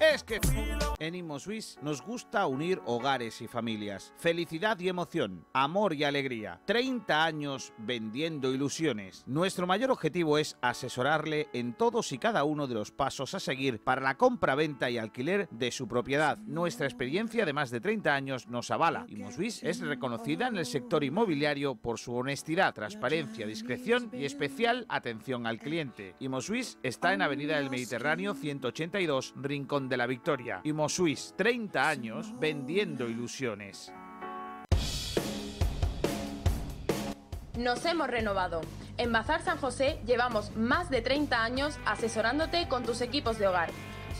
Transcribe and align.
Es 0.00 0.24
que 0.24 0.40
en 1.00 1.14
ImoSwiss 1.14 1.78
nos 1.82 2.00
gusta 2.00 2.46
unir 2.46 2.80
hogares 2.86 3.42
y 3.42 3.46
familias, 3.46 4.14
felicidad 4.16 4.78
y 4.78 4.88
emoción, 4.88 5.44
amor 5.52 5.92
y 5.92 6.04
alegría. 6.04 6.62
30 6.64 7.22
años 7.22 7.74
vendiendo 7.76 8.54
ilusiones. 8.54 9.22
Nuestro 9.26 9.66
mayor 9.66 9.90
objetivo 9.90 10.38
es 10.38 10.56
asesorarle 10.62 11.50
en 11.52 11.74
todos 11.74 12.10
y 12.12 12.18
cada 12.18 12.44
uno 12.44 12.66
de 12.66 12.74
los 12.74 12.90
pasos 12.90 13.34
a 13.34 13.40
seguir 13.40 13.84
para 13.84 14.00
la 14.00 14.16
compra, 14.16 14.54
venta 14.54 14.88
y 14.88 14.96
alquiler 14.96 15.46
de 15.50 15.70
su 15.72 15.86
propiedad. 15.86 16.38
Nuestra 16.38 16.86
experiencia 16.86 17.44
de 17.44 17.52
más 17.52 17.70
de 17.70 17.82
30 17.82 18.14
años 18.14 18.46
nos 18.46 18.70
avala. 18.70 19.04
ImoSwiss 19.08 19.62
es 19.62 19.80
reconocida 19.80 20.46
en 20.46 20.56
el 20.56 20.64
sector 20.64 21.04
inmobiliario 21.04 21.74
por 21.74 21.98
su 21.98 22.14
honestidad, 22.14 22.72
transparencia, 22.72 23.46
discreción 23.46 24.08
y 24.14 24.24
especial 24.24 24.86
atención 24.88 25.46
al 25.46 25.58
cliente. 25.58 26.14
ImoSwiss 26.18 26.78
está 26.82 27.12
en 27.12 27.20
Avenida 27.20 27.58
del 27.58 27.68
Mediterráneo 27.68 28.32
182, 28.32 29.34
Rincón 29.50 29.88
de 29.88 29.96
la 29.96 30.06
Victoria. 30.06 30.60
ImoSwiss, 30.62 31.34
30 31.36 31.88
años 31.88 32.38
vendiendo 32.38 33.08
ilusiones. 33.08 33.92
Nos 37.58 37.84
hemos 37.84 38.06
renovado. 38.06 38.60
En 38.96 39.10
Bazar 39.10 39.42
San 39.42 39.58
José 39.58 39.98
llevamos 40.06 40.54
más 40.54 40.88
de 40.88 41.02
30 41.02 41.42
años 41.42 41.80
asesorándote 41.84 42.68
con 42.68 42.84
tus 42.84 43.00
equipos 43.00 43.40
de 43.40 43.48
hogar. 43.48 43.70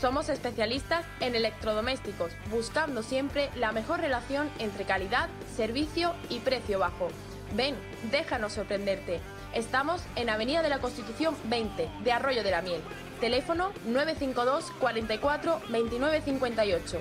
Somos 0.01 0.27
especialistas 0.27 1.05
en 1.21 1.33
electrodomésticos, 1.33 2.33
buscando 2.49 3.01
siempre 3.01 3.49
la 3.55 3.71
mejor 3.71 4.01
relación 4.01 4.49
entre 4.59 4.83
calidad, 4.83 5.29
servicio 5.55 6.13
y 6.29 6.39
precio 6.39 6.77
bajo. 6.79 7.07
Ven, 7.55 7.75
déjanos 8.11 8.51
sorprenderte. 8.51 9.21
Estamos 9.53 10.03
en 10.17 10.29
Avenida 10.29 10.61
de 10.61 10.69
la 10.69 10.79
Constitución 10.79 11.35
20, 11.45 11.89
de 12.03 12.11
Arroyo 12.11 12.43
de 12.43 12.51
la 12.51 12.61
Miel. 12.61 12.81
Teléfono 13.21 13.71
952 13.85 14.71
44 14.79 15.61
29 15.69 16.21
58. 16.21 16.99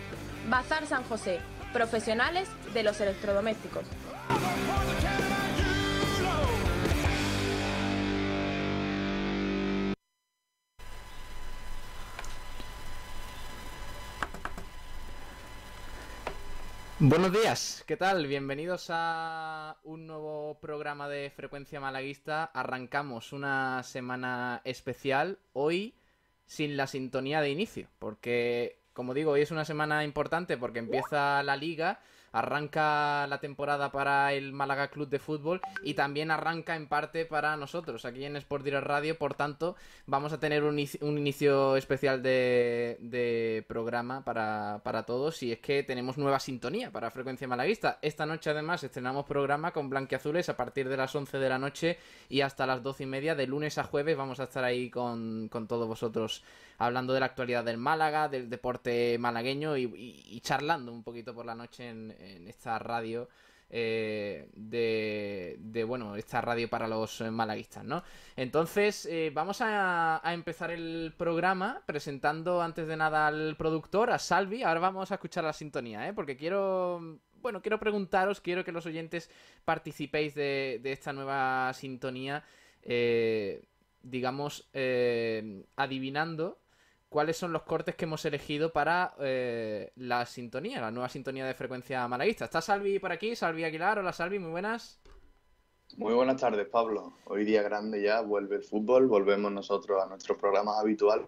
Bazar 0.51 0.87
San 0.87 1.03
José. 1.05 1.41
Profesionales 1.73 2.47
de 2.75 2.83
los 2.83 3.01
electrodomésticos. 3.01 3.87
Buenos 16.99 17.33
días, 17.33 17.83
¿qué 17.87 17.97
tal? 17.97 18.27
Bienvenidos 18.27 18.89
a 18.91 19.79
un 19.85 20.07
nuevo 20.07 20.59
programa 20.61 21.09
de 21.09 21.31
Frecuencia 21.31 21.81
Malaguista. 21.81 22.45
Arrancamos 22.45 23.33
una 23.33 23.83
semana 23.85 24.61
especial 24.65 25.39
hoy 25.55 25.95
sin 26.51 26.77
la 26.77 26.89
sintonía 26.89 27.41
de 27.41 27.51
inicio, 27.51 27.87
porque 28.01 28.81
como 28.93 29.15
digo, 29.15 29.31
hoy 29.31 29.41
es 29.41 29.53
una 29.53 29.65
semana 29.65 30.03
importante 30.03 30.57
porque 30.57 30.81
empieza 30.81 31.45
la 31.45 31.55
liga 31.55 32.01
arranca 32.33 33.27
la 33.27 33.41
temporada 33.41 33.91
para 33.91 34.33
el 34.33 34.53
Málaga 34.53 34.89
Club 34.89 35.09
de 35.09 35.19
Fútbol 35.19 35.61
y 35.83 35.95
también 35.95 36.31
arranca 36.31 36.77
en 36.77 36.87
parte 36.87 37.27
para 37.27 37.57
nosotros 37.57 38.05
aquí 38.05 38.25
en 38.25 38.37
Sport 38.37 38.65
Direct 38.65 38.87
Radio. 38.87 39.19
Por 39.19 39.35
tanto, 39.35 39.77
vamos 40.07 40.33
a 40.33 40.41
tener 40.41 40.65
un, 40.65 40.79
inicio 40.79 41.77
especial 41.77 42.23
de, 42.23 43.65
programa 43.69 44.25
para, 44.25 45.05
todos 45.07 45.43
y 45.43 45.53
es 45.53 45.59
que 45.59 45.83
tenemos 45.83 46.19
nueva 46.19 46.41
sintonía 46.41 46.91
para 46.91 47.11
Frecuencia 47.11 47.49
Malaguista. 47.49 47.99
Esta 48.03 48.27
noche 48.27 48.51
además 48.51 48.85
estrenamos 48.85 49.27
programa 49.27 49.73
con 49.73 49.91
Blanquiazules 49.91 50.49
a 50.49 50.57
partir 50.57 50.89
de 50.89 50.97
las 50.97 51.15
11 51.15 51.39
de 51.39 51.49
la 51.49 51.59
noche 51.59 51.99
y 52.29 52.43
hasta 52.43 52.67
las 52.67 52.83
12 52.83 53.05
y 53.05 53.07
media 53.07 53.35
de 53.35 53.47
lunes 53.47 53.79
a 53.79 53.85
jueves 53.85 54.17
vamos 54.17 54.41
a 54.41 54.45
estar 54.45 54.65
ahí 54.65 54.91
con, 54.91 55.49
con 55.49 55.67
todos 55.67 55.89
vosotros 55.89 56.43
hablando 56.81 57.13
de 57.13 57.21
la 57.21 57.27
actualidad 57.27 57.63
del 57.63 57.77
Málaga, 57.77 58.29
del 58.29 58.49
deporte 58.49 59.19
malagueño 59.19 59.77
y, 59.77 60.41
charlando 60.43 60.91
un 60.91 61.03
poquito 61.03 61.35
por 61.35 61.45
la 61.45 61.55
noche 61.55 61.91
en, 61.91 62.11
esta 62.49 62.79
radio. 62.79 63.29
Eh, 63.73 64.49
de, 64.55 65.85
bueno, 65.87 66.17
esta 66.17 66.41
radio 66.41 66.69
para 66.69 66.89
los 66.89 67.21
malaguistas, 67.21 67.85
¿no? 67.85 68.03
Entonces, 68.35 69.07
eh, 69.07 69.31
vamos 69.33 69.59
a, 69.61 70.23
empezar 70.25 70.71
el 70.71 71.13
programa 71.17 71.83
presentando 71.85 72.63
antes 72.63 72.89
de 72.89 72.97
nada 72.97 73.27
al 73.27 73.57
productor, 73.57 74.11
a 74.11 74.19
Salvi. 74.19 74.63
Ahora 74.63 74.81
vamos 74.81 75.13
a 75.13 75.17
escuchar 75.17 75.45
la 75.45 75.53
sintonía, 75.53 76.09
¿eh? 76.09 76.15
Porque 76.15 76.37
quiero, 76.37 77.21
bueno, 77.43 77.61
quiero 77.61 77.79
preguntaros, 77.79 78.41
quiero 78.41 78.65
que 78.65 78.73
los 78.73 78.87
oyentes 78.87 79.31
participéis 79.67 80.35
de, 80.35 80.81
de 80.83 80.93
esta 80.93 81.13
nueva 81.13 81.73
sintonía, 81.75 82.43
eh, 82.83 83.63
digamos, 84.03 84.71
adivinando 85.77 86.59
cuáles 87.11 87.37
son 87.37 87.53
los 87.53 87.65
cortes 87.65 87.97
que 87.97 88.07
hemos 88.07 88.25
elegido 88.25 88.73
para 88.73 89.15
eh, 89.19 89.93
la 89.97 90.25
sintonía, 90.25 90.81
la 90.81 90.93
nueva 90.93 91.09
sintonía 91.09 91.45
de 91.45 91.55
frecuencia 91.55 92.07
malaguista. 92.09 92.47
¿Está 92.47 92.63
Salvi 92.63 92.99
por 92.99 93.13
aquí? 93.13 93.37
Salvi 93.37 93.65
Aguilar, 93.65 93.99
hola 93.99 94.13
Salvi, 94.13 94.39
muy 94.39 94.53
buenas. 94.53 94.99
Muy 95.97 96.15
buenas 96.15 96.41
tardes, 96.41 96.69
Pablo. 96.69 97.15
Hoy 97.25 97.45
día 97.45 97.63
grande 97.63 98.01
ya, 98.01 98.21
vuelve 98.21 98.57
el 98.57 98.63
fútbol, 98.63 99.09
volvemos 99.09 99.51
nosotros 99.51 100.01
a 100.03 100.07
nuestros 100.07 100.39
programas 100.39 100.79
habituales, 100.79 101.27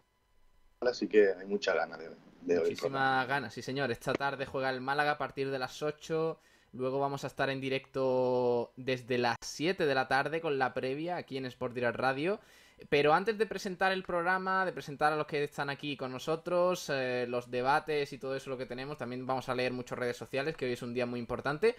así 0.80 1.08
que 1.08 1.32
hay 1.34 1.46
mucha 1.46 1.74
ganas 1.74 1.98
de, 1.98 2.10
de 2.42 2.60
Muchísimas 2.60 3.26
ganas, 3.26 3.52
sí 3.52 3.60
señor. 3.60 3.90
Esta 3.90 4.12
tarde 4.12 4.46
juega 4.46 4.70
el 4.70 4.80
Málaga 4.80 5.12
a 5.12 5.18
partir 5.18 5.50
de 5.50 5.58
las 5.58 5.82
8. 5.82 6.38
Luego 6.74 7.00
vamos 7.00 7.24
a 7.24 7.26
estar 7.26 7.50
en 7.50 7.60
directo 7.60 8.72
desde 8.76 9.18
las 9.18 9.36
7 9.42 9.84
de 9.84 9.94
la 9.96 10.06
tarde 10.06 10.40
con 10.40 10.58
la 10.60 10.72
previa 10.72 11.16
aquí 11.16 11.36
en 11.36 11.46
Sport 11.46 11.74
Direct 11.74 11.96
Radio. 11.96 12.38
Pero 12.88 13.14
antes 13.14 13.38
de 13.38 13.46
presentar 13.46 13.92
el 13.92 14.02
programa, 14.02 14.64
de 14.64 14.72
presentar 14.72 15.12
a 15.12 15.16
los 15.16 15.26
que 15.26 15.44
están 15.44 15.70
aquí 15.70 15.96
con 15.96 16.12
nosotros, 16.12 16.88
eh, 16.90 17.26
los 17.28 17.50
debates 17.50 18.12
y 18.12 18.18
todo 18.18 18.34
eso 18.34 18.50
lo 18.50 18.58
que 18.58 18.66
tenemos, 18.66 18.98
también 18.98 19.26
vamos 19.26 19.48
a 19.48 19.54
leer 19.54 19.72
muchas 19.72 19.98
redes 19.98 20.16
sociales, 20.16 20.56
que 20.56 20.66
hoy 20.66 20.72
es 20.72 20.82
un 20.82 20.94
día 20.94 21.06
muy 21.06 21.20
importante. 21.20 21.76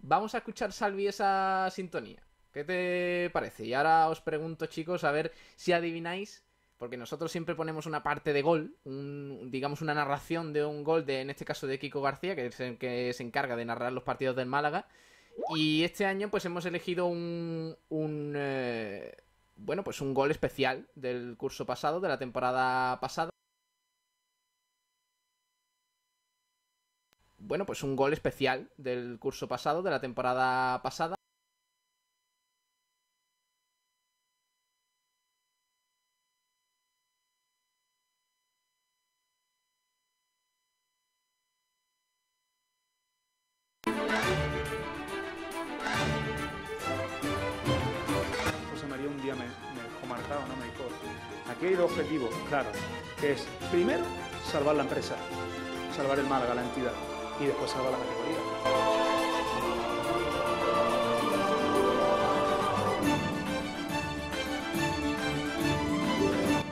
Vamos 0.00 0.34
a 0.34 0.38
escuchar, 0.38 0.72
Salvi, 0.72 1.06
esa 1.06 1.68
sintonía. 1.70 2.22
¿Qué 2.52 2.64
te 2.64 3.30
parece? 3.30 3.64
Y 3.64 3.74
ahora 3.74 4.08
os 4.08 4.20
pregunto, 4.20 4.66
chicos, 4.66 5.04
a 5.04 5.12
ver 5.12 5.32
si 5.56 5.72
adivináis, 5.72 6.44
porque 6.78 6.96
nosotros 6.96 7.30
siempre 7.30 7.54
ponemos 7.54 7.86
una 7.86 8.02
parte 8.02 8.32
de 8.32 8.42
gol, 8.42 8.74
digamos 8.84 9.82
una 9.82 9.94
narración 9.94 10.52
de 10.52 10.64
un 10.64 10.82
gol, 10.82 11.04
de, 11.06 11.20
en 11.20 11.30
este 11.30 11.44
caso 11.44 11.66
de 11.66 11.78
Kiko 11.78 12.00
García, 12.00 12.34
que 12.34 12.46
es 12.46 12.58
el 12.58 12.78
que 12.78 13.12
se 13.12 13.22
encarga 13.22 13.54
de 13.54 13.66
narrar 13.66 13.92
los 13.92 14.02
partidos 14.02 14.34
del 14.34 14.46
Málaga. 14.46 14.88
Y 15.54 15.84
este 15.84 16.06
año 16.06 16.30
pues 16.30 16.44
hemos 16.44 16.64
elegido 16.66 17.06
un, 17.06 17.76
un, 17.88 18.34
eh, 18.36 19.14
bueno, 19.64 19.84
pues 19.84 20.00
un 20.00 20.14
gol 20.14 20.30
especial 20.30 20.88
del 20.94 21.36
curso 21.36 21.66
pasado, 21.66 22.00
de 22.00 22.08
la 22.08 22.18
temporada 22.18 22.98
pasada. 23.00 23.30
Bueno, 27.38 27.66
pues 27.66 27.82
un 27.82 27.96
gol 27.96 28.12
especial 28.12 28.70
del 28.76 29.18
curso 29.18 29.48
pasado, 29.48 29.82
de 29.82 29.90
la 29.90 30.00
temporada 30.00 30.80
pasada. 30.82 31.16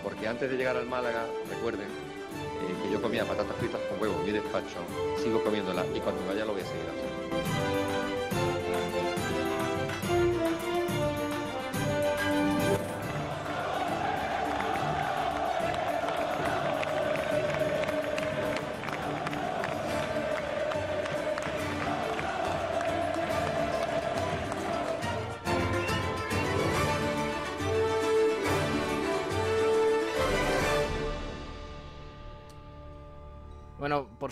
Porque 0.03 0.26
antes 0.26 0.50
de 0.50 0.56
llegar 0.56 0.76
al 0.76 0.87
Málaga, 0.87 1.26
recuerden 1.50 1.88
eh, 1.88 2.82
que 2.82 2.91
yo 2.91 3.03
comía 3.03 3.25
patatas 3.25 3.56
fritas 3.56 3.81
con 3.82 4.00
huevo 4.00 4.19
en 4.20 4.26
mi 4.26 4.32
despacho, 4.32 4.79
sigo 5.23 5.44
comiéndolas 5.44 5.87
y 5.94 6.00
cuando 6.00 6.26
vaya 6.26 6.44
lo 6.44 6.52
voy 6.52 6.62
a 6.62 6.64
seguir 6.64 6.87
haciendo. 6.88 7.07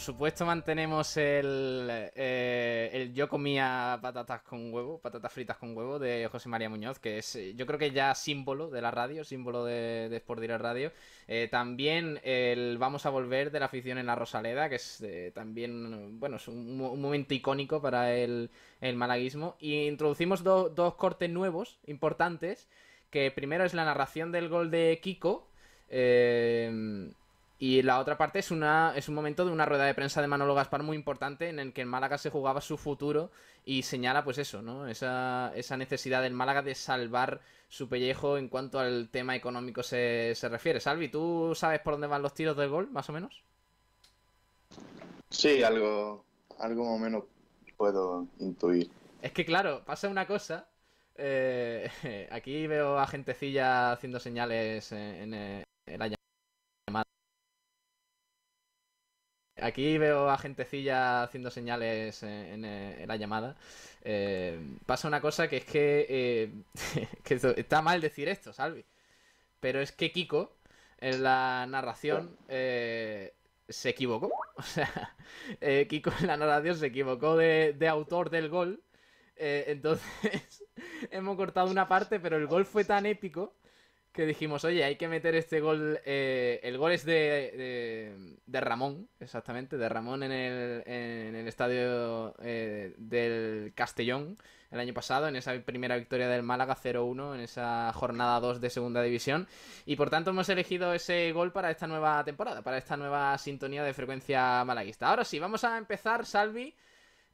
Supuesto 0.06 0.46
mantenemos 0.46 1.16
el, 1.18 1.88
eh, 2.14 2.90
el 2.92 3.12
yo 3.12 3.28
comía 3.28 3.98
patatas 4.00 4.40
con 4.42 4.72
huevo, 4.72 4.98
patatas 4.98 5.32
fritas 5.32 5.58
con 5.58 5.76
huevo 5.76 5.98
de 5.98 6.28
José 6.32 6.48
María 6.48 6.70
Muñoz, 6.70 6.98
que 6.98 7.18
es 7.18 7.36
eh, 7.36 7.54
yo 7.54 7.66
creo 7.66 7.78
que 7.78 7.90
ya 7.90 8.14
símbolo 8.14 8.70
de 8.70 8.80
la 8.80 8.90
radio, 8.90 9.22
símbolo 9.24 9.64
de, 9.64 10.08
de 10.08 10.16
Sport 10.16 10.40
Direct 10.40 10.62
Radio. 10.62 10.92
Eh, 11.28 11.48
también 11.50 12.20
el 12.24 12.78
vamos 12.78 13.04
a 13.04 13.10
volver 13.10 13.50
de 13.50 13.60
la 13.60 13.66
afición 13.66 13.98
en 13.98 14.06
la 14.06 14.14
Rosaleda, 14.14 14.68
que 14.68 14.76
es 14.76 15.04
también, 15.34 16.18
bueno, 16.18 16.36
es 16.36 16.48
un, 16.48 16.80
un 16.80 17.00
momento 17.00 17.34
icónico 17.34 17.82
para 17.82 18.14
el, 18.14 18.50
el 18.80 18.96
malaguismo. 18.96 19.56
Y 19.60 19.86
introducimos 19.86 20.42
do- 20.42 20.70
dos 20.70 20.94
cortes 20.94 21.28
nuevos, 21.28 21.78
importantes, 21.86 22.66
que 23.10 23.30
primero 23.30 23.64
es 23.64 23.74
la 23.74 23.84
narración 23.84 24.32
del 24.32 24.48
gol 24.48 24.70
de 24.70 25.00
Kiko. 25.02 25.48
eh, 25.90 27.10
y 27.58 27.82
la 27.82 27.98
otra 28.00 28.18
parte 28.18 28.38
es, 28.40 28.50
una, 28.50 28.92
es 28.96 29.08
un 29.08 29.14
momento 29.14 29.44
de 29.44 29.52
una 29.52 29.64
rueda 29.66 29.84
de 29.84 29.94
prensa 29.94 30.20
de 30.20 30.28
Manolo 30.28 30.54
Gaspar 30.54 30.82
muy 30.82 30.96
importante 30.96 31.48
en 31.48 31.58
el 31.58 31.72
que 31.72 31.80
el 31.82 31.86
Málaga 31.86 32.18
se 32.18 32.30
jugaba 32.30 32.60
su 32.60 32.76
futuro 32.78 33.30
y 33.64 33.82
señala 33.82 34.24
pues 34.24 34.38
eso, 34.38 34.62
¿no? 34.62 34.86
Esa, 34.88 35.52
esa 35.56 35.76
necesidad 35.76 36.22
del 36.22 36.34
Málaga 36.34 36.62
de 36.62 36.74
salvar 36.74 37.40
su 37.68 37.88
pellejo 37.88 38.36
en 38.38 38.48
cuanto 38.48 38.78
al 38.78 39.08
tema 39.10 39.34
económico 39.36 39.82
se, 39.82 40.34
se 40.36 40.48
refiere. 40.48 40.80
Salvi, 40.80 41.08
¿tú 41.08 41.52
sabes 41.54 41.80
por 41.80 41.94
dónde 41.94 42.06
van 42.08 42.22
los 42.22 42.34
tiros 42.34 42.56
del 42.56 42.68
gol, 42.70 42.90
más 42.90 43.08
o 43.08 43.12
menos? 43.12 43.42
Sí, 45.30 45.62
algo, 45.62 46.24
algo 46.58 46.84
más 46.84 46.94
o 46.94 46.98
menos 46.98 47.24
puedo 47.76 48.26
intuir. 48.38 48.90
Es 49.20 49.32
que 49.32 49.44
claro, 49.44 49.84
pasa 49.84 50.08
una 50.08 50.26
cosa. 50.26 50.68
eh, 51.16 51.90
aquí 52.30 52.66
veo 52.66 52.98
a 52.98 53.06
gentecilla 53.06 53.92
haciendo 53.92 54.20
señales 54.20 54.92
en, 54.92 55.34
en- 55.34 55.64
en 55.86 55.98
la 55.98 56.06
llamada. 56.06 56.15
Aquí 59.60 59.96
veo 59.98 60.28
a 60.28 60.36
gentecilla 60.38 61.22
haciendo 61.22 61.50
señales 61.50 62.22
en, 62.22 62.64
en- 62.64 63.08
la 63.08 63.16
llamada. 63.16 63.56
Eh, 64.02 64.58
pasa 64.86 65.08
una 65.08 65.20
cosa 65.20 65.48
que 65.48 65.56
es 65.58 65.64
que, 65.64 66.06
eh, 66.08 66.50
está 67.56 67.82
mal 67.82 68.00
decir 68.00 68.28
esto, 68.28 68.52
Salvi. 68.52 68.84
Pero 69.60 69.80
es 69.80 69.92
que 69.92 70.12
Kiko, 70.12 70.56
en 71.00 71.22
la 71.22 71.66
narración, 71.68 72.36
eh, 72.48 73.34
se 73.68 73.90
equivocó. 73.90 74.30
O 74.58 74.62
sea, 74.62 75.14
eh, 75.60 75.86
Kiko 75.88 76.10
en 76.20 76.28
la 76.28 76.36
narración 76.38 76.76
se 76.78 76.86
equivocó 76.86 77.36
de, 77.36 77.76
autor 77.88 78.30
del 78.30 78.48
gol. 78.48 78.82
Eh, 79.36 79.64
entonces, 79.68 80.64
hemos 81.10 81.36
cortado 81.36 81.70
una 81.70 81.88
parte, 81.88 82.20
pero 82.20 82.36
el 82.36 82.46
gol 82.46 82.64
fue 82.66 82.84
tan 82.84 83.06
épico 83.06 83.54
que 84.16 84.26
dijimos, 84.26 84.64
oye, 84.64 84.82
hay 84.82 84.96
que 84.96 85.06
meter 85.08 85.34
este 85.36 85.60
gol. 85.60 86.00
eh, 86.04 86.58
el 86.62 86.78
gol 86.78 86.92
es 86.92 87.04
de, 87.04 88.34
de, 88.46 88.60
Ramón, 88.60 89.08
exactamente, 89.20 89.76
de 89.76 89.88
Ramón 89.88 90.22
en 90.22 90.32
el, 90.32 90.82
en 90.86 91.36
el 91.36 91.46
estadio 91.46 92.34
eh, 92.42 92.94
del 92.98 93.72
Castellón 93.74 94.36
el 94.70 94.80
año 94.80 94.94
pasado, 94.94 95.28
en 95.28 95.36
esa 95.36 95.52
primera 95.60 95.96
victoria 95.96 96.28
del 96.28 96.42
Málaga 96.42 96.76
0-1, 96.76 97.34
en 97.34 97.40
esa 97.40 97.92
jornada 97.92 98.40
2 98.40 98.60
de 98.60 98.70
segunda 98.70 99.02
división. 99.02 99.46
Y 99.84 99.96
por 99.96 100.10
tanto 100.10 100.30
hemos 100.30 100.48
elegido 100.48 100.92
ese 100.92 101.30
gol 101.32 101.52
para 101.52 101.70
esta 101.70 101.86
nueva 101.86 102.24
temporada, 102.24 102.62
para 102.62 102.78
esta 102.78 102.96
nueva 102.96 103.36
sintonía 103.38 103.84
de 103.84 103.94
frecuencia 103.94 104.64
malaguista. 104.64 105.08
Ahora 105.08 105.24
sí, 105.24 105.38
vamos 105.38 105.62
a 105.62 105.78
empezar, 105.78 106.26
Salvi. 106.26 106.74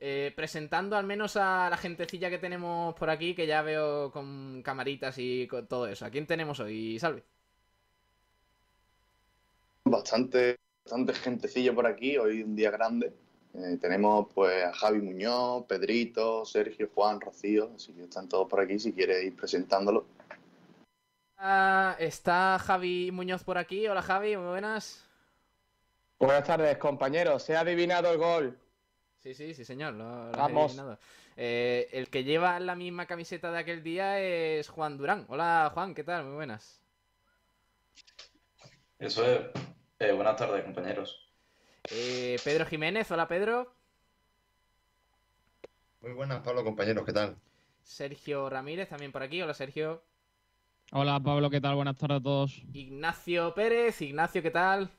Eh, 0.05 0.33
presentando 0.35 0.97
al 0.97 1.07
menos 1.07 1.37
a 1.37 1.71
la 1.71 1.77
gentecilla 1.77 2.29
que 2.29 2.39
tenemos 2.39 2.93
por 2.97 3.09
aquí, 3.09 3.37
que 3.37 3.47
ya 3.47 3.63
veo 3.63 4.11
con 4.11 4.61
camaritas 4.61 5.15
y 5.17 5.47
con 5.47 5.69
todo 5.69 5.87
eso. 5.87 6.05
¿A 6.05 6.11
quién 6.11 6.27
tenemos 6.27 6.59
hoy, 6.59 6.99
Salvi? 6.99 7.23
Bastante, 9.85 10.59
bastante 10.85 11.15
gentecillo 11.15 11.73
por 11.73 11.87
aquí, 11.87 12.19
hoy 12.19 12.43
un 12.43 12.57
día 12.57 12.73
grande. 12.73 13.13
Eh, 13.55 13.79
tenemos 13.81 14.27
pues 14.35 14.65
a 14.65 14.73
Javi 14.73 15.01
Muñoz, 15.01 15.67
Pedrito, 15.67 16.45
Sergio, 16.47 16.91
Juan, 16.93 17.21
Rocío, 17.21 17.71
así 17.77 17.93
que 17.93 18.03
están 18.03 18.29
todos 18.29 18.49
por 18.49 18.59
aquí 18.59 18.81
si 18.81 18.93
quieres 18.93 19.23
ir 19.23 19.37
presentándolo. 19.37 20.05
Ah, 21.39 21.95
está 22.01 22.59
Javi 22.59 23.13
Muñoz 23.13 23.45
por 23.45 23.57
aquí. 23.57 23.87
Hola 23.87 24.03
Javi, 24.03 24.37
muy 24.37 24.49
buenas. 24.49 25.05
Buenas 26.19 26.45
tardes, 26.45 26.77
compañeros. 26.79 27.45
Se 27.45 27.55
ha 27.55 27.61
adivinado 27.61 28.11
el 28.11 28.19
gol. 28.19 28.59
Sí, 29.23 29.35
sí, 29.35 29.55
sí, 29.55 29.65
señor. 29.65 29.95
Lo, 29.95 30.27
lo 30.27 30.33
Vamos. 30.33 30.77
Eh, 31.37 31.89
el 31.93 32.09
que 32.09 32.25
lleva 32.25 32.59
la 32.59 32.75
misma 32.75 33.07
camiseta 33.07 33.53
de 33.53 33.59
aquel 33.59 33.83
día 33.83 34.21
es 34.21 34.69
Juan 34.69 34.99
Durán. 34.99 35.27
Hola 35.29 35.71
Juan, 35.73 35.95
¿qué 35.95 36.03
tal? 36.03 36.25
Muy 36.25 36.35
buenas. 36.35 36.83
Eso 38.99 39.25
es. 39.25 39.41
Eh, 40.01 40.13
buenas 40.13 40.37
tardes, 40.37 40.65
compañeros. 40.65 41.31
Eh, 41.91 42.37
Pedro 42.45 42.67
Jiménez, 42.67 43.11
hola 43.13 43.29
Pedro. 43.29 43.73
Muy 46.01 46.13
buenas, 46.13 46.41
Pablo, 46.43 46.65
compañeros, 46.65 47.05
¿qué 47.07 47.13
tal? 47.13 47.37
Sergio 47.85 48.51
Ramírez 48.51 48.89
también 48.89 49.13
por 49.13 49.23
aquí. 49.23 49.41
Hola 49.41 49.55
Sergio. 49.55 50.03
Hola 50.91 51.21
Pablo, 51.21 51.49
¿qué 51.49 51.61
tal? 51.61 51.77
Buenas 51.77 51.97
tardes 51.97 52.19
a 52.19 52.23
todos. 52.23 52.63
Ignacio 52.73 53.55
Pérez. 53.55 54.03
Ignacio, 54.03 54.43
¿qué 54.43 54.51
tal? 54.51 54.91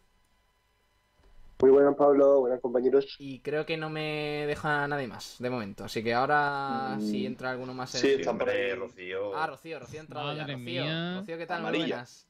Muy 1.62 1.72
buenas, 1.72 1.96
Pablo. 1.96 2.42
Buenas, 2.42 2.60
compañeros. 2.60 3.16
Y 3.20 3.40
creo 3.40 3.66
que 3.66 3.78
no 3.78 3.90
me 3.90 4.44
deja 4.48 4.86
nadie 4.88 5.08
más 5.08 5.38
de 5.40 5.50
momento. 5.50 5.86
Así 5.86 6.04
que 6.04 6.14
ahora 6.14 6.96
Mm, 6.98 7.02
si 7.02 7.26
entra 7.26 7.52
alguno 7.52 7.74
más 7.74 7.96
en 7.96 8.02
sí, 8.02 8.08
está 8.14 8.38
por 8.38 8.50
ahí. 8.50 8.74
Rocío. 8.74 9.36
Ah, 9.36 9.48
Rocío, 9.48 9.80
Rocío 9.80 10.00
ha 10.00 10.04
entrado 10.04 10.34
ya. 10.36 10.42
Rocío, 10.44 10.58
mía. 10.58 11.16
Rocío, 11.20 11.38
¿qué 11.38 11.46
tal? 11.46 11.62
Muy 11.62 11.70
Amarilla. 11.70 11.96
buenas. 11.96 12.28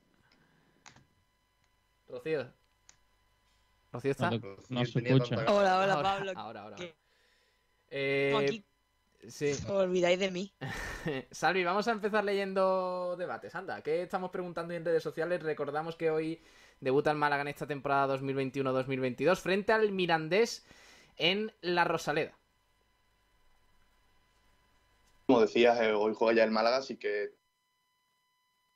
Rocío. 2.08 2.48
Rocío 3.92 4.12
está. 4.12 4.30
No, 4.30 4.38
Rocío 4.38 4.66
no 4.70 4.86
se 4.86 4.92
tenía 4.94 5.14
escucha. 5.16 5.36
tanta- 5.38 5.52
Hola, 5.54 5.80
hola, 5.80 5.94
Ahora, 5.94 6.04
Pablo. 6.04 6.32
Ahora, 6.36 6.62
ahora. 6.62 6.76
¿Qué? 6.76 6.96
Eh, 7.90 8.34
aquí 8.40 8.64
sí. 9.30 9.50
os 9.52 9.66
olvidáis 9.70 10.20
de 10.20 10.30
mí. 10.30 10.54
Salvi, 11.32 11.64
vamos 11.64 11.88
a 11.88 11.92
empezar 11.92 12.24
leyendo 12.24 13.16
debates. 13.18 13.56
Anda, 13.56 13.82
¿qué 13.82 14.04
estamos 14.04 14.30
preguntando 14.30 14.76
en 14.76 14.86
redes 14.86 15.02
sociales? 15.02 15.42
Recordamos 15.42 15.96
que 15.96 16.12
hoy 16.12 16.40
debuta 16.84 17.12
el 17.12 17.18
Málaga 17.18 17.42
en 17.42 17.48
esta 17.48 17.66
temporada 17.66 18.18
2021-2022 18.18 19.38
frente 19.38 19.72
al 19.72 19.92
Mirandés 19.92 20.66
en 21.18 21.52
La 21.62 21.86
Rosaleda. 21.86 22.38
Como 25.26 25.42
decías, 25.42 25.80
eh, 25.80 25.94
hoy 25.94 26.14
juega 26.14 26.34
ya 26.36 26.44
el 26.44 26.52
Málaga, 26.52 26.78
así 26.78 26.98
que 26.98 27.32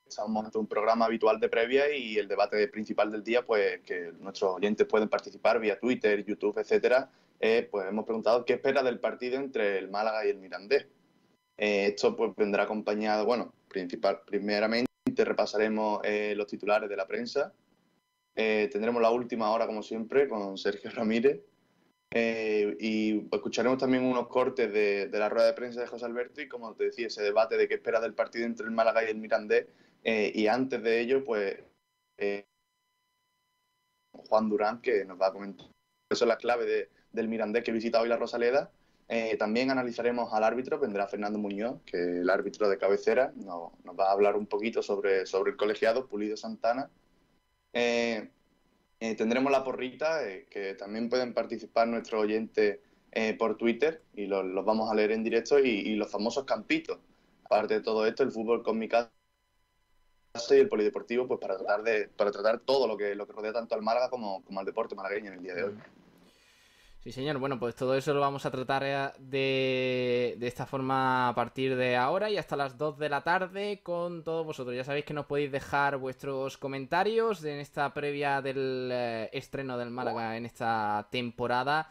estamos 0.06 0.42
ante 0.42 0.56
un 0.56 0.66
programa 0.66 1.04
habitual 1.04 1.38
de 1.38 1.50
previa 1.50 1.94
y 1.94 2.16
el 2.16 2.26
debate 2.26 2.66
principal 2.68 3.12
del 3.12 3.22
día, 3.22 3.44
pues 3.44 3.82
que 3.82 4.12
nuestros 4.18 4.54
oyentes 4.54 4.86
pueden 4.86 5.10
participar 5.10 5.60
vía 5.60 5.78
Twitter, 5.78 6.24
YouTube, 6.24 6.58
etcétera. 6.58 7.10
eh, 7.40 7.68
pues 7.70 7.86
hemos 7.86 8.04
preguntado 8.04 8.44
qué 8.44 8.54
espera 8.54 8.82
del 8.82 8.98
partido 8.98 9.36
entre 9.38 9.78
el 9.78 9.90
Málaga 9.90 10.24
y 10.26 10.30
el 10.30 10.38
Mirandés. 10.38 10.86
Eh, 11.58 11.88
esto 11.88 12.16
pues 12.16 12.34
vendrá 12.34 12.62
acompañado, 12.62 13.26
bueno, 13.26 13.52
principal, 13.68 14.22
primeramente 14.26 14.88
repasaremos 15.16 16.00
los 16.34 16.46
titulares 16.46 16.88
de 16.88 16.96
la 16.96 17.06
prensa. 17.06 17.52
Eh, 18.40 18.68
tendremos 18.70 19.02
la 19.02 19.10
última 19.10 19.50
hora, 19.50 19.66
como 19.66 19.82
siempre, 19.82 20.28
con 20.28 20.56
Sergio 20.56 20.90
Ramírez. 20.90 21.40
Eh, 22.14 22.76
y 22.78 23.26
escucharemos 23.34 23.78
también 23.78 24.04
unos 24.04 24.28
cortes 24.28 24.72
de, 24.72 25.08
de 25.08 25.18
la 25.18 25.28
rueda 25.28 25.48
de 25.48 25.54
prensa 25.54 25.80
de 25.80 25.88
José 25.88 26.04
Alberto 26.04 26.40
y, 26.40 26.46
como 26.48 26.72
te 26.74 26.84
decía, 26.84 27.08
ese 27.08 27.20
debate 27.22 27.56
de 27.56 27.66
qué 27.66 27.74
espera 27.74 28.00
del 28.00 28.14
partido 28.14 28.46
entre 28.46 28.64
el 28.66 28.70
Málaga 28.70 29.04
y 29.04 29.10
el 29.10 29.16
Mirandés. 29.18 29.66
Eh, 30.04 30.30
y 30.32 30.46
antes 30.46 30.80
de 30.84 31.00
ello, 31.00 31.24
pues 31.24 31.56
Juan 34.12 34.48
Durán, 34.48 34.80
que 34.80 35.04
nos 35.04 35.20
va 35.20 35.26
a 35.28 35.32
comentar 35.32 35.66
eso 36.10 36.24
es 36.24 36.28
la 36.28 36.38
clave 36.38 36.64
de- 36.64 36.90
del 37.12 37.28
Mirandés 37.28 37.64
que 37.64 37.72
visita 37.72 38.00
hoy 38.00 38.08
la 38.08 38.16
Rosaleda. 38.16 38.70
También 39.38 39.70
analizaremos 39.70 40.32
al 40.32 40.44
árbitro, 40.44 40.78
vendrá 40.78 41.08
Fernando 41.08 41.38
Muñoz, 41.38 41.80
que 41.84 41.96
es 41.98 42.06
el 42.20 42.30
árbitro 42.30 42.68
de 42.68 42.78
cabecera, 42.78 43.32
nos 43.36 43.72
va 43.98 44.08
a 44.08 44.12
hablar 44.12 44.36
un 44.36 44.46
poquito 44.46 44.82
sobre, 44.82 45.26
sobre 45.26 45.50
el 45.50 45.56
colegiado 45.56 46.06
Pulido 46.06 46.36
Santana. 46.36 46.90
Eh, 47.72 48.30
eh, 49.00 49.14
tendremos 49.14 49.52
la 49.52 49.62
porrita, 49.62 50.28
eh, 50.28 50.46
que 50.50 50.74
también 50.74 51.08
pueden 51.08 51.32
participar 51.32 51.86
nuestros 51.86 52.22
oyentes 52.22 52.80
eh, 53.12 53.34
por 53.34 53.56
Twitter 53.56 54.02
y 54.14 54.26
los, 54.26 54.44
vamos 54.64 54.90
a 54.90 54.94
leer 54.94 55.12
en 55.12 55.22
directo 55.22 55.58
y, 55.58 55.68
y 55.68 55.94
los 55.94 56.10
famosos 56.10 56.44
campitos. 56.44 56.98
Aparte 57.44 57.74
de 57.74 57.80
todo 57.80 58.06
esto, 58.06 58.22
el 58.22 58.32
fútbol 58.32 58.62
con 58.62 58.78
mi 58.78 58.88
casa 58.88 59.10
y 60.50 60.54
el 60.54 60.68
polideportivo, 60.68 61.26
pues 61.26 61.40
para 61.40 61.56
tratar 61.56 61.82
de 61.82 62.08
para 62.08 62.30
tratar 62.30 62.60
todo 62.60 62.86
lo 62.86 62.96
que 62.96 63.14
lo 63.14 63.26
que 63.26 63.32
rodea 63.32 63.52
tanto 63.52 63.74
al 63.74 63.82
Málaga 63.82 64.10
como, 64.10 64.44
como 64.44 64.60
al 64.60 64.66
deporte 64.66 64.94
malagueño 64.94 65.28
en 65.28 65.38
el 65.38 65.42
día 65.42 65.54
de 65.54 65.64
hoy. 65.64 65.74
Sí, 67.00 67.12
señor. 67.12 67.38
Bueno, 67.38 67.58
pues 67.60 67.76
todo 67.76 67.94
eso 67.94 68.12
lo 68.12 68.20
vamos 68.20 68.44
a 68.44 68.50
tratar 68.50 68.82
eh, 68.84 69.10
de, 69.18 70.34
de 70.38 70.46
esta 70.48 70.66
forma 70.66 71.28
a 71.28 71.34
partir 71.34 71.76
de 71.76 71.96
ahora 71.96 72.28
y 72.28 72.36
hasta 72.36 72.56
las 72.56 72.76
2 72.76 72.98
de 72.98 73.08
la 73.08 73.22
tarde 73.22 73.80
con 73.82 74.24
todos 74.24 74.44
vosotros. 74.44 74.74
Ya 74.74 74.84
sabéis 74.84 75.04
que 75.04 75.14
nos 75.14 75.26
podéis 75.26 75.52
dejar 75.52 75.96
vuestros 75.96 76.58
comentarios 76.58 77.44
en 77.44 77.60
esta 77.60 77.94
previa 77.94 78.42
del 78.42 78.90
eh, 78.92 79.30
estreno 79.32 79.78
del 79.78 79.90
Málaga 79.90 80.36
en 80.36 80.44
esta 80.44 81.06
temporada 81.10 81.88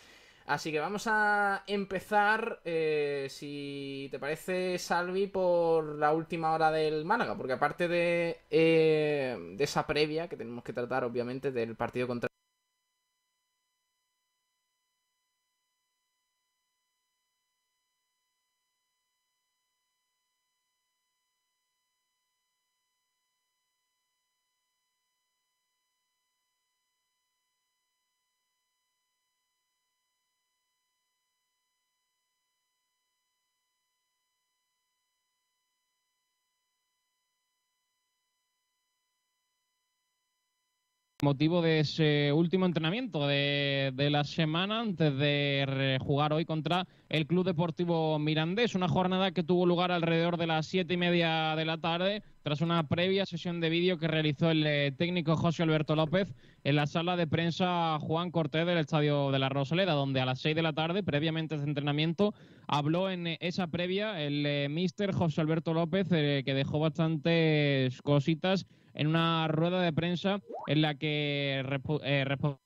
Así 0.47 0.73
que 0.73 0.81
vamos 0.81 1.07
a 1.07 1.63
empezar, 1.67 2.61
eh, 2.65 3.29
si 3.31 4.09
te 4.11 4.19
parece, 4.19 4.79
Salvi, 4.79 5.29
por 5.29 5.97
la 5.97 6.13
última 6.13 6.53
hora 6.53 6.73
del 6.73 7.05
Málaga, 7.05 7.37
porque 7.37 7.53
aparte 7.55 7.89
de, 7.89 8.41
eh, 8.51 9.37
de 9.57 9.65
esa 9.65 9.87
previa 9.87 10.29
que 10.29 10.37
tenemos 10.37 10.65
que 10.65 10.73
tratar, 10.73 11.05
obviamente, 11.05 11.51
del 11.51 11.75
partido 11.75 12.07
contra 12.07 12.29
motivo 41.23 41.63
de 41.63 41.81
ese 41.81 42.31
último 42.33 42.67
entrenamiento 42.67 43.27
de, 43.27 43.93
la 44.11 44.23
semana 44.25 44.81
antes 44.81 45.17
de 45.17 45.99
jugar 46.01 46.35
hoy 46.35 46.45
contra 46.45 46.87
el 47.09 47.27
Club 47.27 47.47
Deportivo 47.47 48.19
Mirandés. 48.19 48.75
Una 48.75 48.89
jornada 48.89 49.31
que 49.31 49.43
tuvo 49.43 49.65
lugar 49.65 49.93
alrededor 49.93 50.37
de 50.37 50.47
las 50.47 50.67
siete 50.67 50.95
y 50.95 50.97
media 50.99 51.57
de 51.57 51.65
la 51.65 51.79
tarde, 51.79 52.23
tras 52.43 52.61
una 52.61 52.87
previa 52.87 53.25
sesión 53.25 53.61
de 53.61 53.71
vídeo 53.71 53.99
que 53.99 54.09
realizó 54.09 54.51
el 54.51 54.67
eh, 54.67 54.93
técnico 54.93 55.37
José 55.37 55.63
Alberto 55.63 55.97
López 55.97 56.35
en 56.65 56.77
la 56.77 56.87
sala 56.87 57.17
de 57.17 57.27
prensa 57.27 57.99
Juan 57.99 58.31
Cortés 58.31 58.67
del 58.67 58.79
Estadio 58.79 59.31
de 59.31 59.39
la 59.39 59.49
Rosaleda, 59.49 59.95
donde 59.95 60.21
a 60.21 60.27
las 60.27 60.41
seis 60.41 60.55
de 60.55 60.63
la 60.63 60.75
tarde, 60.75 61.03
previamente 61.03 61.55
a 61.55 61.59
ese 61.59 61.67
entrenamiento, 61.67 62.35
habló 62.67 63.09
en 63.09 63.39
esa 63.41 63.69
previa 63.69 64.21
el 64.21 64.45
eh, 64.45 64.69
mister 64.69 65.13
José 65.13 65.41
Alberto 65.41 65.73
López, 65.73 66.09
eh, 66.11 66.43
que 66.45 66.53
dejó 66.53 66.79
bastantes 66.79 68.03
cositas 68.03 68.67
en 68.97 69.07
una 69.07 69.47
rueda 69.49 69.81
de 69.83 69.93
prensa 69.93 70.41
en 70.67 70.83
la 70.83 70.95
que 70.95 71.63
eh, 72.03 72.25
respondió 72.25 72.59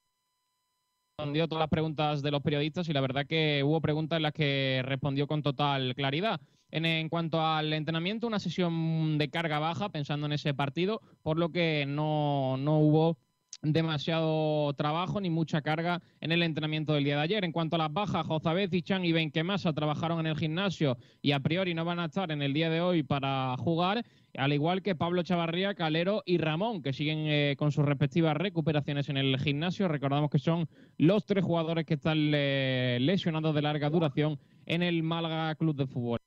todas 1.48 1.60
las 1.60 1.68
preguntas 1.68 2.22
de 2.22 2.30
los 2.30 2.40
periodistas 2.40 2.88
y 2.88 2.92
la 2.92 3.00
verdad 3.00 3.26
que 3.26 3.62
hubo 3.64 3.80
preguntas 3.80 4.16
en 4.16 4.22
las 4.22 4.32
que 4.32 4.80
respondió 4.84 5.26
con 5.26 5.42
total 5.42 5.94
claridad. 5.94 6.40
En, 6.70 6.86
en, 6.86 7.08
cuanto 7.08 7.44
al 7.44 7.72
entrenamiento, 7.72 8.28
una 8.28 8.38
sesión 8.38 9.18
de 9.18 9.28
carga 9.28 9.58
baja 9.58 9.88
pensando 9.88 10.26
en 10.26 10.32
ese 10.32 10.54
partido, 10.54 11.00
por 11.22 11.36
lo 11.36 11.50
que 11.50 11.84
no, 11.86 12.56
no 12.56 12.78
hubo 12.78 13.18
demasiado 13.62 14.72
trabajo 14.74 15.20
ni 15.20 15.30
mucha 15.30 15.60
carga 15.62 16.00
en 16.20 16.32
el 16.32 16.42
entrenamiento 16.42 16.94
del 16.94 17.04
día 17.04 17.16
de 17.16 17.22
ayer. 17.22 17.44
En 17.44 17.52
cuanto 17.52 17.76
a 17.76 17.78
las 17.78 17.92
bajas, 17.92 18.26
Jozabez, 18.26 18.70
Chan 18.82 19.04
y 19.04 19.12
Benquemasa 19.12 19.72
trabajaron 19.72 20.20
en 20.20 20.26
el 20.26 20.36
gimnasio 20.36 20.96
y 21.20 21.32
a 21.32 21.40
priori 21.40 21.74
no 21.74 21.84
van 21.84 22.00
a 22.00 22.06
estar 22.06 22.30
en 22.30 22.42
el 22.42 22.52
día 22.52 22.70
de 22.70 22.80
hoy 22.80 23.02
para 23.02 23.56
jugar, 23.58 24.04
al 24.36 24.52
igual 24.52 24.82
que 24.82 24.94
Pablo 24.94 25.22
Chavarría, 25.22 25.74
Calero 25.74 26.22
y 26.24 26.38
Ramón, 26.38 26.82
que 26.82 26.92
siguen 26.92 27.26
eh, 27.26 27.56
con 27.58 27.72
sus 27.72 27.84
respectivas 27.84 28.36
recuperaciones 28.36 29.08
en 29.08 29.16
el 29.16 29.38
gimnasio. 29.38 29.88
Recordamos 29.88 30.30
que 30.30 30.38
son 30.38 30.68
los 30.96 31.26
tres 31.26 31.44
jugadores 31.44 31.84
que 31.84 31.94
están 31.94 32.30
eh, 32.34 32.98
lesionados 33.00 33.54
de 33.54 33.62
larga 33.62 33.90
duración 33.90 34.38
en 34.66 34.82
el 34.82 35.02
Málaga 35.02 35.54
Club 35.56 35.76
de 35.76 35.86
Fútbol. 35.86 36.18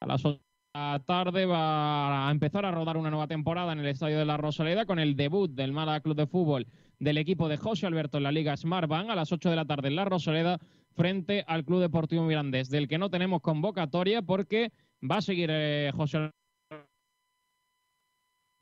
A 0.00 0.06
las 0.06 0.24
tarde 0.72 1.44
va 1.44 2.28
a 2.28 2.30
empezar 2.30 2.64
a 2.64 2.70
rodar 2.70 2.96
una 2.96 3.10
nueva 3.10 3.26
temporada 3.26 3.72
en 3.72 3.80
el 3.80 3.86
Estadio 3.86 4.18
de 4.18 4.24
la 4.24 4.38
Rosaleda 4.38 4.86
con 4.86 4.98
el 4.98 5.16
debut 5.16 5.50
del 5.50 5.72
Málaga 5.72 6.00
Club 6.00 6.16
de 6.16 6.26
Fútbol 6.26 6.66
del 6.98 7.18
equipo 7.18 7.48
de 7.48 7.58
José 7.58 7.86
Alberto 7.86 8.16
en 8.16 8.22
la 8.24 8.32
Liga 8.32 8.56
Smartbank 8.56 9.10
a 9.10 9.14
las 9.14 9.32
8 9.32 9.50
de 9.50 9.56
la 9.56 9.66
tarde 9.66 9.88
en 9.88 9.96
la 9.96 10.04
Rosaleda 10.04 10.58
frente 10.94 11.44
al 11.46 11.64
Club 11.64 11.80
Deportivo 11.80 12.24
Mirandés, 12.24 12.70
del 12.70 12.88
que 12.88 12.98
no 12.98 13.10
tenemos 13.10 13.42
convocatoria 13.42 14.22
porque 14.22 14.72
va 15.02 15.16
a 15.16 15.22
seguir 15.22 15.50
eh, 15.52 15.90
José 15.94 16.30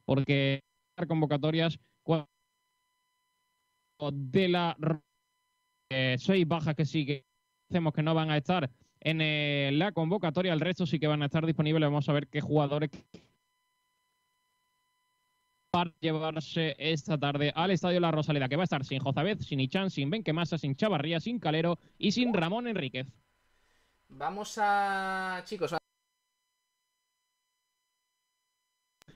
porque 0.04 0.60
convocatorias 1.06 1.78
de 4.12 4.48
la 4.48 4.76
eh, 5.90 6.16
seis 6.18 6.48
bajas 6.48 6.74
que 6.74 6.84
sigue 6.84 7.24
hacemos 7.70 7.92
que 7.92 8.02
no 8.02 8.14
van 8.14 8.30
a 8.30 8.36
estar 8.36 8.68
en 9.00 9.20
eh, 9.20 9.70
la 9.72 9.92
convocatoria. 9.92 10.52
El 10.52 10.60
resto 10.60 10.86
sí 10.86 10.98
que 10.98 11.06
van 11.06 11.22
a 11.22 11.26
estar 11.26 11.44
disponibles. 11.46 11.82
Vamos 11.82 12.08
a 12.08 12.12
ver 12.12 12.28
qué 12.28 12.40
jugadores 12.40 12.90
para 15.70 15.92
llevarse 16.00 16.74
esta 16.78 17.16
tarde 17.16 17.52
al 17.54 17.70
Estadio 17.70 18.00
La 18.00 18.10
Rosaleda, 18.10 18.48
que 18.48 18.56
va 18.56 18.62
a 18.62 18.64
estar 18.64 18.84
sin 18.84 18.98
Jozabez, 18.98 19.38
sin 19.46 19.60
Ichan, 19.60 19.90
sin 19.90 20.10
Benquemasa, 20.10 20.58
sin 20.58 20.74
Chavarría, 20.74 21.20
sin 21.20 21.38
Calero 21.38 21.78
y 21.96 22.12
sin 22.12 22.34
Ramón 22.34 22.66
Enríquez. 22.66 23.06
Vamos 24.08 24.58
a... 24.60 25.42
chicos. 25.44 25.72
A... 25.72 25.78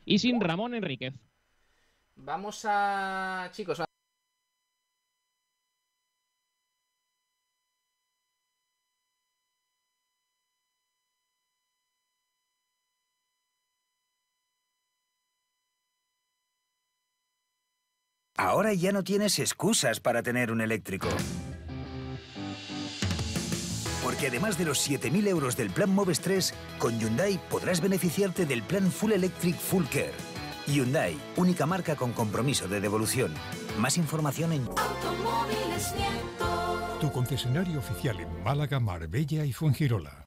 Y 0.05 0.19
sin 0.19 0.41
Ramón 0.41 0.75
Enríquez. 0.75 1.14
Vamos 2.14 2.64
a... 2.69 3.50
chicos. 3.53 3.81
A... 3.81 3.93
Ahora 18.37 18.75
ya 18.75 18.91
no 18.91 19.05
tienes 19.05 19.38
excusas 19.38 20.00
para 20.00 20.23
tener 20.23 20.50
un 20.50 20.61
eléctrico. 20.61 21.09
Porque 24.03 24.26
además 24.26 24.59
de 24.59 24.64
los 24.64 24.91
7.000 24.91 25.29
euros 25.29 25.57
del 25.57 25.71
plan 25.71 25.95
Moves 25.95 26.21
3, 26.21 26.53
con 26.79 26.99
Hyundai 26.99 27.41
podrás 27.49 27.81
beneficiarte 27.81 28.45
del 28.45 28.62
plan 28.62 28.91
Full 28.91 29.12
Electric 29.12 29.57
Full 29.57 29.85
Care. 29.85 30.12
Hyundai, 30.67 31.17
única 31.37 31.64
marca 31.64 31.95
con 31.95 32.12
compromiso 32.12 32.67
de 32.67 32.81
devolución. 32.81 33.33
Más 33.79 33.97
información 33.99 34.53
en... 34.53 34.69
Tu 37.00 37.12
concesionario 37.12 37.79
oficial 37.79 38.19
en 38.19 38.43
Málaga, 38.43 38.81
Marbella 38.81 39.45
y 39.45 39.53
Fuengirola. 39.53 40.26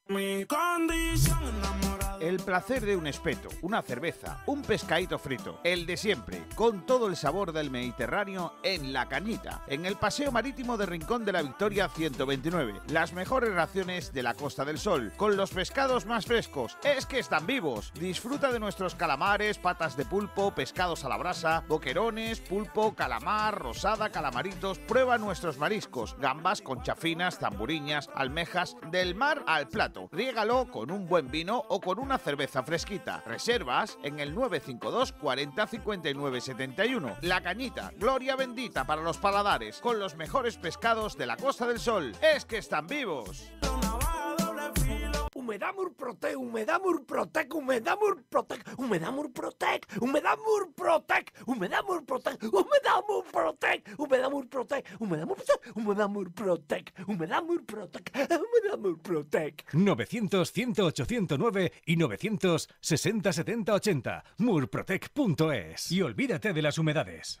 El 2.20 2.38
placer 2.38 2.84
de 2.84 2.96
un 2.96 3.06
espeto, 3.06 3.48
una 3.62 3.80
cerveza, 3.80 4.42
un 4.46 4.62
pescadito 4.62 5.20
frito, 5.20 5.60
el 5.62 5.86
de 5.86 5.96
siempre, 5.96 6.42
con 6.56 6.84
todo 6.84 7.06
el 7.06 7.14
sabor 7.14 7.52
del 7.52 7.70
Mediterráneo 7.70 8.54
en 8.64 8.92
La 8.92 9.08
Cañita, 9.08 9.62
en 9.68 9.86
el 9.86 9.94
Paseo 9.94 10.32
Marítimo 10.32 10.76
de 10.76 10.86
Rincón 10.86 11.24
de 11.24 11.30
la 11.30 11.42
Victoria 11.42 11.88
129. 11.88 12.80
Las 12.88 13.12
mejores 13.12 13.54
raciones 13.54 14.12
de 14.12 14.24
la 14.24 14.34
Costa 14.34 14.64
del 14.64 14.80
Sol, 14.80 15.12
con 15.16 15.36
los 15.36 15.52
pescados 15.52 16.06
más 16.06 16.26
frescos. 16.26 16.76
Es 16.82 17.06
que 17.06 17.20
están 17.20 17.46
vivos. 17.46 17.92
Disfruta 17.94 18.50
de 18.50 18.58
nuestros 18.58 18.96
calamares, 18.96 19.58
patas 19.58 19.96
de 19.96 20.04
pulpo, 20.04 20.52
pescados 20.52 21.04
a 21.04 21.08
la 21.08 21.18
brasa, 21.18 21.62
boquerones, 21.68 22.40
pulpo, 22.40 22.96
calamar, 22.96 23.56
rosada, 23.56 24.10
calamaritos. 24.10 24.80
Prueba 24.80 25.18
nuestros 25.18 25.58
mariscos, 25.58 26.16
gambas, 26.18 26.62
conchafinas, 26.62 27.38
zamburiñas, 27.38 28.10
almejas, 28.12 28.76
del 28.90 29.14
mar 29.14 29.44
al 29.46 29.68
plato. 29.68 30.08
Riégalo 30.10 30.68
con 30.68 30.90
un 30.90 31.06
buen 31.06 31.30
vino 31.30 31.62
o 31.68 31.80
con 31.80 32.07
una 32.08 32.16
cerveza 32.16 32.62
fresquita. 32.62 33.22
Reservas 33.26 33.98
en 34.02 34.18
el 34.18 34.34
952 34.34 35.12
40 35.12 35.66
59 35.66 36.40
71. 36.40 37.16
La 37.20 37.42
Cañita, 37.42 37.92
gloria 37.98 38.34
bendita 38.34 38.86
para 38.86 39.02
los 39.02 39.18
paladares, 39.18 39.78
con 39.80 39.98
los 39.98 40.16
mejores 40.16 40.56
pescados 40.56 41.18
de 41.18 41.26
la 41.26 41.36
Costa 41.36 41.66
del 41.66 41.78
Sol. 41.78 42.12
Es 42.22 42.46
que 42.46 42.56
están 42.56 42.86
vivos. 42.86 43.52
Humedad 45.48 45.74
Murprotec, 45.74 46.36
Humedad 46.36 46.78
Murprotec, 46.82 47.54
Humedad 47.54 47.96
Murprotec, 47.98 48.60
Humedad 48.76 49.12
Murprotec, 49.12 49.86
Humedad 49.98 50.36
Murprotec, 50.36 51.32
Humedad 51.46 51.84
Murprotec, 51.86 52.44
Humedad 52.52 53.02
Murprotec, 53.08 53.82
Humedad 53.96 54.30
Murprotec, 54.30 54.84
Humedad 54.98 55.26
Murprotec, 55.26 55.64
Humedad 55.74 56.10
Murprotec, 56.10 56.92
Humedad 57.06 57.42
Murprotec, 57.42 58.12
Humedad 58.28 58.78
Murprotec. 58.78 59.64
900 59.72 60.52
108 60.52 61.04
109 61.06 61.72
y 61.86 61.96
960 61.96 63.32
70 63.32 63.72
80 63.72 64.24
murprotec.es 64.36 65.92
y 65.92 66.02
olvídate 66.02 66.52
de 66.52 66.60
las 66.60 66.76
humedades. 66.76 67.40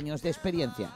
de 0.01 0.29
experiencia. 0.29 0.89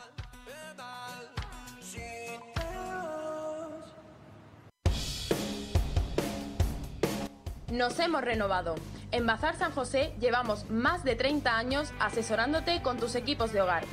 Nos 7.72 8.00
hemos 8.00 8.24
renovado. 8.24 8.74
En 9.12 9.28
Bazar 9.28 9.56
San 9.58 9.72
José 9.72 10.12
llevamos 10.20 10.70
más 10.72 11.04
de 11.04 11.16
30 11.16 11.56
años 11.56 11.94
asesorándote 12.00 12.82
con 12.82 12.98
tus 12.98 13.14
equipos 13.14 13.54
de 13.54 13.62
hogar. 13.62 13.84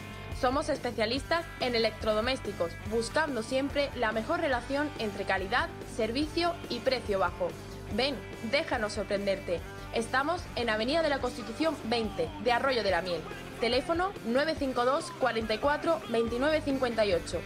Somos 0.40 0.70
especialistas 0.70 1.44
en 1.60 1.74
electrodomésticos, 1.74 2.72
buscando 2.90 3.42
siempre 3.42 3.90
la 3.94 4.12
mejor 4.12 4.40
relación 4.40 4.88
entre 4.98 5.24
calidad, 5.24 5.68
servicio 5.94 6.54
y 6.70 6.78
precio 6.78 7.18
bajo. 7.18 7.48
Ven, 7.94 8.16
déjanos 8.50 8.94
sorprenderte. 8.94 9.60
Estamos 9.94 10.42
en 10.56 10.70
Avenida 10.70 11.02
de 11.02 11.10
la 11.10 11.20
Constitución 11.20 11.76
20, 11.84 12.30
de 12.42 12.52
Arroyo 12.52 12.82
de 12.82 12.90
la 12.90 13.02
Miel. 13.02 13.20
Teléfono 13.62 14.10
952 14.26 15.12
44 15.20 16.00
29 16.08 16.62
58. 16.62 17.40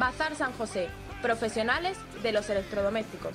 Bazar 0.00 0.34
San 0.34 0.52
José, 0.54 0.88
profesionales 1.22 1.96
de 2.24 2.32
los 2.32 2.50
electrodomésticos. 2.50 3.34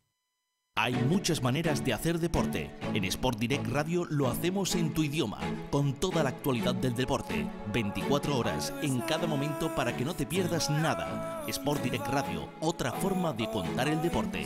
Hay 0.77 0.93
muchas 0.93 1.43
maneras 1.43 1.83
de 1.83 1.91
hacer 1.93 2.17
deporte. 2.17 2.71
En 2.93 3.03
Sport 3.03 3.37
Direct 3.39 3.67
Radio 3.67 4.05
lo 4.05 4.29
hacemos 4.29 4.73
en 4.75 4.93
tu 4.93 5.03
idioma, 5.03 5.39
con 5.69 5.93
toda 5.93 6.23
la 6.23 6.29
actualidad 6.29 6.73
del 6.73 6.95
deporte, 6.95 7.45
24 7.73 8.37
horas 8.37 8.73
en 8.81 9.01
cada 9.01 9.27
momento 9.27 9.75
para 9.75 9.97
que 9.97 10.05
no 10.05 10.13
te 10.13 10.25
pierdas 10.25 10.69
nada. 10.69 11.43
Sport 11.49 11.83
Direct 11.83 12.07
Radio, 12.07 12.47
otra 12.61 12.93
forma 12.93 13.33
de 13.33 13.49
contar 13.49 13.89
el 13.89 14.01
deporte. 14.01 14.45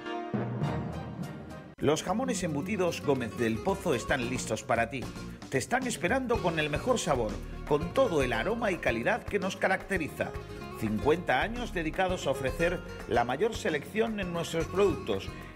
Los 1.77 2.03
jamones 2.03 2.43
embutidos 2.43 3.01
Gómez 3.01 3.37
del 3.37 3.57
Pozo 3.57 3.93
están 3.93 4.29
listos 4.29 4.63
para 4.63 4.89
ti. 4.89 5.03
te 5.49 5.57
están 5.57 5.85
esperando 5.85 6.41
con 6.41 6.57
el 6.57 6.69
mejor 6.69 6.97
sabor, 6.97 7.31
con 7.67 7.93
todo 7.93 8.23
el 8.23 8.31
aroma 8.33 8.71
y 8.71 8.77
calidad 8.77 9.23
que 9.23 9.37
nos 9.37 9.57
caracteriza. 9.57 10.31
50 10.79 11.41
años 11.41 11.73
dedicados 11.73 12.25
a 12.25 12.31
ofrecer 12.31 12.79
la 13.07 13.23
mayor 13.23 13.55
selección 13.55 14.19
en 14.19 14.33
nuestros 14.33 14.65
productos. 14.65 15.29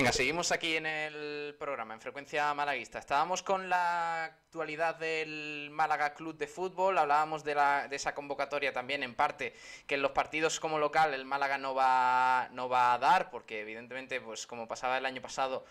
Venga, 0.00 0.12
seguimos 0.12 0.50
aquí 0.50 0.76
en 0.76 0.86
el 0.86 1.54
programa, 1.58 1.92
en 1.92 2.00
frecuencia 2.00 2.54
malaguista. 2.54 2.98
Estábamos 2.98 3.42
con 3.42 3.68
la 3.68 4.24
actualidad 4.24 4.94
del 4.94 5.68
Málaga 5.70 6.14
Club 6.14 6.38
de 6.38 6.46
Fútbol, 6.46 6.96
hablábamos 6.96 7.44
de, 7.44 7.54
la, 7.54 7.86
de 7.86 7.96
esa 7.96 8.14
convocatoria 8.14 8.72
también, 8.72 9.02
en 9.02 9.14
parte, 9.14 9.54
que 9.86 9.96
en 9.96 10.00
los 10.00 10.12
partidos 10.12 10.58
como 10.58 10.78
local 10.78 11.12
el 11.12 11.26
Málaga 11.26 11.58
no 11.58 11.74
va, 11.74 12.48
no 12.52 12.66
va 12.70 12.94
a 12.94 12.98
dar, 12.98 13.28
porque 13.28 13.60
evidentemente, 13.60 14.22
pues 14.22 14.46
como 14.46 14.66
pasaba 14.66 14.96
el 14.96 15.04
año 15.04 15.20
pasado, 15.20 15.66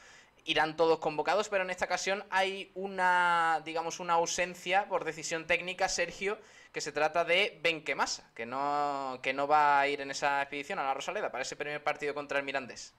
irán 0.45 0.77
todos 0.77 0.99
convocados, 0.99 1.49
pero 1.49 1.63
en 1.63 1.71
esta 1.71 1.85
ocasión 1.85 2.23
hay 2.29 2.71
una, 2.75 3.63
digamos, 3.65 3.99
una 3.99 4.13
ausencia 4.13 4.87
por 4.89 5.05
decisión 5.05 5.47
técnica, 5.47 5.89
Sergio, 5.89 6.37
que 6.71 6.81
se 6.81 6.91
trata 6.91 7.25
de 7.25 7.59
Benquemasa, 7.63 8.29
que 8.35 8.45
no, 8.45 9.19
que 9.23 9.33
no 9.33 9.47
va 9.47 9.79
a 9.79 9.87
ir 9.87 10.01
en 10.01 10.11
esa 10.11 10.39
expedición 10.43 10.77
a 10.77 10.83
la 10.83 10.93
Rosaleda 10.93 11.31
para 11.31 11.41
ese 11.41 11.55
primer 11.55 11.83
partido 11.83 12.13
contra 12.13 12.37
el 12.37 12.45
Mirandés. 12.45 12.93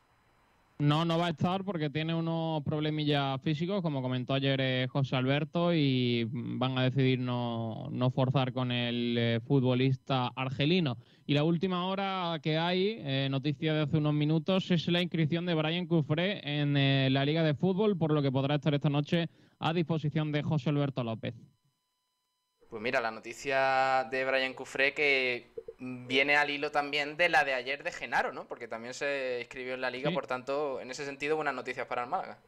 No, 0.81 1.05
no 1.05 1.19
va 1.19 1.27
a 1.27 1.31
estar 1.31 1.63
porque 1.63 1.91
tiene 1.91 2.15
unos 2.15 2.63
problemillas 2.65 3.39
físicos, 3.43 3.83
como 3.83 4.01
comentó 4.01 4.33
ayer 4.33 4.59
eh, 4.63 4.87
José 4.91 5.15
Alberto, 5.15 5.75
y 5.75 6.27
van 6.33 6.79
a 6.79 6.85
decidir 6.85 7.19
no, 7.19 7.91
forzar 8.15 8.55
con 8.55 8.73
el 8.73 9.15
eh, 9.19 9.41
futbolista 9.47 10.29
argelino. 10.35 10.97
Y 11.27 11.35
la 11.35 11.45
última 11.45 11.85
hora 11.85 12.41
que 12.43 12.57
hay, 12.57 12.97
eh, 12.99 13.29
noticia 13.31 13.75
de 13.75 13.83
hace 13.83 13.99
unos 13.99 14.15
minutos, 14.15 14.71
es 14.71 14.89
la 14.89 15.03
inscripción 15.03 15.45
de 15.45 15.53
Brian 15.53 15.87
Cufré 15.87 16.41
en 16.45 16.73
la 17.13 17.27
Liga 17.27 17.43
de 17.43 17.53
Fútbol, 17.53 17.99
por 17.99 18.13
lo 18.13 18.23
que 18.23 18.33
podrá 18.33 18.55
estar 18.55 18.73
esta 18.73 18.89
noche 18.89 19.29
a 19.59 19.75
disposición 19.75 20.33
de 20.33 20.43
José 20.43 20.71
Alberto 20.71 21.05
López. 21.05 21.35
Pues 22.71 22.81
mira, 22.81 23.03
la 23.03 23.11
noticia 23.11 24.09
de 24.11 24.25
Brian 24.25 24.55
Cufré 24.55 24.95
que 24.95 25.51
viene 25.81 26.37
al 26.37 26.51
hilo 26.51 26.71
también 26.71 27.17
de 27.17 27.29
la 27.29 27.43
de 27.43 27.55
ayer 27.55 27.83
de 27.83 27.91
Genaro, 27.91 28.33
¿no? 28.33 28.45
Porque 28.45 28.69
también 28.69 28.95
se 28.95 29.39
inscribió 29.41 29.75
en 29.75 29.81
la 29.81 29.91
liga, 29.91 30.11
Sí. 30.11 30.15
por 30.15 30.27
tanto, 30.27 30.81
en 30.81 30.91
ese 30.91 31.05
sentido, 31.05 31.37
buenas 31.37 31.55
noticias 31.55 31.87
para 31.87 32.05
el 32.05 32.11
Málaga. 32.11 32.39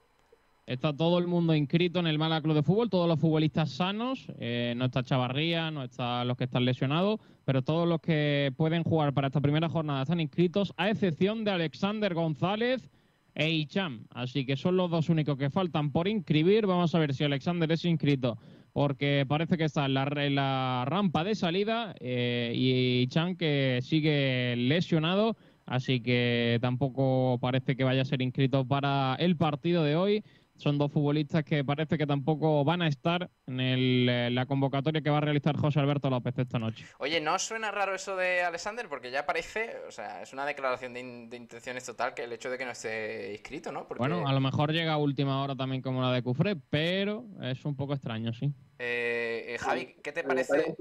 Está 0.64 0.96
todo 0.96 1.18
el 1.18 1.26
mundo 1.26 1.54
inscrito 1.56 1.98
en 1.98 2.06
el 2.06 2.18
Málaga 2.18 2.42
Club 2.42 2.54
de 2.54 2.62
Fútbol, 2.62 2.88
todos 2.88 3.08
los 3.08 3.18
futbolistas 3.18 3.70
sanos, 3.72 4.26
eh, 4.38 4.74
no 4.76 4.84
está 4.84 5.02
Chavarría, 5.02 5.72
no 5.72 5.82
está 5.82 6.24
los 6.24 6.36
que 6.36 6.44
están 6.44 6.64
lesionados, 6.64 7.18
pero 7.44 7.62
todos 7.62 7.88
los 7.88 8.00
que 8.00 8.52
pueden 8.56 8.84
jugar 8.84 9.12
para 9.12 9.26
esta 9.26 9.40
primera 9.40 9.68
jornada 9.68 10.02
están 10.02 10.20
inscritos, 10.20 10.72
a 10.76 10.88
excepción 10.88 11.42
de 11.44 11.50
Alexander 11.50 12.14
González 12.14 12.88
e 13.34 13.50
Icham. 13.50 14.06
Así 14.10 14.46
que 14.46 14.56
son 14.56 14.76
los 14.76 14.88
dos 14.90 15.08
únicos 15.08 15.36
que 15.36 15.50
faltan 15.50 15.90
por 15.90 16.06
inscribir. 16.06 16.66
Vamos 16.66 16.94
a 16.94 16.98
ver 17.00 17.12
si 17.12 17.24
Alexander 17.24 17.70
es 17.72 17.84
inscrito, 17.84 18.38
porque 18.72 19.24
parece 19.28 19.58
que 19.58 19.64
está 19.64 19.86
en 19.86 19.94
la, 19.94 20.04
la 20.06 20.84
rampa 20.86 21.24
de 21.24 21.34
salida 21.34 21.94
eh, 22.00 22.52
y 22.54 23.02
Icham 23.02 23.36
que 23.36 23.80
sigue 23.82 24.54
lesionado. 24.56 25.36
Así 25.64 26.00
que 26.00 26.58
tampoco 26.60 27.38
parece 27.40 27.76
que 27.76 27.84
vaya 27.84 28.02
a 28.02 28.06
ser 28.06 28.20
inscrito 28.20 28.66
para 28.66 29.14
el 29.18 29.36
partido 29.36 29.84
de 29.84 29.96
hoy. 29.96 30.24
Son 30.62 30.78
dos 30.78 30.92
futbolistas 30.92 31.42
que 31.42 31.64
parece 31.64 31.98
que 31.98 32.06
tampoco 32.06 32.62
van 32.64 32.82
a 32.82 32.86
estar 32.86 33.28
en 33.48 33.58
el, 33.58 34.08
eh, 34.08 34.30
la 34.30 34.46
convocatoria 34.46 35.02
que 35.02 35.10
va 35.10 35.18
a 35.18 35.20
realizar 35.22 35.56
José 35.56 35.80
Alberto 35.80 36.08
López 36.08 36.38
esta 36.38 36.60
noche. 36.60 36.86
Oye, 36.98 37.20
¿no 37.20 37.36
suena 37.40 37.72
raro 37.72 37.96
eso 37.96 38.14
de 38.14 38.42
Alexander? 38.42 38.88
Porque 38.88 39.10
ya 39.10 39.26
parece, 39.26 39.78
o 39.88 39.90
sea, 39.90 40.22
es 40.22 40.32
una 40.32 40.46
declaración 40.46 40.94
de, 40.94 41.00
in- 41.00 41.28
de 41.28 41.36
intenciones 41.36 41.84
total 41.84 42.14
que 42.14 42.22
el 42.22 42.32
hecho 42.32 42.48
de 42.48 42.58
que 42.58 42.64
no 42.64 42.70
esté 42.70 43.32
inscrito, 43.32 43.72
¿no? 43.72 43.88
Porque, 43.88 43.98
Bueno, 43.98 44.28
a 44.28 44.32
lo 44.32 44.40
mejor 44.40 44.70
llega 44.72 44.92
a 44.92 44.98
última 44.98 45.42
hora 45.42 45.56
también 45.56 45.82
como 45.82 46.00
la 46.00 46.12
de 46.12 46.22
Cufré, 46.22 46.54
pero 46.54 47.24
es 47.42 47.64
un 47.64 47.74
poco 47.74 47.94
extraño, 47.94 48.32
sí. 48.32 48.54
eh, 48.78 49.46
eh, 49.48 49.58
Javi, 49.58 49.96
¿qué 50.00 50.12
te 50.12 50.22
parece? 50.22 50.76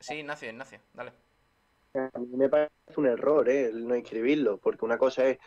Sí, 0.00 0.14
Ignacio, 0.14 0.48
Ignacio, 0.48 0.80
dale. 0.94 1.12
A 1.94 2.18
mí 2.18 2.36
me 2.36 2.48
parece 2.48 2.72
un 2.96 3.06
error 3.06 3.48
¿eh? 3.50 3.66
el 3.66 3.86
no 3.86 3.96
inscribirlo, 3.96 4.58
porque 4.58 4.84
una 4.86 4.96
cosa 4.96 5.26
es 5.26 5.38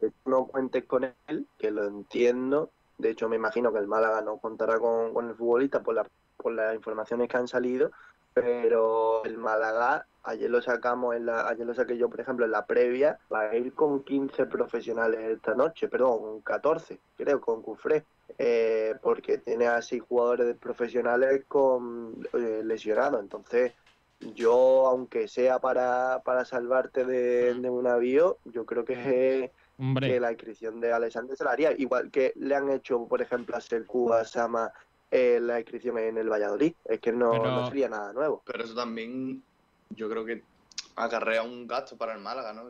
que 0.00 0.10
tú 0.10 0.30
no 0.30 0.46
cuentes 0.46 0.84
con 0.84 1.04
él, 1.28 1.46
que 1.58 1.70
lo 1.70 1.86
entiendo. 1.86 2.72
De 2.98 3.10
hecho, 3.10 3.28
me 3.28 3.36
imagino 3.36 3.72
que 3.72 3.78
el 3.78 3.86
Málaga 3.88 4.20
no 4.22 4.38
contará 4.38 4.78
con, 4.78 5.12
con 5.12 5.28
el 5.28 5.34
futbolista 5.36 5.82
por, 5.82 5.94
la- 5.94 6.06
por 6.36 6.52
las 6.52 6.74
informaciones 6.74 7.28
que 7.28 7.36
han 7.36 7.48
salido, 7.48 7.90
pero 8.32 9.24
el 9.24 9.38
Málaga, 9.38 10.06
ayer 10.22 10.50
lo 10.50 10.60
sacamos, 10.60 11.14
en 11.16 11.26
la, 11.26 11.48
ayer 11.48 11.66
lo 11.66 11.74
saqué 11.74 11.96
yo, 11.96 12.08
por 12.10 12.20
ejemplo, 12.20 12.44
en 12.44 12.50
la 12.52 12.66
previa, 12.66 13.18
va 13.32 13.40
a 13.50 13.56
ir 13.56 13.72
con 13.74 14.02
15 14.04 14.46
profesionales 14.46 15.20
esta 15.20 15.54
noche, 15.54 15.88
perdón, 15.88 16.20
con 16.20 16.40
14, 16.42 16.98
creo, 17.16 17.40
con 17.40 17.62
Cufré. 17.62 18.04
eh, 18.38 18.94
porque 19.02 19.38
tiene 19.38 19.66
así 19.68 19.98
jugadores 20.00 20.56
profesionales 20.58 21.44
con 21.48 22.26
eh, 22.34 22.62
lesionados, 22.64 23.20
entonces 23.20 23.72
yo, 24.34 24.86
aunque 24.88 25.28
sea 25.28 25.58
para, 25.60 26.20
para 26.24 26.44
salvarte 26.44 27.04
de, 27.04 27.54
de 27.54 27.70
un 27.70 27.86
avión, 27.86 28.34
yo 28.44 28.66
creo 28.66 28.84
que, 28.84 29.52
Hombre. 29.78 30.08
que 30.08 30.20
la 30.20 30.32
inscripción 30.32 30.80
de 30.80 30.92
Alexander 30.92 31.36
se 31.36 31.44
la 31.44 31.50
haría. 31.52 31.72
Igual 31.76 32.10
que 32.10 32.32
le 32.36 32.54
han 32.54 32.70
hecho, 32.70 33.06
por 33.06 33.20
ejemplo, 33.20 33.56
a 33.56 33.60
Sercu 33.60 34.12
a 34.12 34.24
Sama 34.24 34.70
eh, 35.10 35.38
la 35.40 35.60
inscripción 35.60 35.98
en 35.98 36.16
el 36.18 36.28
Valladolid. 36.28 36.72
Es 36.84 37.00
que 37.00 37.12
no, 37.12 37.30
Pero- 37.32 37.44
no 37.50 37.66
sería 37.68 37.88
nada 37.88 38.12
nuevo. 38.12 38.42
Pero 38.46 38.64
eso 38.64 38.74
también 38.74 39.42
yo 39.90 40.08
creo 40.10 40.24
que 40.24 40.42
acarrea 40.96 41.42
un 41.42 41.66
gasto 41.66 41.96
para 41.96 42.14
el 42.14 42.20
Málaga, 42.20 42.52
¿no? 42.52 42.62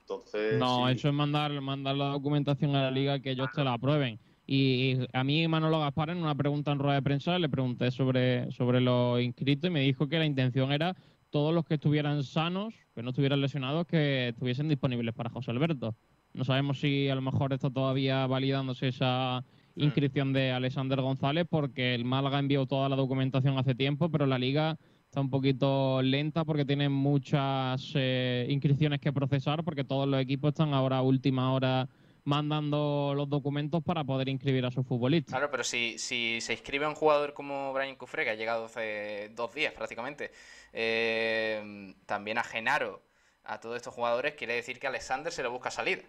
Entonces, 0.00 0.58
No, 0.58 0.86
sí. 0.86 0.94
eso 0.94 1.08
es 1.08 1.14
mandar, 1.14 1.52
mandar 1.60 1.94
la 1.96 2.06
documentación 2.06 2.74
a 2.74 2.82
la 2.84 2.90
liga 2.90 3.20
que 3.20 3.30
ellos 3.32 3.48
te 3.54 3.62
la 3.62 3.74
aprueben. 3.74 4.18
Y 4.46 4.98
a 5.12 5.22
mí 5.24 5.46
Manolo 5.46 5.78
Gaspar 5.80 6.08
en 6.08 6.22
una 6.22 6.34
pregunta 6.34 6.72
en 6.72 6.78
rueda 6.78 6.94
de 6.94 7.02
prensa 7.02 7.38
le 7.38 7.50
pregunté 7.50 7.90
sobre, 7.90 8.50
sobre 8.50 8.80
los 8.80 9.20
inscritos 9.20 9.68
y 9.68 9.72
me 9.72 9.80
dijo 9.80 10.08
que 10.08 10.18
la 10.18 10.24
intención 10.24 10.72
era 10.72 10.96
todos 11.28 11.52
los 11.54 11.66
que 11.66 11.74
estuvieran 11.74 12.22
sanos, 12.24 12.72
que 12.94 13.02
no 13.02 13.10
estuvieran 13.10 13.42
lesionados, 13.42 13.86
que 13.86 14.28
estuviesen 14.28 14.68
disponibles 14.70 15.14
para 15.14 15.28
José 15.28 15.50
Alberto. 15.50 15.94
No 16.34 16.44
sabemos 16.44 16.80
si 16.80 17.08
a 17.08 17.14
lo 17.14 17.22
mejor 17.22 17.52
está 17.52 17.70
todavía 17.70 18.26
validándose 18.26 18.88
esa 18.88 19.44
inscripción 19.74 20.32
de 20.32 20.52
Alexander 20.52 21.00
González 21.00 21.46
porque 21.48 21.94
el 21.94 22.04
Málaga 22.04 22.38
envió 22.38 22.66
toda 22.66 22.88
la 22.88 22.96
documentación 22.96 23.58
hace 23.58 23.74
tiempo, 23.74 24.10
pero 24.10 24.26
la 24.26 24.38
liga 24.38 24.76
está 25.04 25.20
un 25.20 25.30
poquito 25.30 26.02
lenta 26.02 26.44
porque 26.44 26.64
tiene 26.64 26.88
muchas 26.88 27.92
eh, 27.94 28.46
inscripciones 28.50 29.00
que 29.00 29.12
procesar 29.12 29.64
porque 29.64 29.84
todos 29.84 30.06
los 30.06 30.20
equipos 30.20 30.50
están 30.50 30.74
ahora 30.74 30.98
a 30.98 31.02
última 31.02 31.52
hora 31.52 31.88
mandando 32.24 33.14
los 33.16 33.28
documentos 33.30 33.82
para 33.82 34.04
poder 34.04 34.28
inscribir 34.28 34.66
a 34.66 34.70
sus 34.70 34.86
futbolistas. 34.86 35.32
Claro, 35.32 35.50
pero 35.50 35.64
si, 35.64 35.98
si 35.98 36.42
se 36.42 36.52
inscribe 36.52 36.86
un 36.86 36.94
jugador 36.94 37.32
como 37.32 37.72
Brian 37.72 37.96
Cufré, 37.96 38.24
que 38.24 38.30
ha 38.30 38.34
llegado 38.34 38.66
hace 38.66 39.30
dos 39.34 39.54
días 39.54 39.72
prácticamente, 39.72 40.30
eh, 40.74 41.94
también 42.04 42.36
a 42.36 42.44
Genaro, 42.44 43.02
a 43.44 43.60
todos 43.60 43.76
estos 43.76 43.94
jugadores, 43.94 44.34
quiere 44.34 44.54
decir 44.54 44.78
que 44.78 44.86
Alexander 44.86 45.32
se 45.32 45.42
le 45.42 45.48
busca 45.48 45.70
salida. 45.70 46.02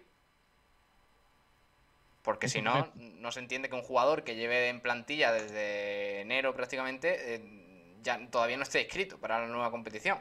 Porque 2.22 2.48
si 2.48 2.60
no, 2.62 2.92
no 2.94 3.32
se 3.32 3.40
entiende 3.40 3.68
que 3.68 3.76
un 3.76 3.82
jugador 3.82 4.24
que 4.24 4.36
lleve 4.36 4.68
en 4.68 4.80
plantilla 4.80 5.32
desde 5.32 6.20
enero 6.20 6.54
prácticamente 6.54 7.34
eh, 7.36 7.96
ya 8.02 8.30
todavía 8.30 8.56
no 8.56 8.62
esté 8.64 8.82
inscrito 8.82 9.18
para 9.18 9.40
la 9.40 9.46
nueva 9.48 9.70
competición. 9.70 10.18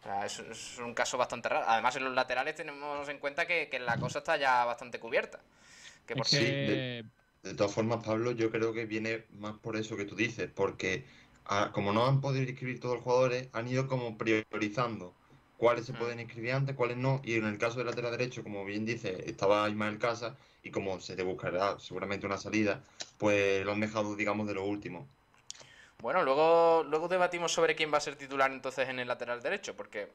O 0.00 0.02
sea, 0.02 0.26
es, 0.26 0.38
es 0.38 0.78
un 0.78 0.94
caso 0.94 1.18
bastante 1.18 1.48
raro. 1.48 1.66
Además, 1.68 1.96
en 1.96 2.04
los 2.04 2.14
laterales 2.14 2.54
tenemos 2.54 3.08
en 3.08 3.18
cuenta 3.18 3.46
que, 3.46 3.68
que 3.68 3.78
la 3.80 3.98
cosa 3.98 4.18
está 4.20 4.36
ya 4.36 4.64
bastante 4.64 5.00
cubierta. 5.00 5.40
Que 6.06 6.16
por 6.16 6.28
Sí, 6.28 6.38
de, 6.38 7.04
de 7.42 7.54
todas 7.54 7.72
formas, 7.74 8.04
Pablo, 8.04 8.32
yo 8.32 8.50
creo 8.50 8.72
que 8.72 8.86
viene 8.86 9.26
más 9.30 9.58
por 9.58 9.76
eso 9.76 9.96
que 9.96 10.04
tú 10.04 10.16
dices, 10.16 10.50
porque 10.54 11.06
ah, 11.44 11.70
como 11.72 11.92
no 11.92 12.06
han 12.06 12.20
podido 12.20 12.44
inscribir 12.48 12.80
todos 12.80 12.96
los 12.96 13.04
jugadores, 13.04 13.48
han 13.52 13.68
ido 13.68 13.86
como 13.88 14.18
priorizando 14.18 15.17
cuáles 15.58 15.84
se 15.84 15.92
pueden 15.92 16.20
inscribir 16.20 16.52
antes, 16.52 16.74
cuáles 16.74 16.96
no, 16.96 17.20
y 17.24 17.34
en 17.34 17.44
el 17.44 17.58
caso 17.58 17.78
del 17.78 17.86
lateral 17.88 18.12
derecho, 18.12 18.42
como 18.42 18.64
bien 18.64 18.86
dice, 18.86 19.24
estaba 19.28 19.68
Ismael 19.68 19.98
Casa, 19.98 20.36
y 20.62 20.70
como 20.70 21.00
se 21.00 21.16
te 21.16 21.22
buscará 21.22 21.78
seguramente 21.78 22.26
una 22.26 22.38
salida, 22.38 22.80
pues 23.18 23.64
lo 23.66 23.72
han 23.72 23.80
dejado, 23.80 24.16
digamos, 24.16 24.46
de 24.46 24.54
lo 24.54 24.64
último. 24.64 25.06
Bueno, 26.00 26.22
luego, 26.22 26.84
luego 26.88 27.08
debatimos 27.08 27.52
sobre 27.52 27.74
quién 27.74 27.92
va 27.92 27.98
a 27.98 28.00
ser 28.00 28.14
titular 28.14 28.50
entonces 28.52 28.88
en 28.88 29.00
el 29.00 29.08
lateral 29.08 29.42
derecho, 29.42 29.74
porque 29.76 30.08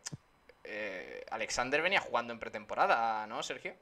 eh, 0.63 1.25
Alexander 1.29 1.81
venía 1.81 1.99
jugando 1.99 2.31
en 2.31 2.39
pretemporada, 2.39 3.27
¿no, 3.27 3.43
Sergio? 3.43 3.73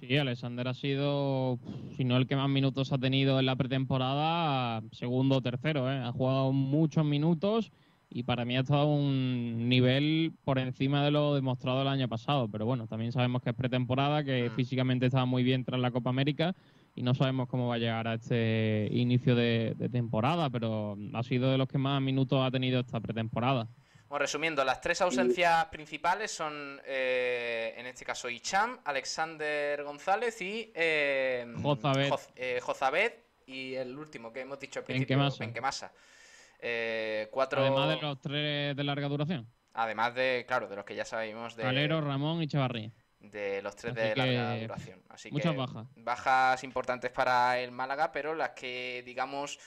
Sí, 0.00 0.16
Alexander 0.16 0.66
ha 0.66 0.74
sido, 0.74 1.58
si 1.94 2.04
no 2.04 2.16
el 2.16 2.26
que 2.26 2.36
más 2.36 2.48
minutos 2.48 2.90
ha 2.92 2.98
tenido 2.98 3.38
en 3.38 3.46
la 3.46 3.54
pretemporada, 3.54 4.82
segundo 4.92 5.36
o 5.36 5.42
tercero. 5.42 5.92
¿eh? 5.92 5.98
Ha 5.98 6.10
jugado 6.10 6.52
muchos 6.52 7.04
minutos 7.04 7.70
y 8.14 8.22
para 8.24 8.44
mí 8.44 8.56
ha 8.56 8.60
estado 8.60 8.82
a 8.82 8.86
un 8.86 9.68
nivel 9.68 10.32
por 10.44 10.58
encima 10.58 11.04
de 11.04 11.10
lo 11.10 11.34
demostrado 11.34 11.82
el 11.82 11.88
año 11.88 12.08
pasado. 12.08 12.48
Pero 12.48 12.66
bueno, 12.66 12.86
también 12.86 13.12
sabemos 13.12 13.42
que 13.42 13.50
es 13.50 13.56
pretemporada, 13.56 14.22
que 14.24 14.50
físicamente 14.54 15.06
estaba 15.06 15.24
muy 15.24 15.42
bien 15.42 15.64
tras 15.64 15.80
la 15.80 15.90
Copa 15.90 16.10
América 16.10 16.54
y 16.94 17.02
no 17.02 17.14
sabemos 17.14 17.48
cómo 17.48 17.68
va 17.68 17.76
a 17.76 17.78
llegar 17.78 18.06
a 18.08 18.14
este 18.14 18.88
inicio 18.92 19.34
de, 19.34 19.74
de 19.76 19.88
temporada, 19.88 20.50
pero 20.50 20.96
ha 21.14 21.22
sido 21.22 21.50
de 21.50 21.58
los 21.58 21.68
que 21.68 21.78
más 21.78 22.00
minutos 22.02 22.38
ha 22.46 22.50
tenido 22.50 22.80
esta 22.80 23.00
pretemporada. 23.00 23.66
Bueno, 24.08 24.24
resumiendo, 24.24 24.62
las 24.62 24.82
tres 24.82 25.00
ausencias 25.00 25.64
principales 25.66 26.30
son, 26.30 26.78
eh, 26.86 27.72
en 27.78 27.86
este 27.86 28.04
caso, 28.04 28.28
Icham, 28.28 28.76
Alexander 28.84 29.82
González 29.84 30.38
y 30.42 30.70
eh, 30.74 31.46
Jozabed. 31.62 32.10
Joz- 32.10 32.28
eh, 32.36 32.60
Jozabed 32.62 33.12
y 33.46 33.72
el 33.74 33.96
último 33.96 34.30
que 34.30 34.40
hemos 34.42 34.60
dicho 34.60 34.80
al 34.80 34.84
principio, 34.84 35.16
Benquemasa. 35.16 35.44
Benquemasa. 35.44 35.92
Eh, 36.62 37.28
cuatro... 37.32 37.60
Además 37.60 37.88
de 37.88 38.00
los 38.00 38.20
tres 38.20 38.76
de 38.76 38.84
larga 38.84 39.08
duración. 39.08 39.48
Además 39.74 40.14
de, 40.14 40.44
claro, 40.46 40.68
de 40.68 40.76
los 40.76 40.84
que 40.84 40.94
ya 40.94 41.04
sabemos 41.04 41.56
de, 41.56 41.64
Calero, 41.64 42.00
Ramón 42.00 42.42
y 42.42 42.46
Chavarría. 42.46 42.92
de 43.18 43.60
los 43.62 43.74
tres 43.74 43.92
Así 43.92 44.08
de 44.08 44.16
larga 44.16 44.54
que, 44.54 44.60
duración. 44.62 45.02
Así 45.08 45.30
muchas 45.32 45.52
que 45.52 45.58
bajas. 45.58 45.86
bajas 45.96 46.64
importantes 46.64 47.10
para 47.10 47.58
el 47.58 47.72
Málaga, 47.72 48.12
pero 48.12 48.34
las 48.34 48.50
que, 48.50 49.02
digamos, 49.04 49.58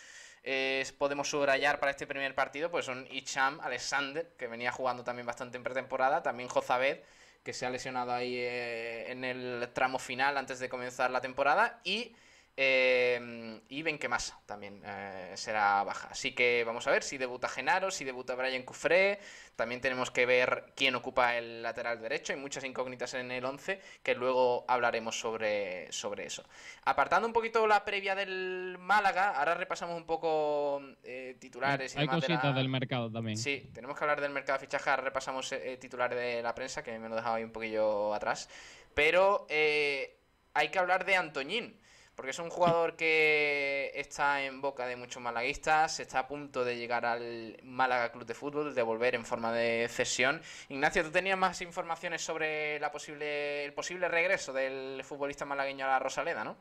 eh, 0.48 0.86
podemos 0.98 1.28
subrayar 1.28 1.80
para 1.80 1.90
este 1.90 2.06
primer 2.06 2.34
partido, 2.36 2.70
pues 2.70 2.86
son 2.86 3.08
Icham, 3.12 3.60
Alexander, 3.62 4.32
que 4.38 4.48
venía 4.48 4.72
jugando 4.72 5.04
también 5.04 5.26
bastante 5.26 5.58
en 5.58 5.64
pretemporada, 5.64 6.22
también 6.22 6.48
Jozabed, 6.50 7.00
que 7.44 7.52
se 7.52 7.66
ha 7.66 7.70
lesionado 7.72 8.14
ahí 8.14 8.36
eh, 8.38 9.12
en 9.12 9.24
el 9.24 9.70
tramo 9.74 9.98
final 9.98 10.38
antes 10.38 10.60
de 10.60 10.70
comenzar 10.70 11.10
la 11.10 11.20
temporada, 11.20 11.82
y, 11.84 12.16
eh, 12.58 13.60
y 13.70 13.82
Benquemasa 13.82 14.40
también 14.46 14.82
eh, 14.86 15.34
será 15.36 15.84
baja. 15.84 16.08
Así 16.12 16.34
que 16.34 16.64
vamos 16.66 16.88
a 16.88 16.92
ver 16.92 17.04
si 17.04 17.18
debuta 17.18 17.50
Genaro, 17.50 17.92
si 17.92 18.06
debuta 18.06 18.36
Brian 18.36 18.64
Cufré, 18.64 19.20
también 19.56 19.82
tenemos 19.82 20.12
que 20.12 20.26
ver 20.26 20.72
quién 20.76 20.96
ocupa 20.96 21.36
el 21.38 21.62
lateral 21.62 22.02
derecho, 22.02 22.34
hay 22.34 22.40
muchas 22.40 22.64
incógnitas 22.64 23.14
en 23.14 23.32
el 23.32 23.44
11 23.46 23.80
que 24.04 24.16
luego 24.16 24.66
hablaremos 24.68 25.20
sobre, 25.20 25.92
sobre 25.92 26.26
eso. 26.26 26.44
Apartando 26.86 27.28
un 27.28 27.34
poquito 27.34 27.66
la 27.68 27.84
previa 27.84 28.16
del 28.16 28.78
Málaga, 28.80 29.32
ahora 29.38 29.56
repasamos 29.56 29.98
un 29.98 30.06
poco 30.06 30.82
eh, 31.04 31.36
titulares 31.40 31.94
y 31.96 31.98
Hay 32.00 32.06
demás 32.08 32.22
de 32.22 32.28
cositas 32.28 32.52
la- 32.54 32.58
del 32.60 32.70
mercado 32.70 33.12
también. 33.12 33.38
Sí, 33.38 33.70
tenemos 33.74 33.98
que 33.98 34.04
hablar 34.04 34.22
del 34.22 34.32
mercado 34.32 34.60
de 34.60 34.66
fichaje. 34.66 34.90
Ahora 34.90 35.04
repasamos 35.04 35.52
eh, 35.52 35.78
titulares 35.80 36.18
de 36.18 36.42
la 36.42 36.56
prensa, 36.56 36.84
que 36.84 36.98
me 37.00 37.08
lo 37.10 37.16
he 37.16 37.18
dejado 37.18 37.36
ahí 37.36 37.44
un 37.44 37.52
poquillo 37.52 38.14
atrás. 38.14 38.50
Pero 38.94 39.46
eh, 39.50 40.18
hay 40.54 40.70
que 40.70 40.80
hablar 40.80 41.06
de 41.06 41.16
Antoñín, 41.18 41.80
porque 42.16 42.32
es 42.32 42.40
un 42.40 42.50
jugador 42.50 42.96
que 42.96 43.92
está 43.94 44.44
en 44.44 44.62
boca 44.62 44.88
de 44.88 44.96
muchos 44.96 45.22
malaguistas, 45.22 46.00
está 46.00 46.20
a 46.20 46.28
punto 46.28 46.64
de 46.64 46.78
llegar 46.78 47.06
al 47.06 47.58
Málaga 47.64 48.12
Club 48.12 48.26
de 48.26 48.34
Fútbol, 48.34 48.74
de 48.74 48.82
volver 48.82 49.16
en 49.16 49.26
forma 49.26 49.52
de 49.52 49.88
cesión. 49.90 50.42
Ignacio, 50.70 51.04
tú 51.04 51.12
tenías 51.12 51.38
más 51.38 51.62
informaciones 51.62 52.22
sobre 52.22 52.80
la 52.80 52.92
posible, 52.92 53.66
el 53.66 53.74
posible 53.74 54.08
regreso 54.08 54.54
del 54.54 55.04
futbolista 55.04 55.46
malagueño 55.46 55.86
a 55.86 55.90
la 55.90 56.00
Rosaleda, 56.00 56.44
¿no? 56.44 56.56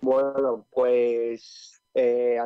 Bueno, 0.00 0.66
pues 0.70 1.80
eh, 1.94 2.38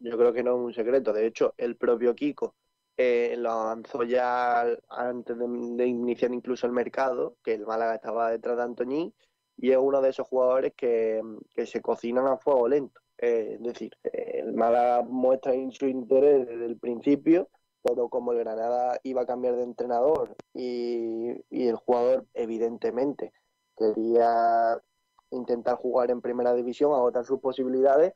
yo 0.00 0.18
creo 0.18 0.32
que 0.32 0.42
no 0.42 0.56
es 0.56 0.58
un 0.58 0.74
secreto. 0.74 1.12
De 1.12 1.26
hecho, 1.26 1.54
el 1.56 1.76
propio 1.76 2.14
Kiko 2.16 2.56
eh, 2.96 3.36
lo 3.38 3.52
avanzó 3.52 4.02
ya 4.02 4.66
antes 4.88 5.38
de, 5.38 5.46
de 5.46 5.86
iniciar 5.86 6.32
incluso 6.32 6.66
el 6.66 6.72
mercado, 6.72 7.36
que 7.44 7.54
el 7.54 7.64
Málaga 7.64 7.94
estaba 7.94 8.30
detrás 8.30 8.56
de 8.56 8.62
Antoñín, 8.64 9.14
y 9.58 9.72
es 9.72 9.78
uno 9.78 10.00
de 10.00 10.10
esos 10.10 10.26
jugadores 10.26 10.72
que, 10.76 11.20
que 11.54 11.66
se 11.66 11.82
cocinan 11.82 12.26
a 12.26 12.38
fuego 12.38 12.68
lento. 12.68 13.00
Eh, 13.18 13.54
es 13.54 13.62
decir, 13.62 13.90
el 14.04 14.54
Málaga 14.54 15.02
muestra 15.02 15.52
su 15.72 15.86
interés 15.86 16.46
desde 16.46 16.66
el 16.66 16.78
principio, 16.78 17.48
pero 17.82 18.08
como 18.08 18.32
el 18.32 18.38
Granada 18.38 18.98
iba 19.02 19.22
a 19.22 19.26
cambiar 19.26 19.56
de 19.56 19.64
entrenador 19.64 20.36
y, 20.54 21.32
y 21.50 21.68
el 21.68 21.76
jugador 21.76 22.26
evidentemente 22.34 23.32
quería 23.76 24.80
intentar 25.30 25.76
jugar 25.76 26.10
en 26.10 26.20
primera 26.20 26.54
división, 26.54 26.92
agotar 26.92 27.24
sus 27.24 27.40
posibilidades, 27.40 28.12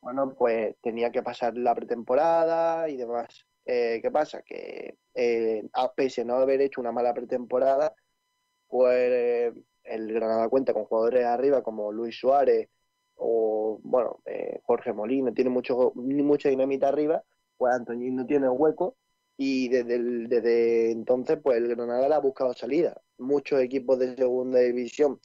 bueno, 0.00 0.34
pues 0.34 0.76
tenía 0.82 1.10
que 1.10 1.22
pasar 1.22 1.56
la 1.56 1.74
pretemporada 1.74 2.88
y 2.88 2.96
demás. 2.96 3.46
Eh, 3.64 4.00
¿Qué 4.02 4.10
pasa? 4.10 4.42
Que 4.42 4.98
eh, 5.14 5.62
a 5.72 5.92
pese 5.92 6.22
a 6.22 6.24
no 6.24 6.34
haber 6.34 6.60
hecho 6.60 6.80
una 6.80 6.92
mala 6.92 7.14
pretemporada, 7.14 7.94
pues 8.66 9.54
el 9.94 10.12
Granada 10.12 10.48
cuenta 10.48 10.72
con 10.74 10.84
jugadores 10.84 11.24
arriba 11.24 11.62
como 11.62 11.92
Luis 11.92 12.18
Suárez 12.18 12.68
o, 13.16 13.78
bueno, 13.82 14.20
eh, 14.26 14.60
Jorge 14.64 14.92
Molina, 14.92 15.32
tiene 15.32 15.50
mucho, 15.50 15.92
mucha 15.94 16.48
dinamita 16.48 16.88
arriba, 16.88 17.22
pues 17.56 17.74
Antoñín 17.74 18.16
no 18.16 18.26
tiene 18.26 18.48
hueco 18.48 18.96
y 19.36 19.68
desde, 19.68 19.94
el- 19.96 20.28
desde 20.28 20.90
entonces, 20.92 21.38
pues 21.42 21.58
el 21.58 21.68
Granada 21.68 22.16
ha 22.16 22.20
buscado 22.20 22.52
salida. 22.54 23.00
Muchos 23.18 23.60
equipos 23.60 23.98
de 23.98 24.16
segunda 24.16 24.58
división 24.60 25.20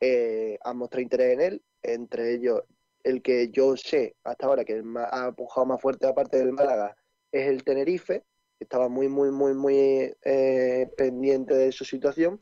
eh, 0.00 0.58
han 0.62 0.76
mostrado 0.78 1.02
interés 1.02 1.34
en 1.34 1.40
él, 1.40 1.62
entre 1.82 2.34
ellos 2.34 2.62
el 3.04 3.20
que 3.22 3.50
yo 3.50 3.76
sé 3.76 4.16
hasta 4.24 4.46
ahora 4.46 4.64
que 4.64 4.74
ha 4.74 5.26
empujado 5.28 5.66
más 5.66 5.80
fuerte 5.80 6.06
aparte 6.06 6.38
del 6.38 6.52
Málaga 6.52 6.96
es 7.32 7.48
el 7.48 7.64
Tenerife, 7.64 8.20
que 8.58 8.64
estaba 8.64 8.88
muy, 8.88 9.08
muy, 9.08 9.30
muy, 9.32 9.54
muy 9.54 10.14
eh, 10.24 10.88
pendiente 10.96 11.54
de 11.54 11.72
su 11.72 11.84
situación, 11.84 12.38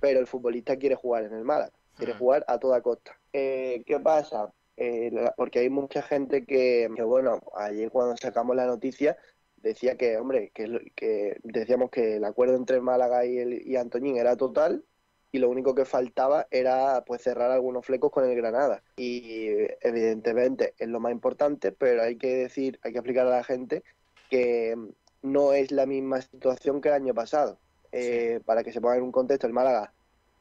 pero 0.00 0.20
el 0.20 0.26
futbolista 0.26 0.76
quiere 0.76 0.94
jugar 0.94 1.24
en 1.24 1.34
el 1.34 1.44
Málaga, 1.44 1.72
quiere 1.96 2.14
jugar 2.14 2.44
a 2.48 2.58
toda 2.58 2.80
costa. 2.80 3.18
Eh, 3.32 3.82
¿Qué 3.86 4.00
pasa? 4.00 4.52
Eh, 4.76 5.10
la- 5.12 5.34
porque 5.36 5.58
hay 5.60 5.70
mucha 5.70 6.02
gente 6.02 6.44
que, 6.44 6.88
que, 6.96 7.02
bueno, 7.02 7.40
ayer 7.56 7.90
cuando 7.90 8.16
sacamos 8.16 8.56
la 8.56 8.66
noticia 8.66 9.16
decía 9.56 9.96
que, 9.96 10.16
hombre, 10.16 10.50
que, 10.54 10.92
que 10.94 11.38
decíamos 11.42 11.90
que 11.90 12.16
el 12.16 12.24
acuerdo 12.24 12.56
entre 12.56 12.80
Málaga 12.80 13.26
y, 13.26 13.38
el, 13.38 13.66
y 13.66 13.76
Antoñín 13.76 14.16
era 14.16 14.36
total 14.36 14.84
y 15.32 15.38
lo 15.38 15.50
único 15.50 15.74
que 15.74 15.84
faltaba 15.84 16.46
era 16.50 17.04
pues 17.04 17.22
cerrar 17.22 17.50
algunos 17.50 17.84
flecos 17.84 18.10
con 18.10 18.24
el 18.24 18.34
Granada. 18.34 18.82
Y 18.96 19.48
evidentemente 19.82 20.74
es 20.78 20.88
lo 20.88 20.98
más 20.98 21.12
importante, 21.12 21.72
pero 21.72 22.02
hay 22.02 22.16
que 22.16 22.34
decir, 22.36 22.80
hay 22.82 22.92
que 22.92 22.98
explicar 22.98 23.26
a 23.26 23.30
la 23.30 23.44
gente 23.44 23.84
que 24.30 24.76
no 25.22 25.52
es 25.52 25.70
la 25.70 25.86
misma 25.86 26.22
situación 26.22 26.80
que 26.80 26.88
el 26.88 26.94
año 26.94 27.14
pasado. 27.14 27.58
Eh, 27.92 28.40
Para 28.44 28.62
que 28.62 28.72
se 28.72 28.80
ponga 28.80 28.96
en 28.96 29.02
un 29.02 29.12
contexto, 29.12 29.46
el 29.46 29.52
Málaga, 29.52 29.92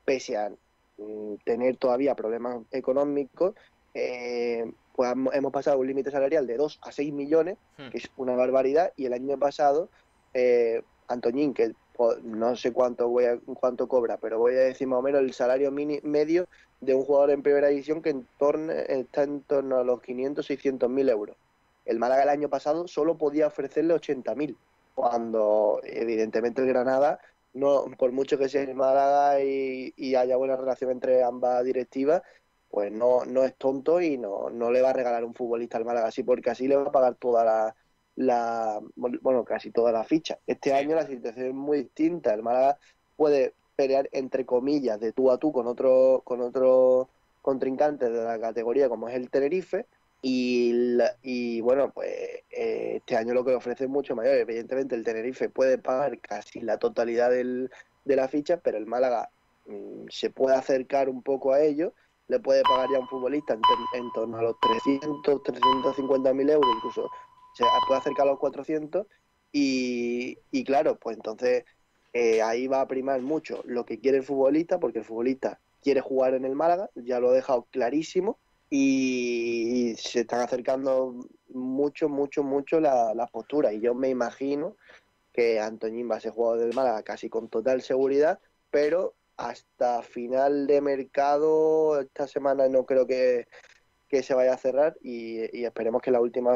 pese 0.06 0.38
a 0.38 0.50
mm, 0.98 1.36
tener 1.44 1.78
todavía 1.78 2.16
problemas 2.16 2.60
económicos, 2.72 3.56
eh, 3.94 4.72
pues 4.96 5.14
hemos 5.34 5.52
pasado 5.52 5.80
un 5.80 5.88
límite 5.88 6.12
salarial 6.12 6.46
de 6.46 6.58
2 6.58 6.80
a 6.82 6.92
6 6.92 7.14
millones, 7.14 7.58
Hmm. 7.78 7.90
que 7.90 7.98
es 8.00 8.10
una 8.18 8.36
barbaridad, 8.36 8.92
y 8.98 9.06
el 9.06 9.14
año 9.14 9.38
pasado, 9.38 9.90
eh, 10.34 10.84
Antoñín, 11.08 11.54
que 11.54 11.74
no 12.24 12.56
sé 12.56 12.72
cuánto 12.72 13.10
voy 13.10 13.26
a, 13.26 13.38
cuánto 13.60 13.88
cobra, 13.88 14.18
pero 14.18 14.40
voy 14.40 14.54
a 14.54 14.60
decir 14.60 14.88
más 14.88 15.00
o 15.00 15.02
menos 15.02 15.22
el 15.22 15.34
salario 15.34 15.72
mini, 15.72 16.00
medio 16.04 16.48
de 16.80 16.94
un 16.96 17.04
jugador 17.04 17.32
en 17.32 17.44
primera 17.44 17.68
división 17.68 18.02
que 18.02 18.10
en 18.12 18.26
torno, 18.38 18.72
está 18.72 19.24
en 19.24 19.42
torno 19.42 19.78
a 19.78 19.84
los 19.84 20.02
500, 20.02 20.46
600 20.46 20.90
mil 20.90 21.10
euros. 21.10 21.36
El 21.86 22.00
Málaga 22.00 22.24
el 22.24 22.30
año 22.30 22.48
pasado 22.48 22.88
solo 22.88 23.18
podía 23.18 23.48
ofrecerle 23.48 23.94
80 23.94 24.36
mil, 24.36 24.56
cuando 24.96 25.82
evidentemente 25.84 26.62
el 26.62 26.68
Granada, 26.68 27.20
no 27.54 27.86
por 27.98 28.12
mucho 28.12 28.38
que 28.38 28.50
sea 28.50 28.62
el 28.64 28.76
Málaga 28.76 29.42
y, 29.42 29.94
y 29.98 30.16
haya 30.16 30.38
buena 30.38 30.56
relación 30.56 30.92
entre 30.92 31.24
ambas 31.24 31.64
directivas, 31.64 32.22
pues 32.70 32.92
no, 32.92 33.26
no 33.26 33.44
es 33.44 33.56
tonto 33.56 34.02
y 34.02 34.18
no, 34.18 34.50
no 34.50 34.72
le 34.72 34.82
va 34.82 34.92
a 34.92 34.94
regalar 34.94 35.24
un 35.24 35.34
futbolista 35.34 35.78
al 35.78 35.86
Málaga 35.86 36.08
así, 36.08 36.24
porque 36.24 36.52
así 36.52 36.68
le 36.68 36.76
va 36.76 36.84
a 36.84 36.92
pagar 36.92 37.16
toda 37.16 37.44
la, 37.44 37.76
la 38.16 38.80
bueno, 38.96 39.44
casi 39.46 39.72
toda 39.72 39.92
la 39.92 40.04
ficha. 40.04 40.40
Este 40.46 40.74
año 40.74 40.96
la 40.96 41.08
situación 41.08 41.48
es 41.48 41.54
muy 41.54 41.84
distinta. 41.84 42.34
El 42.34 42.44
Málaga 42.44 42.78
puede 43.16 43.54
pelear 43.76 44.10
entre 44.12 44.46
comillas 44.46 45.00
de 45.00 45.14
tú 45.14 45.32
a 45.32 45.38
tú 45.38 45.52
con 45.52 45.66
otro, 45.68 46.22
con 46.26 46.42
otro 46.42 47.10
contrincante 47.42 48.10
de 48.10 48.24
la 48.24 48.40
categoría 48.40 48.90
como 48.90 49.10
es 49.10 49.16
el 49.16 49.30
Tenerife. 49.30 49.86
Y, 50.22 51.62
bueno, 51.62 51.92
pues 51.92 52.10
eh, 52.52 52.96
este 52.98 53.16
año 53.16 53.34
lo 53.34 53.46
que 53.46 53.56
ofrece 53.56 53.86
es 53.86 53.90
mucho 53.90 54.16
mayor. 54.16 54.36
Evidentemente 54.36 54.96
el 54.96 55.04
Tenerife 55.04 55.50
puede 55.50 55.78
pagar 55.78 56.20
casi 56.20 56.60
la 56.60 56.78
totalidad 56.78 57.32
del, 57.32 57.72
de 58.06 58.16
la 58.16 58.28
ficha, 58.28 58.58
pero 58.58 58.78
el 58.78 58.86
Málaga 58.86 59.30
mm, 59.66 60.08
se 60.10 60.30
puede 60.30 60.56
acercar 60.56 61.10
un 61.10 61.24
poco 61.24 61.54
a 61.54 61.62
ello, 61.62 61.94
le 62.28 62.40
puede 62.40 62.64
pagar 62.64 62.90
ya 62.92 62.98
a 62.98 63.02
un 63.02 63.08
futbolista 63.08 63.54
en, 63.94 64.12
torno 64.14 64.38
a 64.38 64.44
los 64.44 64.56
300, 64.60 65.44
350 65.44 66.34
mil 66.34 66.50
euros, 66.50 66.70
incluso 66.76 67.10
se 67.56 67.64
puede 67.88 68.00
acercar 68.00 68.28
a 68.28 68.32
los 68.32 68.40
400 68.40 69.08
y, 69.52 70.38
y 70.52 70.64
claro, 70.64 70.98
pues 71.00 71.16
entonces 71.18 71.66
eh, 72.14 72.42
ahí 72.42 72.68
va 72.68 72.82
a 72.82 72.88
primar 72.88 73.22
mucho 73.22 73.62
lo 73.66 73.86
que 73.86 74.00
quiere 74.00 74.18
el 74.18 74.24
futbolista, 74.24 74.80
porque 74.80 75.00
el 75.00 75.06
futbolista 75.06 75.60
quiere 75.82 76.02
jugar 76.02 76.34
en 76.34 76.46
el 76.46 76.56
Málaga, 76.56 76.90
ya 76.96 77.20
lo 77.20 77.32
he 77.32 77.36
dejado 77.36 77.68
clarísimo, 77.72 78.38
y 78.70 79.96
se 79.98 80.22
están 80.22 80.42
acercando 80.42 81.16
mucho, 81.50 82.10
mucho, 82.10 82.44
mucho 82.44 82.80
la- 82.80 83.14
las 83.16 83.32
posturas. 83.32 83.74
Y 83.74 83.80
yo 83.82 83.96
me 83.96 84.10
imagino 84.10 84.76
que 85.34 85.60
Antoñín 85.60 86.10
va 86.10 86.18
a 86.18 86.20
ser 86.20 86.32
jugador 86.32 86.60
del 86.60 86.76
Málaga 86.76 87.04
casi 87.04 87.30
con 87.30 87.50
total 87.50 87.82
seguridad, 87.82 88.40
pero 88.72 89.16
hasta 89.38 90.02
final 90.04 90.68
de 90.68 90.82
mercado, 90.82 92.00
esta 92.02 92.28
semana 92.28 92.68
no 92.68 92.86
creo 92.86 93.08
que, 93.08 93.48
que 94.08 94.22
se 94.24 94.34
vaya 94.34 94.54
a 94.54 94.58
cerrar 94.58 94.98
y 95.02 95.64
esperemos 95.64 96.02
que 96.02 96.12
la 96.12 96.20
última 96.22 96.54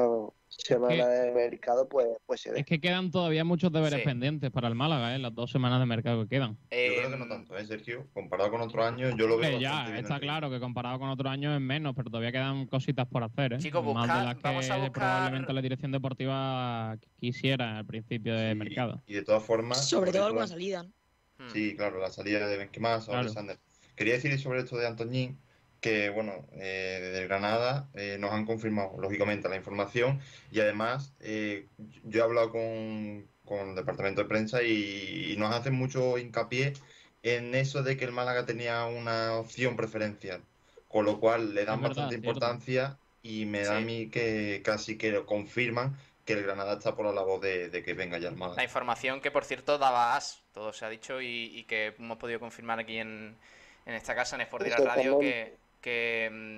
semana 0.58 1.08
de 1.08 1.32
mercado 1.32 1.88
pues, 1.88 2.08
pues 2.26 2.42
se 2.42 2.52
dé. 2.52 2.60
Es 2.62 2.66
que 2.66 2.80
quedan 2.80 3.12
todavía 3.12 3.44
muchos 3.44 3.72
deberes 3.72 4.00
Sí. 4.00 4.06
pendientes 4.06 4.52
para 4.52 4.68
el 4.68 4.76
Málaga, 4.76 5.16
¿eh? 5.16 5.20
Las 5.20 5.34
dos 5.34 5.52
semanas 5.52 5.80
de 5.80 5.86
mercado 5.86 6.24
que 6.24 6.30
quedan. 6.30 6.54
Yo 6.54 6.58
creo 6.70 7.12
que 7.12 7.18
no 7.18 7.28
tanto, 7.28 7.58
¿eh, 7.58 7.66
Sergio? 7.66 8.08
Comparado 8.13 8.52
con 8.52 8.62
otros 8.62 8.86
años, 8.86 9.13
yo 9.18 9.28
lo 9.28 9.38
veo 9.38 9.60
ya, 9.60 9.84
bien 9.86 9.98
está 9.98 10.20
claro 10.20 10.50
que 10.50 10.60
comparado 10.60 11.00
con 11.00 11.10
otros 11.10 11.32
años 11.32 11.54
es 11.56 11.62
menos, 11.62 11.94
pero 11.96 12.10
todavía 12.10 12.32
quedan 12.32 12.66
cositas 12.68 13.08
por 13.08 13.24
hacer, 13.24 13.54
¿eh? 13.54 13.58
Chicos, 13.60 13.84
Más 13.84 13.94
buscad- 14.08 14.20
de 14.20 14.26
las 14.26 14.36
que 14.36 14.42
vamos 14.44 14.70
a 14.70 14.78
buscar- 14.78 14.92
probablemente 14.92 15.54
la 15.54 15.62
dirección 15.62 15.92
deportiva 15.92 16.98
quisiera 17.20 17.78
al 17.80 17.86
principio 17.86 18.36
de 18.36 18.56
mercado. 18.56 19.02
Y 19.08 19.13
de 19.13 19.24
todas 19.24 19.44
formas... 19.44 19.88
Sobre 19.88 20.12
todo 20.12 20.26
alguna 20.26 20.48
salida. 20.48 20.84
¿no? 20.84 21.50
Sí, 21.52 21.76
claro, 21.76 22.00
la 22.00 22.10
salida 22.10 22.48
de 22.48 22.58
Benquemás, 22.58 23.06
Claro. 23.06 23.22
Alexander. 23.22 23.58
Quería 23.96 24.13
decir 24.13 24.39
sobre 24.39 24.60
esto 24.60 24.78
de 24.78 24.88
Antoñín, 24.88 25.38
que 25.84 26.10
bueno, 26.10 26.48
eh, 26.54 27.00
desde 27.02 27.19
el 27.24 27.28
Granada 27.28 27.89
eh, 27.93 28.17
nos 28.19 28.32
han 28.32 28.46
confirmado, 28.46 28.98
lógicamente, 29.00 29.50
la 29.50 29.58
información 29.58 30.22
y 30.52 30.62
además 30.62 31.13
eh, 31.19 31.67
yo 32.04 32.22
he 32.22 32.24
hablado 32.24 32.52
con, 32.52 33.30
con 33.46 33.69
el 33.72 33.76
departamento 33.76 34.22
de 34.24 34.28
prensa 34.30 34.63
y, 34.63 35.34
y 35.34 35.38
nos 35.38 35.54
hacen 35.54 35.74
mucho 35.76 36.17
hincapié 36.17 36.74
en 37.24 37.54
eso 37.56 37.84
de 37.84 37.98
que 37.98 38.06
el 38.06 38.12
Málaga 38.13 38.46
tenía 38.46 38.86
una 38.86 39.34
opción 39.38 39.76
preferencial, 39.76 40.41
con 40.88 41.06
lo 41.06 41.19
cual 41.19 41.54
le 41.54 41.65
dan 41.65 41.80
Es 41.80 41.82
verdad, 41.82 41.89
bastante 41.89 42.15
cierto. 42.19 42.30
importancia 42.32 42.98
y 43.22 43.46
me 43.46 43.63
da 43.65 43.78
a 43.78 43.82
mí 43.82 44.10
que 44.10 44.62
casi 44.63 44.98
que 44.98 45.12
lo 45.12 45.26
confirman 45.26 45.98
que 46.26 46.34
el 46.34 46.43
Granada 46.43 46.74
está 46.78 46.96
por 46.96 47.06
la 47.06 47.12
labor 47.13 47.41
de, 47.41 47.69
de 47.69 47.84
que 47.84 47.93
venga 47.93 48.17
ya 48.19 48.30
el 48.30 48.38
Málaga. 48.38 48.56
La 48.56 48.63
información 48.63 49.22
que, 49.22 49.32
por 49.32 49.46
cierto, 49.46 49.78
daba 49.78 50.15
AS, 50.15 50.43
todo 50.54 50.74
se 50.74 50.86
ha 50.86 50.89
dicho 50.89 51.22
y, 51.22 51.46
y 51.58 51.63
que 51.65 51.88
hemos 51.98 52.17
podido 52.17 52.39
confirmar 52.39 52.80
aquí 52.80 52.98
en, 52.98 53.38
en 53.86 53.93
esta 53.96 54.15
casa, 54.15 54.36
en 54.36 54.41
Sport 54.41 54.63
Direct 54.63 54.80
Eso 54.80 54.88
Radio, 54.88 55.19
que. 55.19 55.58
Que, 55.84 56.30
mm. 56.32 56.58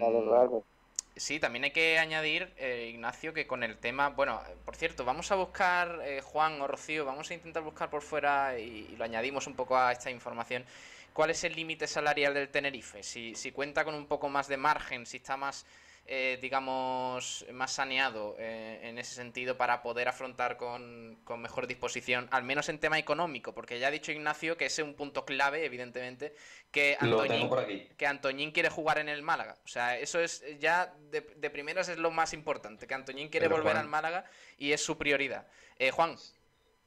Sí, 1.17 1.39
también 1.39 1.63
hay 1.65 1.71
que 1.71 1.97
añadir, 1.97 2.53
eh, 2.57 2.89
Ignacio, 2.93 3.33
que 3.33 3.47
con 3.47 3.63
el 3.63 3.77
tema, 3.77 4.09
bueno, 4.09 4.41
por 4.65 4.75
cierto, 4.75 5.05
vamos 5.05 5.31
a 5.31 5.35
buscar, 5.35 6.01
eh, 6.03 6.21
Juan 6.21 6.61
o 6.61 6.67
Rocío, 6.67 7.05
vamos 7.05 7.31
a 7.31 7.33
intentar 7.33 7.63
buscar 7.63 7.89
por 7.89 8.01
fuera 8.01 8.59
y, 8.59 8.89
y 8.91 8.95
lo 8.97 9.05
añadimos 9.05 9.47
un 9.47 9.55
poco 9.55 9.77
a 9.77 9.93
esta 9.93 10.11
información, 10.11 10.65
cuál 11.13 11.29
es 11.29 11.43
el 11.45 11.55
límite 11.55 11.87
salarial 11.87 12.33
del 12.33 12.49
Tenerife, 12.49 13.01
si, 13.01 13.35
si 13.35 13.51
cuenta 13.53 13.85
con 13.85 13.95
un 13.95 14.07
poco 14.07 14.27
más 14.29 14.49
de 14.49 14.57
margen, 14.57 15.05
si 15.05 15.17
está 15.17 15.37
más, 15.37 15.65
eh, 16.07 16.37
digamos, 16.41 17.45
más 17.51 17.71
saneado 17.73 18.35
eh, 18.37 18.79
en 18.83 18.97
ese 18.99 19.15
sentido 19.15 19.57
para 19.57 19.81
poder 19.81 20.07
afrontar 20.07 20.55
con, 20.57 21.19
con 21.23 21.41
mejor 21.41 21.65
disposición, 21.67 22.27
al 22.31 22.43
menos 22.43 22.69
en 22.69 22.79
tema 22.79 22.99
económico, 22.99 23.53
porque 23.53 23.79
ya 23.79 23.87
ha 23.87 23.91
dicho 23.91 24.11
Ignacio 24.11 24.55
que 24.57 24.65
ese 24.67 24.81
es 24.83 24.87
un 24.87 24.93
punto 24.95 25.25
clave, 25.25 25.65
evidentemente, 25.65 26.35
que 26.71 26.95
Antoñín, 26.99 27.49
que 27.97 28.05
Antoñín 28.07 28.51
quiere 28.51 28.69
jugar 28.69 28.99
en 28.99 29.09
el 29.09 29.21
Málaga. 29.23 29.57
O 29.65 29.67
sea, 29.67 29.97
eso 29.97 30.19
es 30.19 30.43
ya 30.59 30.93
de, 31.11 31.21
de 31.21 31.49
primeras 31.49 31.89
es 31.89 31.97
lo 31.97 32.11
más 32.11 32.33
importante, 32.33 32.85
que 32.87 32.93
Antoñín 32.93 33.29
quiere 33.29 33.47
Pero, 33.47 33.57
volver 33.57 33.73
Juan- 33.73 33.85
al 33.85 33.89
Málaga 33.89 34.25
y 34.57 34.71
es 34.73 34.81
su 34.83 34.97
prioridad. 34.97 35.47
Eh, 35.79 35.91
Juan, 35.91 36.15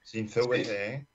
Sin 0.03 0.29
CVC, 0.29 0.95
¿eh? 0.95 1.07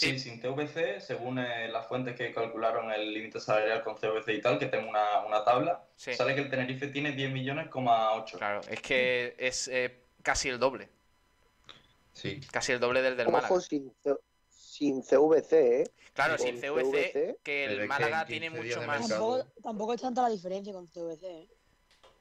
Sí, 0.00 0.18
sin 0.18 0.40
CVC, 0.40 0.98
según 1.00 1.38
eh, 1.38 1.68
las 1.68 1.86
fuentes 1.86 2.16
que 2.16 2.32
calcularon 2.32 2.90
el 2.90 3.12
límite 3.12 3.38
salarial 3.38 3.82
con 3.82 3.96
CVC 3.96 4.32
y 4.32 4.40
tal, 4.40 4.58
que 4.58 4.64
tengo 4.66 4.88
una, 4.88 5.24
una 5.26 5.44
tabla, 5.44 5.84
Sí. 5.96 6.14
sale 6.14 6.34
que 6.34 6.40
el 6.40 6.48
Tenerife 6.48 6.86
tiene 6.88 7.12
10 7.12 7.30
millones, 7.30 7.68
coma 7.68 8.14
8. 8.14 8.38
Claro, 8.38 8.62
es 8.70 8.80
que 8.80 9.34
es 9.38 9.68
eh, 9.68 10.00
casi 10.22 10.48
el 10.48 10.58
doble. 10.58 10.88
Sí. 12.14 12.40
Casi 12.50 12.72
el 12.72 12.80
doble 12.80 13.02
del 13.02 13.16
del 13.18 13.28
Málaga. 13.28 13.60
Sin, 13.60 13.92
C- 14.02 14.16
sin 14.48 15.02
CVC, 15.02 15.82
¿eh? 15.82 15.90
Claro, 16.14 16.38
sin 16.38 16.58
CVC, 16.58 17.36
que 17.42 17.64
el 17.66 17.86
Málaga 17.86 18.22
en 18.22 18.26
tiene 18.26 18.48
15 18.48 18.62
días 18.64 18.76
mucho 18.78 18.86
más. 18.88 19.08
Tampoco, 19.08 19.44
tampoco 19.62 19.94
es 19.94 20.00
tanta 20.00 20.22
la 20.22 20.28
diferencia 20.30 20.72
con 20.72 20.86
CVC. 20.86 21.26
¿eh? 21.26 21.48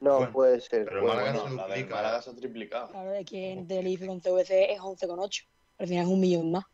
No 0.02 0.18
Bueno, 0.18 0.32
puede 0.34 0.60
ser. 0.60 0.84
pero 0.86 1.02
Bueno, 1.02 1.16
Málaga 1.16 1.32
bueno, 1.44 1.58
se 1.58 1.70
duplica. 1.70 1.96
Málaga 1.96 2.22
se 2.22 2.30
ha 2.30 2.36
triplicado. 2.36 2.88
Claro, 2.90 3.14
es 3.14 3.26
que 3.26 3.52
en 3.52 3.68
Tenerife 3.68 4.06
con 4.06 4.20
CVC 4.20 4.74
es 4.74 4.80
11,8. 4.82 5.46
Al 5.78 5.88
final 5.88 6.04
es 6.06 6.10
un 6.12 6.20
millón 6.20 6.52
más. 6.52 6.66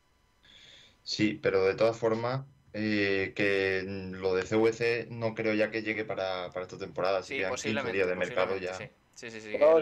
Sí, 1.05 1.35
pero 1.35 1.63
de 1.63 1.75
todas 1.75 1.97
formas, 1.97 2.45
eh, 2.73 3.33
que 3.35 3.83
lo 3.85 4.33
de 4.35 4.43
CVC 4.43 5.07
no 5.11 5.35
creo 5.35 5.53
ya 5.53 5.69
que 5.69 5.83
llegue 5.83 6.03
para, 6.03 6.49
para 6.51 6.63
esta 6.63 6.77
temporada, 6.79 7.19
así 7.19 7.35
Sí, 7.35 7.37
que 7.37 7.43
en 7.43 7.49
15 7.49 7.53
posiblemente. 7.53 7.97
días 7.97 8.07
de 8.07 8.15
mercado 8.15 8.57
ya. 8.57 8.73
Sí, 8.73 8.89
sí, 9.13 9.29
sí. 9.31 9.39
sí, 9.41 9.57
No, 9.57 9.79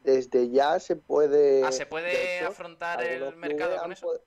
desde 0.00 0.50
ya 0.50 0.78
se 0.78 0.96
puede. 0.96 1.64
Ah, 1.64 1.72
¿se 1.72 1.84
puede 1.86 2.36
hecho, 2.36 2.46
afrontar 2.48 3.02
el 3.02 3.36
mercado 3.36 3.76
con 3.78 3.92
eso? 3.92 4.06
pod- 4.06 4.22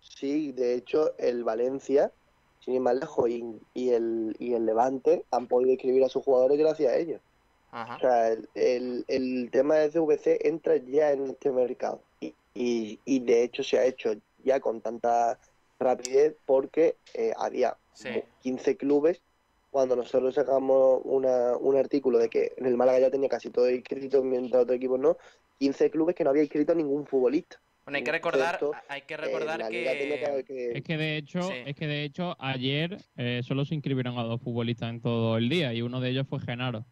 Sí, 0.00 0.52
de 0.52 0.74
hecho, 0.74 1.16
el 1.18 1.44
Valencia, 1.44 2.12
sin 2.58 2.74
ir 2.74 2.80
más 2.80 2.96
lejos, 2.96 3.30
y, 3.30 3.42
y 3.72 3.90
el, 3.90 4.34
y 4.38 4.54
el 4.54 4.66
Levante 4.66 5.24
han 5.30 5.46
podido 5.46 5.70
inscribir 5.70 6.04
a 6.04 6.08
sus 6.08 6.24
jugadores 6.24 6.58
gracias 6.58 6.92
a 6.92 6.96
ellos. 6.96 7.20
Ajá. 7.70 7.96
O 7.96 8.00
sea, 8.00 8.28
el, 8.32 8.48
el, 8.54 9.04
el 9.08 9.50
tema 9.50 9.76
de 9.76 9.90
CVC 9.90 10.48
entra 10.48 10.76
ya 10.76 11.12
en 11.12 11.26
este 11.30 11.50
mercado. 11.52 12.04
Y, 12.54 13.00
y, 13.04 13.18
de 13.20 13.42
hecho 13.42 13.64
se 13.64 13.78
ha 13.78 13.84
hecho 13.84 14.14
ya 14.44 14.60
con 14.60 14.80
tanta 14.80 15.38
rapidez 15.78 16.36
porque 16.46 16.96
eh, 17.14 17.32
había 17.36 17.76
Sí. 17.94 18.08
como 18.08 18.22
15 18.42 18.76
clubes. 18.76 19.22
Cuando 19.70 19.96
nosotros 19.96 20.36
sacamos 20.36 21.00
una, 21.04 21.56
un 21.56 21.76
artículo 21.76 22.18
de 22.18 22.28
que 22.28 22.52
en 22.56 22.66
el 22.66 22.76
Málaga 22.76 23.00
ya 23.00 23.10
tenía 23.10 23.28
casi 23.28 23.50
todo 23.50 23.68
inscrito, 23.68 24.22
mientras 24.22 24.62
otros 24.62 24.76
equipos 24.76 25.00
no, 25.00 25.16
15 25.58 25.90
clubes 25.90 26.14
que 26.14 26.22
no 26.22 26.30
había 26.30 26.42
inscrito 26.42 26.72
a 26.72 26.74
ningún 26.76 27.06
futbolista. 27.06 27.60
Bueno, 27.84 27.96
hay 27.98 28.04
que 28.04 28.12
recordar, 28.12 28.58
hay 28.88 29.02
que 29.02 29.16
recordar 29.16 29.68
que... 29.68 30.44
que- 30.46 30.72
Es 30.78 30.82
que 30.84 30.96
de 30.96 31.16
hecho, 31.16 31.42
Sí. 31.42 31.54
es 31.66 31.74
que 31.74 31.86
de 31.88 32.04
hecho 32.04 32.36
ayer 32.38 32.96
eh, 33.16 33.42
solo 33.44 33.64
se 33.64 33.74
inscribieron 33.74 34.16
a 34.16 34.22
dos 34.22 34.40
futbolistas 34.40 34.90
en 34.90 35.00
todo 35.00 35.36
el 35.36 35.48
día 35.48 35.74
y 35.74 35.82
uno 35.82 36.00
de 36.00 36.10
ellos 36.10 36.26
fue 36.28 36.38
Genaro. 36.40 36.86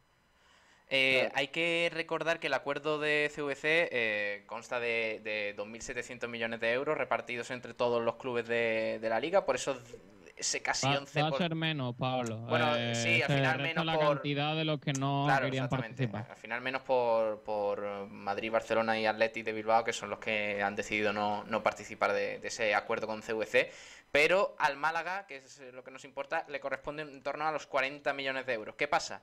Eh, 0.95 1.31
Hay 1.35 1.49
que 1.49 1.91
recordar 1.91 2.39
que 2.39 2.49
el 2.49 2.55
acuerdo 2.55 2.99
de 3.01 3.31
CVC 3.35 3.89
eh, 3.91 4.43
consta 4.47 4.79
de, 4.79 5.21
de 5.25 5.55
2.700 5.57 6.29
millones 6.29 6.61
de 6.61 6.71
euros 6.73 6.99
repartidos 6.99 7.51
entre 7.51 7.73
todos 7.73 8.03
los 8.03 8.17
clubes 8.17 8.47
de, 8.47 8.99
de 9.01 9.09
la 9.09 9.19
liga, 9.19 9.47
por 9.47 9.57
eso 9.57 9.75
ese 10.37 10.61
casi 10.61 10.87
Va, 10.87 10.99
11 10.99 11.23
va 11.23 11.29
a 11.29 11.33
ser 11.33 11.55
menos, 11.55 11.95
Pablo. 11.97 12.37
Bueno, 12.41 12.77
Eh, 12.77 12.95
sí, 12.95 13.23
al 13.23 13.33
final 13.33 13.63
menos 13.63 13.87
la 13.87 13.95
por- 13.95 14.17
cantidad 14.17 14.55
de 14.55 14.65
los 14.67 14.81
que 14.81 14.93
no 14.93 15.25
Claro, 15.25 15.47
querían 15.47 15.65
exactamente. 15.65 16.09
participar. 16.09 16.37
Al 16.37 16.43
final 16.43 16.61
menos 16.61 16.83
por, 16.83 17.41
por 17.43 18.07
Madrid, 18.09 18.51
Barcelona 18.51 18.99
y 19.01 19.07
Athletic 19.07 19.47
de 19.47 19.53
Bilbao, 19.53 19.85
que 19.85 19.95
son 19.95 20.11
los 20.11 20.19
que 20.19 20.63
han 20.63 20.77
decidido 20.77 21.15
no, 21.15 21.43
no 21.45 21.63
participar 21.63 22.13
de, 22.13 22.39
de 22.39 22.49
ese 22.49 22.75
acuerdo 22.75 23.07
con 23.07 23.23
CVC. 23.23 23.71
Pero 24.11 24.55
al 24.59 24.77
Málaga, 24.77 25.27
que 25.27 25.37
es 25.37 25.59
lo 25.73 25.83
que 25.83 25.91
nos 25.91 26.05
importa, 26.05 26.45
le 26.49 26.61
corresponden 26.61 27.09
en 27.09 27.23
torno 27.23 27.47
a 27.47 27.53
los 27.53 27.67
40 27.67 28.13
millones 28.13 28.45
de 28.45 28.53
euros. 28.53 28.75
¿Qué 28.75 28.89
pasa? 28.89 29.23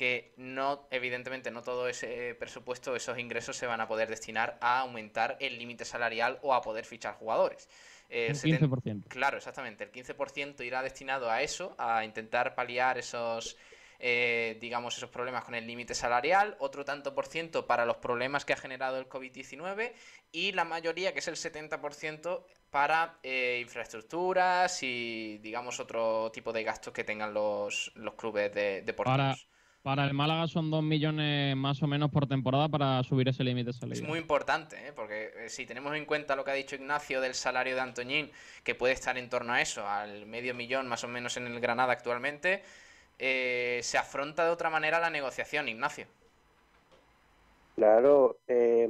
Que 0.00 0.32
no, 0.38 0.88
evidentemente, 0.90 1.50
no 1.50 1.60
todo 1.62 1.86
ese 1.86 2.34
presupuesto, 2.36 2.96
esos 2.96 3.18
ingresos 3.18 3.54
se 3.58 3.66
van 3.66 3.82
a 3.82 3.86
poder 3.86 4.08
destinar 4.08 4.56
a 4.62 4.80
aumentar 4.80 5.36
el 5.40 5.58
límite 5.58 5.84
salarial 5.84 6.38
o 6.40 6.54
a 6.54 6.62
poder 6.62 6.86
fichar 6.86 7.16
jugadores. 7.16 7.68
El 8.08 8.30
Un 8.30 8.36
seten- 8.36 8.60
15%. 8.60 9.08
Claro, 9.10 9.36
exactamente. 9.36 9.84
El 9.84 9.90
15% 9.92 10.64
irá 10.64 10.82
destinado 10.82 11.30
a 11.30 11.42
eso, 11.42 11.74
a 11.78 12.02
intentar 12.02 12.54
paliar 12.54 12.96
esos, 12.96 13.58
eh, 13.98 14.56
digamos, 14.58 14.96
esos 14.96 15.10
problemas 15.10 15.44
con 15.44 15.54
el 15.54 15.66
límite 15.66 15.94
salarial. 15.94 16.56
Otro 16.60 16.82
tanto 16.86 17.14
por 17.14 17.26
ciento 17.26 17.66
para 17.66 17.84
los 17.84 17.98
problemas 17.98 18.46
que 18.46 18.54
ha 18.54 18.56
generado 18.56 18.96
el 18.98 19.06
COVID-19. 19.06 19.92
Y 20.32 20.52
la 20.52 20.64
mayoría, 20.64 21.12
que 21.12 21.18
es 21.18 21.28
el 21.28 21.36
70%, 21.36 22.46
para 22.70 23.18
eh, 23.22 23.58
infraestructuras 23.60 24.82
y, 24.82 25.38
digamos, 25.42 25.78
otro 25.78 26.30
tipo 26.32 26.54
de 26.54 26.64
gastos 26.64 26.94
que 26.94 27.04
tengan 27.04 27.34
los, 27.34 27.92
los 27.96 28.14
clubes 28.14 28.50
de, 28.54 28.80
deportivos. 28.80 29.46
Para 29.82 30.04
el 30.04 30.14
Málaga 30.14 30.46
son 30.46 30.70
2 30.70 30.82
millones 30.82 31.56
más 31.56 31.82
o 31.82 31.86
menos 31.86 32.10
por 32.10 32.26
temporada 32.26 32.68
para 32.68 33.02
subir 33.02 33.28
ese 33.28 33.42
límite 33.44 33.70
Es 33.70 33.76
salarial. 33.76 34.06
muy 34.08 34.18
importante, 34.18 34.76
¿eh? 34.88 34.92
porque 34.94 35.30
eh, 35.36 35.48
si 35.48 35.64
tenemos 35.66 35.94
en 35.96 36.04
cuenta 36.04 36.36
lo 36.36 36.44
que 36.44 36.50
ha 36.50 36.54
dicho 36.54 36.76
Ignacio 36.76 37.20
del 37.20 37.34
salario 37.34 37.74
de 37.74 37.80
Antoñín, 37.80 38.30
que 38.62 38.74
puede 38.74 38.92
estar 38.92 39.16
en 39.16 39.28
torno 39.30 39.52
a 39.54 39.60
eso, 39.62 39.86
al 39.86 40.26
medio 40.26 40.54
millón 40.54 40.86
más 40.86 41.02
o 41.04 41.08
menos 41.08 41.36
en 41.36 41.46
el 41.46 41.60
Granada 41.60 41.92
actualmente, 41.92 42.62
eh, 43.18 43.80
se 43.82 43.98
afronta 43.98 44.44
de 44.44 44.50
otra 44.50 44.70
manera 44.70 44.98
la 45.00 45.10
negociación, 45.10 45.68
Ignacio. 45.68 46.06
Claro, 47.76 48.38
eh, 48.48 48.88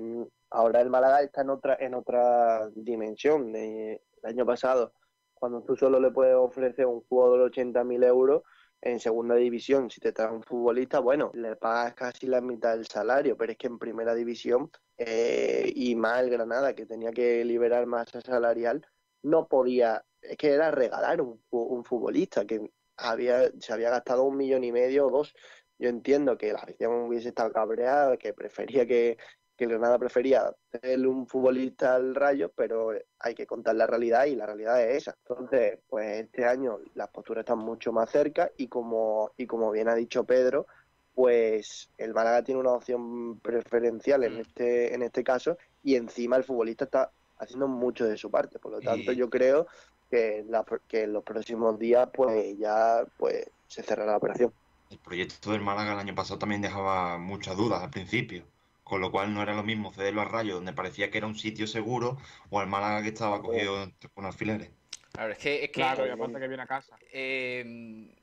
ahora 0.51 0.81
el 0.81 0.91
Málaga 0.91 1.23
está 1.23 1.43
en 1.43 1.51
otra, 1.51 1.77
en 1.79 1.95
otra 1.95 2.69
dimensión. 2.75 3.55
Eh, 3.55 4.01
el 4.23 4.29
año 4.31 4.45
pasado, 4.45 4.93
cuando 5.35 5.63
tú 5.63 5.77
solo 5.77 6.01
le 6.01 6.11
puedes 6.11 6.35
ofrecer 6.35 6.87
un 6.87 7.01
jugador 7.03 7.51
de 7.51 7.63
80.000 7.63 8.05
euros 8.05 8.43
en 8.83 9.01
segunda 9.01 9.35
división, 9.35 9.91
si 9.91 10.01
te 10.01 10.13
trae 10.13 10.31
un 10.31 10.43
futbolista, 10.43 11.01
bueno, 11.01 11.31
le 11.35 11.57
pagas 11.57 11.95
casi 11.95 12.27
la 12.27 12.41
mitad 12.41 12.77
del 12.77 12.87
salario, 12.87 13.37
pero 13.37 13.53
es 13.53 13.59
que 13.59 13.67
en 13.67 13.79
primera 13.79 14.15
división 14.15 14.71
eh, 14.97 15.71
y 15.75 15.95
más 15.97 16.27
Granada, 16.29 16.75
que 16.75 16.87
tenía 16.87 17.13
que 17.13 17.45
liberar 17.45 17.87
masa 17.87 18.21
salarial, 18.21 18.87
no 19.23 19.49
podía, 19.49 20.05
es 20.23 20.37
que 20.37 20.53
era 20.53 20.71
regalar 20.71 21.21
un, 21.21 21.43
un 21.51 21.85
futbolista 21.85 22.47
que 22.47 22.71
había, 22.97 23.51
se 23.59 23.73
había 23.73 23.91
gastado 23.91 24.25
un 24.25 24.37
millón 24.37 24.65
y 24.65 24.73
medio 24.73 25.07
o 25.07 25.11
dos. 25.11 25.35
Yo 25.79 25.89
entiendo 25.89 26.37
que 26.37 26.53
la 26.53 26.59
afición 26.61 26.93
hubiese 27.05 27.29
estado 27.29 27.53
cabreada, 27.53 28.17
que 28.19 28.35
prefería 28.35 28.87
que, 28.87 29.17
que 29.61 29.65
el 29.65 29.73
Granada 29.73 29.99
prefería 29.99 30.51
tener 30.71 31.07
un 31.07 31.27
futbolista 31.27 31.95
al 31.95 32.15
Rayo, 32.15 32.51
pero 32.57 32.93
hay 33.19 33.35
que 33.35 33.47
contar 33.47 33.75
la 33.75 33.87
realidad 33.87 34.25
y 34.25 34.35
la 34.35 34.47
realidad 34.47 34.83
es 34.83 35.03
esa. 35.03 35.15
Entonces, 35.29 35.79
pues 35.87 36.19
este 36.25 36.47
año 36.47 36.79
las 36.95 37.11
posturas 37.11 37.43
están 37.43 37.59
mucho 37.59 37.93
más 37.93 38.09
cerca 38.09 38.51
y 38.57 38.69
como, 38.69 39.33
y 39.37 39.47
como 39.47 39.71
bien 39.71 39.89
ha 39.91 39.95
dicho 39.95 40.25
Pedro, 40.25 40.67
pues 41.15 41.91
el 41.99 42.15
Málaga 42.15 42.43
tiene 42.43 42.59
una 42.59 42.73
opción 42.73 43.39
preferencial 43.41 44.25
en 44.25 44.39
este, 44.39 44.95
en 44.95 45.03
este 45.03 45.23
caso 45.23 45.59
y 45.83 45.97
encima 45.97 46.37
el 46.37 46.45
futbolista 46.45 46.87
está 46.87 47.13
haciendo 47.37 47.69
mucho 47.69 48.07
de 48.07 48.17
su 48.17 48.31
parte. 48.31 48.59
Por 48.59 48.73
lo 48.73 48.81
tanto, 48.81 49.13
Y- 49.13 49.17
yo 49.17 49.29
creo 49.29 49.67
que, 50.11 50.43
la- 50.49 50.65
que 50.89 51.03
en 51.03 51.13
los 51.13 51.23
próximos 51.23 51.79
días 51.79 52.09
pues 52.15 52.57
ya 52.57 53.05
pues 53.19 53.45
se 53.67 53.83
cerrará 53.83 54.13
la 54.13 54.17
operación. 54.17 54.55
El 54.89 54.99
proyecto 55.01 55.53
del 55.53 55.61
Málaga 55.61 55.93
el 55.93 55.99
año 55.99 56.15
pasado 56.15 56.39
también 56.39 56.63
dejaba 56.63 57.19
muchas 57.19 57.59
dudas 57.59 57.83
al 57.83 57.91
principio, 57.91 58.43
con 58.91 59.01
lo 59.01 59.11
cual 59.13 59.33
no 59.35 59.43
era 59.43 59.55
lo 59.55 59.63
mismo 59.65 59.93
cederlo 59.93 60.21
al 60.23 60.31
Rayo, 60.31 60.55
donde 60.57 60.73
parecía 60.73 61.11
que 61.11 61.19
era 61.19 61.27
un 61.29 61.37
sitio 61.37 61.67
seguro, 61.67 62.19
o 62.51 62.61
al 62.61 62.69
Málaga 62.69 63.03
que 63.03 63.09
estaba 63.09 63.43
cogido 63.43 63.91
con 64.15 64.27
alfileres. 64.27 64.71
Claro, 65.13 65.33
es 65.33 65.39
que, 65.39 65.65
es 65.65 65.71
que 65.71 65.83
Claro, 65.83 66.07
y 66.07 66.11
aparte 66.11 66.39
que 66.41 66.49
viene 66.49 66.63
a 66.63 66.67
casa. 66.67 66.97
eh, 67.13 68.17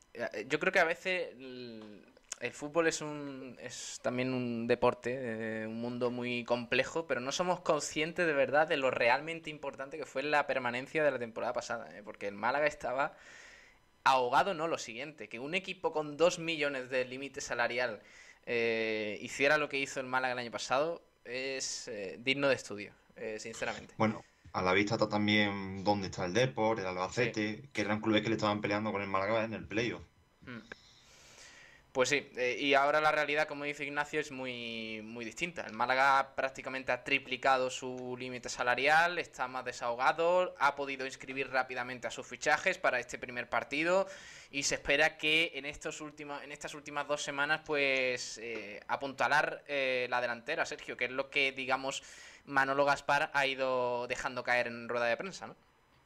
yo 0.48 0.60
creo 0.60 0.72
que 0.74 0.80
a 0.80 0.84
veces 0.84 1.30
el, 1.34 2.06
el 2.40 2.52
fútbol 2.54 2.88
es 2.88 3.02
un 3.02 3.58
es 3.62 4.00
también 4.02 4.34
un 4.34 4.68
deporte, 4.68 5.64
eh, 5.64 5.68
un 5.68 5.80
mundo 5.80 6.12
muy 6.12 6.44
complejo, 6.44 7.08
pero 7.08 7.22
no 7.22 7.32
somos 7.32 7.60
conscientes 7.62 8.26
de 8.26 8.34
verdad 8.34 8.68
de 8.68 8.78
lo 8.78 8.92
realmente 8.92 9.50
importante 9.50 9.98
que 9.98 10.06
fue 10.06 10.24
la 10.24 10.48
permanencia 10.48 11.04
de 11.04 11.12
la 11.12 11.20
temporada 11.20 11.54
pasada, 11.54 11.96
eh, 11.98 12.02
porque 12.04 12.28
el 12.28 12.36
Málaga 12.36 12.68
estaba 12.68 13.14
ahogado, 14.04 14.54
no 14.54 14.68
lo 14.68 14.78
siguiente, 14.78 15.30
que 15.30 15.40
un 15.40 15.54
equipo 15.56 15.92
con 15.92 16.18
2 16.18 16.40
millones 16.40 16.90
de 16.90 17.06
límite 17.06 17.42
salarial 17.42 18.02
eh, 18.50 19.20
hiciera 19.22 19.58
lo 19.58 19.68
que 19.68 19.78
hizo 19.78 20.00
el 20.00 20.06
Málaga 20.06 20.32
el 20.32 20.40
año 20.40 20.52
pasado 20.52 21.02
es 21.26 21.90
eh, 21.90 22.18
digno 22.24 22.48
de 22.48 22.56
estudio, 22.56 22.94
eh, 23.18 23.40
sinceramente. 23.40 23.94
Bueno, 23.98 24.24
a 24.54 24.62
la 24.62 24.72
vista 24.72 24.96
está 24.96 25.10
también 25.10 25.84
dónde 25.84 26.08
está 26.08 26.24
el 26.24 26.34
Depor, 26.34 26.80
el 26.80 26.86
Albacete, 26.86 27.68
que 27.74 27.82
eran 27.82 28.00
clubes 28.00 28.22
que 28.22 28.30
le 28.30 28.36
estaban 28.36 28.62
peleando 28.62 28.94
con 28.94 29.02
el 29.02 29.10
Málaga 29.10 29.44
en 29.44 29.54
el 29.54 29.68
playoff. 29.68 30.02
Mm. 30.44 30.60
Pues 31.98 32.10
sí, 32.10 32.30
eh, 32.38 32.56
y 32.60 32.76
ahora 32.76 33.02
la 33.02 33.12
realidad, 33.12 33.48
como 33.48 33.64
dice 33.64 33.84
Ignacio, 33.84 34.20
es 34.20 34.32
muy, 34.32 35.02
muy 35.04 35.26
distinta. 35.26 35.64
El 35.66 35.74
Málaga 35.74 36.36
prácticamente 36.36 36.92
ha 36.92 37.04
triplicado 37.04 37.72
su 37.72 38.16
límite 38.20 38.50
salarial, 38.50 39.18
está 39.18 39.48
más 39.48 39.66
desahogado, 39.66 40.54
ha 40.60 40.76
podido 40.76 41.08
inscribir 41.08 41.50
rápidamente 41.50 42.06
a 42.06 42.12
sus 42.12 42.28
fichajes 42.28 42.78
para 42.78 43.00
este 43.00 43.18
primer 43.18 43.50
partido 43.50 44.06
y 44.52 44.62
se 44.62 44.76
espera 44.76 45.18
que 45.18 45.54
en, 45.56 45.66
estos 45.66 46.00
últimos, 46.00 46.44
en 46.44 46.52
estas 46.52 46.76
últimas 46.76 47.08
dos 47.08 47.24
semanas 47.24 47.62
pues 47.66 48.38
eh, 48.44 48.80
apuntalar 48.88 49.64
eh, 49.66 50.06
la 50.08 50.22
delantera, 50.22 50.68
Sergio, 50.68 50.98
que 50.98 51.06
es 51.06 51.12
lo 51.12 51.32
que, 51.32 51.52
digamos, 51.52 52.04
Manolo 52.46 52.86
Gaspar 52.86 53.32
ha 53.34 53.48
ido 53.48 54.06
dejando 54.06 54.44
caer 54.44 54.68
en 54.68 54.88
rueda 54.88 55.08
de 55.08 55.18
prensa, 55.18 55.48
¿no? 55.48 55.56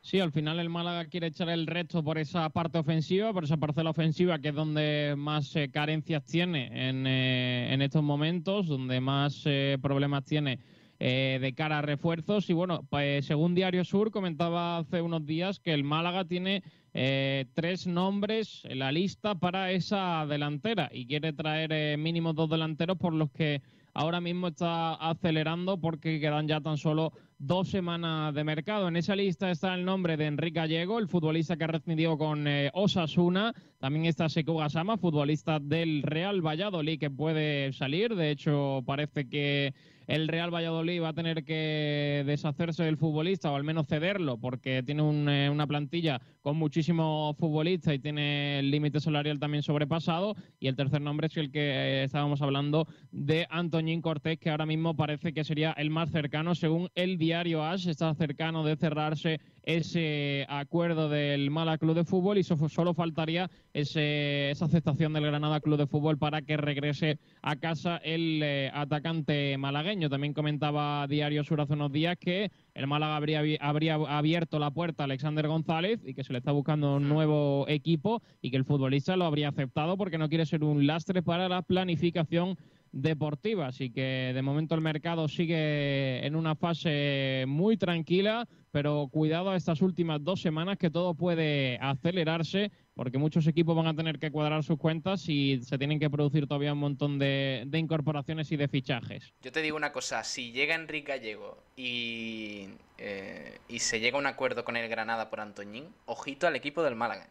Sí, 0.04 0.20
al 0.20 0.32
final 0.32 0.60
el 0.60 0.70
Málaga 0.70 1.06
quiere 1.06 1.28
echar 1.28 1.50
el 1.50 1.68
resto 1.68 2.04
por 2.04 2.18
esa 2.18 2.50
parte 2.50 2.80
ofensiva, 2.80 3.32
por 3.34 3.44
esa 3.44 3.58
parcela 3.58 3.92
ofensiva 3.92 4.40
que 4.40 4.50
es 4.50 4.56
donde 4.56 5.14
más 5.16 5.56
eh, 5.56 5.70
carencias 5.72 6.26
tiene 6.26 6.90
en, 6.90 7.06
eh, 7.06 7.72
en 7.72 7.82
estos 7.84 8.02
momentos, 8.02 8.68
donde 8.68 9.00
más 9.00 9.44
eh, 9.46 9.78
problemas 9.80 10.26
tiene 10.26 10.60
eh, 11.00 11.38
de 11.40 11.54
cara 11.54 11.80
a 11.80 11.82
refuerzos. 11.84 12.50
Y 12.50 12.54
bueno, 12.54 12.84
pues 12.90 13.26
según 13.26 13.54
Diario 13.54 13.86
Sur 13.86 14.10
comentaba 14.10 14.80
hace 14.80 15.02
unos 15.02 15.26
días 15.26 15.60
que 15.60 15.74
el 15.74 15.84
Málaga 15.84 16.26
tiene 16.26 16.64
eh, 16.94 17.46
tres 17.54 17.86
nombres 17.86 18.62
en 18.66 18.80
la 18.80 18.92
lista 18.92 19.36
para 19.36 19.72
esa 19.72 20.26
delantera 20.28 20.90
y 20.92 21.06
quiere 21.06 21.32
traer 21.32 21.72
eh, 21.74 21.96
mínimo 21.98 22.34
dos 22.34 22.50
delanteros 22.50 22.98
por 22.98 23.14
los 23.14 23.32
que 23.32 23.62
ahora 23.94 24.20
mismo 24.20 24.48
está 24.48 24.96
acelerando 24.96 25.78
porque 25.80 26.20
quedan 26.20 26.48
ya 26.48 26.60
tan 26.60 26.78
solo 26.78 27.14
dos 27.42 27.70
semanas 27.70 28.34
de 28.36 28.44
mercado. 28.44 28.88
En 28.88 28.96
esa 28.96 29.16
lista 29.16 29.50
está 29.50 29.74
el 29.74 29.84
nombre 29.84 30.16
de 30.16 30.28
Enrique 30.28 30.60
Gallego, 30.60 31.00
el 31.00 31.08
futbolista 31.08 31.58
que 31.58 31.64
ha 31.64 31.68
rescindido 31.68 32.18
con 32.18 32.48
eh, 32.48 32.70
Osasuna. 32.74 33.54
También 33.80 34.06
está 34.06 34.30
Sekou 34.30 34.60
Gassama, 34.60 34.98
futbolista 34.98 35.60
del 35.60 36.04
Real 36.04 36.46
Valladolid 36.46 37.00
que 37.00 37.10
puede 37.10 37.74
salir. 37.74 38.16
De 38.16 38.30
hecho, 38.30 38.84
parece 38.86 39.28
que 39.28 39.74
el 40.06 40.28
Real 40.28 40.54
Valladolid 40.54 41.02
va 41.02 41.10
a 41.10 41.14
tener 41.14 41.44
que 41.44 42.24
deshacerse 42.28 42.84
del 42.84 42.98
futbolista 42.98 43.52
o 43.52 43.56
al 43.56 43.64
menos 43.64 43.88
cederlo 43.88 44.38
porque 44.38 44.84
tiene 44.84 45.02
un, 45.02 45.28
eh, 45.30 45.50
una 45.50 45.66
plantilla 45.66 46.22
con 46.42 46.58
muchísimos 46.58 47.36
futbolistas 47.38 47.96
y 47.96 48.00
tiene 48.00 48.60
el 48.60 48.70
límite 48.70 49.00
salarial 49.00 49.40
también 49.40 49.64
sobrepasado. 49.64 50.36
Y 50.60 50.68
el 50.68 50.76
tercer 50.76 51.02
nombre 51.02 51.28
es 51.28 51.38
el 51.38 51.52
que 51.52 51.60
eh, 51.62 52.04
estábamos 52.04 52.42
hablando 52.44 52.88
de 53.12 53.48
Antoñín 53.50 54.02
Cortés, 54.02 54.38
que 54.38 54.52
ahora 54.52 54.68
mismo 54.68 54.96
parece 54.96 55.34
que 55.34 55.44
sería 55.44 55.72
el 55.72 55.90
más 55.90 56.12
cercano, 56.12 56.54
según 56.54 56.90
el 56.94 57.18
diario 57.18 57.31
As, 57.34 57.86
está 57.86 58.14
cercano 58.16 58.64
de 58.64 58.76
cerrarse 58.76 59.40
ese 59.64 60.46
acuerdo 60.50 61.08
del 61.08 61.52
Mala 61.52 61.78
Club 61.78 61.96
de 61.96 62.04
Fútbol 62.04 62.40
y 62.40 62.44
so- 62.44 62.68
solo 62.68 62.94
faltaría 62.94 63.50
ese- 63.74 64.50
esa 64.52 64.66
aceptación 64.66 65.14
del 65.14 65.26
Granada 65.26 65.60
Club 65.62 65.78
de 65.78 65.86
Fútbol 65.88 66.18
para 66.18 66.42
que 66.42 66.58
regrese 66.58 67.20
a 67.44 67.56
casa 67.56 67.98
el 68.04 68.42
eh, 68.44 68.72
atacante 68.74 69.58
malagueño. 69.58 70.10
También 70.10 70.34
comentaba 70.34 71.06
Diario 71.08 71.44
Sur 71.44 71.62
hace 71.62 71.74
unos 71.74 71.92
días 71.92 72.18
que 72.20 72.52
el 72.74 72.88
Málaga 72.88 73.16
habría, 73.16 73.42
habría 73.60 73.96
abierto 73.96 74.58
la 74.58 74.72
puerta 74.72 75.04
a 75.04 75.06
Alexander 75.06 75.48
González 75.48 76.00
y 76.06 76.14
que 76.16 76.24
se 76.24 76.34
le 76.34 76.40
está 76.40 76.52
buscando 76.52 76.96
un 76.98 77.08
nuevo 77.08 77.66
equipo 77.68 78.22
y 78.42 78.50
que 78.50 78.58
el 78.58 78.66
futbolista 78.66 79.16
lo 79.16 79.26
habría 79.26 79.50
aceptado 79.50 79.96
porque 79.96 80.18
no 80.18 80.28
quiere 80.28 80.46
ser 80.48 80.64
un 80.64 80.88
lastre 80.88 81.22
para 81.22 81.48
la 81.48 81.62
planificación 81.62 82.58
deportiva. 82.92 83.68
Así 83.68 83.92
que 83.92 84.32
de 84.34 84.42
momento 84.42 84.76
el 84.76 84.82
mercado 84.82 85.28
sigue 85.28 86.26
en 86.26 86.36
una 86.36 86.56
fase 86.56 87.46
muy 87.48 87.78
tranquila, 87.78 88.48
pero 88.72 89.08
cuidado 89.12 89.52
a 89.52 89.56
estas 89.56 89.82
últimas 89.82 90.24
dos 90.24 90.42
semanas 90.42 90.78
que 90.78 90.90
todo 90.90 91.14
puede 91.14 91.78
acelerarse 91.82 92.72
porque 92.94 93.18
muchos 93.18 93.48
equipos 93.48 93.76
van 93.76 93.88
a 93.88 93.96
tener 93.96 94.20
que 94.20 94.32
cuadrar 94.32 94.64
sus 94.64 94.78
cuentas 94.78 95.28
y 95.28 95.62
se 95.64 95.78
tienen 95.78 96.00
que 96.00 96.10
producir 96.10 96.46
todavía 96.48 96.74
un 96.74 96.80
montón 96.80 97.20
de, 97.20 97.64
de 97.66 97.80
incorporaciones 97.80 98.52
y 98.52 98.58
de 98.58 98.68
fichajes. 98.68 99.34
Yo 99.42 99.52
te 99.52 99.62
digo 99.62 99.78
una 99.78 99.92
cosa, 99.92 100.24
si 100.24 100.52
llega 100.52 100.76
Enrique 100.76 101.12
Gallego 101.12 101.64
y, 101.76 102.68
eh, 102.98 103.58
y 103.68 103.80
se 103.80 104.00
llega 104.00 104.18
a 104.18 104.20
un 104.20 104.28
acuerdo 104.28 104.64
con 104.64 104.76
el 104.76 104.88
Granada 104.90 105.30
por 105.30 105.40
Antoñín, 105.40 105.86
ojito 106.06 106.48
al 106.48 106.56
equipo 106.56 106.84
del 106.84 106.96
Málaga. 106.96 107.30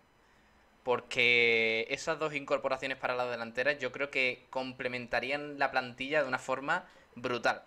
Porque 0.83 1.87
esas 1.91 2.19
dos 2.19 2.35
incorporaciones 2.35 2.97
para 2.99 3.15
la 3.15 3.27
delantera 3.31 3.73
yo 3.75 3.93
creo 3.93 4.11
que 4.11 4.47
complementarían 4.51 5.59
la 5.59 5.71
plantilla 5.71 6.23
de 6.23 6.29
una 6.29 6.39
forma 6.39 6.87
brutal. 7.15 7.63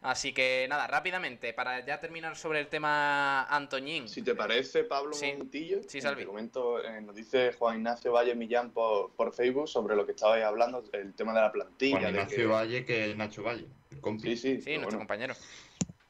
Así 0.00 0.32
que 0.32 0.66
nada, 0.68 0.88
rápidamente, 0.88 1.52
para 1.52 1.84
ya 1.86 2.00
terminar 2.00 2.36
sobre 2.36 2.58
el 2.58 2.66
tema 2.66 3.44
Antoñín. 3.44 4.08
Si 4.08 4.22
te 4.22 4.34
parece, 4.34 4.82
Pablo, 4.82 5.12
Sí. 5.12 5.26
un 5.26 5.32
momentillo. 5.34 5.80
Sí, 5.86 5.98
eh, 5.98 6.02
Salvi. 6.02 6.22
Te 6.22 6.26
comento, 6.26 6.82
eh, 6.84 7.00
nos 7.00 7.14
dice 7.14 7.52
Juan 7.52 7.76
Ignacio 7.76 8.10
Valle 8.12 8.34
Millán 8.34 8.70
por, 8.72 9.12
por 9.12 9.32
Facebook 9.32 9.68
sobre 9.68 9.94
lo 9.94 10.04
que 10.04 10.10
estabais 10.12 10.44
hablando, 10.44 10.82
el 10.92 11.14
tema 11.14 11.32
de 11.32 11.40
la 11.40 11.52
plantilla. 11.52 12.00
Juan 12.00 12.02
de 12.04 12.18
Ignacio 12.18 12.36
que- 12.36 12.46
Valle 12.46 12.84
que 12.84 13.10
es 13.10 13.16
Nacho 13.16 13.44
Valle, 13.44 13.66
el 13.92 14.00
compi. 14.00 14.30
Sí, 14.30 14.36
sí, 14.36 14.60
Sí, 14.62 14.70
nuestro 14.70 14.82
bueno, 14.86 14.98
compañero. 14.98 15.34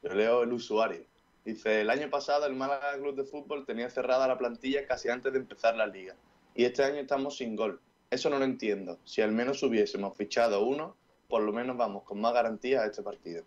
yo 0.01 0.09
leo 0.13 0.41
el 0.43 0.53
usuario. 0.53 1.03
Dice, 1.45 1.81
el 1.81 1.89
año 1.91 2.09
pasado 2.09 2.47
el 2.47 2.53
Málaga 2.55 2.93
Club 2.97 3.15
de 3.15 3.25
Fútbol 3.25 3.63
tenía 3.65 3.89
cerrada 3.91 4.27
la 4.27 4.37
plantilla 4.39 4.87
casi 4.87 5.09
antes 5.09 5.31
de 5.33 5.37
empezar 5.39 5.75
la 5.75 5.85
liga. 5.85 6.15
Y 6.55 6.65
este 6.65 6.83
año 6.83 6.99
estamos 6.99 7.37
sin 7.37 7.55
gol. 7.55 7.81
Eso 8.09 8.29
no 8.29 8.37
lo 8.37 8.45
entiendo. 8.45 8.99
Si 9.05 9.21
al 9.21 9.31
menos 9.31 9.63
hubiésemos 9.63 10.15
fichado 10.15 10.63
uno, 10.65 10.95
por 11.27 11.41
lo 11.41 11.51
menos 11.51 11.75
vamos 11.77 12.03
con 12.03 12.21
más 12.21 12.33
garantías 12.33 12.83
a 12.83 12.85
este 12.87 13.01
partido. 13.01 13.43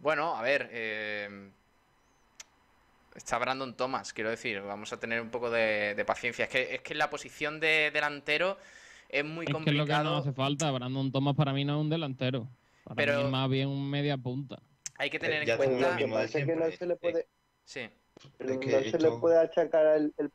Bueno, 0.00 0.36
a 0.36 0.42
ver, 0.42 0.68
eh, 0.70 1.50
está 3.16 3.38
Brandon 3.38 3.74
Thomas, 3.76 4.12
quiero 4.12 4.30
decir, 4.30 4.60
vamos 4.60 4.92
a 4.92 5.00
tener 5.00 5.20
un 5.20 5.30
poco 5.30 5.50
de, 5.50 5.94
de 5.96 6.04
paciencia. 6.04 6.44
Es 6.44 6.50
que, 6.50 6.74
es 6.74 6.80
que 6.82 6.94
la 6.94 7.10
posición 7.10 7.58
de 7.58 7.90
delantero 7.92 8.58
es 9.08 9.24
muy 9.24 9.46
Es 9.46 9.52
que 9.52 9.58
es 9.58 9.58
lo 9.58 9.64
que 9.64 9.72
no 9.72 9.78
complicado. 9.78 10.16
hace 10.18 10.32
falta. 10.32 10.70
Brandon 10.70 11.10
Thomas 11.10 11.34
para 11.34 11.52
mí 11.52 11.64
no 11.64 11.76
es 11.76 11.80
un 11.80 11.90
delantero. 11.90 12.46
Para 12.84 12.96
Pero- 12.96 13.18
mí 13.18 13.24
es 13.24 13.30
más 13.30 13.48
bien 13.50 13.68
un 13.68 13.88
media 13.90 14.16
punta. 14.18 14.60
Hay 14.98 15.10
que 15.10 15.18
tener 15.18 15.44
Ya 15.44 15.54
en 15.54 15.58
cuenta. 15.58 15.98
lo 15.98 16.08
Parece 16.14 16.46
que 16.46 16.54
no 16.54 16.70
se 16.70 16.86
le 16.86 16.96
puede, 16.96 17.26
Sí. 17.64 17.88
no 18.38 18.52
Es 18.52 18.58
que 18.58 18.90
se 18.92 18.98
le 19.00 19.10
puede 19.12 19.38
achacar 19.38 19.86
el- 19.96 20.14
el- 20.18 20.30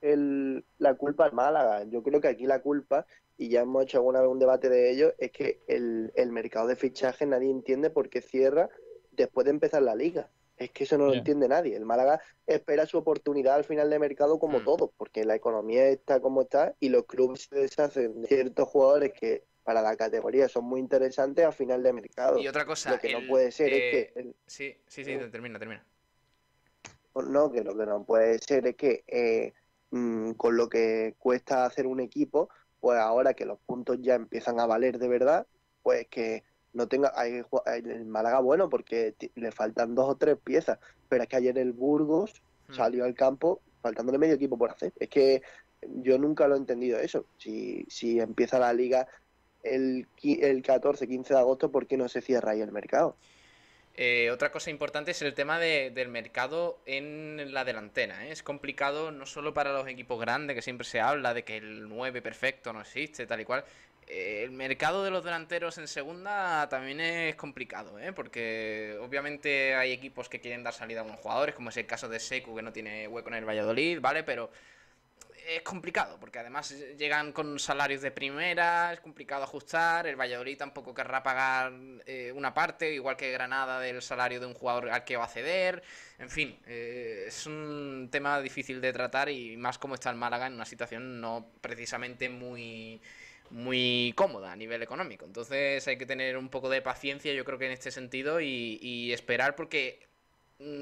el- 0.00 0.64
la 0.78 0.94
culpa 0.94 1.24
al 1.26 1.32
Málaga. 1.32 1.84
Yo 1.84 2.02
creo 2.02 2.20
que 2.20 2.28
aquí 2.28 2.46
la 2.46 2.60
culpa, 2.60 3.06
y 3.36 3.48
ya 3.50 3.60
hemos 3.62 3.84
hecho 3.84 3.98
alguna 3.98 4.20
vez 4.20 4.28
un 4.30 4.38
debate 4.38 4.68
de 4.68 4.90
ello, 4.90 5.14
es 5.18 5.30
que 5.32 5.60
el, 5.68 6.12
el 6.14 6.32
mercado 6.32 6.66
de 6.68 6.76
fichaje 6.76 7.26
nadie 7.26 7.50
entiende 7.50 7.90
por 7.90 8.08
qué 8.08 8.20
cierra 8.20 8.68
después 9.12 9.44
de 9.44 9.50
empezar 9.50 9.82
la 9.82 9.94
liga. 9.94 10.30
Es 10.56 10.70
que 10.72 10.82
eso 10.84 10.98
no 10.98 11.06
lo 11.06 11.14
entiende 11.14 11.46
nadie. 11.46 11.76
El 11.76 11.84
Málaga 11.84 12.20
espera 12.44 12.84
su 12.84 12.98
oportunidad 12.98 13.54
al 13.54 13.64
final 13.64 13.88
de 13.90 13.98
mercado 14.00 14.36
Mm. 14.36 14.40
como 14.40 14.62
todo, 14.62 14.92
porque 14.96 15.24
la 15.24 15.36
economía 15.36 15.88
está 15.88 16.20
como 16.20 16.42
está 16.42 16.74
y 16.80 16.88
los 16.88 17.04
clubes 17.06 17.48
se 17.48 17.54
deshacen 17.60 18.22
de 18.22 18.26
ciertos 18.28 18.68
jugadores 18.68 19.12
que 19.12 19.44
para 19.62 19.82
la 19.82 19.94
categoría 19.96 20.48
son 20.48 20.64
muy 20.64 20.80
interesantes 20.80 21.44
a 21.44 21.52
final 21.52 21.82
de 21.82 21.92
mercado. 21.92 22.40
Y 22.40 22.48
otra 22.48 22.64
cosa, 22.64 22.90
Lo 22.90 22.98
que 22.98 23.12
no 23.12 23.24
puede 23.26 23.52
ser 23.52 23.72
es 23.72 23.78
eh, 23.82 23.90
que 24.14 24.20
el- 24.20 24.34
Sí, 24.46 24.74
sí, 24.86 25.04
sí, 25.04 25.16
termina, 25.30 25.58
termina. 25.60 25.84
no, 27.14 27.50
que 27.52 27.62
lo 27.62 27.76
que 27.76 27.84
no 27.86 28.04
puede 28.04 28.38
ser 28.38 28.66
es 28.68 28.76
que 28.76 29.04
eh, 29.06 29.52
mm, 29.90 30.32
con 30.32 30.56
lo 30.56 30.68
que 30.68 31.14
cuesta 31.18 31.64
hacer 31.64 31.86
un 31.86 32.00
equipo, 32.00 32.48
pues 32.80 32.98
ahora 32.98 33.34
que 33.34 33.46
los 33.46 33.58
puntos 33.60 33.98
ya 34.00 34.14
empiezan 34.14 34.60
a 34.60 34.66
valer 34.66 34.98
de 34.98 35.08
verdad, 35.08 35.46
pues 35.82 36.06
que 36.08 36.44
no 36.72 36.88
tenga 36.88 37.12
hay, 37.16 37.42
el 37.66 38.06
Málaga 38.06 38.40
bueno 38.40 38.68
porque 38.68 39.16
le 39.34 39.52
faltan 39.52 39.94
dos 39.94 40.08
o 40.08 40.16
tres 40.16 40.38
piezas, 40.38 40.78
pero 41.08 41.22
es 41.22 41.28
que 41.28 41.36
ayer 41.36 41.58
el 41.58 41.72
Burgos 41.72 42.42
Hmm. 42.68 42.74
salió 42.74 43.04
al 43.04 43.14
campo 43.14 43.62
faltándole 43.82 44.18
medio 44.18 44.34
equipo 44.34 44.58
por 44.58 44.70
hacer. 44.70 44.92
Es 44.96 45.08
que 45.08 45.42
yo 45.82 46.18
nunca 46.18 46.46
lo 46.48 46.54
he 46.54 46.58
entendido 46.58 46.98
eso. 46.98 47.26
Si, 47.38 47.84
si 47.88 48.20
empieza 48.20 48.58
la 48.58 48.72
liga 48.72 49.08
el, 49.62 50.08
el 50.22 50.62
14-15 50.62 51.28
de 51.28 51.38
agosto, 51.38 51.70
¿por 51.70 51.86
qué 51.86 51.96
no 51.96 52.08
se 52.08 52.20
cierra 52.20 52.52
ahí 52.52 52.60
el 52.60 52.72
mercado? 52.72 53.16
Eh, 54.00 54.30
otra 54.30 54.52
cosa 54.52 54.70
importante 54.70 55.10
es 55.10 55.20
el 55.22 55.34
tema 55.34 55.58
de- 55.58 55.90
del 55.90 56.06
mercado 56.06 56.78
en 56.86 57.52
la 57.52 57.64
delantera. 57.64 58.24
¿eh? 58.28 58.30
Es 58.30 58.44
complicado 58.44 59.10
no 59.10 59.26
solo 59.26 59.52
para 59.52 59.72
los 59.72 59.88
equipos 59.88 60.20
grandes, 60.20 60.54
que 60.54 60.62
siempre 60.62 60.84
se 60.86 61.00
habla 61.00 61.34
de 61.34 61.42
que 61.42 61.56
el 61.56 61.88
9 61.88 62.22
perfecto 62.22 62.72
no 62.72 62.80
existe, 62.82 63.26
tal 63.26 63.40
y 63.40 63.44
cual. 63.44 63.64
Eh, 64.06 64.42
el 64.44 64.52
mercado 64.52 65.02
de 65.02 65.10
los 65.10 65.24
delanteros 65.24 65.78
en 65.78 65.88
segunda 65.88 66.68
también 66.68 67.00
es 67.00 67.34
complicado, 67.34 67.98
¿eh? 67.98 68.12
porque 68.12 68.96
obviamente 69.00 69.74
hay 69.74 69.90
equipos 69.90 70.28
que 70.28 70.38
quieren 70.40 70.62
dar 70.62 70.74
salida 70.74 71.00
a 71.00 71.02
unos 71.02 71.18
jugadores, 71.18 71.56
como 71.56 71.70
es 71.70 71.76
el 71.76 71.86
caso 71.86 72.08
de 72.08 72.20
Seku, 72.20 72.54
que 72.54 72.62
no 72.62 72.72
tiene 72.72 73.08
hueco 73.08 73.30
en 73.30 73.34
el 73.34 73.44
Valladolid, 73.48 73.98
¿vale? 74.00 74.22
Pero 74.22 74.48
es 75.48 75.62
complicado, 75.62 76.18
porque 76.20 76.38
además 76.38 76.74
llegan 76.98 77.32
con 77.32 77.58
salarios 77.58 78.02
de 78.02 78.10
primera, 78.10 78.92
es 78.92 79.00
complicado 79.00 79.44
ajustar, 79.44 80.06
el 80.06 80.14
Valladolid 80.14 80.58
tampoco 80.58 80.92
querrá 80.92 81.22
pagar 81.22 81.72
eh, 82.04 82.30
una 82.34 82.52
parte, 82.52 82.92
igual 82.92 83.16
que 83.16 83.32
Granada, 83.32 83.80
del 83.80 84.02
salario 84.02 84.40
de 84.40 84.46
un 84.46 84.52
jugador 84.52 84.90
al 84.90 85.04
que 85.04 85.16
va 85.16 85.24
a 85.24 85.28
ceder, 85.28 85.82
en 86.18 86.28
fin, 86.28 86.58
eh, 86.66 87.24
es 87.28 87.46
un 87.46 88.08
tema 88.12 88.40
difícil 88.42 88.80
de 88.82 88.92
tratar 88.92 89.30
y 89.30 89.56
más 89.56 89.78
como 89.78 89.94
está 89.94 90.10
el 90.10 90.16
Málaga 90.16 90.46
en 90.46 90.52
una 90.52 90.66
situación 90.66 91.20
no 91.20 91.50
precisamente 91.62 92.28
muy 92.28 93.00
muy 93.50 94.12
cómoda 94.14 94.52
a 94.52 94.56
nivel 94.56 94.82
económico. 94.82 95.24
Entonces 95.24 95.86
hay 95.88 95.96
que 95.96 96.04
tener 96.04 96.36
un 96.36 96.50
poco 96.50 96.68
de 96.68 96.82
paciencia, 96.82 97.32
yo 97.32 97.46
creo 97.46 97.58
que 97.58 97.64
en 97.64 97.72
este 97.72 97.90
sentido, 97.90 98.42
y, 98.42 98.78
y 98.82 99.12
esperar 99.14 99.56
porque 99.56 100.07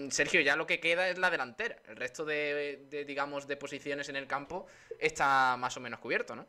Sergio, 0.08 0.40
ya 0.40 0.56
lo 0.56 0.66
que 0.66 0.80
queda 0.80 1.08
es 1.08 1.18
la 1.18 1.30
delantera. 1.30 1.76
El 1.86 1.96
resto 1.96 2.24
de, 2.24 3.04
digamos, 3.06 3.46
de 3.46 3.56
posiciones 3.56 4.08
en 4.08 4.16
el 4.16 4.26
campo 4.26 4.66
está 4.98 5.56
más 5.58 5.76
o 5.76 5.80
menos 5.80 6.00
cubierto, 6.00 6.34
¿no? 6.34 6.46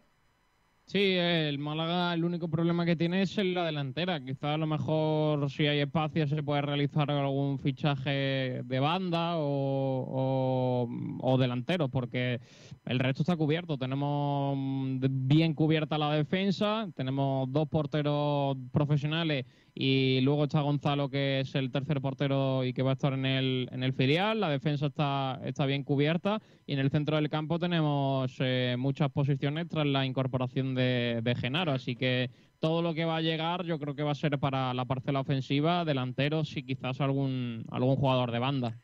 Sí, 0.86 1.18
el 1.18 1.60
Málaga 1.60 2.14
el 2.14 2.24
único 2.24 2.48
problema 2.48 2.86
que 2.86 2.96
tiene 2.96 3.22
es 3.24 3.38
en 3.38 3.54
la 3.54 3.66
delantera. 3.66 4.24
Quizá 4.24 4.54
a 4.54 4.58
lo 4.58 4.68
mejor 4.68 5.52
si 5.52 5.68
hay 5.68 5.80
espacio 5.80 6.26
se 6.30 6.42
puede 6.42 6.62
realizar 6.62 7.12
algún 7.12 7.60
fichaje 7.60 8.62
de 8.64 8.80
banda 8.80 9.36
o, 9.36 10.88
o, 10.88 10.90
o 11.20 11.38
delantero, 11.38 11.90
porque 11.90 12.40
el 12.86 13.00
resto 13.00 13.24
está 13.24 13.36
cubierto. 13.36 13.78
Tenemos 13.78 14.56
mm, 14.58 15.00
bien 15.28 15.54
cubierta 15.56 15.98
la 15.98 16.14
defensa, 16.14 16.88
tenemos 16.96 17.52
dos 17.52 17.68
porteros 17.68 18.56
profesionales 18.72 19.46
y 19.80 20.22
luego 20.22 20.46
está 20.46 20.62
Gonzalo, 20.62 21.10
que 21.10 21.42
es 21.42 21.54
el 21.54 21.72
tercer 21.72 22.02
portero 22.02 22.64
y 22.64 22.74
que 22.74 22.82
va 22.82 22.92
a 22.92 22.94
estar 22.94 23.14
en 23.14 23.26
el, 23.26 23.70
en 23.72 23.84
el 23.84 23.94
filial. 23.94 24.40
La 24.40 24.50
defensa 24.50 24.88
está, 24.88 25.40
está 25.46 25.66
bien 25.66 25.84
cubierta 25.84 26.42
y 26.66 26.74
en 26.74 26.80
el 26.80 26.90
centro 26.90 27.16
del 27.16 27.30
campo 27.30 27.60
tenemos 27.60 28.34
eh, 28.40 28.76
muchas 28.78 29.12
posiciones 29.12 29.68
tras 29.70 29.86
la 29.86 30.06
incorporación 30.06 30.74
de, 30.74 31.22
de 31.22 31.36
Genaro. 31.36 31.74
Así 31.74 31.96
que 31.96 32.32
todo 32.60 32.82
lo 32.82 32.94
que 32.94 33.06
va 33.06 33.18
a 33.18 33.22
llegar 33.22 33.66
yo 33.66 33.78
creo 33.78 33.94
que 33.94 34.04
va 34.04 34.12
a 34.12 34.16
ser 34.16 34.40
para 34.40 34.74
la 34.74 34.86
parcela 34.86 35.20
ofensiva, 35.20 35.86
delanteros 35.86 36.58
y 36.58 36.64
quizás 36.64 37.00
algún, 37.00 37.66
algún 37.72 37.96
jugador 37.96 38.32
de 38.32 38.40
banda. 38.40 38.78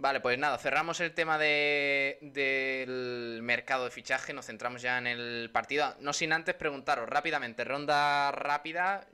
Vale, 0.00 0.20
pues 0.20 0.38
nada, 0.38 0.58
cerramos 0.58 1.00
el 1.00 1.12
tema 1.12 1.38
de, 1.38 2.18
del 2.22 3.40
mercado 3.42 3.84
de 3.84 3.90
fichaje, 3.90 4.32
nos 4.32 4.46
centramos 4.46 4.80
ya 4.80 4.96
en 4.96 5.08
el 5.08 5.50
partido. 5.52 5.96
No 6.00 6.12
sin 6.12 6.32
antes 6.32 6.54
preguntaros 6.54 7.08
rápidamente, 7.08 7.64
ronda 7.64 8.30
rápida, 8.30 9.08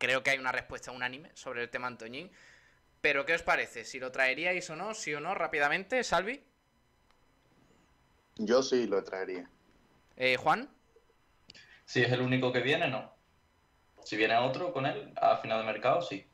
creo 0.00 0.22
que 0.24 0.30
hay 0.30 0.38
una 0.38 0.50
respuesta 0.50 0.90
unánime 0.90 1.30
sobre 1.34 1.62
el 1.62 1.68
tema 1.68 1.86
Antoñín, 1.86 2.30
pero 3.00 3.24
¿qué 3.26 3.34
os 3.34 3.42
parece? 3.42 3.84
¿Si 3.84 4.00
lo 4.00 4.10
traeríais 4.10 4.68
o 4.70 4.76
no? 4.76 4.94
¿Sí 4.94 5.14
o 5.14 5.20
no? 5.20 5.34
Rápidamente, 5.34 6.02
Salvi. 6.02 6.42
Yo 8.36 8.62
sí 8.62 8.86
lo 8.86 9.04
traería. 9.04 9.48
Eh, 10.16 10.36
Juan. 10.36 10.68
Si 11.84 12.02
es 12.02 12.10
el 12.10 12.22
único 12.22 12.50
que 12.52 12.60
viene, 12.60 12.88
no. 12.88 13.12
Si 14.02 14.16
viene 14.16 14.36
otro 14.36 14.72
con 14.72 14.86
él 14.86 15.12
a 15.20 15.36
final 15.36 15.60
de 15.60 15.72
mercado, 15.72 16.00
sí. 16.00 16.26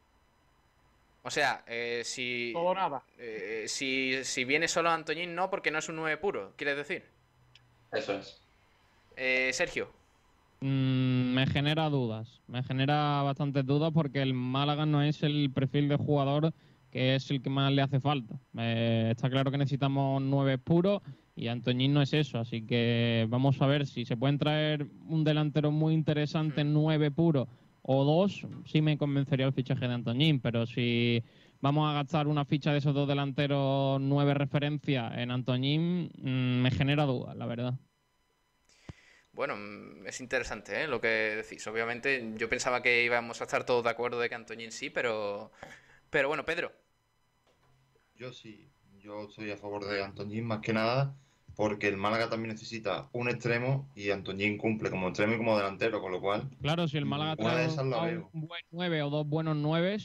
O 1.24 1.30
sea, 1.30 1.64
eh, 1.66 2.02
si, 2.04 2.52
Todo 2.52 2.66
o 2.66 2.74
nada. 2.74 3.02
eh, 3.18 3.64
si, 3.66 4.22
si 4.24 4.44
viene 4.44 4.68
solo 4.68 4.90
Antoñín, 4.90 5.34
no, 5.34 5.50
porque 5.50 5.72
no 5.72 5.80
es 5.80 5.88
un 5.88 5.96
9 5.96 6.16
puro, 6.18 6.54
¿quieres 6.56 6.76
decir? 6.76 7.04
Eso 7.90 8.12
es. 8.14 8.40
Eh, 9.16 9.50
Sergio. 9.52 9.92
Mm, 10.60 11.34
me 11.34 11.46
genera 11.46 11.90
dudas, 11.90 12.40
me 12.46 12.62
genera 12.62 13.22
bastantes 13.22 13.66
dudas 13.66 13.92
porque 13.92 14.22
el 14.22 14.32
Málaga 14.32 14.86
no 14.86 15.02
es 15.02 15.22
el 15.22 15.50
perfil 15.52 15.88
de 15.88 15.96
jugador 15.96 16.54
que 16.90 17.14
es 17.14 17.30
el 17.30 17.42
que 17.42 17.50
más 17.50 17.72
le 17.72 17.82
hace 17.82 18.00
falta. 18.00 18.40
Eh, 18.56 19.08
está 19.10 19.28
claro 19.28 19.50
que 19.50 19.58
necesitamos 19.58 20.22
nueve 20.22 20.56
puros 20.56 21.02
y 21.34 21.48
Antoñín 21.48 21.92
no 21.92 22.00
es 22.00 22.14
eso, 22.14 22.38
así 22.38 22.62
que 22.62 23.26
vamos 23.28 23.60
a 23.60 23.66
ver 23.66 23.86
si 23.86 24.06
se 24.06 24.16
pueden 24.16 24.38
traer 24.38 24.88
un 25.06 25.22
delantero 25.24 25.70
muy 25.70 25.92
interesante, 25.92 26.64
nueve 26.64 27.10
puro 27.10 27.48
o 27.82 28.04
dos, 28.04 28.46
sí 28.64 28.80
me 28.80 28.96
convencería 28.98 29.46
el 29.46 29.52
fichaje 29.52 29.86
de 29.86 29.94
Antoñín, 29.94 30.40
pero 30.40 30.66
si 30.66 31.22
vamos 31.60 31.88
a 31.88 31.92
gastar 31.92 32.26
una 32.28 32.44
ficha 32.46 32.72
de 32.72 32.78
esos 32.78 32.94
dos 32.94 33.06
delanteros 33.06 34.00
nueve 34.00 34.34
referencias 34.34 35.12
en 35.18 35.30
Antoñín, 35.30 36.10
mm, 36.18 36.62
me 36.62 36.70
genera 36.70 37.04
dudas, 37.04 37.36
la 37.36 37.46
verdad. 37.46 37.74
Bueno, 39.36 39.54
mm, 39.54 40.06
es 40.06 40.20
interesante 40.22 40.82
¿eh? 40.82 40.88
lo 40.88 40.98
que 40.98 41.08
decís. 41.08 41.64
Obviamente, 41.66 42.32
yo 42.36 42.48
pensaba 42.48 42.82
que 42.82 43.04
íbamos 43.04 43.38
a 43.42 43.44
estar 43.44 43.64
todos 43.66 43.84
de 43.84 43.90
acuerdo 43.90 44.18
de 44.18 44.30
que 44.30 44.34
Antoñín 44.34 44.72
sí, 44.72 44.88
pero. 44.88 45.52
Pero 46.08 46.28
bueno, 46.28 46.46
Pedro. 46.46 46.72
Yo 48.14 48.32
sí, 48.32 48.70
yo 48.98 49.24
estoy 49.28 49.50
a 49.50 49.58
favor 49.58 49.84
de 49.84 50.02
Antoñín 50.02 50.46
más 50.46 50.60
que 50.60 50.72
nada 50.72 51.14
porque 51.54 51.88
el 51.88 51.98
Málaga 51.98 52.30
también 52.30 52.52
necesita 52.52 53.08
un 53.12 53.28
extremo 53.28 53.90
y 53.94 54.10
Antoñín 54.10 54.56
cumple 54.56 54.90
como 54.90 55.08
extremo 55.08 55.34
y 55.34 55.36
como 55.36 55.56
delantero, 55.58 56.00
con 56.00 56.12
lo 56.12 56.20
cual 56.20 56.48
Claro, 56.62 56.88
si 56.88 56.96
el 56.96 57.04
Málaga 57.04 57.36
trae 57.36 57.68
un 58.32 58.46
buen 58.46 58.62
9 58.70 59.02
o 59.02 59.10
dos 59.10 59.26
buenos 59.26 59.56
9, 59.56 59.98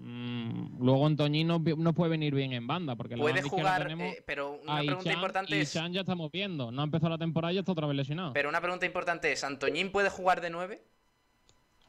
luego 0.00 1.06
Antoñín 1.06 1.46
no, 1.48 1.62
puede 1.94 2.10
venir 2.10 2.34
bien 2.34 2.52
en 2.52 2.66
banda. 2.66 2.96
Porque 2.96 3.16
la 3.16 3.22
Puede 3.22 3.40
izquierda 3.40 3.56
jugar, 3.56 3.82
tenemos 3.82 4.14
eh, 4.14 4.22
pero 4.26 4.52
una 4.62 4.76
pregunta 4.78 5.00
Ichan, 5.02 5.12
importante 5.14 5.60
es. 5.60 5.74
Ichan 5.74 5.92
ya 5.92 6.00
estamos 6.00 6.30
viendo. 6.30 6.70
No 6.70 6.82
ha 6.82 6.84
empezado 6.84 7.10
la 7.10 7.18
temporada 7.18 7.52
y 7.52 7.56
ya 7.56 7.60
está 7.60 7.72
otra 7.72 7.86
vez 7.86 7.96
lesionado. 7.96 8.32
Pero 8.32 8.48
una 8.48 8.60
pregunta 8.60 8.86
importante 8.86 9.32
es: 9.32 9.44
¿Antoñín 9.44 9.90
puede 9.92 10.10
jugar 10.10 10.40
de 10.40 10.50
9? 10.50 10.82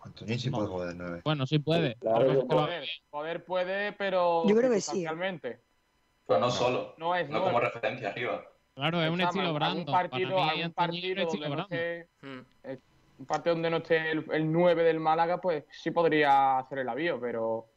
Antoñín 0.03 0.39
sí 0.39 0.49
puede 0.49 0.67
jugar 0.67 0.89
de 0.89 0.95
9. 0.95 1.21
Bueno, 1.25 1.47
sí 1.47 1.59
puede. 1.59 1.95
Claro 1.95 2.45
Poder, 2.47 2.85
poder 3.09 3.43
puede, 3.45 3.91
pero 3.93 4.47
Yo 4.47 4.55
creo 4.55 4.69
que 4.69 4.81
sí. 4.81 4.91
circunstancialmente. 4.91 5.61
Pero 6.27 6.39
no 6.39 6.51
solo. 6.51 6.95
No 6.97 7.15
es 7.15 7.29
No 7.29 7.43
como 7.43 7.59
referencia 7.59 8.09
arriba. 8.09 8.43
Claro, 8.75 9.01
es 9.01 9.09
un 9.09 9.21
estilo 9.21 9.43
algún 9.45 9.55
Brando. 9.55 9.91
partido, 9.91 10.35
Para 10.35 10.53
mí, 10.55 10.61
algún 10.61 10.63
Antoñín 10.77 11.15
partido 11.15 11.23
un 11.31 11.39
donde 11.39 11.55
no 11.55 11.61
esté, 11.63 12.09
Hmm. 12.21 12.39
eh, 12.63 12.79
un 13.17 13.25
partido 13.25 13.55
donde 13.55 13.69
no 13.69 13.77
esté 13.77 14.11
el, 14.11 14.25
el 14.31 14.51
9 14.51 14.83
del 14.83 14.99
Málaga, 14.99 15.39
pues 15.39 15.63
sí 15.71 15.91
podría 15.91 16.59
hacer 16.59 16.79
el 16.79 16.89
avío, 16.89 17.17
pero 17.19 17.67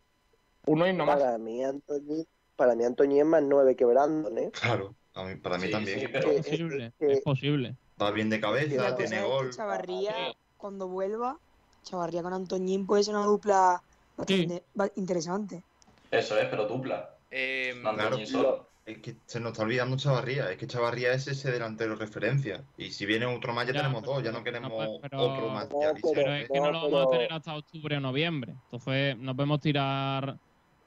uno 0.69 0.87
y 0.89 0.93
no 0.93 1.07
más. 1.07 1.19
Para 1.21 1.39
mí, 1.39 1.65
Antoñín, 1.65 2.27
para 2.57 2.75
mí 2.75 2.85
Antoñín 2.85 3.19
es 3.21 3.27
más 3.27 3.43
nueve 3.43 3.75
que 3.77 3.85
Brandon, 3.85 4.37
¿eh? 4.39 4.51
Claro, 4.53 4.95
a 5.15 5.25
mí- 5.25 5.37
para 5.37 5.59
mí 5.59 5.67
Sí, 5.67 5.71
también. 5.73 6.01
sí, 6.01 6.07
Es 6.13 6.23
posible, 6.51 6.93
que- 6.99 7.13
es 7.13 7.21
posible. 7.23 7.77
Va 8.01 8.11
bien 8.13 8.31
de 8.31 8.41
cabeza, 8.41 8.95
tiene 8.97 9.23
gol. 9.23 9.51
Chavarría, 9.51 10.15
cuando 10.57 10.89
vuelva, 10.89 11.39
Chavarría 11.83 12.23
con 12.23 12.33
Antoñín 12.33 12.87
puede 12.87 13.03
ser 13.05 13.15
una 13.17 13.25
dupla 13.27 13.83
bastante 14.17 14.63
interesante. 14.97 15.63
Eso 16.11 16.39
es, 16.39 16.47
pero 16.47 16.67
dupla. 16.67 17.11
Eh, 17.31 17.75
Claro, 17.83 18.25
solo. 18.27 18.69
es 18.87 18.99
que 18.99 19.17
se 19.27 19.39
nos 19.41 19.53
está 19.53 19.65
olvidando 19.65 19.97
Chavarría. 19.97 20.51
Es 20.51 20.57
que 20.59 20.67
Chavarría 20.67 21.13
es 21.13 21.27
ese 21.29 21.51
delantero 21.51 21.95
referencia. 21.97 22.63
Y 22.77 22.91
si 22.93 23.05
viene 23.05 23.27
otro 23.27 23.53
más, 23.53 23.67
ya, 23.67 23.73
Ya, 23.75 23.81
tenemos 23.81 24.01
pero- 24.03 24.15
dos. 24.15 24.23
Ya 24.25 24.33
no 24.33 24.43
queremos 24.45 24.71
no, 24.71 24.99
pero- 25.03 25.21
otro 25.21 25.49
más. 25.51 25.69
Ya, 25.69 25.93
pero- 25.95 26.11
Pero 26.15 26.35
es 26.35 26.49
que 26.49 26.59
no, 26.61 26.67
No, 26.73 26.73
lo 26.73 26.91
vamos 26.91 27.07
a 27.07 27.11
tener 27.11 27.33
hasta 27.33 27.57
octubre 27.57 27.97
o 27.97 28.01
noviembre. 28.01 28.55
Entonces 28.65 29.17
nos 29.19 29.35
podemos 29.37 29.61
tirar 29.61 30.39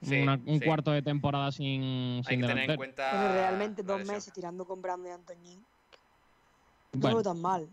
Sí, 0.01 0.19
una- 0.19 0.33
un 0.45 0.59
sí. 0.59 0.65
cuarto 0.65 0.91
de 0.91 1.01
temporada 1.01 1.51
sin, 1.51 1.81
Hay 1.81 2.23
sin 2.23 2.41
que 2.41 2.47
tener 2.47 2.69
en 2.69 2.75
cuenta. 2.75 3.11
Pero 3.11 3.33
realmente 3.33 3.83
dos 3.83 3.99
de 3.99 4.05
meses 4.05 4.33
tirando 4.33 4.65
con 4.65 4.81
Brando 4.81 5.07
y 5.09 5.11
Antoñín. 5.11 5.65
No 6.93 6.99
Bueno. 6.99 7.17
lo 7.17 7.23
tan 7.23 7.41
mal. 7.41 7.69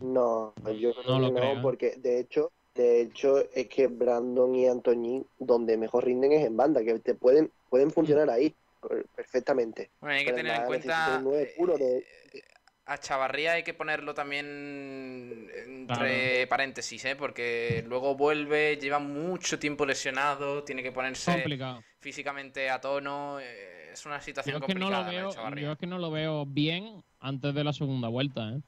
No, 0.00 0.54
yo 0.78 0.92
creo 0.94 1.04
No 1.12 1.18
lo 1.18 1.32
que 1.32 1.40
creo. 1.40 1.54
no, 1.56 1.62
porque 1.62 1.94
de 1.96 2.20
hecho, 2.20 2.52
de 2.74 3.00
hecho 3.02 3.38
es 3.52 3.68
que 3.68 3.86
Brandon 3.86 4.54
y 4.54 4.66
Antoñín 4.66 5.26
donde 5.38 5.76
mejor 5.76 6.04
rinden 6.04 6.32
es 6.32 6.44
en 6.44 6.56
banda, 6.56 6.82
que 6.84 6.98
te 6.98 7.14
pueden, 7.14 7.52
pueden 7.68 7.90
funcionar 7.90 8.28
ahí 8.30 8.54
per- 8.80 9.06
perfectamente. 9.14 9.90
Bueno, 10.00 10.16
hay 10.16 10.24
que 10.24 10.32
Pero 10.32 10.36
tener 10.36 10.56
en 10.56 10.66
cuenta. 10.66 11.22
puro 11.56 11.78
de- 11.78 11.98
eh, 11.98 12.42
A 12.86 12.98
Chavarría 12.98 13.52
hay 13.52 13.62
que 13.62 13.72
ponerlo 13.72 14.12
también 14.12 15.50
entre 15.66 16.46
paréntesis, 16.48 17.02
¿eh? 17.06 17.16
porque 17.16 17.82
luego 17.86 18.14
vuelve, 18.14 18.76
lleva 18.76 18.98
mucho 18.98 19.58
tiempo 19.58 19.86
lesionado, 19.86 20.64
tiene 20.64 20.82
que 20.82 20.92
ponerse 20.92 21.32
Complicado. 21.32 21.82
físicamente 22.00 22.68
a 22.68 22.80
tono. 22.82 23.40
eh, 23.40 23.90
es 23.94 24.04
una 24.04 24.20
situación 24.20 24.54
Yo 24.54 24.58
es 24.58 24.66
que 24.66 24.74
no 24.74 24.86
complicada. 24.90 25.06
lo 25.12 25.18
veo, 25.18 25.32
Chavarría. 25.32 25.64
yo 25.64 25.72
es 25.72 25.78
que 25.78 25.86
no 25.86 25.98
lo 25.98 26.10
veo 26.10 26.44
bien 26.44 27.02
antes 27.20 27.54
de 27.54 27.64
la 27.64 27.72
segunda 27.72 28.08
vuelta, 28.08 28.50
¿eh? 28.50 28.60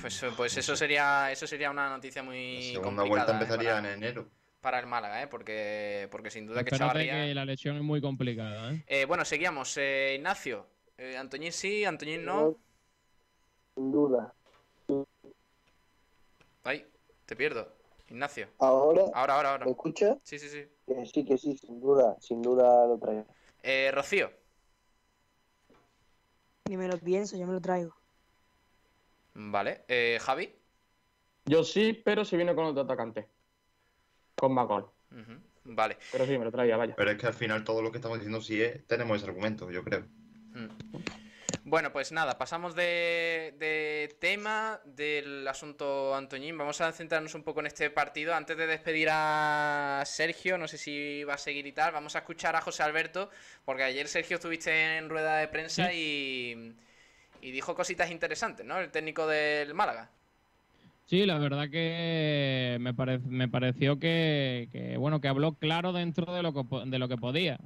Pues, 0.00 0.24
pues 0.36 0.56
eso 0.56 0.76
sería 0.76 1.30
eso 1.32 1.46
sería 1.46 1.70
una 1.70 1.88
noticia 1.90 2.22
muy 2.22 2.56
La 2.56 2.62
segunda 2.74 3.02
complicada. 3.02 3.08
vuelta 3.08 3.32
¿eh? 3.32 3.34
empezaría 3.34 3.74
para, 3.74 3.78
en 3.92 3.94
enero. 4.04 4.28
para 4.60 4.78
el 4.78 4.86
Málaga, 4.86 5.22
¿eh? 5.22 5.26
porque, 5.26 6.08
porque 6.10 6.30
sin 6.30 6.46
duda 6.46 6.62
que 6.64 6.70
Espérate 6.70 6.78
Chavarría... 7.04 7.26
que 7.26 7.34
la 7.34 7.44
lesión 7.44 7.76
es 7.76 7.82
muy 7.82 8.00
complicada, 8.00 8.72
¿eh? 8.72 8.84
Eh, 8.86 9.04
bueno, 9.06 9.24
seguíamos. 9.24 9.76
Eh, 9.76 10.14
Ignacio. 10.16 10.66
Eh, 10.98 11.16
Antoñín 11.16 11.52
sí, 11.52 11.84
Antoñín 11.84 12.24
no. 12.24 12.56
Sin 13.74 13.92
duda. 13.92 14.34
Ay, 16.64 16.86
te 17.26 17.36
pierdo. 17.36 17.72
Ignacio. 18.08 18.48
Ahora, 18.58 19.02
Ahora, 19.12 19.34
ahora, 19.34 19.50
ahora. 19.50 19.64
¿me 19.66 19.72
escucha? 19.72 20.16
Sí, 20.22 20.38
sí, 20.38 20.48
sí. 20.48 20.64
Que 20.86 21.06
sí, 21.06 21.24
que 21.24 21.36
sí, 21.36 21.56
sin 21.58 21.80
duda, 21.80 22.16
sin 22.20 22.40
duda 22.40 22.86
lo 22.86 22.98
traigo. 22.98 23.26
Eh, 23.62 23.90
Rocío. 23.92 24.30
Ni 26.68 26.76
me 26.76 26.88
lo 26.88 26.98
pienso, 26.98 27.36
yo 27.36 27.46
me 27.46 27.52
lo 27.52 27.60
traigo. 27.60 27.94
Vale. 29.34 29.84
Eh, 29.88 30.18
Javi. 30.20 30.54
Yo 31.44 31.62
sí, 31.62 31.92
pero 31.92 32.24
si 32.24 32.36
viene 32.36 32.54
con 32.54 32.64
otro 32.64 32.82
atacante. 32.82 33.28
Con 34.34 34.52
Macol. 34.54 34.90
Ujú, 35.10 35.40
Vale. 35.64 35.98
Pero 36.10 36.26
sí, 36.26 36.38
me 36.38 36.44
lo 36.44 36.50
traía, 36.50 36.76
vaya. 36.76 36.94
Pero 36.96 37.10
es 37.10 37.18
que 37.18 37.26
al 37.26 37.34
final 37.34 37.64
todo 37.64 37.82
lo 37.82 37.90
que 37.90 37.98
estamos 37.98 38.18
diciendo 38.18 38.40
sí 38.40 38.60
es, 38.62 38.86
tenemos 38.86 39.18
ese 39.18 39.26
argumento, 39.26 39.70
yo 39.70 39.84
creo. 39.84 40.06
Mm. 40.56 40.68
Bueno, 41.68 41.92
pues 41.92 42.12
nada, 42.12 42.38
pasamos 42.38 42.76
de, 42.76 43.54
de 43.58 44.16
tema 44.20 44.78
del 44.84 45.46
asunto 45.48 46.14
Antoñín. 46.14 46.56
Vamos 46.56 46.80
a 46.80 46.92
centrarnos 46.92 47.34
un 47.34 47.42
poco 47.42 47.58
en 47.58 47.66
este 47.66 47.90
partido. 47.90 48.34
Antes 48.34 48.56
de 48.56 48.68
despedir 48.68 49.08
a 49.10 50.02
Sergio, 50.06 50.58
no 50.58 50.68
sé 50.68 50.78
si 50.78 51.24
va 51.24 51.34
a 51.34 51.38
seguir 51.38 51.66
y 51.66 51.72
tal, 51.72 51.92
vamos 51.92 52.14
a 52.14 52.20
escuchar 52.20 52.54
a 52.54 52.60
José 52.60 52.84
Alberto, 52.84 53.30
porque 53.64 53.82
ayer 53.82 54.06
Sergio 54.06 54.36
estuviste 54.36 54.96
en 54.96 55.08
rueda 55.08 55.38
de 55.38 55.48
prensa 55.48 55.92
y, 55.92 56.72
y 57.42 57.50
dijo 57.50 57.74
cositas 57.74 58.12
interesantes, 58.12 58.64
¿no? 58.64 58.78
El 58.78 58.90
técnico 58.92 59.26
del 59.26 59.74
Málaga. 59.74 60.08
Sí, 61.06 61.24
la 61.24 61.38
verdad 61.38 61.70
que 61.70 62.78
me, 62.80 62.92
pare- 62.92 63.18
me 63.18 63.48
pareció 63.48 63.98
que, 63.98 64.68
que, 64.72 64.96
bueno 64.96 65.20
que 65.20 65.28
habló 65.28 65.52
claro 65.52 65.92
dentro 65.92 66.32
de 66.34 66.42
lo 66.42 66.52
que, 66.52 66.62
de 66.86 66.98
lo 66.98 67.08
que 67.08 67.16
podía. 67.16 67.58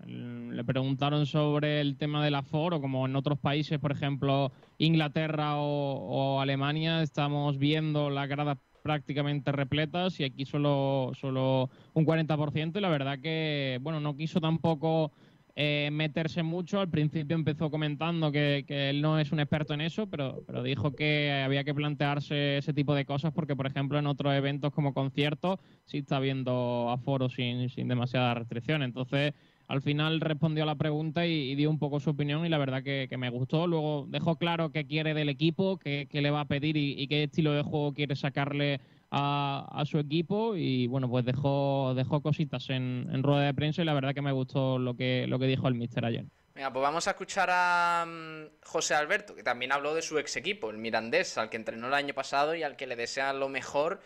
Le 0.61 0.65
preguntaron 0.65 1.25
sobre 1.25 1.81
el 1.81 1.97
tema 1.97 2.23
del 2.23 2.35
aforo, 2.35 2.83
como 2.83 3.07
en 3.07 3.17
otros 3.17 3.39
países, 3.39 3.79
por 3.79 3.93
ejemplo 3.93 4.53
Inglaterra 4.77 5.55
o, 5.57 6.39
Alemania, 6.39 7.03
estamos 7.03 7.57
viendo 7.57 8.11
las 8.11 8.29
gradas 8.29 8.59
prácticamente 8.83 9.53
repletas 9.53 10.21
y 10.21 10.25
aquí 10.25 10.45
solo, 10.45 11.13
solo 11.19 11.71
un 11.95 12.05
40% 12.05 12.77
y 12.77 12.81
la 12.83 12.91
verdad 12.91 13.21
que 13.21 13.79
bueno 13.81 14.01
no 14.01 14.19
quiso 14.19 14.39
tampoco 14.39 15.13
eh, 15.57 15.89
meterse 15.93 16.43
mucho. 16.43 16.81
Al 16.81 16.91
principio 16.91 17.37
empezó 17.37 17.71
comentando 17.71 18.31
que, 18.31 18.67
él 18.69 19.01
no 19.01 19.19
es 19.19 19.33
un 19.33 19.41
experto 19.41 19.73
en 19.73 19.81
eso, 19.81 20.09
pero, 20.09 20.43
pero 20.47 20.63
dijo 20.63 20.95
que 20.95 21.43
había 21.43 21.65
que 21.65 21.75
plantearse 21.75 22.59
ese 22.59 22.75
tipo 22.75 22.95
de 22.95 23.07
cosas 23.07 23.33
porque, 23.33 23.57
por 23.57 23.67
ejemplo, 23.67 23.99
en 23.99 24.07
otros 24.07 24.35
eventos 24.35 24.75
como 24.75 24.93
conciertos 24.93 25.59
sí 25.87 25.99
está 25.99 26.17
habiendo 26.17 26.91
aforo 26.91 27.31
sin, 27.31 27.71
sin 27.71 27.89
demasiada 27.89 28.35
restricción. 28.35 28.83
Entonces, 28.83 29.33
al 29.71 29.83
final 29.83 30.21
respondió 30.21 30.65
a 30.65 30.67
la 30.67 30.75
pregunta 30.75 31.27
y, 31.27 31.55
dio 31.55 31.71
un 31.71 31.79
poco 31.79 32.01
su 32.01 32.11
opinión 32.11 32.45
y 32.45 32.49
la 32.49 32.59
verdad 32.59 32.83
que, 32.83 33.09
me 33.17 33.31
gustó. 33.31 33.69
Luego 33.69 34.05
dejó 34.09 34.35
claro 34.35 34.73
qué 34.73 34.85
quiere 34.85 35.15
del 35.15 35.29
equipo, 35.29 35.79
qué, 35.79 36.09
le 36.11 36.31
va 36.33 36.41
a 36.41 36.49
pedir 36.49 36.77
y, 36.77 37.07
qué 37.07 37.23
estilo 37.23 37.53
de 37.53 37.63
juego 37.63 37.95
quiere 37.95 38.17
sacarle 38.17 38.81
a, 39.13 39.85
su 39.87 39.99
equipo 39.99 40.57
y 40.57 40.87
bueno 40.87 41.09
pues 41.09 41.25
dejó 41.25 41.95
dejó 41.97 42.21
cositas 42.21 42.71
en, 42.71 43.23
rueda 43.23 43.43
de 43.43 43.55
prensa 43.55 43.83
y 43.83 43.85
la 43.85 43.95
verdad 43.95 44.15
que 44.15 44.23
me 44.23 44.31
gustó 44.31 44.79
lo 44.79 44.95
que 44.95 45.27
lo 45.29 45.39
que 45.39 45.47
dijo 45.47 45.69
el 45.69 45.75
mister 45.75 46.05
ayer. 46.05 46.25
Venga, 46.53 46.73
pues 46.73 46.83
vamos 46.83 47.07
a 47.07 47.11
escuchar 47.13 47.49
a 47.53 48.05
mm, 48.07 48.67
José 48.67 48.95
Alberto, 48.95 49.37
que 49.37 49.45
también 49.45 49.71
habló 49.71 49.95
de 49.95 50.03
su 50.03 50.19
ex 50.19 50.37
equipo, 50.37 50.71
el 50.71 50.79
Mirandés, 50.79 51.39
al 51.39 51.49
que 51.49 51.57
entrenó 51.57 51.87
el 51.87 51.95
año 51.95 52.13
pasado 52.13 52.57
y 52.57 52.65
al 52.65 52.75
que 52.75 52.89
le 52.89 52.97
desea 52.97 53.33
lo 53.33 53.49
mejor, 53.49 54.01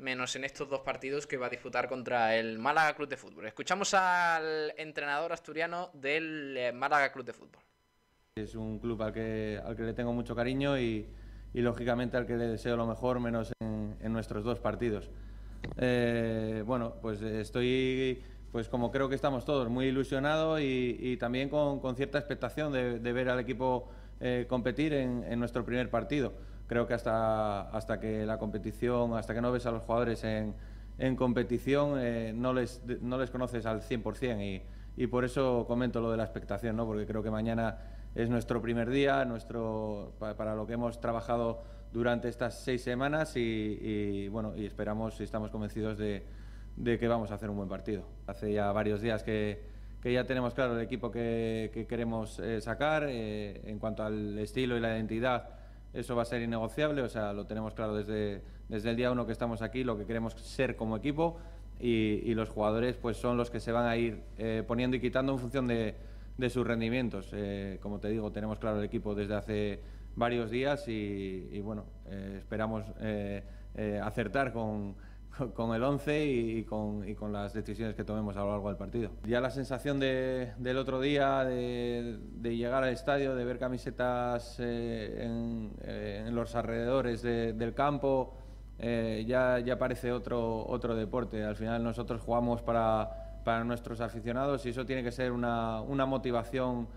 menos 0.00 0.34
en 0.36 0.44
estos 0.44 0.68
dos 0.68 0.80
partidos 0.80 1.26
que 1.26 1.36
va 1.36 1.46
a 1.46 1.50
disputar 1.50 1.88
contra 1.88 2.36
el 2.36 2.58
Málaga 2.58 2.94
Club 2.94 3.08
de 3.08 3.16
Fútbol. 3.16 3.46
Escuchamos 3.46 3.94
al 3.94 4.72
entrenador 4.76 5.32
asturiano 5.32 5.90
del 5.94 6.56
eh, 6.56 6.72
Málaga 6.72 7.12
Club 7.12 7.24
de 7.24 7.32
Fútbol. 7.32 7.62
Es 8.36 8.54
un 8.54 8.78
club 8.78 9.02
al 9.02 9.12
que, 9.12 9.60
al 9.62 9.76
que 9.76 9.82
le 9.82 9.92
tengo 9.92 10.12
mucho 10.12 10.34
cariño 10.34 10.78
y, 10.78 11.06
lógicamente 11.52 12.16
al 12.16 12.26
que 12.26 12.36
le 12.36 12.46
deseo 12.46 12.76
lo 12.76 12.86
mejor, 12.86 13.20
menos 13.20 13.52
en, 13.60 14.12
nuestros 14.12 14.44
dos 14.44 14.58
partidos. 14.58 15.10
Eh, 15.76 16.62
bueno, 16.66 16.94
pues 17.02 17.20
estoy, 17.20 18.22
pues 18.50 18.68
como 18.68 18.90
creo 18.90 19.08
que 19.08 19.14
estamos 19.14 19.44
todos, 19.44 19.68
muy 19.68 19.86
ilusionado 19.86 20.58
y, 20.58 21.16
también 21.18 21.48
con, 21.48 21.96
cierta 21.96 22.18
expectación 22.18 22.72
de, 22.72 23.12
ver 23.12 23.28
al 23.28 23.40
equipo 23.40 23.90
eh, 24.20 24.46
competir 24.48 24.92
en, 24.94 25.38
nuestro 25.38 25.64
primer 25.64 25.90
partido. 25.90 26.32
Creo 26.70 26.86
que 26.86 26.94
hasta, 26.94 27.62
hasta 27.62 27.98
que 27.98 28.24
la 28.24 28.38
competición, 28.38 29.14
hasta 29.14 29.34
que 29.34 29.40
no 29.40 29.50
ves 29.50 29.66
a 29.66 29.72
los 29.72 29.82
jugadores 29.82 30.22
en, 30.22 30.54
en 30.98 31.16
competición, 31.16 31.96
eh, 31.98 32.32
no, 32.32 32.52
les, 32.52 32.80
no 33.00 33.18
les 33.18 33.28
conoces 33.28 33.66
al 33.66 33.82
100% 33.82 34.40
y, 34.40 34.62
y 34.96 35.06
por 35.08 35.24
eso 35.24 35.64
comento 35.66 36.00
lo 36.00 36.12
de 36.12 36.16
la 36.16 36.22
expectación, 36.22 36.76
¿no? 36.76 36.86
porque 36.86 37.06
creo 37.06 37.24
que 37.24 37.30
mañana 37.32 37.78
es 38.14 38.30
nuestro 38.30 38.62
primer 38.62 38.88
día, 38.88 39.24
nuestro, 39.24 40.12
para, 40.20 40.54
lo 40.54 40.64
que 40.64 40.74
hemos 40.74 41.00
trabajado 41.00 41.60
durante 41.92 42.28
estas 42.28 42.62
seis 42.62 42.84
semanas 42.84 43.36
y, 43.36 43.40
y, 43.40 44.28
bueno, 44.28 44.54
y 44.54 44.64
esperamos 44.64 45.20
y 45.20 45.24
estamos 45.24 45.50
convencidos 45.50 45.98
de, 45.98 46.24
de, 46.76 47.00
que 47.00 47.08
vamos 47.08 47.32
a 47.32 47.34
hacer 47.34 47.50
un 47.50 47.56
buen 47.56 47.68
partido. 47.68 48.04
Hace 48.28 48.52
ya 48.52 48.70
varios 48.70 49.00
días 49.00 49.24
que, 49.24 49.60
que 50.00 50.12
ya 50.12 50.22
tenemos 50.22 50.54
claro 50.54 50.76
el 50.76 50.82
equipo 50.82 51.10
que, 51.10 51.72
que 51.74 51.88
queremos 51.88 52.38
eh, 52.38 52.60
sacar. 52.60 53.06
Eh, 53.08 53.60
en 53.64 53.80
cuanto 53.80 54.04
al 54.04 54.38
estilo 54.38 54.76
y 54.76 54.80
la 54.80 54.94
identidad, 54.94 55.58
eso 55.92 56.14
va 56.16 56.22
a 56.22 56.24
ser 56.24 56.42
innegociable, 56.42 57.02
o 57.02 57.08
sea, 57.08 57.32
lo 57.32 57.46
tenemos 57.46 57.74
claro 57.74 57.94
desde, 57.94 58.42
desde 58.68 58.90
el 58.90 58.96
día 58.96 59.10
uno 59.10 59.26
que 59.26 59.32
estamos 59.32 59.62
aquí, 59.62 59.84
lo 59.84 59.98
que 59.98 60.06
queremos 60.06 60.34
ser 60.34 60.76
como 60.76 60.96
equipo 60.96 61.38
y, 61.78 62.22
y 62.24 62.34
los 62.34 62.48
jugadores 62.48 62.96
pues 62.96 63.16
son 63.16 63.36
los 63.36 63.50
que 63.50 63.60
se 63.60 63.72
van 63.72 63.86
a 63.86 63.96
ir 63.96 64.22
eh, 64.38 64.62
poniendo 64.66 64.96
y 64.96 65.00
quitando 65.00 65.32
en 65.32 65.38
función 65.38 65.66
de, 65.66 65.94
de 66.36 66.50
sus 66.50 66.66
rendimientos. 66.66 67.34
como 67.80 68.00
te 68.00 68.08
digo, 68.08 68.32
tenemos 68.32 68.58
claro 68.58 68.78
el 68.78 68.84
equipo 68.84 69.14
desde 69.14 69.34
hace 69.34 69.80
varios 70.16 70.50
días 70.50 70.86
y, 70.88 71.60
bueno, 71.60 71.84
eh, 72.06 72.36
esperamos 72.38 72.84
eh, 73.00 73.42
eh, 73.74 74.00
acertar 74.02 74.52
con, 74.52 74.94
con 75.54 75.74
el 75.74 75.82
11 75.82 76.26
y, 76.26 76.64
con, 76.64 77.08
y, 77.08 77.14
con, 77.14 77.32
las 77.32 77.52
decisiones 77.52 77.94
que 77.94 78.04
tomemos 78.04 78.36
a 78.36 78.40
lo 78.40 78.50
largo 78.50 78.68
del 78.68 78.76
partido. 78.76 79.10
Ya 79.26 79.40
la 79.40 79.50
sensación 79.50 79.98
de, 80.00 80.52
del 80.58 80.76
otro 80.78 81.00
día 81.00 81.44
de, 81.44 82.18
de, 82.34 82.56
llegar 82.56 82.84
al 82.84 82.90
estadio, 82.90 83.34
de 83.34 83.44
ver 83.44 83.58
camisetas 83.58 84.56
eh, 84.58 85.24
en, 85.24 85.72
eh, 85.82 86.24
en, 86.26 86.34
los 86.34 86.54
alrededores 86.54 87.22
de, 87.22 87.52
del 87.52 87.74
campo, 87.74 88.34
eh, 88.78 89.24
ya, 89.26 89.58
ya 89.58 89.78
parece 89.78 90.12
otro, 90.12 90.66
otro 90.66 90.94
deporte. 90.94 91.44
Al 91.44 91.56
final 91.56 91.82
nosotros 91.82 92.20
jugamos 92.20 92.62
para, 92.62 93.40
para 93.44 93.64
nuestros 93.64 94.00
aficionados 94.00 94.64
y 94.66 94.70
eso 94.70 94.86
tiene 94.86 95.02
que 95.02 95.12
ser 95.12 95.32
una, 95.32 95.80
una 95.82 96.06
motivación 96.06 96.88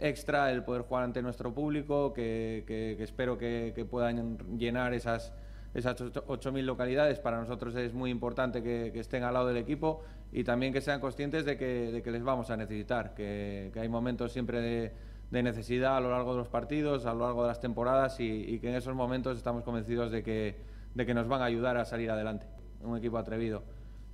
extra 0.00 0.50
el 0.52 0.62
poder 0.62 0.82
jugar 0.82 1.04
ante 1.04 1.22
nuestro 1.22 1.52
público, 1.52 2.12
que, 2.12 2.64
que, 2.66 2.94
que 2.96 3.02
espero 3.02 3.36
que, 3.36 3.72
que, 3.74 3.84
puedan 3.84 4.38
llenar 4.56 4.94
esas, 4.94 5.32
esas 5.74 5.96
8.000 5.96 6.62
localidades. 6.62 7.18
Para 7.18 7.38
nosotros 7.38 7.74
es 7.76 7.92
muy 7.92 8.10
importante 8.10 8.62
que, 8.62 8.98
estén 8.98 9.22
al 9.22 9.34
lado 9.34 9.48
del 9.48 9.56
equipo 9.56 10.02
y 10.32 10.44
también 10.44 10.72
que 10.72 10.80
sean 10.80 11.00
conscientes 11.00 11.44
de 11.44 11.56
que, 11.56 12.02
les 12.04 12.22
vamos 12.22 12.50
a 12.50 12.56
necesitar, 12.56 13.14
que, 13.14 13.72
hay 13.74 13.88
momentos 13.88 14.32
siempre 14.32 14.60
de, 14.60 15.42
necesidad 15.42 15.96
a 15.96 16.00
lo 16.00 16.10
largo 16.10 16.32
de 16.32 16.38
los 16.38 16.48
partidos, 16.48 17.04
a 17.06 17.12
lo 17.12 17.26
largo 17.26 17.42
de 17.42 17.48
las 17.48 17.60
temporadas 17.60 18.18
y, 18.20 18.58
que 18.60 18.70
en 18.70 18.76
esos 18.76 18.94
momentos 18.94 19.36
estamos 19.36 19.62
convencidos 19.62 20.10
de 20.10 20.22
que, 20.22 21.14
nos 21.14 21.28
van 21.28 21.42
a 21.42 21.44
ayudar 21.44 21.76
a 21.76 21.84
salir 21.84 22.10
adelante. 22.10 22.46
Un 22.82 22.96
equipo 22.96 23.18
atrevido. 23.18 23.62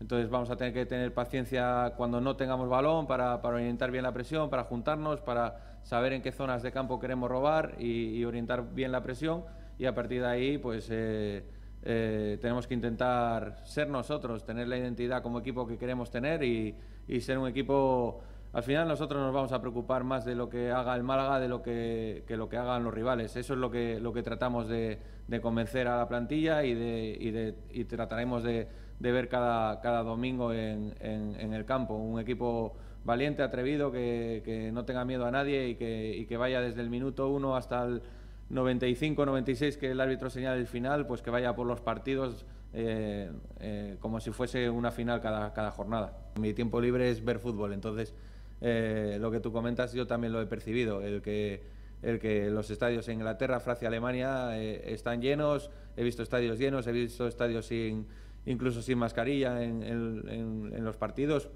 Entonces 0.00 0.28
vamos 0.28 0.50
a 0.50 0.56
tener 0.56 0.74
que 0.74 0.86
tener 0.86 1.14
paciencia 1.14 1.92
cuando 1.96 2.20
no 2.20 2.36
tengamos 2.36 2.68
balón 2.68 3.06
para, 3.06 3.36
orientar 3.36 3.90
bien 3.90 4.02
la 4.02 4.12
presión, 4.12 4.50
para 4.50 4.64
juntarnos, 4.64 5.20
para 5.20 5.78
saber 5.84 6.14
en 6.14 6.22
qué 6.22 6.32
zonas 6.32 6.62
de 6.62 6.72
campo 6.72 6.98
queremos 6.98 7.30
robar 7.30 7.76
y 7.78 8.24
orientar 8.24 8.74
bien 8.74 8.90
la 8.90 9.02
presión 9.02 9.44
y 9.78 9.86
a 9.86 9.94
partir 9.94 10.20
de 10.20 10.28
ahí 10.28 10.58
pues 10.58 10.88
eh, 10.90 11.44
eh, 11.86 12.38
tenemos 12.40 12.66
que 12.66 12.74
intentar 12.74 13.58
ser 13.64 13.88
nosotros, 13.88 14.44
tener 14.44 14.68
la 14.68 14.78
identidad 14.78 15.22
como 15.22 15.40
equipo 15.40 15.66
que 15.66 15.76
queremos 15.76 16.10
tener 16.10 16.42
y, 16.42 16.74
ser 17.20 17.38
un 17.38 17.48
equipo... 17.48 18.22
Al 18.54 18.62
final 18.62 18.86
nosotros 18.86 19.20
nos 19.20 19.34
vamos 19.34 19.52
a 19.52 19.60
preocupar 19.60 20.04
más 20.04 20.24
de 20.24 20.36
lo 20.36 20.48
que 20.48 20.70
haga 20.70 20.94
el 20.94 21.02
Málaga 21.02 21.40
de 21.40 21.48
lo 21.48 21.60
que, 21.60 22.22
que 22.26 22.36
lo 22.36 22.48
que 22.48 22.56
hagan 22.56 22.84
los 22.84 22.94
rivales. 22.94 23.36
Eso 23.36 23.54
es 23.54 23.58
lo 23.58 23.68
que, 23.70 23.98
lo 23.98 24.12
que 24.12 24.22
tratamos 24.22 24.68
de, 24.68 25.00
convencer 25.42 25.88
a 25.88 25.98
la 25.98 26.08
plantilla 26.08 26.62
y, 26.62 26.72
de, 26.72 27.54
y, 27.72 27.84
trataremos 27.84 28.44
de, 28.44 28.68
ver 29.00 29.28
cada, 29.28 29.80
cada 29.80 30.04
domingo 30.04 30.52
en, 30.54 30.94
el 31.00 31.64
campo. 31.64 31.94
Un 31.94 32.20
equipo 32.20 32.76
valiente, 33.04 33.42
atrevido, 33.42 33.90
que, 33.90 34.70
no 34.72 34.84
tenga 34.84 35.04
miedo 35.04 35.26
a 35.26 35.32
nadie 35.32 35.68
y 35.70 35.74
que, 35.74 36.16
y 36.16 36.24
que 36.24 36.36
vaya 36.36 36.60
desde 36.60 36.80
el 36.80 36.90
minuto 36.90 37.28
1 37.30 37.56
hasta 37.56 37.84
el 37.84 38.02
95-96 38.50 39.76
que 39.76 39.90
el 39.90 40.00
árbitro 40.00 40.30
señala 40.30 40.56
el 40.56 40.66
final, 40.66 41.06
pues 41.06 41.22
que 41.22 41.30
vaya 41.30 41.54
por 41.54 41.66
los 41.66 41.80
partidos 41.80 42.44
eh, 42.72 43.30
eh, 43.60 43.96
como 44.00 44.20
si 44.20 44.32
fuese 44.32 44.68
una 44.68 44.90
final 44.90 45.20
cada, 45.20 45.52
cada, 45.52 45.70
jornada. 45.70 46.18
Mi 46.40 46.52
tiempo 46.54 46.80
libre 46.80 47.08
es 47.08 47.24
ver 47.24 47.38
fútbol, 47.38 47.72
entonces 47.72 48.14
eh, 48.60 49.16
lo 49.20 49.30
que 49.30 49.40
tú 49.40 49.52
comentas 49.52 49.92
yo 49.92 50.06
también 50.06 50.32
lo 50.32 50.40
he 50.42 50.46
percibido, 50.46 51.00
el 51.00 51.22
que, 51.22 51.62
el 52.02 52.18
que 52.18 52.50
los 52.50 52.70
estadios 52.70 53.08
en 53.08 53.14
Inglaterra, 53.14 53.60
Francia, 53.60 53.88
Alemania 53.88 54.58
están 54.58 55.22
llenos, 55.22 55.70
he 55.96 56.02
visto 56.02 56.22
estadios 56.22 56.58
llenos, 56.58 56.86
he 56.88 56.92
visto 56.92 57.28
estadios 57.28 57.66
sin, 57.66 58.06
incluso 58.44 58.82
sin 58.82 58.98
mascarilla 58.98 59.62
en, 59.62 59.82
en- 59.84 60.84
los 60.84 60.96
partidos. 60.96 61.48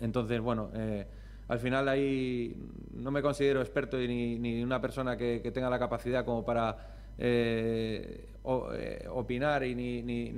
Entonces, 0.00 0.40
bueno, 0.40 0.70
al 1.48 1.58
final 1.58 1.88
ahí 1.88 2.54
no 2.92 3.10
me 3.10 3.22
considero 3.22 3.60
experto 3.60 3.96
ni, 3.96 4.38
ni 4.38 4.62
una 4.62 4.80
persona 4.80 5.16
que, 5.16 5.40
que 5.42 5.50
tenga 5.50 5.70
la 5.70 5.78
capacidad 5.78 6.24
como 6.24 6.44
para 6.44 6.76
eh, 7.18 8.26
eh, 8.74 9.08
opinar 9.10 9.64
y 9.64 9.74
ni, 9.74 10.02
ni, 10.02 10.30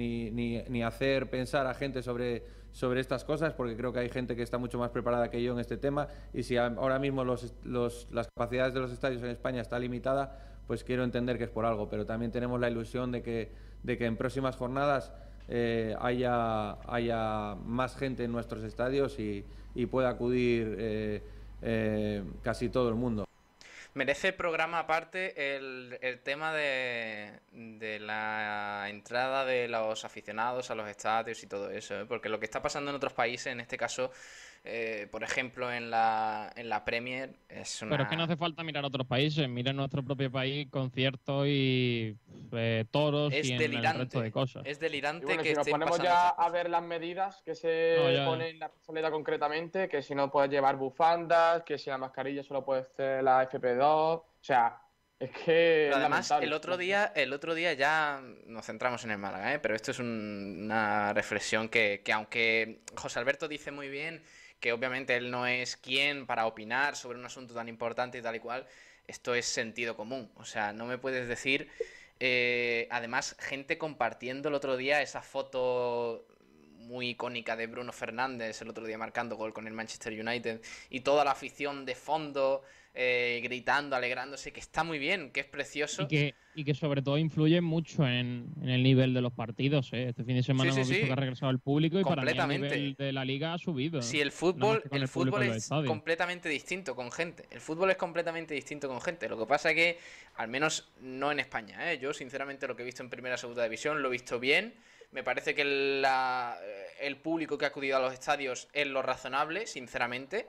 ni, 0.68 0.82
hacer 0.82 1.28
pensar 1.28 1.66
a 1.66 1.74
gente 1.74 2.02
sobre, 2.02 2.42
sobre 2.72 3.00
estas 3.00 3.24
cosas, 3.24 3.52
porque 3.54 3.76
creo 3.76 3.92
que 3.92 4.00
hay 4.00 4.08
gente 4.08 4.34
que 4.34 4.42
está 4.42 4.58
mucho 4.58 4.78
más 4.78 4.90
preparada 4.90 5.30
que 5.30 5.42
yo 5.42 5.52
en 5.52 5.58
este 5.61 5.76
tema. 5.76 6.08
Y 6.32 6.42
si 6.42 6.56
ahora 6.56 6.98
mismo 6.98 7.24
los, 7.24 7.52
los- 7.64 8.08
las 8.11 8.28
capacidades 8.28 8.72
de 8.74 8.80
los 8.80 8.92
estadios 8.92 9.22
en 9.22 9.30
España 9.30 9.61
está 9.61 9.78
limitada, 9.78 10.38
pues 10.66 10.84
quiero 10.84 11.04
entender 11.04 11.36
que 11.38 11.44
es 11.44 11.50
por 11.50 11.66
algo. 11.66 11.88
Pero 11.88 12.06
también 12.06 12.30
tenemos 12.32 12.58
la 12.61 12.70
ilusión 12.70 13.12
de 13.12 13.22
que, 13.22 13.50
de 13.82 13.98
que 13.98 14.06
en 14.06 14.16
próximas 14.16 14.56
jornadas 14.56 15.12
eh, 15.48 15.94
haya, 16.00 16.72
haya 16.90 17.56
más 17.64 17.96
gente 17.96 18.24
en 18.24 18.32
nuestros 18.32 18.62
estadios 18.64 19.18
y, 19.18 19.44
y 19.74 19.86
pueda 19.86 20.10
acudir 20.10 20.76
eh, 20.78 21.22
eh, 21.62 22.22
casi 22.42 22.68
todo 22.68 22.88
el 22.88 22.94
mundo. 22.94 23.26
Merece 23.92 24.32
programa 24.32 24.78
aparte 24.78 25.56
el, 25.56 26.20
tema 26.22 26.52
de, 26.52 27.32
de 27.50 27.98
la 27.98 28.86
entrada 28.88 29.44
de 29.44 29.66
los 29.66 30.04
aficionados 30.04 30.70
a 30.70 30.76
los 30.76 30.88
estadios 30.88 31.42
y 31.42 31.48
todo 31.48 31.70
eso, 31.70 32.00
¿eh? 32.00 32.06
porque 32.06 32.28
lo 32.28 32.38
que 32.38 32.44
está 32.44 32.62
pasando 32.62 32.90
en 32.90 32.96
otros 32.96 33.12
países, 33.12 33.48
en 33.48 33.58
este 33.58 33.76
caso, 33.76 34.12
eh, 34.64 35.08
por 35.11 35.22
ejemplo, 35.24 35.72
en 35.72 35.90
la, 35.90 36.52
en 36.56 36.68
la 36.68 36.84
Premier, 36.84 37.34
es 37.48 37.80
una... 37.82 37.90
Pero 37.92 38.02
es 38.04 38.08
que 38.11 38.16
no 38.16 38.24
hace 38.24 38.36
falta 38.36 38.62
mirar 38.62 38.84
a 38.84 38.88
otros 38.88 39.06
países, 39.06 39.48
mira 39.48 39.70
en 39.70 39.76
nuestro 39.76 40.02
propio 40.04 40.30
país 40.30 40.68
conciertos 40.70 41.46
y 41.48 42.16
eh, 42.52 42.84
toros 42.90 43.32
Es 43.32 43.46
y 43.48 43.52
en 43.52 43.58
delirante. 43.58 43.88
el 43.88 43.98
resto 44.04 44.20
de 44.20 44.30
cosas. 44.30 44.62
Es 44.66 44.78
delirante 44.80 45.24
bueno, 45.24 45.42
que 45.42 45.50
si 45.50 45.54
nos 45.54 45.68
ponemos 45.68 45.98
ya 45.98 46.28
a 46.28 46.48
ver 46.50 46.68
las 46.68 46.82
medidas 46.82 47.42
que 47.44 47.54
se 47.54 47.96
No, 48.18 48.26
ponen 48.26 48.48
en 48.48 48.58
la 48.58 48.68
Rosaleda 48.68 49.11
concretamente, 49.11 49.88
que 49.88 50.02
si 50.02 50.14
no 50.14 50.30
puedes 50.30 50.50
llevar 50.50 50.76
bufandas, 50.76 51.62
que 51.62 51.78
si 51.78 51.90
la 51.90 51.98
mascarilla 51.98 52.42
solo 52.42 52.64
puede 52.64 52.84
ser 52.84 53.22
la 53.24 53.42
FP2, 53.48 53.82
o 53.84 54.26
sea, 54.40 54.80
es 55.18 55.30
que 55.30 55.86
Pero 55.90 55.96
además, 55.96 56.30
el 56.40 56.52
otro 56.52 56.76
día, 56.76 57.12
el 57.14 57.32
otro 57.32 57.54
día 57.54 57.72
ya 57.74 58.20
nos 58.46 58.66
centramos 58.66 59.04
en 59.04 59.11
el 59.11 59.18
Málaga, 59.18 59.54
¿eh? 59.54 59.58
pero 59.58 59.74
esto 59.74 59.90
es 59.90 59.98
un- 59.98 60.62
una 60.64 61.12
reflexión 61.12 61.68
que, 61.68 62.02
que 62.04 62.12
aunque 62.12 62.80
José 62.96 63.18
Alberto 63.18 63.46
dice 63.48 63.70
muy 63.70 63.88
bien 63.90 64.22
que 64.61 64.72
obviamente 64.72 65.16
él 65.16 65.30
no 65.30 65.46
es 65.46 65.76
quien 65.76 66.26
para 66.26 66.46
opinar 66.46 66.96
sobre 66.96 67.18
un 67.18 67.24
asunto 67.24 67.54
tan 67.54 67.68
importante 67.68 68.18
y 68.18 68.22
tal 68.22 68.36
y 68.36 68.40
cual, 68.40 68.66
esto 69.06 69.34
es 69.34 69.46
sentido 69.46 69.96
común. 69.96 70.30
O 70.36 70.44
sea, 70.44 70.72
no 70.72 70.86
me 70.86 70.98
puedes 70.98 71.26
decir, 71.28 71.68
eh, 72.20 72.86
además, 72.90 73.36
gente 73.40 73.78
compartiendo 73.78 74.48
el 74.48 74.54
otro 74.54 74.76
día 74.76 75.02
esa 75.02 75.22
foto 75.22 76.26
muy 76.76 77.11
icónica 77.11 77.56
de 77.56 77.66
Bruno 77.66 77.92
Fernández 77.92 78.61
el 78.62 78.68
otro 78.68 78.84
día 78.84 78.98
marcando 78.98 79.36
gol 79.36 79.52
con 79.52 79.66
el 79.66 79.72
Manchester 79.72 80.12
United 80.12 80.61
y 80.88 81.00
toda 81.00 81.24
la 81.24 81.30
afición 81.30 81.84
de 81.86 81.94
fondo 81.94 82.62
eh, 82.95 83.41
gritando, 83.43 83.95
alegrándose, 83.97 84.53
que 84.53 84.61
está 84.61 84.82
muy 84.84 84.99
bien, 84.99 85.30
que 85.30 85.41
es 85.41 85.47
precioso. 85.47 86.03
Y 86.03 86.07
que, 86.09 86.34
y 86.55 86.64
que 86.64 86.74
sobre 86.74 87.03
todo 87.03 87.16
influye 87.18 87.61
mucho 87.61 88.07
en, 88.07 88.49
en 88.61 88.68
el 88.68 88.82
nivel 88.82 89.14
de 89.14 89.20
los 89.20 89.32
partidos. 89.32 89.93
¿eh? 89.93 90.09
Este 90.09 90.24
fin 90.24 90.36
de 90.36 90.43
semana 90.43 90.70
Sí, 90.70 90.74
sí, 90.74 90.80
hemos 90.80 90.88
visto 90.88 91.03
sí. 91.03 91.07
que 91.07 91.12
ha 91.12 91.16
regresado 91.16 91.53
el 91.53 91.61
público 91.61 92.01
y 92.01 92.05
para 92.05 92.22
mí 92.22 92.30
el 92.32 92.49
nivel 92.49 92.95
de 92.97 93.12
la 93.12 93.24
liga 93.24 93.55
ha 93.55 93.59
subido. 93.59 94.03
Si 94.03 94.20
el 94.20 94.28
Nada 94.28 94.30
más 94.30 94.34
fútbol, 94.38 94.82
el 94.91 95.09
fútbol 95.09 95.43
es 95.45 95.68
completamente 95.86 96.49
distinto 96.49 96.97
con 96.97 97.12
gente. 97.12 97.45
El 97.51 97.61
fútbol 97.61 97.91
es 97.91 97.97
completamente 97.97 98.55
distinto 98.55 98.88
con 98.88 99.01
gente. 99.01 99.28
Lo 99.28 99.38
que 99.38 99.47
pasa 99.47 99.72
que, 99.72 99.99
al 100.36 100.49
menos 100.49 100.91
no 101.01 101.30
en 101.30 101.38
España, 101.38 101.93
¿eh? 101.93 101.99
yo 101.99 102.12
sinceramente 102.12 102.66
lo 102.66 102.74
que 102.74 102.82
he 102.82 102.86
visto 102.86 103.03
en 103.03 103.11
primera 103.11 103.36
segunda 103.36 103.62
división 103.62 104.03
lo 104.03 104.09
he 104.09 104.12
visto 104.12 104.41
bien. 104.41 104.74
Me 105.12 105.22
parece 105.24 105.55
que 105.55 105.64
la- 105.64 106.57
el 107.01 107.16
público 107.16 107.57
que 107.57 107.64
ha 107.64 107.68
acudido 107.68 107.97
a 107.97 108.01
los 108.01 108.12
estadios 108.12 108.68
es 108.72 108.86
lo 108.86 109.01
razonable, 109.03 109.66
sinceramente. 109.66 110.47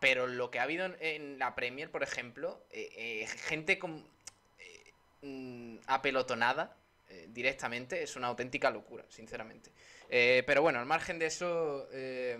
Pero 0.00 0.26
lo 0.26 0.50
que 0.50 0.58
ha 0.60 0.62
habido 0.62 0.86
en, 0.86 0.96
en 1.00 1.38
la 1.38 1.54
Premier, 1.54 1.90
por 1.90 2.02
ejemplo, 2.02 2.64
eh, 2.70 2.88
eh, 2.96 3.26
gente 3.26 3.78
con, 3.78 4.04
eh, 4.58 4.92
mm, 5.22 5.78
apelotonada 5.86 6.76
eh, 7.08 7.26
directamente, 7.30 8.02
es 8.02 8.14
una 8.16 8.28
auténtica 8.28 8.70
locura, 8.70 9.04
sinceramente. 9.08 9.70
Eh, 10.08 10.42
pero 10.46 10.62
bueno, 10.62 10.78
al 10.78 10.86
margen 10.86 11.18
de 11.18 11.26
eso, 11.26 11.88
eh, 11.92 12.38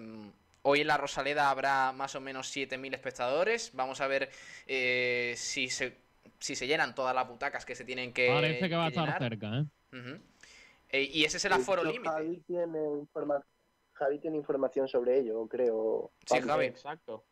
hoy 0.63 0.81
en 0.83 0.87
la 0.87 0.97
Rosaleda 0.97 1.51
habrá 1.51 1.93
más 1.93 2.15
o 2.15 2.21
menos 2.21 2.55
7.000 2.55 2.95
espectadores. 2.95 3.71
Vamos 3.75 4.01
a 4.01 4.07
ver 4.07 4.31
eh, 4.67 5.35
si, 5.37 5.69
se, 5.69 5.97
si 6.39 6.55
se 6.55 6.67
llenan 6.67 6.95
todas 6.95 7.15
las 7.15 7.27
butacas 7.27 7.65
que 7.65 7.75
se 7.75 7.85
tienen 7.85 8.13
que, 8.13 8.29
Parece 8.29 8.69
que 8.69 8.77
va 8.77 8.85
a 8.87 8.89
estar 8.89 9.05
llenar. 9.05 9.23
cerca, 9.23 9.59
¿eh? 9.59 10.21
Eh, 10.91 11.03
y 11.03 11.25
ese 11.25 11.37
es 11.39 11.45
el 11.45 11.53
aforo 11.53 11.83
límite. 11.85 12.09
Javi 12.09 12.39
tiene, 12.47 12.79
informa- 12.79 13.45
Javi 13.95 14.19
tiene 14.21 14.37
información 14.37 14.87
sobre 14.89 15.19
ello, 15.19 15.47
creo. 15.49 16.13
Sí. 16.27 16.41
Javi. 16.41 16.67
Exacto. 16.67 17.25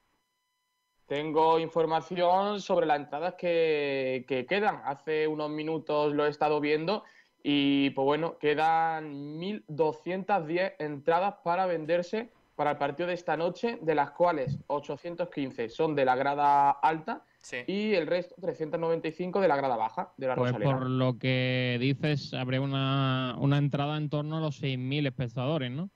Tengo 1.07 1.59
información 1.59 2.61
sobre 2.61 2.86
las 2.86 2.98
entradas 2.98 3.34
que, 3.34 4.24
que 4.26 4.44
quedan. 4.46 4.82
Hace 4.84 5.28
unos 5.28 5.50
minutos 5.50 6.12
lo 6.12 6.26
he 6.26 6.28
estado 6.28 6.61
viendo 6.61 7.04
y 7.42 7.90
pues 7.90 8.04
bueno, 8.04 8.38
quedan 8.38 9.38
1.210 9.38 10.74
entradas 10.80 11.36
para 11.44 11.66
venderse 11.66 12.30
para 12.57 12.72
el 12.72 12.78
partido 12.78 13.07
de 13.07 13.14
esta 13.14 13.36
noche, 13.36 13.78
de 13.82 13.94
las 13.94 14.11
cuales 14.11 14.59
815 14.66 15.68
son 15.68 15.94
de 15.94 16.04
la 16.04 16.16
grada 16.16 16.70
alta 16.70 17.22
y 17.66 17.94
el 17.94 18.07
resto 18.09 18.34
395 18.40 19.40
de 19.40 19.48
la 19.48 19.57
grada 19.57 19.76
baja 19.76 20.12
de 20.16 20.26
la 20.26 20.34
Pues 20.34 20.54
por 20.54 20.88
lo 20.88 21.18
que 21.18 21.76
dices, 21.78 22.34
habría 22.34 22.61
una, 22.61 23.36
una 23.38 23.59
entrada 23.59 23.96
en 23.96 24.09
torno 24.09 24.38
a 24.38 24.40
los 24.40 24.61
6.000 24.61 25.07
espectadores, 25.07 25.70
¿no? 25.70 25.90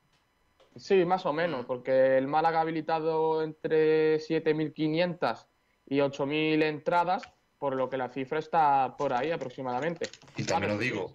Sí, 0.81 1.05
más 1.05 1.27
o 1.27 1.33
menos, 1.33 1.67
porque 1.67 2.17
el 2.17 2.27
Málaga 2.27 2.59
ha 2.59 2.63
habilitado 2.63 3.43
entre 3.43 4.19
7.500 4.19 5.47
y 5.87 6.01
8.000 6.01 6.63
entradas, 6.63 7.31
por 7.59 7.77
lo 7.77 7.91
que 7.91 7.99
la 7.99 8.09
cifra 8.09 8.39
está 8.39 8.95
por 8.97 9.13
ahí 9.13 9.31
aproximadamente. 9.31 10.07
Y 10.37 10.45
también 10.45 10.71
Vale, 10.71 10.73
os 10.73 10.81
digo, 10.81 11.13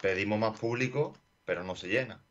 pedimos 0.00 0.38
más 0.38 0.58
público, 0.58 1.12
pero 1.44 1.64
no 1.64 1.74
se 1.74 1.88
llena. 1.88 2.22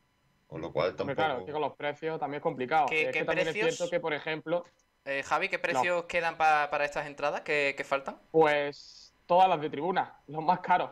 Con 0.46 0.62
lo 0.62 0.72
cual 0.72 0.96
tampoco. 0.96 1.14
claro, 1.16 1.40
es 1.40 1.46
que 1.46 1.52
con 1.52 1.60
los 1.60 1.76
precios 1.76 2.18
también 2.18 2.38
es 2.38 2.42
complicado. 2.42 2.86
¿Qué- 2.86 3.02
es 3.02 3.06
qué 3.12 3.20
que 3.20 3.24
también 3.24 3.44
precios? 3.46 3.68
es 3.68 3.76
cierto 3.76 3.90
que, 3.90 4.00
por 4.00 4.14
ejemplo, 4.14 4.64
Eh, 5.04 5.22
Javi, 5.22 5.48
¿qué 5.48 5.58
precios 5.58 6.04
quedan 6.04 6.36
pa- 6.36 6.68
para 6.70 6.84
estas 6.84 7.06
entradas 7.06 7.40
que, 7.40 7.74
que 7.76 7.84
faltan? 7.84 8.18
pues 8.30 9.14
todas 9.26 9.48
las 9.48 9.60
de 9.60 9.70
tribuna, 9.70 10.20
los 10.26 10.42
más 10.42 10.60
caros. 10.60 10.90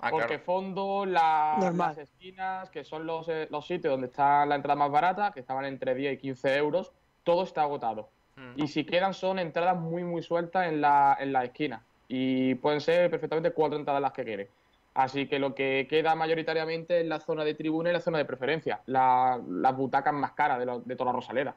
Ah, 0.00 0.10
porque 0.10 0.26
claro. 0.28 0.42
fondo, 0.44 1.04
la- 1.06 1.56
las 1.74 1.98
esquinas, 1.98 2.70
que 2.70 2.84
son 2.84 3.04
los, 3.04 3.28
eh, 3.28 3.48
los 3.50 3.66
sitios 3.66 3.90
donde 3.92 4.06
está 4.06 4.46
la 4.46 4.54
entrada 4.54 4.76
más 4.76 4.90
barata, 4.90 5.32
que 5.32 5.40
estaban 5.40 5.64
entre 5.64 5.94
10 5.94 6.14
y 6.14 6.18
15 6.18 6.56
euros, 6.56 6.92
todo 7.24 7.42
está 7.42 7.62
agotado. 7.62 8.08
Mm. 8.36 8.62
Y 8.62 8.68
si 8.68 8.84
quedan 8.84 9.12
son 9.12 9.38
entradas 9.40 9.76
muy, 9.76 10.04
muy 10.04 10.22
sueltas 10.22 10.68
en 10.68 10.80
la, 10.80 11.16
en 11.18 11.32
la 11.32 11.44
esquina. 11.44 11.82
Y 12.06 12.54
pueden 12.56 12.80
ser 12.80 13.10
perfectamente 13.10 13.50
cuatro 13.50 13.76
entradas 13.78 14.00
las 14.00 14.12
que 14.12 14.24
quieren. 14.24 14.48
Así 14.94 15.26
que 15.26 15.38
lo 15.38 15.54
que 15.54 15.86
queda 15.90 16.14
mayoritariamente 16.14 17.00
es 17.00 17.06
la 17.06 17.18
zona 17.20 17.44
de 17.44 17.54
tribuna 17.54 17.90
y 17.90 17.92
la 17.92 18.00
zona 18.00 18.18
de 18.18 18.24
preferencia. 18.24 18.80
La- 18.86 19.40
las 19.48 19.76
butacas 19.76 20.14
más 20.14 20.32
caras 20.32 20.58
de, 20.60 20.66
lo- 20.66 20.80
de 20.80 20.94
toda 20.96 21.12
la 21.12 21.16
Rosaleda. 21.16 21.54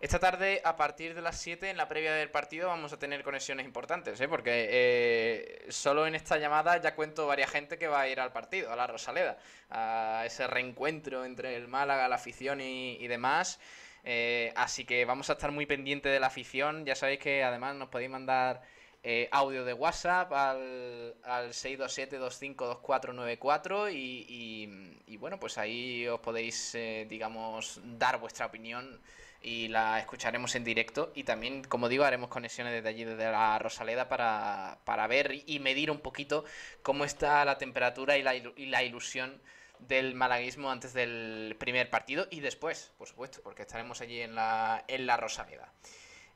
Esta 0.00 0.18
tarde, 0.18 0.60
a 0.64 0.76
partir 0.76 1.14
de 1.14 1.20
las 1.20 1.38
7, 1.38 1.68
en 1.68 1.76
la 1.76 1.86
previa 1.86 2.14
del 2.14 2.30
partido, 2.30 2.68
vamos 2.68 2.94
a 2.94 2.98
tener 2.98 3.22
conexiones 3.22 3.66
importantes, 3.66 4.18
¿eh? 4.18 4.28
porque 4.28 4.66
eh, 4.70 5.66
solo 5.68 6.06
en 6.06 6.14
esta 6.14 6.38
llamada 6.38 6.78
ya 6.78 6.94
cuento 6.94 7.26
varias 7.26 7.50
gente 7.50 7.76
que 7.76 7.86
va 7.86 8.00
a 8.00 8.08
ir 8.08 8.18
al 8.18 8.32
partido, 8.32 8.72
a 8.72 8.76
la 8.76 8.86
Rosaleda, 8.86 9.36
a 9.68 10.22
ese 10.24 10.46
reencuentro 10.46 11.26
entre 11.26 11.54
el 11.54 11.68
Málaga, 11.68 12.08
la 12.08 12.16
afición 12.16 12.62
y, 12.62 13.06
demás. 13.08 13.60
Eh, 14.02 14.54
así 14.56 14.86
que 14.86 15.04
vamos 15.04 15.28
a 15.28 15.34
estar 15.34 15.52
muy 15.52 15.66
pendientes 15.66 16.10
de 16.10 16.18
la 16.18 16.28
afición. 16.28 16.86
Ya 16.86 16.94
sabéis 16.94 17.20
que 17.20 17.44
además 17.44 17.76
nos 17.76 17.90
podéis 17.90 18.08
mandar 18.08 18.62
eh, 19.02 19.28
audio 19.32 19.66
de 19.66 19.74
WhatsApp 19.74 20.32
al, 20.32 21.14
al 21.24 21.50
627-252494 21.50 23.92
y, 23.92 24.24
y, 24.26 24.96
y 25.12 25.18
bueno, 25.18 25.38
pues 25.38 25.58
ahí 25.58 26.08
os 26.08 26.20
podéis, 26.20 26.74
eh, 26.74 27.04
digamos, 27.06 27.82
dar 27.84 28.18
vuestra 28.18 28.46
opinión 28.46 28.98
y 29.42 29.68
la 29.68 29.98
escucharemos 29.98 30.54
en 30.54 30.64
directo 30.64 31.12
y 31.14 31.24
también, 31.24 31.64
como 31.64 31.88
digo, 31.88 32.04
haremos 32.04 32.28
conexiones 32.28 32.72
desde 32.72 32.88
allí, 32.88 33.04
desde 33.04 33.30
la 33.30 33.58
Rosaleda, 33.58 34.08
para, 34.08 34.78
para 34.84 35.06
ver 35.06 35.42
y 35.46 35.58
medir 35.60 35.90
un 35.90 36.00
poquito 36.00 36.44
cómo 36.82 37.04
está 37.04 37.44
la 37.44 37.58
temperatura 37.58 38.18
y 38.18 38.22
la, 38.22 38.82
ilusión 38.82 39.40
del 39.78 40.14
malaguismo 40.14 40.70
antes 40.70 40.92
del 40.92 41.56
primer 41.58 41.88
partido 41.88 42.26
y 42.30 42.40
después, 42.40 42.92
por 42.98 43.08
supuesto, 43.08 43.40
porque 43.42 43.62
estaremos 43.62 44.00
allí 44.00 44.20
en 44.20 44.34
la, 44.34 44.84
en 44.88 45.06
la 45.06 45.16
Rosaleda. 45.16 45.72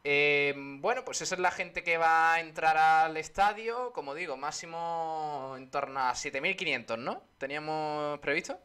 Eh, 0.07 0.55
bueno, 0.57 1.05
pues 1.05 1.22
esa 1.22 1.34
es 1.34 1.40
la 1.40 1.50
gente 1.50 1.82
que 1.82 1.96
va 1.96 2.34
a 2.34 2.40
entrar 2.40 2.76
al 2.76 3.16
estadio, 3.16 3.92
como 3.92 4.14
digo, 4.14 4.36
máximo 4.36 5.55
en 5.57 5.70
torno 5.70 6.00
a 6.00 6.12
7.500, 6.12 6.98
¿no? 6.98 7.22
¿Teníamos 7.38 8.18
previsto? 8.20 8.59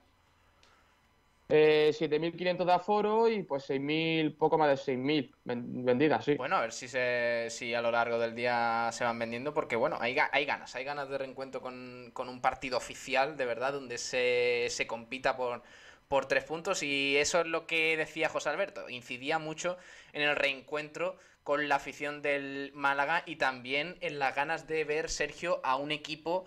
Eh, 1.50 1.92
7.500 1.94 2.68
de 2.68 2.74
aforo 2.74 3.28
y 3.28 3.44
pues 3.44 3.64
6.000, 3.66 4.36
poco 4.38 4.58
más 4.58 4.70
de 4.70 4.78
6.000 4.78 5.32
ven- 5.44 5.84
vendidas, 5.84 6.24
sí. 6.26 6.38
Bueno, 6.38 6.56
a 6.56 6.62
ver 6.62 6.72
si, 6.72 6.88
se, 6.88 7.48
si 7.50 7.74
a 7.74 7.82
lo 7.82 7.92
largo 7.92 8.18
del 8.18 8.34
día 8.34 8.90
se 8.94 9.04
van 9.04 9.20
vendiendo, 9.20 9.54
porque 9.54 9.76
bueno, 9.76 9.98
hay, 10.00 10.16
hay 10.32 10.46
ganas, 10.46 10.74
hay 10.76 10.86
ganas 10.86 11.10
de 11.10 11.18
reencuentro 11.18 11.60
con, 11.62 12.12
con 12.14 12.30
un 12.30 12.40
partido 12.42 12.78
oficial, 12.78 13.36
de 13.36 13.46
verdad, 13.46 13.74
donde 13.74 13.98
se, 13.98 14.68
se 14.70 14.88
compita 14.88 15.36
por, 15.36 15.62
por 16.08 16.28
tres 16.28 16.46
puntos 16.46 16.82
y 16.82 17.18
eso 17.18 17.42
es 17.42 17.48
lo 17.48 17.68
que 17.68 17.98
decía 17.98 18.30
José 18.30 18.50
Alberto, 18.50 18.90
incidía 18.90 19.38
mucho 19.38 19.78
en 20.14 20.22
el 20.22 20.36
reencuentro 20.38 21.18
con 21.44 21.68
la 21.68 21.76
afición 21.76 22.22
del 22.22 22.72
Málaga 22.74 23.24
y 23.26 23.36
también 23.36 23.98
en 24.02 24.18
las 24.20 24.34
ganas 24.36 24.66
de 24.68 24.84
ver, 24.86 25.10
Sergio, 25.10 25.60
a 25.64 25.76
un 25.76 25.92
equipo 25.92 26.46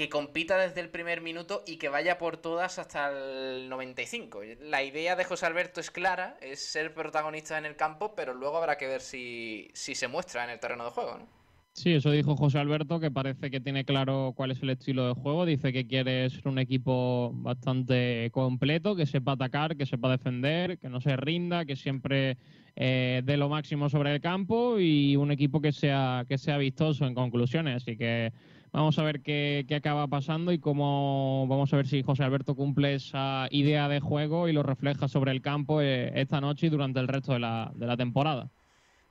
que 0.00 0.08
compita 0.08 0.56
desde 0.56 0.80
el 0.80 0.88
primer 0.88 1.20
minuto 1.20 1.62
y 1.66 1.76
que 1.76 1.90
vaya 1.90 2.16
por 2.16 2.38
todas 2.38 2.78
hasta 2.78 3.10
el 3.10 3.68
95. 3.68 4.40
La 4.62 4.82
idea 4.82 5.14
de 5.14 5.24
José 5.24 5.44
Alberto 5.44 5.78
es 5.78 5.90
clara, 5.90 6.38
es 6.40 6.64
ser 6.64 6.94
protagonista 6.94 7.58
en 7.58 7.66
el 7.66 7.76
campo, 7.76 8.14
pero 8.16 8.32
luego 8.32 8.56
habrá 8.56 8.78
que 8.78 8.86
ver 8.86 9.02
si, 9.02 9.68
si 9.74 9.94
se 9.94 10.08
muestra 10.08 10.44
en 10.44 10.52
el 10.52 10.58
terreno 10.58 10.84
de 10.84 10.90
juego, 10.92 11.18
¿no? 11.18 11.26
Sí, 11.74 11.92
eso 11.92 12.10
dijo 12.12 12.34
José 12.34 12.58
Alberto, 12.58 12.98
que 12.98 13.10
parece 13.10 13.50
que 13.50 13.60
tiene 13.60 13.84
claro 13.84 14.32
cuál 14.34 14.52
es 14.52 14.62
el 14.62 14.70
estilo 14.70 15.06
de 15.06 15.12
juego. 15.20 15.44
Dice 15.44 15.70
que 15.70 15.86
quiere 15.86 16.30
ser 16.30 16.48
un 16.48 16.58
equipo 16.58 17.32
bastante 17.34 18.30
completo, 18.32 18.96
que 18.96 19.04
sepa 19.04 19.32
atacar, 19.32 19.76
que 19.76 19.84
sepa 19.84 20.10
defender, 20.10 20.78
que 20.78 20.88
no 20.88 21.02
se 21.02 21.14
rinda, 21.18 21.66
que 21.66 21.76
siempre 21.76 22.38
eh, 22.74 23.20
dé 23.22 23.36
lo 23.36 23.50
máximo 23.50 23.90
sobre 23.90 24.14
el 24.14 24.22
campo 24.22 24.80
y 24.80 25.16
un 25.16 25.30
equipo 25.30 25.60
que 25.60 25.72
sea, 25.72 26.24
que 26.26 26.38
sea 26.38 26.56
vistoso 26.56 27.06
en 27.06 27.14
conclusiones. 27.14 27.82
Así 27.82 27.98
que 27.98 28.32
vamos 28.72 28.98
a 28.98 29.02
ver 29.02 29.22
qué, 29.22 29.64
qué 29.68 29.74
acaba 29.76 30.06
pasando 30.08 30.52
y 30.52 30.58
cómo 30.58 31.46
vamos 31.48 31.72
a 31.72 31.76
ver 31.76 31.86
si 31.86 32.02
José 32.02 32.24
Alberto 32.24 32.54
cumple 32.54 32.94
esa 32.94 33.48
idea 33.50 33.88
de 33.88 34.00
juego 34.00 34.48
y 34.48 34.52
lo 34.52 34.62
refleja 34.62 35.08
sobre 35.08 35.32
el 35.32 35.42
campo 35.42 35.80
eh, 35.80 36.12
esta 36.20 36.40
noche 36.40 36.66
y 36.66 36.70
durante 36.70 37.00
el 37.00 37.08
resto 37.08 37.32
de 37.32 37.40
la, 37.40 37.72
de 37.74 37.86
la 37.86 37.96
temporada. 37.96 38.50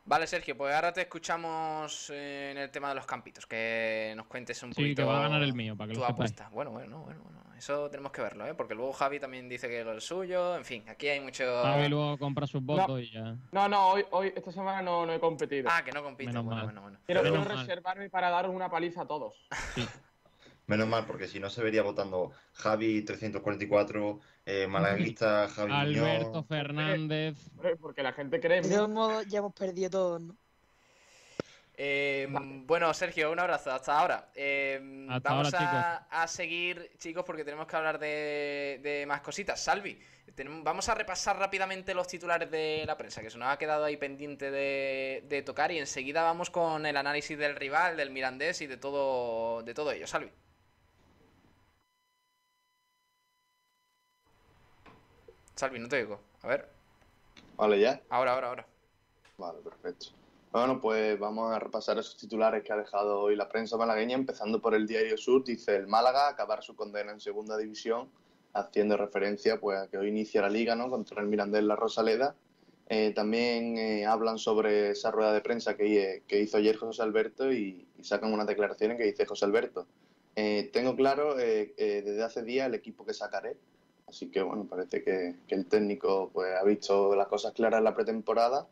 Vale, 0.09 0.25
Sergio, 0.25 0.57
pues 0.57 0.73
ahora 0.73 0.91
te 0.91 1.01
escuchamos 1.01 2.09
eh, 2.09 2.49
en 2.49 2.57
el 2.57 2.71
tema 2.71 2.89
de 2.89 2.95
los 2.95 3.05
campitos, 3.05 3.45
que 3.45 4.11
nos 4.17 4.25
cuentes 4.25 4.63
un 4.63 4.73
Sí, 4.73 4.81
poquito 4.81 5.03
que 5.03 5.07
va 5.07 5.19
a 5.19 5.21
ganar 5.21 5.43
el 5.43 5.53
mío, 5.53 5.77
para 5.77 5.89
que 5.89 5.93
tu 5.93 5.99
lo 5.99 6.07
apuesta. 6.07 6.49
Bueno, 6.51 6.71
bueno, 6.71 7.01
bueno, 7.01 7.21
bueno, 7.21 7.43
eso 7.55 7.91
tenemos 7.91 8.11
que 8.11 8.23
verlo, 8.23 8.47
¿eh? 8.47 8.55
Porque 8.55 8.73
luego 8.73 8.91
Javi 8.91 9.19
también 9.19 9.47
dice 9.47 9.67
que 9.67 9.81
es 9.81 9.85
el 9.85 10.01
suyo, 10.01 10.55
en 10.55 10.65
fin, 10.65 10.83
aquí 10.89 11.09
hay 11.09 11.19
mucho... 11.19 11.43
Javi 11.61 11.89
luego 11.89 12.17
compra 12.17 12.47
sus 12.47 12.63
votos 12.63 13.01
y 13.01 13.11
ya. 13.11 13.35
No, 13.51 13.69
no, 13.69 13.89
hoy, 13.89 14.03
hoy 14.09 14.33
esta 14.35 14.51
semana 14.51 14.81
no, 14.81 15.05
no 15.05 15.13
he 15.13 15.19
competido. 15.19 15.69
Ah, 15.71 15.83
que 15.83 15.91
no 15.91 16.01
compite, 16.01 16.31
Menos 16.31 16.43
bueno, 16.43 16.55
mal. 16.55 16.65
bueno, 16.65 16.81
bueno. 16.81 16.99
Quiero, 17.05 17.43
reservarme 17.43 18.09
para 18.09 18.31
daros 18.31 18.51
una 18.51 18.67
paliza 18.67 19.03
a 19.03 19.07
todos. 19.07 19.35
Menos 20.69 20.87
mal, 20.87 21.05
porque 21.05 21.27
si 21.27 21.39
no 21.39 21.49
se 21.49 21.63
vería 21.63 21.81
votando 21.81 22.31
Javi 22.53 23.01
344, 23.01 24.19
eh, 24.45 24.67
Malaguista, 24.67 25.47
Javi 25.55 25.71
Alberto 25.73 26.27
Muñoz. 26.29 26.47
Fernández. 26.47 27.37
Porque 27.81 28.03
la 28.03 28.13
gente 28.13 28.39
cree 28.39 28.61
De 28.61 28.69
todos 28.69 28.89
modos, 28.89 29.25
ya 29.27 29.39
hemos 29.39 29.53
perdido 29.53 29.89
todos, 29.89 30.21
¿no? 30.21 30.37
Eh, 31.81 32.27
Bueno, 32.67 32.93
Sergio, 32.93 33.31
un 33.31 33.39
abrazo. 33.39 33.71
Hasta 33.71 33.97
ahora. 33.99 34.29
Eh, 34.35 35.07
Hasta 35.09 35.29
vamos 35.29 35.53
ahora, 35.53 36.07
a, 36.11 36.23
a 36.23 36.27
seguir, 36.27 36.91
chicos, 36.97 37.23
porque 37.25 37.43
tenemos 37.43 37.65
que 37.65 37.75
hablar 37.75 37.97
de, 37.97 38.79
de 38.83 39.05
más 39.07 39.21
cositas. 39.21 39.59
Salvi, 39.63 39.97
tenemos- 40.35 40.63
vamos 40.63 40.87
a 40.89 40.93
repasar 40.93 41.39
rápidamente 41.39 41.93
los 41.95 42.05
titulares 42.07 42.51
de 42.51 42.83
la 42.85 42.95
prensa, 42.97 43.21
que 43.21 43.29
se 43.31 43.37
nos 43.37 43.47
ha 43.47 43.57
quedado 43.57 43.85
ahí 43.85 43.97
pendiente 43.97 44.51
de, 44.51 45.23
de 45.27 45.41
tocar, 45.41 45.71
y 45.71 45.79
enseguida 45.79 46.21
vamos 46.21 46.49
con 46.51 46.85
el 46.85 46.95
análisis 46.97 47.37
del 47.37 47.55
rival, 47.55 47.97
del 47.97 48.11
Mirandés 48.11 48.61
y 48.61 48.67
de 48.67 48.77
todo, 48.77 49.63
de 49.63 49.73
todo 49.73 49.91
ello. 49.91 50.05
Salvi. 50.05 50.29
Salvi, 55.59 55.77
no 55.77 55.89
te 55.89 55.97
oigo. 55.97 56.21
A 56.41 56.47
ver. 56.47 56.69
Vale, 57.57 57.81
ya. 57.81 58.01
Ahora, 58.07 58.31
ahora, 58.31 58.47
ahora. 58.47 58.67
Vale, 59.37 59.59
perfecto. 59.59 60.05
Bueno, 60.53 60.79
pues 60.79 61.19
vamos 61.19 61.53
a 61.53 61.59
repasar 61.59 61.99
esos 61.99 62.15
titulares 62.15 62.63
que 62.63 62.71
ha 62.71 62.77
dejado 62.77 63.19
hoy 63.19 63.35
la 63.35 63.49
prensa 63.49 63.75
malagueña, 63.75 64.15
empezando 64.15 64.61
por 64.61 64.73
el 64.73 64.87
Diario 64.87 65.17
Sur. 65.17 65.43
Dice 65.43 65.75
el 65.75 65.85
Málaga 65.85 66.29
acabar 66.29 66.63
su 66.63 66.77
condena 66.77 67.11
en 67.11 67.19
segunda 67.19 67.57
división, 67.57 68.07
haciendo 68.53 68.95
referencia 68.95 69.59
pues, 69.59 69.77
a 69.79 69.89
que 69.89 69.97
hoy 69.97 70.07
inicia 70.07 70.41
la 70.41 70.49
liga 70.49 70.75
¿no? 70.75 70.89
contra 70.89 71.21
el 71.21 71.27
Mirandés 71.27 71.63
La 71.63 71.75
Rosaleda. 71.75 72.37
Eh, 72.87 73.11
también 73.13 73.77
eh, 73.77 74.05
hablan 74.05 74.37
sobre 74.37 74.91
esa 74.91 75.11
rueda 75.11 75.33
de 75.33 75.41
prensa 75.41 75.75
que, 75.75 76.23
que 76.25 76.39
hizo 76.39 76.55
ayer 76.55 76.77
José 76.77 77.01
Alberto 77.01 77.51
y, 77.51 77.85
y 77.97 78.03
sacan 78.05 78.31
unas 78.31 78.47
declaraciones 78.47 78.97
que 78.97 79.03
dice 79.03 79.25
José 79.25 79.43
Alberto. 79.43 79.87
Eh, 80.37 80.69
tengo 80.71 80.95
claro 80.95 81.35
desde 81.35 82.23
hace 82.23 82.43
días 82.43 82.67
el 82.67 82.75
equipo 82.75 83.05
que 83.05 83.13
sacaré, 83.13 83.57
así 84.09 84.29
que 84.29 84.41
bueno, 84.41 84.65
parece 84.65 85.03
que, 85.03 85.35
el 85.47 85.65
técnico 85.67 86.29
pues, 86.33 86.55
ha 86.59 86.63
visto 86.63 87.15
las 87.15 87.27
cosas 87.27 87.53
claras 87.53 87.77
en 87.79 87.83
la 87.85 87.95
pretemporada 87.95 88.67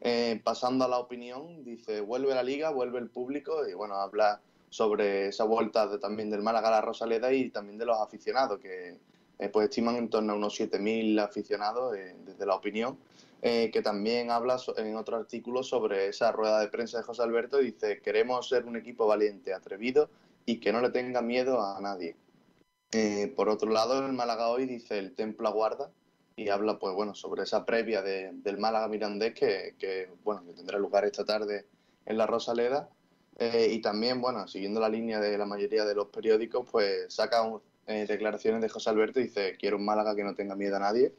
eh, 0.00 0.40
pasando 0.44 0.84
a 0.84 0.88
la 0.88 0.98
opinión, 0.98 1.64
dice, 1.64 2.00
vuelve 2.00 2.34
la 2.34 2.42
liga, 2.42 2.70
vuelve 2.70 2.98
el 2.98 3.08
público 3.08 3.66
y 3.66 3.74
bueno, 3.74 3.94
habla 3.94 4.40
sobre 4.68 5.28
esa 5.28 5.44
vuelta 5.44 5.86
de- 5.86 5.98
también 5.98 6.28
del 6.30 6.42
Málaga 6.42 6.68
a 6.68 6.72
la 6.72 6.80
Rosaleda 6.80 7.32
y 7.32 7.50
también 7.50 7.78
de 7.78 7.86
los 7.86 7.98
aficionados, 7.98 8.60
que 8.60 8.98
eh, 9.38 9.48
pues 9.48 9.68
estiman 9.68 9.96
en 9.96 10.10
torno 10.10 10.34
a 10.34 10.36
unos 10.36 10.54
7.000 10.54 11.18
aficionados 11.18 11.96
eh, 11.96 12.14
desde 12.24 12.46
la 12.46 12.54
opinión, 12.54 12.98
que 13.42 13.80
también 13.80 14.32
habla 14.32 14.56
en 14.76 14.96
otro 14.96 15.18
artículo 15.18 15.62
sobre 15.62 16.08
esa 16.08 16.32
rueda 16.32 16.58
de 16.58 16.66
prensa 16.66 16.98
de 16.98 17.04
José 17.04 17.22
Alberto 17.22 17.60
y 17.60 17.66
dice, 17.66 18.00
queremos 18.00 18.48
ser 18.48 18.64
un 18.64 18.76
equipo 18.76 19.06
valiente, 19.06 19.54
atrevido 19.54 20.08
y 20.46 20.58
que 20.58 20.72
no 20.72 20.80
le 20.80 20.90
tenga 20.90 21.22
miedo 21.22 21.62
a 21.62 21.80
nadie. 21.80 22.16
Eh, 22.92 23.32
por 23.36 23.48
otro 23.48 23.70
lado, 23.70 24.04
el 24.04 24.12
Málaga 24.12 24.48
hoy 24.48 24.66
dice, 24.66 24.98
el 24.98 25.14
templo 25.14 25.48
aguarda, 25.48 25.90
y 26.36 26.50
habla 26.50 26.78
pues 26.78 26.94
bueno 26.94 27.14
sobre 27.14 27.42
esa 27.44 27.64
previa 27.64 28.02
de- 28.02 28.30
del 28.32 28.58
Málaga 28.58 28.88
Mirandés 28.88 29.34
que, 29.34 29.74
que, 29.78 30.08
bueno 30.22 30.44
que 30.46 30.52
tendrá 30.52 30.78
lugar 30.78 31.04
esta 31.04 31.24
tarde 31.24 31.66
en 32.04 32.18
la 32.18 32.26
Rosaleda. 32.26 32.90
Eh, 33.38 33.68
y 33.72 33.80
también 33.82 34.20
bueno 34.22 34.48
siguiendo 34.48 34.80
la 34.80 34.88
línea 34.88 35.20
de 35.20 35.36
la 35.36 35.44
mayoría 35.44 35.84
de 35.84 35.94
los 35.94 36.06
periódicos 36.08 36.66
pues 36.70 37.12
saca 37.12 37.42
eh, 37.86 38.06
declaraciones 38.08 38.62
de 38.62 38.68
José 38.70 38.88
Alberto 38.88 39.20
y 39.20 39.24
dice 39.24 39.56
quiero 39.58 39.76
un 39.76 39.84
Málaga 39.84 40.14
que 40.16 40.24
no 40.24 40.34
tenga 40.34 40.54
miedo 40.56 40.76
a 40.76 40.78
nadie 40.78 41.12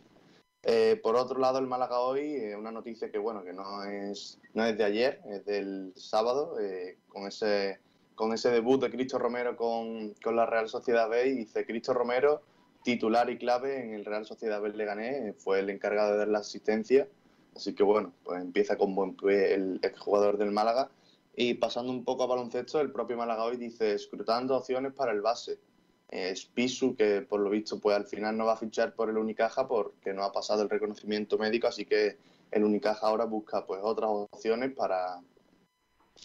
por 1.03 1.15
otro 1.15 1.37
lado 1.39 1.59
el 1.59 1.67
Málaga 1.67 1.99
hoy 1.99 2.53
una 2.57 2.71
noticia 2.71 3.11
que 3.11 3.19
bueno 3.19 3.43
que 3.43 3.53
no 3.53 3.83
es 3.83 4.39
no 4.55 4.65
es 4.65 4.75
de 4.79 4.83
ayer 4.83 5.21
es 5.29 5.45
del 5.45 5.93
sábado 5.95 6.55
con 7.07 7.27
ese 7.27 7.77
con 8.17 8.33
ese 8.33 8.49
debut 8.49 8.81
de 8.81 8.89
Cristo 8.89 9.17
Romero 9.17 9.55
con, 9.55 10.13
con 10.21 10.35
la 10.35 10.45
Real 10.45 10.67
Sociedad 10.67 11.07
B 11.07 11.23
dice 11.23 11.65
Cristo 11.65 11.93
Romero 11.93 12.41
titular 12.83 13.29
y 13.29 13.37
clave 13.37 13.83
en 13.83 13.93
el 13.93 14.05
Real 14.05 14.25
Sociedad 14.25 14.61
B 14.61 14.69
Leganés, 14.69 15.35
fue 15.43 15.59
el 15.59 15.69
encargado 15.69 16.13
de 16.13 16.19
dar 16.19 16.29
la 16.29 16.39
asistencia, 16.39 17.05
así 17.53 17.75
que 17.75 17.83
bueno, 17.83 18.13
pues 18.23 18.41
empieza 18.41 18.77
con 18.77 18.95
buen 18.95 19.13
pie 19.13 19.53
el 19.55 19.81
jugador 19.97 20.37
del 20.37 20.51
Málaga. 20.51 20.89
Y 21.35 21.55
pasando 21.55 21.91
un 21.91 22.05
poco 22.05 22.23
a 22.23 22.27
baloncesto, 22.27 22.79
el 22.79 22.93
propio 22.93 23.17
Málaga 23.17 23.43
hoy 23.43 23.57
dice, 23.57 23.93
escrutando 23.93 24.55
opciones 24.55 24.93
para 24.93 25.11
el 25.11 25.21
base. 25.21 25.59
Es 26.09 26.45
Pisu, 26.45 26.95
que 26.95 27.23
por 27.23 27.41
lo 27.41 27.49
visto 27.49 27.77
pues 27.79 27.97
al 27.97 28.05
final 28.05 28.37
no 28.37 28.45
va 28.45 28.53
a 28.53 28.57
fichar 28.57 28.95
por 28.95 29.09
el 29.09 29.17
Unicaja 29.17 29.67
porque 29.67 30.13
no 30.13 30.23
ha 30.23 30.31
pasado 30.31 30.63
el 30.63 30.69
reconocimiento 30.69 31.37
médico, 31.37 31.67
así 31.67 31.83
que 31.83 32.17
el 32.51 32.63
Unicaja 32.63 33.05
ahora 33.05 33.25
busca 33.25 33.65
pues 33.65 33.81
otras 33.83 34.09
opciones 34.09 34.73
para, 34.73 35.19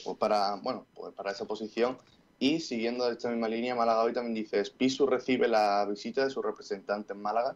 pues, 0.04 0.16
para, 0.18 0.56
bueno, 0.56 0.86
pues 0.94 1.12
para 1.14 1.32
esa 1.32 1.44
posición. 1.46 1.98
Y 2.38 2.60
siguiendo 2.60 3.08
esta 3.10 3.30
misma 3.30 3.48
línea, 3.48 3.74
Málaga 3.74 4.02
hoy 4.02 4.12
también 4.12 4.34
dice, 4.34 4.62
Pisu 4.76 5.06
recibe 5.06 5.46
la 5.46 5.86
visita 5.86 6.24
de 6.24 6.30
su 6.30 6.42
representante 6.42 7.12
en 7.12 7.22
Málaga. 7.22 7.54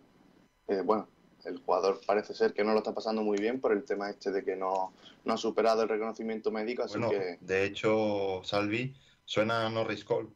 Eh, 0.69 0.83
bueno, 0.85 1.09
el 1.45 1.59
jugador 1.59 2.01
parece 2.07 2.35
ser 2.35 2.53
que 2.53 2.65
no 2.65 2.73
lo 2.73 2.79
está 2.79 2.95
pasando 2.95 3.23
muy 3.23 3.39
bien 3.39 3.61
por 3.61 3.73
el 3.73 3.85
tema 3.85 4.11
este 4.11 4.31
de 4.31 4.45
que 4.45 4.57
no, 4.57 4.93
no 5.25 5.35
ha 5.35 5.37
superado 5.37 5.83
el 5.83 5.89
reconocimiento 5.89 6.51
médico, 6.51 6.83
así 6.83 6.99
Bueno, 6.99 7.11
que 7.11 7.39
de 7.41 7.65
hecho, 7.65 8.43
Salvi, 8.45 8.95
suena 9.25 9.67
a 9.67 9.71
Norris 9.71 10.05
Cole. 10.05 10.29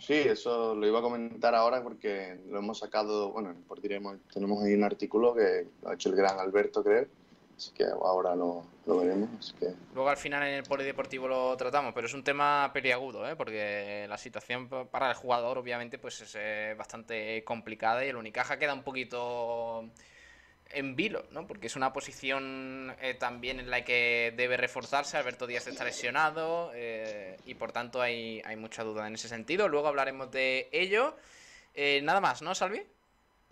sí, 0.00 0.14
eso 0.14 0.74
lo 0.74 0.86
iba 0.86 0.98
a 0.98 1.02
comentar 1.02 1.54
ahora 1.54 1.82
porque 1.82 2.40
lo 2.48 2.58
hemos 2.58 2.78
sacado, 2.78 3.32
bueno, 3.32 3.54
por 3.66 3.80
diremos, 3.80 4.18
tenemos 4.32 4.62
ahí 4.62 4.74
un 4.74 4.84
artículo 4.84 5.34
que 5.34 5.66
lo 5.82 5.88
ha 5.88 5.94
hecho 5.94 6.08
el 6.08 6.16
gran 6.16 6.38
Alberto, 6.38 6.82
creo, 6.82 7.06
así 7.60 7.72
que 7.72 7.84
ahora 7.84 8.34
lo, 8.34 8.64
veremos, 8.86 9.54
Luego 9.94 10.08
al 10.08 10.16
final 10.16 10.42
en 10.44 10.54
el 10.54 10.62
polideportivo 10.62 11.28
lo 11.28 11.54
tratamos, 11.58 11.92
pero 11.92 12.06
es 12.06 12.14
un 12.14 12.24
tema 12.24 12.70
periagudo, 12.72 13.28
¿eh? 13.28 13.36
porque 13.36 14.06
la 14.08 14.16
situación 14.16 14.66
pa- 14.66 14.86
para 14.86 15.10
el 15.10 15.14
jugador 15.14 15.58
obviamente 15.58 15.98
pues 15.98 16.22
es 16.22 16.34
eh, 16.38 16.74
bastante 16.78 17.44
complicada 17.44 18.02
y 18.02 18.08
el 18.08 18.16
Unicaja 18.16 18.58
queda 18.58 18.72
un 18.72 18.82
poquito 18.82 19.84
en 20.70 20.96
vilo, 20.96 21.24
¿no? 21.32 21.46
porque 21.46 21.66
es 21.66 21.76
una 21.76 21.92
posición 21.92 22.96
eh, 23.02 23.12
también 23.12 23.60
en 23.60 23.68
la 23.68 23.84
que 23.84 24.32
debe 24.36 24.56
reforzarse, 24.56 25.18
Alberto 25.18 25.46
Díaz 25.46 25.66
está 25.66 25.84
lesionado 25.84 26.70
eh, 26.74 27.36
y 27.44 27.54
por 27.56 27.72
tanto 27.72 28.00
hay, 28.00 28.40
hay 28.46 28.56
mucha 28.56 28.84
duda 28.84 29.06
en 29.06 29.14
ese 29.16 29.28
sentido, 29.28 29.68
luego 29.68 29.88
hablaremos 29.88 30.30
de 30.30 30.68
ello. 30.72 31.14
Nada 32.02 32.20
más, 32.20 32.40
¿no, 32.42 32.54
Salvi? 32.54 32.82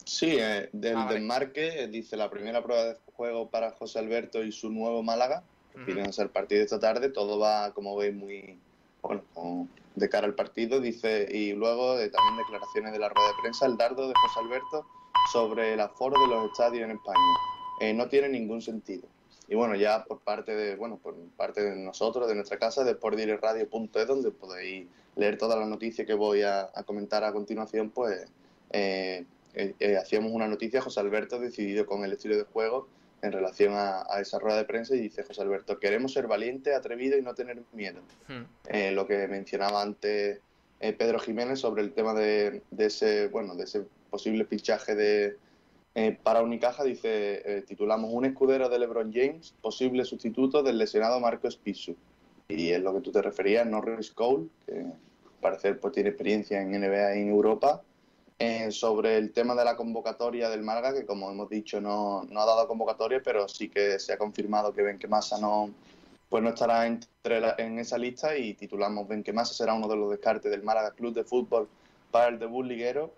Sí, 0.04 0.36
eh, 0.38 0.68
del 0.72 0.96
Ah, 0.96 1.04
vale. 1.04 1.14
desmarque, 1.18 1.82
eh, 1.82 1.88
dice 1.88 2.16
la 2.16 2.30
primera 2.30 2.62
prueba 2.62 2.84
de 2.84 2.96
juego 3.14 3.48
para 3.50 3.72
José 3.72 3.98
Alberto 3.98 4.42
y 4.42 4.52
su 4.52 4.70
nuevo 4.70 5.02
Málaga, 5.02 5.42
viene 5.86 6.02
a 6.02 6.12
ser 6.12 6.24
el 6.26 6.30
partido 6.30 6.58
de 6.58 6.64
esta 6.64 6.80
tarde, 6.80 7.08
todo 7.08 7.38
va, 7.38 7.72
como 7.72 7.94
veis, 7.96 8.14
muy 8.14 8.58
bueno, 9.02 9.22
con- 9.34 9.68
de 9.94 10.08
cara 10.08 10.26
al 10.26 10.34
partido, 10.34 10.80
dice, 10.80 11.26
y 11.30 11.52
luego 11.52 11.98
eh, 11.98 12.08
también 12.08 12.36
declaraciones 12.38 12.92
de 12.92 12.98
la 12.98 13.08
rueda 13.08 13.28
de 13.28 13.34
prensa, 13.42 13.66
el 13.66 13.76
dardo 13.76 14.06
de 14.08 14.14
José 14.14 14.40
Alberto 14.40 14.86
sobre 15.32 15.74
el 15.74 15.80
aforo 15.80 16.20
de 16.20 16.28
los 16.28 16.50
estadios 16.50 16.84
en 16.84 16.92
España. 16.92 17.18
Eh, 17.80 17.92
no 17.94 18.08
tiene 18.08 18.28
ningún 18.28 18.62
sentido. 18.62 19.06
Y 19.48 19.54
bueno, 19.56 19.74
ya 19.76 20.04
por 20.04 20.20
parte 20.20 20.54
de, 20.54 20.76
bueno, 20.76 20.98
por 21.02 21.14
parte 21.36 21.62
de 21.62 21.76
nosotros, 21.76 22.28
de 22.28 22.34
nuestra 22.34 22.58
casa, 22.58 22.84
de 22.84 22.92
sportdirectradio.es, 22.94 24.06
donde 24.06 24.30
podéis 24.30 24.86
leer 25.16 25.36
todas 25.38 25.58
las 25.58 25.68
noticias 25.68 26.06
que 26.06 26.14
voy 26.14 26.42
a, 26.42 26.70
a 26.74 26.82
comentar 26.84 27.24
a 27.24 27.32
continuación, 27.32 27.90
pues 27.90 28.24
eh, 28.70 29.24
eh, 29.58 29.74
eh, 29.80 29.96
hacíamos 29.96 30.30
una 30.30 30.46
noticia, 30.46 30.80
José 30.80 31.00
Alberto 31.00 31.40
decidido 31.40 31.84
con 31.84 32.04
el 32.04 32.12
estilo 32.12 32.36
de 32.36 32.44
juego 32.44 32.86
en 33.22 33.32
relación 33.32 33.72
a, 33.74 34.04
a, 34.08 34.20
esa 34.20 34.38
rueda 34.38 34.56
de 34.56 34.64
prensa 34.64 34.94
y 34.94 35.00
dice 35.00 35.24
José 35.24 35.42
Alberto, 35.42 35.80
queremos 35.80 36.12
ser 36.12 36.28
valiente, 36.28 36.76
atrevido 36.76 37.18
y 37.18 37.22
no 37.22 37.34
tener 37.34 37.60
miedo. 37.72 38.00
Hmm. 38.28 38.44
Eh, 38.68 38.92
lo 38.92 39.08
que 39.08 39.26
mencionaba 39.26 39.82
antes 39.82 40.40
Pedro 40.78 41.18
Jiménez 41.18 41.58
sobre 41.58 41.82
el 41.82 41.92
tema 41.92 42.14
de, 42.14 42.62
de, 42.70 42.86
ese, 42.86 43.26
bueno, 43.26 43.56
de 43.56 43.64
ese 43.64 43.84
posible 44.10 44.44
fichaje 44.44 44.94
de, 44.94 45.36
para 46.22 46.40
Unicaja, 46.40 46.84
dice, 46.84 47.64
titulamos 47.66 48.12
Un 48.12 48.26
escudero 48.26 48.68
de 48.68 48.78
LeBron 48.78 49.12
James, 49.12 49.56
posible 49.60 50.04
sustituto 50.04 50.62
del 50.62 50.78
lesionado 50.78 51.18
Marcos 51.18 51.56
Pisu. 51.56 51.96
Y 52.46 52.68
es 52.70 52.80
lo 52.80 52.94
que 52.94 53.00
tú 53.00 53.10
te 53.10 53.20
referías, 53.22 53.66
Norris 53.66 54.12
Cole, 54.12 54.46
que 54.64 54.82
al 54.82 54.94
parecer 55.40 55.80
pues, 55.80 55.94
tiene 55.94 56.10
experiencia 56.10 56.62
en 56.62 56.70
NBA 56.70 57.16
y 57.16 57.22
en 57.22 57.28
Europa. 57.30 57.82
Eh, 58.40 58.70
sobre 58.70 59.16
el 59.16 59.32
tema 59.32 59.56
de 59.56 59.64
la 59.64 59.74
convocatoria 59.74 60.48
del 60.48 60.62
Málaga, 60.62 60.94
que 60.94 61.04
como 61.04 61.28
hemos 61.28 61.50
dicho 61.50 61.80
no, 61.80 62.22
no 62.30 62.40
ha 62.40 62.46
dado 62.46 62.68
convocatoria, 62.68 63.20
pero 63.20 63.48
sí 63.48 63.68
que 63.68 63.98
se 63.98 64.12
ha 64.12 64.18
confirmado 64.18 64.72
que 64.72 64.82
Benquemasa 64.82 65.40
no, 65.40 65.70
pues 66.28 66.44
no 66.44 66.50
estará 66.50 66.86
entre 66.86 67.40
la, 67.40 67.56
en 67.58 67.80
esa 67.80 67.98
lista 67.98 68.36
y 68.36 68.54
titulamos 68.54 69.08
Benquemasa 69.08 69.54
será 69.54 69.74
uno 69.74 69.88
de 69.88 69.96
los 69.96 70.10
descartes 70.10 70.52
del 70.52 70.62
Málaga 70.62 70.92
Club 70.92 71.14
de 71.14 71.24
Fútbol 71.24 71.68
para 72.12 72.28
el 72.28 72.38
debut 72.38 72.64
liguero. 72.64 73.12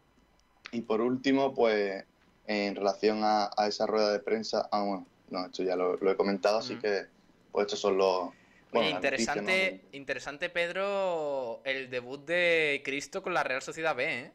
Y 0.73 0.81
por 0.81 1.03
último, 1.03 1.53
pues 1.53 2.03
en 2.47 2.75
relación 2.75 3.23
a, 3.23 3.51
a 3.59 3.67
esa 3.67 3.87
rueda 3.87 4.13
de 4.13 4.21
prensa, 4.21 4.71
ah, 4.73 4.83
bueno, 4.83 5.07
no, 5.29 5.45
esto 5.45 5.63
ya 5.63 5.77
lo, 5.77 5.99
lo 5.99 6.11
he 6.13 6.17
comentado, 6.17 6.59
así 6.59 6.77
que 6.77 7.05
pues 7.53 7.67
estos 7.67 7.81
son 7.81 7.99
los... 7.99 8.31
Bueno, 8.73 8.87
Oye, 8.87 8.91
interesante, 8.91 9.83
interesante, 9.93 10.49
Pedro, 10.49 11.61
el 11.65 11.91
debut 11.91 12.25
de 12.25 12.81
Cristo 12.85 13.23
con 13.23 13.35
la 13.35 13.43
Real 13.43 13.61
Sociedad 13.61 13.95
B, 13.95 14.21
¿eh? 14.21 14.33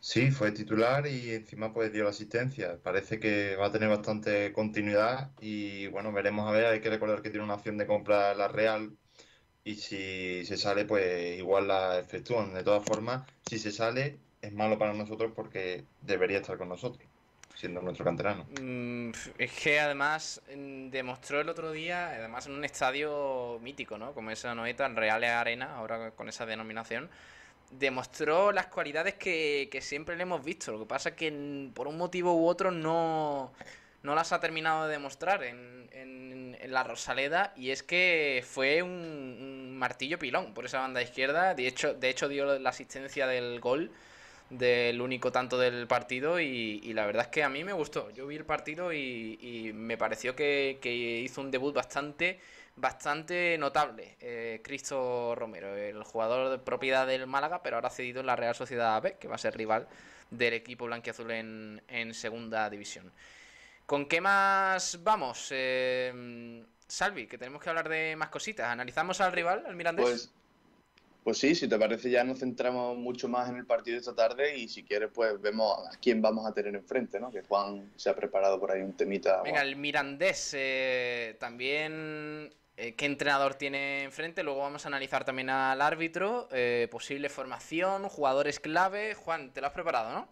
Sí, 0.00 0.30
fue 0.30 0.50
titular 0.52 1.06
y 1.06 1.30
encima 1.30 1.72
pues 1.74 1.92
dio 1.92 2.04
la 2.04 2.10
asistencia. 2.10 2.78
Parece 2.82 3.20
que 3.20 3.54
va 3.56 3.66
a 3.66 3.72
tener 3.72 3.88
bastante 3.90 4.50
continuidad 4.52 5.30
y 5.40 5.88
bueno, 5.88 6.10
veremos 6.12 6.48
a 6.48 6.52
ver. 6.52 6.66
Hay 6.66 6.80
que 6.80 6.88
recordar 6.88 7.20
que 7.20 7.28
tiene 7.28 7.44
una 7.44 7.54
opción 7.54 7.76
de 7.76 7.86
compra 7.86 8.34
la 8.34 8.48
Real 8.48 8.96
y 9.62 9.74
si 9.74 10.44
se 10.46 10.56
sale 10.56 10.86
pues 10.86 11.38
igual 11.38 11.68
la 11.68 11.98
efectúan. 11.98 12.54
De 12.54 12.64
todas 12.64 12.82
formas, 12.82 13.28
si 13.46 13.58
se 13.58 13.70
sale 13.70 14.18
es 14.40 14.52
malo 14.52 14.78
para 14.78 14.94
nosotros 14.94 15.32
porque 15.36 15.84
debería 16.00 16.38
estar 16.38 16.56
con 16.56 16.70
nosotros, 16.70 17.06
siendo 17.54 17.82
nuestro 17.82 18.06
canterano. 18.06 18.46
Mm, 18.58 19.10
es 19.36 19.52
que 19.52 19.80
además 19.80 20.40
mm, 20.56 20.88
demostró 20.88 21.42
el 21.42 21.48
otro 21.50 21.72
día, 21.72 22.08
además 22.08 22.46
en 22.46 22.54
un 22.54 22.64
estadio 22.64 23.58
mítico, 23.60 23.98
¿no? 23.98 24.14
Como 24.14 24.30
esa 24.30 24.54
noeta, 24.54 24.86
en 24.86 24.96
Real 24.96 25.22
Arena, 25.24 25.76
ahora 25.76 26.12
con 26.12 26.30
esa 26.30 26.46
denominación 26.46 27.10
demostró 27.70 28.52
las 28.52 28.66
cualidades 28.66 29.14
que, 29.14 29.68
que, 29.70 29.80
siempre 29.80 30.16
le 30.16 30.22
hemos 30.22 30.44
visto. 30.44 30.72
Lo 30.72 30.80
que 30.80 30.86
pasa 30.86 31.10
es 31.10 31.14
que 31.14 31.70
por 31.74 31.88
un 31.88 31.96
motivo 31.96 32.34
u 32.34 32.46
otro 32.46 32.70
no, 32.70 33.52
no 34.02 34.14
las 34.14 34.32
ha 34.32 34.40
terminado 34.40 34.86
de 34.86 34.92
demostrar 34.92 35.44
en, 35.44 35.88
en, 35.92 36.56
en 36.60 36.72
la 36.72 36.84
Rosaleda 36.84 37.52
y 37.56 37.70
es 37.70 37.82
que 37.82 38.44
fue 38.46 38.82
un, 38.82 38.90
un, 38.90 39.76
martillo 39.78 40.18
pilón 40.18 40.52
por 40.52 40.66
esa 40.66 40.80
banda 40.80 41.02
izquierda. 41.02 41.54
De 41.54 41.66
hecho, 41.66 41.94
de 41.94 42.10
hecho 42.10 42.28
dio 42.28 42.58
la 42.58 42.70
asistencia 42.70 43.26
del 43.26 43.60
gol 43.60 43.90
del 44.50 45.00
único 45.00 45.30
tanto 45.30 45.58
del 45.58 45.86
partido 45.86 46.40
y, 46.40 46.80
y 46.82 46.92
la 46.92 47.06
verdad 47.06 47.26
es 47.26 47.28
que 47.28 47.44
a 47.44 47.48
mí 47.48 47.62
me 47.62 47.72
gustó. 47.72 48.10
Yo 48.10 48.26
vi 48.26 48.36
el 48.36 48.44
partido 48.44 48.92
y, 48.92 49.38
y 49.40 49.72
me 49.72 49.96
pareció 49.96 50.34
que, 50.34 50.78
que 50.82 50.92
hizo 50.92 51.40
un 51.40 51.52
debut 51.52 51.72
bastante 51.74 52.40
bastante 52.80 53.56
notable, 53.58 54.16
eh, 54.20 54.60
Cristo 54.64 55.34
Romero, 55.34 55.76
el 55.76 56.02
jugador 56.02 56.50
de 56.50 56.58
propiedad 56.58 57.06
del 57.06 57.26
Málaga, 57.26 57.62
pero 57.62 57.76
ahora 57.76 57.90
cedido 57.90 58.20
en 58.20 58.26
la 58.26 58.36
Real 58.36 58.54
Sociedad 58.54 59.00
B, 59.02 59.16
que 59.18 59.28
va 59.28 59.34
a 59.34 59.38
ser 59.38 59.56
rival 59.56 59.86
del 60.30 60.54
equipo 60.54 60.86
blanquiazul 60.86 61.30
en, 61.30 61.82
en 61.88 62.14
segunda 62.14 62.70
división. 62.70 63.12
¿Con 63.86 64.06
qué 64.06 64.20
más 64.20 65.02
vamos? 65.02 65.48
Eh, 65.50 66.64
Salvi, 66.86 67.26
que 67.26 67.38
tenemos 67.38 67.62
que 67.62 67.68
hablar 67.68 67.88
de 67.88 68.14
más 68.16 68.28
cositas. 68.28 68.66
¿Analizamos 68.66 69.20
al 69.20 69.32
rival, 69.32 69.64
al 69.66 69.76
Mirandés? 69.76 70.04
Pues, 70.04 70.32
pues 71.24 71.38
sí, 71.38 71.54
si 71.54 71.68
te 71.68 71.78
parece 71.78 72.10
ya 72.10 72.24
nos 72.24 72.38
centramos 72.38 72.96
mucho 72.96 73.28
más 73.28 73.48
en 73.50 73.56
el 73.56 73.66
partido 73.66 73.94
de 73.94 74.00
esta 74.00 74.14
tarde 74.14 74.56
y 74.56 74.68
si 74.68 74.82
quieres 74.82 75.10
pues 75.12 75.40
vemos 75.40 75.76
a 75.86 75.96
quién 75.98 76.22
vamos 76.22 76.46
a 76.46 76.54
tener 76.54 76.74
enfrente, 76.74 77.20
¿no? 77.20 77.30
Que 77.30 77.42
Juan 77.42 77.92
se 77.96 78.10
ha 78.10 78.16
preparado 78.16 78.58
por 78.58 78.70
ahí 78.70 78.80
un 78.80 78.96
temita. 78.96 79.42
Venga, 79.42 79.62
el 79.62 79.76
Mirandés 79.76 80.54
eh, 80.56 81.36
también 81.38 82.54
eh, 82.80 82.94
qué 82.94 83.04
entrenador 83.04 83.56
tiene 83.56 84.04
enfrente. 84.04 84.42
Luego 84.42 84.60
vamos 84.60 84.86
a 84.86 84.88
analizar 84.88 85.22
también 85.22 85.50
al 85.50 85.82
árbitro, 85.82 86.48
eh, 86.50 86.88
posible 86.90 87.28
formación, 87.28 88.08
jugadores 88.08 88.58
clave. 88.58 89.14
Juan, 89.14 89.52
¿te 89.52 89.60
lo 89.60 89.66
has 89.66 89.74
preparado, 89.74 90.10
no? 90.12 90.28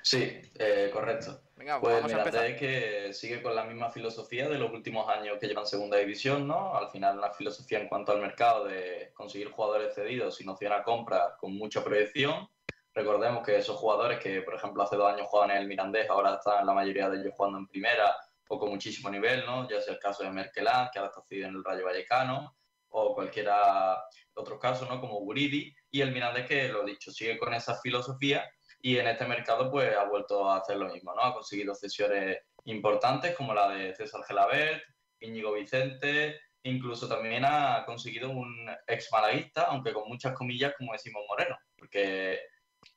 Sí, 0.00 0.40
eh, 0.58 0.88
correcto. 0.90 1.42
Venga, 1.56 1.78
pues 1.80 1.96
vamos 1.96 2.10
a 2.14 2.18
empezar. 2.18 2.46
es 2.46 2.58
que 2.58 3.12
sigue 3.12 3.42
con 3.42 3.54
la 3.54 3.64
misma 3.64 3.90
filosofía 3.90 4.48
de 4.48 4.58
los 4.58 4.72
últimos 4.72 5.06
años 5.10 5.36
que 5.38 5.46
llevan 5.46 5.66
segunda 5.66 5.98
división, 5.98 6.48
¿no? 6.48 6.74
Al 6.74 6.88
final 6.90 7.18
una 7.18 7.30
filosofía 7.30 7.80
en 7.80 7.88
cuanto 7.88 8.12
al 8.12 8.22
mercado 8.22 8.64
de 8.64 9.12
conseguir 9.12 9.50
jugadores 9.50 9.94
cedidos 9.94 10.36
sin 10.36 10.48
opción 10.48 10.72
a 10.72 10.82
compra 10.82 11.36
con 11.38 11.54
mucha 11.54 11.84
proyección. 11.84 12.48
Recordemos 12.94 13.44
que 13.44 13.58
esos 13.58 13.76
jugadores 13.76 14.20
que, 14.20 14.40
por 14.40 14.54
ejemplo, 14.54 14.82
hace 14.82 14.96
dos 14.96 15.12
años 15.12 15.26
jugaban 15.26 15.50
en 15.50 15.58
el 15.58 15.68
Mirandés, 15.68 16.08
ahora 16.08 16.36
están 16.36 16.64
la 16.64 16.72
mayoría 16.72 17.10
de 17.10 17.20
ellos 17.20 17.34
jugando 17.36 17.58
en 17.58 17.66
primera 17.66 18.16
o 18.48 18.58
con 18.58 18.70
muchísimo 18.70 19.10
nivel, 19.10 19.44
¿no? 19.46 19.68
Ya 19.68 19.80
sea 19.80 19.94
el 19.94 20.00
caso 20.00 20.22
de 20.22 20.30
Merkelán, 20.30 20.88
que 20.92 20.98
ahora 20.98 21.10
está 21.10 21.22
cedido 21.28 21.48
en 21.48 21.56
el 21.56 21.64
Rayo 21.64 21.84
Vallecano, 21.84 22.56
o 22.88 23.14
cualquiera 23.14 24.02
otros 24.34 24.58
casos, 24.60 24.88
¿no? 24.88 25.00
Como 25.00 25.20
Buridi, 25.20 25.74
y 25.90 26.00
el 26.00 26.12
Mirandés 26.12 26.46
que, 26.46 26.68
lo 26.68 26.84
dicho, 26.84 27.10
sigue 27.10 27.38
con 27.38 27.52
esa 27.54 27.80
filosofía 27.80 28.48
y 28.80 28.98
en 28.98 29.08
este 29.08 29.24
mercado 29.26 29.70
pues 29.70 29.96
ha 29.96 30.04
vuelto 30.04 30.48
a 30.48 30.58
hacer 30.58 30.76
lo 30.76 30.92
mismo, 30.92 31.14
¿no? 31.14 31.22
Ha 31.22 31.34
conseguido 31.34 31.74
cesiones 31.74 32.38
importantes 32.64 33.34
como 33.34 33.54
la 33.54 33.68
de 33.70 33.94
César 33.94 34.22
Gelabert, 34.26 34.82
Íñigo 35.20 35.52
Vicente, 35.52 36.38
incluso 36.62 37.08
también 37.08 37.44
ha 37.44 37.84
conseguido 37.86 38.30
un 38.30 38.68
ex 38.86 39.10
malaguista, 39.10 39.62
aunque 39.64 39.92
con 39.92 40.08
muchas 40.08 40.34
comillas, 40.34 40.74
como 40.76 40.92
decimos 40.92 41.22
Moreno, 41.28 41.56
porque 41.76 42.40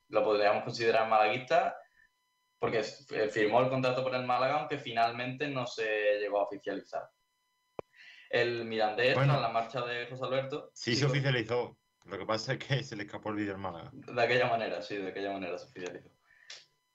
lo 0.10 0.24
podríamos 0.24 0.64
considerar 0.64 1.08
malaguista 1.08 1.76
porque 2.60 2.84
firmó 2.84 3.62
el 3.62 3.70
contrato 3.70 4.04
por 4.04 4.16
el 4.16 4.26
Málaga, 4.26 4.60
aunque 4.60 4.80
finalmente 4.80 5.48
no 5.48 5.68
se 5.68 6.20
llegó 6.20 6.40
a 6.40 6.44
oficializar. 6.44 7.10
El 8.30 8.66
Mirandés, 8.66 9.16
bueno, 9.16 9.34
tras 9.34 9.42
la 9.42 9.50
marcha 9.50 9.82
de 9.86 10.08
José 10.08 10.24
Alberto. 10.26 10.72
Sí, 10.74 10.96
se 10.96 11.06
oficializó. 11.06 11.78
Lo 12.06 12.18
que 12.18 12.26
pasa 12.26 12.54
es 12.54 12.60
que 12.60 12.84
se 12.84 12.96
le 12.96 13.04
escapó 13.04 13.30
el 13.30 13.36
vídeo 13.36 13.54
al 13.54 13.60
Málaga. 13.60 13.90
De 13.94 14.22
aquella 14.22 14.48
manera, 14.48 14.82
sí, 14.82 14.98
de 14.98 15.10
aquella 15.10 15.34
manera 15.34 15.58
se 15.58 15.66
oficializó. 15.66 16.10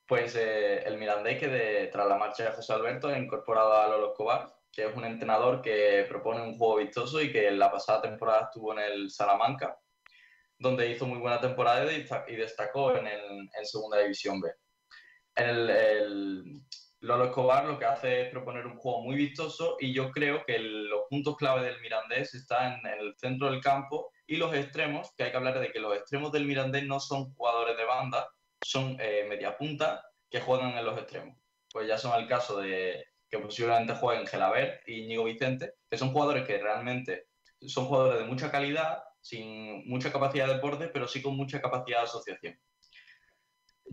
Pues 0.07 0.35
eh, 0.37 0.83
el 0.83 0.99
Mirandés, 0.99 1.39
que 1.39 1.49
de, 1.49 1.87
tras 1.87 2.09
la 2.09 2.19
marcha 2.19 2.45
de 2.45 2.53
José 2.53 2.73
Alberto, 2.73 3.09
ha 3.09 3.19
incorporado 3.19 3.73
a 3.75 3.89
Lolo 3.89 4.11
Escobar, 4.11 4.53
que 4.71 4.87
es 4.87 4.97
un 4.97 5.05
entrenador 5.05 5.63
que 5.63 6.05
propone 6.09 6.43
un 6.43 6.59
juego 6.59 6.77
vistoso 6.77 7.21
y 7.23 7.31
que 7.31 7.49
en 7.49 7.59
la 7.59 7.71
pasada 7.71 8.03
temporada 8.03 8.43
estuvo 8.45 8.73
en 8.73 8.81
el 8.81 9.11
Salamanca, 9.11 9.79
donde 10.59 10.91
hizo 10.91 11.07
muy 11.07 11.19
buena 11.19 11.41
temporada 11.41 11.91
y 11.93 12.37
destacó 12.37 12.95
en, 12.97 13.07
el, 13.07 13.49
en 13.57 13.67
Segunda 13.67 13.99
División 13.99 14.41
B 14.41 14.51
el, 15.35 16.62
Lolo 17.03 17.24
Escobar 17.24 17.64
lo 17.64 17.80
que 17.80 17.85
hace 17.85 18.22
es 18.22 18.28
proponer 18.28 18.64
un 18.64 18.76
juego 18.76 19.03
muy 19.03 19.16
vistoso 19.16 19.76
y 19.80 19.93
yo 19.93 20.12
creo 20.12 20.45
que 20.45 20.55
el, 20.55 20.87
los 20.87 21.03
puntos 21.11 21.37
clave 21.37 21.64
del 21.64 21.80
Mirandés 21.80 22.33
están 22.35 22.78
en 22.87 23.01
el 23.01 23.14
centro 23.18 23.51
del 23.51 23.61
campo 23.61 24.12
y 24.24 24.37
los 24.37 24.55
extremos, 24.55 25.12
que 25.16 25.24
hay 25.24 25.30
que 25.33 25.37
hablar 25.37 25.59
de 25.59 25.72
que 25.72 25.80
los 25.80 25.97
extremos 25.97 26.30
del 26.30 26.47
Mirandés 26.47 26.85
no 26.85 27.01
son 27.01 27.35
jugadores 27.35 27.76
de 27.76 27.85
banda, 27.85 28.28
son 28.61 28.97
eh, 29.01 29.26
media 29.28 29.59
punta 29.59 30.05
que 30.30 30.41
juegan 30.41 30.78
en 30.78 30.85
los 30.85 30.97
extremos. 30.97 31.37
Pues 31.72 31.89
ya 31.89 31.99
son 31.99 32.20
el 32.20 32.28
caso 32.28 32.61
de 32.61 33.05
que 33.28 33.39
posiblemente 33.39 33.95
jueguen 33.95 34.26
Gelabert 34.28 34.89
y 34.89 35.03
Íñigo 35.03 35.24
Vicente, 35.24 35.74
que 35.91 35.99
son 35.99 36.12
jugadores 36.12 36.47
que 36.47 36.59
realmente 36.59 37.26
son 37.66 37.87
jugadores 37.87 38.20
de 38.20 38.26
mucha 38.26 38.53
calidad, 38.53 39.03
sin 39.20 39.89
mucha 39.89 40.12
capacidad 40.12 40.47
de 40.47 40.55
deporte, 40.55 40.87
pero 40.87 41.09
sí 41.09 41.20
con 41.20 41.37
mucha 41.37 41.61
capacidad 41.61 41.99
de 41.99 42.05
asociación 42.05 42.57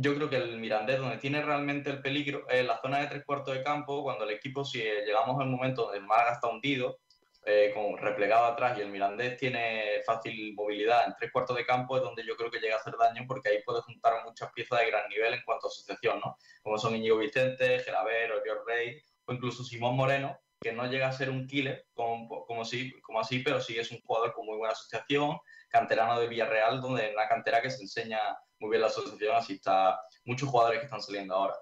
yo 0.01 0.15
creo 0.15 0.29
que 0.29 0.37
el 0.37 0.57
Mirandés, 0.57 0.97
donde 0.97 1.17
tiene 1.17 1.41
realmente 1.41 1.89
el 1.89 2.01
peligro, 2.01 2.47
es 2.47 2.65
la 2.65 2.79
zona 2.79 2.99
de 2.99 3.07
tres 3.07 3.25
cuartos 3.25 3.53
de 3.53 3.63
campo, 3.63 4.01
cuando 4.01 4.23
el 4.23 4.31
equipo, 4.31 4.63
si 4.63 4.79
llegamos 4.79 5.39
al 5.41 5.49
momento 5.49 5.83
donde 5.83 5.97
el 5.97 6.05
Málaga 6.05 6.33
está 6.33 6.47
hundido, 6.47 6.99
eh, 7.45 7.71
con 7.73 7.97
replegado 7.97 8.45
atrás 8.45 8.77
y 8.77 8.81
el 8.81 8.89
Mirandés 8.89 9.37
tiene 9.37 10.01
fácil 10.05 10.53
movilidad 10.55 11.05
en 11.05 11.15
tres 11.17 11.31
cuartos 11.33 11.57
de 11.57 11.65
campo, 11.65 11.97
es 11.97 12.03
donde 12.03 12.25
yo 12.25 12.37
creo 12.37 12.49
que 12.49 12.59
llega 12.59 12.75
a 12.75 12.79
hacer 12.79 12.95
daño 12.97 13.25
porque 13.27 13.49
ahí 13.49 13.63
puede 13.63 13.81
juntar 13.81 14.23
muchas 14.23 14.51
piezas 14.53 14.79
de 14.79 14.87
gran 14.87 15.09
nivel 15.09 15.33
en 15.33 15.43
cuanto 15.43 15.67
a 15.67 15.69
asociación, 15.69 16.21
¿no? 16.23 16.37
Como 16.63 16.77
son 16.77 16.95
Íñigo 16.95 17.17
Vicente, 17.17 17.79
Gerabero, 17.79 18.41
George 18.43 18.63
Rey 18.67 19.01
o 19.25 19.33
incluso 19.33 19.63
Simón 19.65 19.97
Moreno, 19.97 20.39
que 20.61 20.71
no 20.71 20.85
llega 20.87 21.09
a 21.09 21.13
ser 21.13 21.29
un 21.29 21.45
killer 21.45 21.87
como, 21.93 22.45
como, 22.45 22.63
sí, 22.63 22.93
como 23.01 23.19
así, 23.19 23.39
pero 23.39 23.59
sí 23.59 23.77
es 23.77 23.91
un 23.91 23.99
jugador 24.01 24.33
con 24.33 24.45
muy 24.45 24.57
buena 24.57 24.73
asociación, 24.73 25.37
canterano 25.69 26.19
de 26.19 26.27
Villarreal, 26.27 26.81
donde 26.81 27.07
en 27.07 27.13
una 27.15 27.27
cantera 27.27 27.61
que 27.61 27.69
se 27.69 27.81
enseña 27.81 28.19
muy 28.59 28.71
bien 28.71 28.81
la 28.81 28.87
asociación, 28.87 29.35
así 29.35 29.53
está 29.53 30.01
muchos 30.25 30.49
jugadores 30.49 30.79
que 30.79 30.85
están 30.85 31.01
saliendo 31.01 31.35
ahora. 31.35 31.55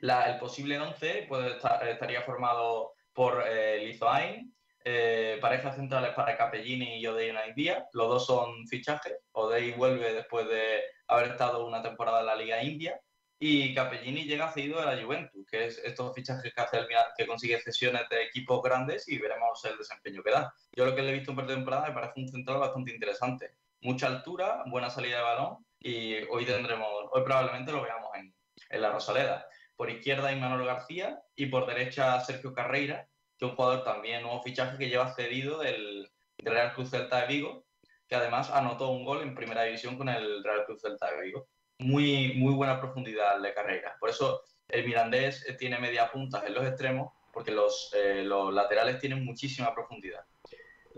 el 0.00 0.38
posible 0.38 0.78
11 0.78 1.26
pues, 1.28 1.56
estaría 1.88 2.22
formado 2.22 2.92
por 3.12 3.44
eh, 3.46 3.84
Lizoain, 3.84 4.54
eh, 4.84 5.38
parejas 5.40 5.76
centrales 5.76 6.14
para 6.14 6.36
Capellini 6.36 6.98
y 6.98 7.06
Odey 7.06 7.32
Díaz. 7.54 7.84
Los 7.92 8.08
dos 8.08 8.26
son 8.26 8.66
fichajes. 8.68 9.18
Odey 9.32 9.72
vuelve 9.72 10.14
después 10.14 10.48
de 10.48 10.82
haber 11.08 11.32
estado 11.32 11.66
una 11.66 11.82
temporada 11.82 12.20
en 12.20 12.26
la 12.26 12.36
Liga 12.36 12.62
India. 12.62 13.00
Y 13.40 13.72
Capellini 13.72 14.24
llega 14.24 14.50
cedido 14.50 14.80
de 14.80 14.86
la 14.86 15.00
Juventus, 15.00 15.46
que 15.46 15.66
es 15.66 15.78
estos 15.78 16.12
fichajes 16.14 16.52
que 16.52 16.60
hace 16.60 16.78
el 16.78 16.88
que 17.16 17.26
consigue 17.26 17.60
cesiones 17.60 18.08
de 18.08 18.22
equipos 18.22 18.62
grandes 18.62 19.06
y 19.08 19.18
veremos 19.18 19.64
el 19.64 19.78
desempeño 19.78 20.22
que 20.22 20.30
da. 20.30 20.52
Yo 20.72 20.86
lo 20.86 20.94
que 20.94 21.02
le 21.02 21.10
he 21.10 21.18
visto 21.18 21.32
en 21.32 21.46
temporada 21.46 21.88
me 21.88 21.94
parece 21.94 22.20
un 22.20 22.28
central 22.28 22.58
bastante 22.58 22.90
interesante. 22.90 23.54
Mucha 23.80 24.08
altura, 24.08 24.64
buena 24.66 24.90
salida 24.90 25.18
de 25.18 25.22
balón 25.22 25.64
y 25.78 26.14
hoy 26.30 26.44
tendremos, 26.44 26.88
hoy 27.12 27.22
probablemente 27.22 27.70
lo 27.70 27.82
veamos 27.82 28.10
en, 28.16 28.34
la 28.80 28.90
Rosaleda. 28.90 29.46
Por 29.76 29.88
izquierda 29.88 30.34
Manuel 30.34 30.66
García 30.66 31.20
y 31.36 31.46
por 31.46 31.66
derecha 31.66 32.20
Sergio 32.20 32.52
Carreira, 32.52 33.08
que 33.38 33.44
es 33.44 33.50
un 33.50 33.56
jugador 33.56 33.84
también 33.84 34.22
nuevo 34.22 34.42
fichaje 34.42 34.76
que 34.76 34.88
lleva 34.88 35.14
cedido 35.14 35.58
del, 35.60 36.10
Real 36.38 36.72
Cruz 36.74 36.90
Celta 36.90 37.20
de 37.20 37.26
Vigo, 37.28 37.66
que 38.08 38.14
además 38.14 38.50
anotó 38.50 38.90
un 38.90 39.04
gol 39.04 39.22
en 39.22 39.34
primera 39.34 39.64
división 39.64 39.96
con 39.96 40.08
el 40.08 40.42
Real 40.42 40.64
Cruz 40.66 40.82
Celta 40.82 41.10
de 41.10 41.22
Vigo. 41.22 41.48
Muy, 41.78 42.34
muy 42.34 42.54
buena 42.54 42.80
profundidad 42.80 43.40
de 43.40 43.54
carrera. 43.54 43.96
Por 44.00 44.10
eso 44.10 44.42
el 44.68 44.84
Mirandés 44.84 45.48
eh, 45.48 45.54
tiene 45.54 45.78
media 45.78 46.10
puntas 46.10 46.44
en 46.44 46.54
los 46.54 46.66
extremos, 46.66 47.12
porque 47.32 47.52
los, 47.52 47.92
eh, 47.94 48.22
los 48.24 48.52
laterales 48.52 48.98
tienen 48.98 49.24
muchísima 49.24 49.72
profundidad. 49.72 50.24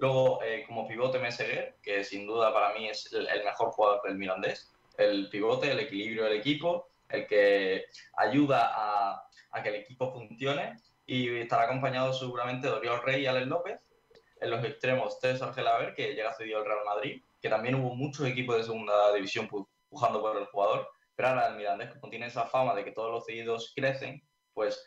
Luego, 0.00 0.42
eh, 0.42 0.64
como 0.66 0.88
pivote 0.88 1.18
Meseguer, 1.18 1.76
que 1.82 2.02
sin 2.04 2.26
duda 2.26 2.54
para 2.54 2.72
mí 2.72 2.88
es 2.88 3.12
el, 3.12 3.28
mejor 3.44 3.70
jugador 3.70 4.00
del 4.02 4.16
Mirandés. 4.16 4.72
El 4.96 5.28
pivote, 5.28 5.70
el 5.70 5.78
equilibrio 5.78 6.24
del 6.24 6.38
equipo, 6.38 6.88
el 7.10 7.26
que 7.26 7.84
ayuda 8.16 8.70
a, 8.72 9.28
a 9.50 9.62
que 9.62 9.68
el 9.68 9.74
equipo 9.74 10.10
funcione 10.10 10.76
y 11.04 11.28
estará 11.36 11.64
acompañado 11.64 12.14
seguramente 12.14 12.66
de 12.66 12.72
Oriol 12.72 13.02
Rey 13.02 13.22
y 13.22 13.26
Alex 13.26 13.46
López. 13.46 13.78
En 14.40 14.48
los 14.48 14.64
extremos, 14.64 15.20
César 15.20 15.52
Gelaber, 15.52 15.94
que 15.94 16.14
llega 16.14 16.32
cedido 16.32 16.60
al 16.60 16.64
Real 16.64 16.84
Madrid, 16.86 17.22
que 17.42 17.50
también 17.50 17.74
hubo 17.74 17.94
muchos 17.94 18.26
equipos 18.26 18.56
de 18.56 18.64
segunda 18.64 19.12
división 19.12 19.50
pujando 19.90 20.22
por 20.22 20.34
el 20.34 20.46
jugador, 20.46 20.88
pero 21.14 21.28
ahora 21.28 21.48
el 21.48 21.56
Mirandés, 21.56 21.90
como 21.90 22.08
tiene 22.08 22.26
esa 22.26 22.46
fama 22.46 22.74
de 22.74 22.84
que 22.84 22.92
todos 22.92 23.10
los 23.10 23.26
cedidos 23.26 23.74
crecen, 23.76 24.22
pues 24.54 24.82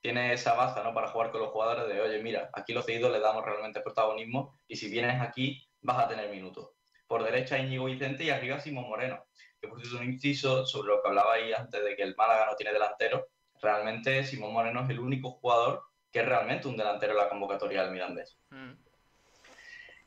tiene 0.00 0.32
esa 0.32 0.54
baza 0.54 0.82
¿no? 0.82 0.94
para 0.94 1.08
jugar 1.08 1.30
con 1.30 1.40
los 1.40 1.50
jugadores 1.50 1.88
de, 1.88 2.00
oye, 2.00 2.22
mira, 2.22 2.50
aquí 2.52 2.72
los 2.72 2.86
cedidos 2.86 3.12
le 3.12 3.20
damos 3.20 3.44
realmente 3.44 3.80
protagonismo 3.80 4.58
y 4.66 4.76
si 4.76 4.88
vienes 4.88 5.20
aquí 5.20 5.66
vas 5.80 5.98
a 5.98 6.08
tener 6.08 6.30
minutos. 6.30 6.70
Por 7.06 7.24
derecha 7.24 7.58
Íñigo 7.58 7.86
Vicente 7.86 8.24
y 8.24 8.30
arriba 8.30 8.60
Simón 8.60 8.88
Moreno, 8.88 9.24
que 9.60 9.68
por 9.68 9.80
cierto 9.80 9.98
un 9.98 10.04
inciso 10.04 10.66
sobre 10.66 10.88
lo 10.88 11.02
que 11.02 11.08
hablaba 11.08 11.34
ahí 11.34 11.52
antes 11.52 11.82
de 11.82 11.96
que 11.96 12.02
el 12.02 12.14
Málaga 12.16 12.46
no 12.46 12.56
tiene 12.56 12.72
delantero, 12.72 13.28
realmente 13.60 14.24
Simón 14.24 14.52
Moreno 14.52 14.84
es 14.84 14.90
el 14.90 15.00
único 15.00 15.30
jugador 15.30 15.82
que 16.12 16.20
es 16.20 16.26
realmente 16.26 16.68
un 16.68 16.76
delantero 16.76 17.12
en 17.12 17.18
la 17.18 17.28
convocatoria 17.28 17.82
del 17.82 17.92
Mirandés. 17.92 18.38
Mm. 18.50 18.72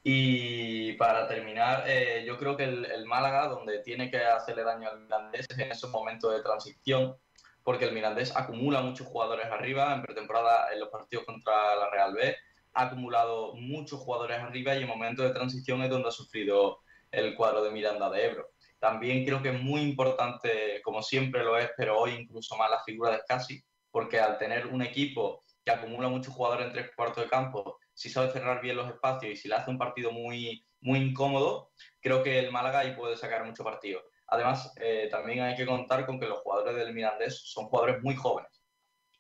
Y 0.03 0.93
para 0.93 1.27
terminar, 1.27 1.83
eh, 1.85 2.23
yo 2.25 2.37
creo 2.37 2.57
que 2.57 2.63
el, 2.63 3.05
Málaga, 3.05 3.47
donde 3.47 3.79
tiene 3.79 4.09
que 4.09 4.17
hacerle 4.17 4.63
daño 4.63 4.89
al 4.89 5.01
Mirandés, 5.01 5.47
es 5.49 5.59
en 5.59 5.71
esos 5.71 5.91
momentos 5.91 6.33
de 6.33 6.41
transición, 6.41 7.15
porque 7.63 7.85
el 7.85 7.93
Mirandés 7.93 8.35
acumula 8.35 8.81
muchos 8.81 9.07
jugadores 9.07 9.45
arriba, 9.47 9.93
en 9.93 10.01
pretemporada 10.01 10.73
en 10.73 10.79
los 10.79 10.89
partidos 10.89 11.25
contra 11.25 11.75
la 11.75 11.89
Real 11.89 12.13
B, 12.13 12.35
ha 12.73 12.83
acumulado 12.83 13.53
muchos 13.55 13.99
jugadores 13.99 14.39
arriba 14.39 14.75
y 14.75 14.81
en 14.83 14.87
momentos 14.87 15.25
de 15.25 15.33
transición 15.33 15.81
es 15.83 15.89
donde 15.89 16.09
ha 16.09 16.11
sufrido 16.11 16.79
el 17.11 17.35
cuadro 17.35 17.63
de 17.63 17.71
Miranda 17.71 18.09
de 18.09 18.25
Ebro. 18.25 18.47
También 18.79 19.25
creo 19.25 19.41
que 19.41 19.49
es 19.49 19.61
muy 19.61 19.81
importante, 19.81 20.81
como 20.83 21.03
siempre 21.03 21.43
lo 21.43 21.57
es, 21.57 21.69
pero 21.77 21.99
hoy 21.99 22.13
incluso 22.13 22.55
más 22.55 22.71
la 22.71 22.83
figura 22.83 23.11
de 23.11 23.19
Scassi, 23.19 23.63
porque 23.91 24.19
al 24.19 24.37
tener 24.37 24.67
un 24.67 24.81
equipo 24.81 25.43
que 25.63 25.71
acumula 25.71 26.07
muchos 26.07 26.33
jugadores 26.33 26.67
en 26.67 26.73
tres 26.73 26.91
cuartos 26.95 27.23
de 27.23 27.29
campo, 27.29 27.77
si 27.93 28.09
sabe 28.09 28.31
cerrar 28.31 28.61
bien 28.61 28.77
los 28.77 28.89
espacios 28.89 29.33
y 29.33 29.35
si 29.35 29.47
le 29.47 29.55
hace 29.55 29.69
un 29.69 29.77
partido 29.77 30.11
muy, 30.11 30.65
muy 30.79 30.99
incómodo, 30.99 31.71
creo 31.99 32.23
que 32.23 32.39
el 32.39 32.51
Málaga 32.51 32.79
ahí 32.79 32.95
puede 32.95 33.17
sacar 33.17 33.45
mucho 33.45 33.63
partido. 33.63 34.01
Además, 34.31 34.73
eh, 34.77 35.09
también 35.11 35.41
hay 35.41 35.55
que 35.55 35.65
contar 35.65 36.05
con 36.05 36.17
que 36.17 36.25
los 36.25 36.39
jugadores 36.39 36.75
del 36.77 36.93
Mirandés 36.93 37.41
son 37.43 37.65
jugadores 37.65 38.01
muy 38.01 38.15
jóvenes. 38.15 38.63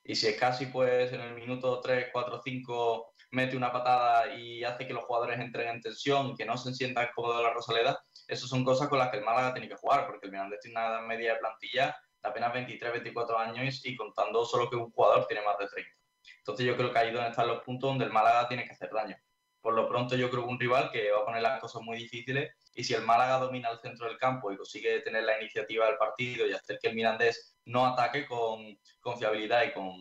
Y 0.03 0.15
si 0.15 0.31
Scassi 0.31 0.67
pues 0.67 1.11
en 1.11 1.19
el 1.19 1.35
minuto 1.35 1.81
3, 1.81 2.07
4, 2.13 2.41
5 2.43 3.13
mete 3.31 3.57
una 3.57 3.73
patada 3.73 4.33
y 4.33 4.63
hace 4.63 4.87
que 4.87 4.93
los 4.93 5.03
jugadores 5.03 5.39
entren 5.39 5.67
en 5.67 5.81
tensión, 5.81 6.35
que 6.35 6.45
no 6.45 6.57
se 6.57 6.73
sientan 6.73 7.09
cómodos 7.13 7.37
en 7.37 7.43
la 7.43 7.53
Rosaleda, 7.53 8.01
esas 8.27 8.49
son 8.49 8.63
cosas 8.63 8.87
con 8.87 8.99
las 8.99 9.09
que 9.09 9.17
el 9.17 9.25
Málaga 9.25 9.53
tiene 9.53 9.67
que 9.67 9.75
jugar, 9.75 10.07
porque 10.07 10.27
el 10.27 10.31
Mirandés 10.31 10.61
tiene 10.61 10.79
una 10.79 11.01
media 11.01 11.33
de 11.33 11.39
plantilla 11.39 11.95
de 12.23 12.29
apenas 12.29 12.53
23, 12.53 12.91
24 12.93 13.37
años 13.37 13.85
y 13.85 13.95
contando 13.97 14.45
solo 14.45 14.69
que 14.69 14.77
un 14.77 14.91
jugador 14.91 15.27
tiene 15.27 15.43
más 15.43 15.57
de 15.57 15.67
30. 15.67 15.91
Entonces 16.37 16.65
yo 16.65 16.77
creo 16.77 16.91
que 16.93 16.99
ahí 16.99 17.07
es 17.09 17.13
donde 17.13 17.29
están 17.29 17.47
los 17.49 17.63
puntos 17.63 17.89
donde 17.89 18.05
el 18.05 18.13
Málaga 18.13 18.47
tiene 18.47 18.63
que 18.63 18.71
hacer 18.71 18.89
daño. 18.91 19.17
Por 19.61 19.75
lo 19.75 19.87
pronto 19.87 20.15
yo 20.15 20.29
creo 20.29 20.43
que 20.43 20.49
un 20.49 20.59
rival 20.59 20.89
que 20.91 21.11
va 21.11 21.19
a 21.19 21.25
poner 21.25 21.41
las 21.41 21.59
cosas 21.59 21.81
muy 21.83 21.97
difíciles 21.97 22.55
y 22.73 22.83
si 22.83 22.93
el 22.93 23.03
Málaga 23.03 23.37
domina 23.37 23.69
el 23.69 23.79
centro 23.79 24.07
del 24.07 24.17
campo 24.17 24.51
y 24.51 24.57
consigue 24.57 25.01
tener 25.01 25.23
la 25.23 25.39
iniciativa 25.39 25.85
del 25.85 25.97
partido 25.97 26.47
y 26.47 26.53
hacer 26.53 26.79
que 26.81 26.89
el 26.89 26.95
Mirandés 26.95 27.57
no 27.65 27.85
ataque 27.85 28.25
con, 28.25 28.77
con 28.99 29.19
fiabilidad 29.19 29.63
y 29.63 29.71
con, 29.71 29.93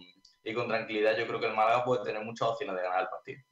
y 0.42 0.54
con 0.54 0.68
tranquilidad, 0.68 1.16
yo 1.16 1.26
creo 1.26 1.40
que 1.40 1.46
el 1.46 1.54
Málaga 1.54 1.84
puede 1.84 2.04
tener 2.04 2.24
muchas 2.24 2.48
opciones 2.48 2.76
de 2.76 2.82
ganar 2.82 3.02
el 3.02 3.08
partido. 3.08 3.42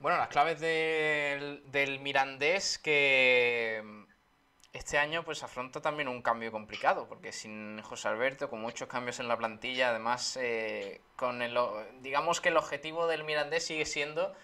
Bueno, 0.00 0.16
las 0.16 0.28
claves 0.28 0.58
del, 0.60 2.00
Mirandés 2.00 2.78
que 2.78 3.82
este 4.72 4.98
año 4.98 5.24
pues 5.24 5.42
afronta 5.42 5.80
también 5.80 6.08
un 6.08 6.22
cambio 6.22 6.52
complicado, 6.52 7.08
porque 7.08 7.32
sin 7.32 7.80
José 7.82 8.08
Alberto, 8.08 8.48
con 8.48 8.60
muchos 8.60 8.88
cambios 8.88 9.18
en 9.18 9.28
la 9.28 9.36
plantilla, 9.36 9.90
además 9.90 10.38
eh, 10.40 11.00
con 11.16 11.42
el, 11.42 11.58
digamos 12.00 12.40
que 12.40 12.50
el 12.50 12.56
objetivo 12.56 13.06
del 13.06 13.24
Mirandés 13.24 13.66
sigue 13.66 13.84
siendo 13.84 14.34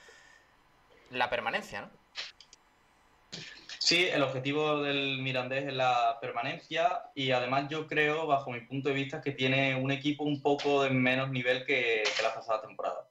la 1.11 1.31
permanencia, 1.31 1.83
¿no? 1.83 1.91
Sí, 3.79 4.09
el 4.09 4.25
objetivo 4.25 4.83
del 4.83 5.19
Mirandés 5.19 5.69
es 5.69 5.73
la 5.73 6.19
permanencia 6.21 7.03
y 7.15 7.31
además 7.31 7.69
yo 7.69 7.87
creo, 7.87 8.27
bajo 8.27 8.51
mi 8.51 8.61
punto 8.63 8.89
de 8.89 8.97
vista, 8.97 9.21
que 9.21 9.31
tiene 9.31 9.77
un 9.77 9.93
equipo 9.93 10.25
un 10.25 10.43
poco 10.43 10.83
de 10.83 10.91
menos 10.91 11.31
nivel 11.31 11.65
que 11.65 12.03
la 12.21 12.35
pasada 12.35 12.63
temporada. 12.63 13.09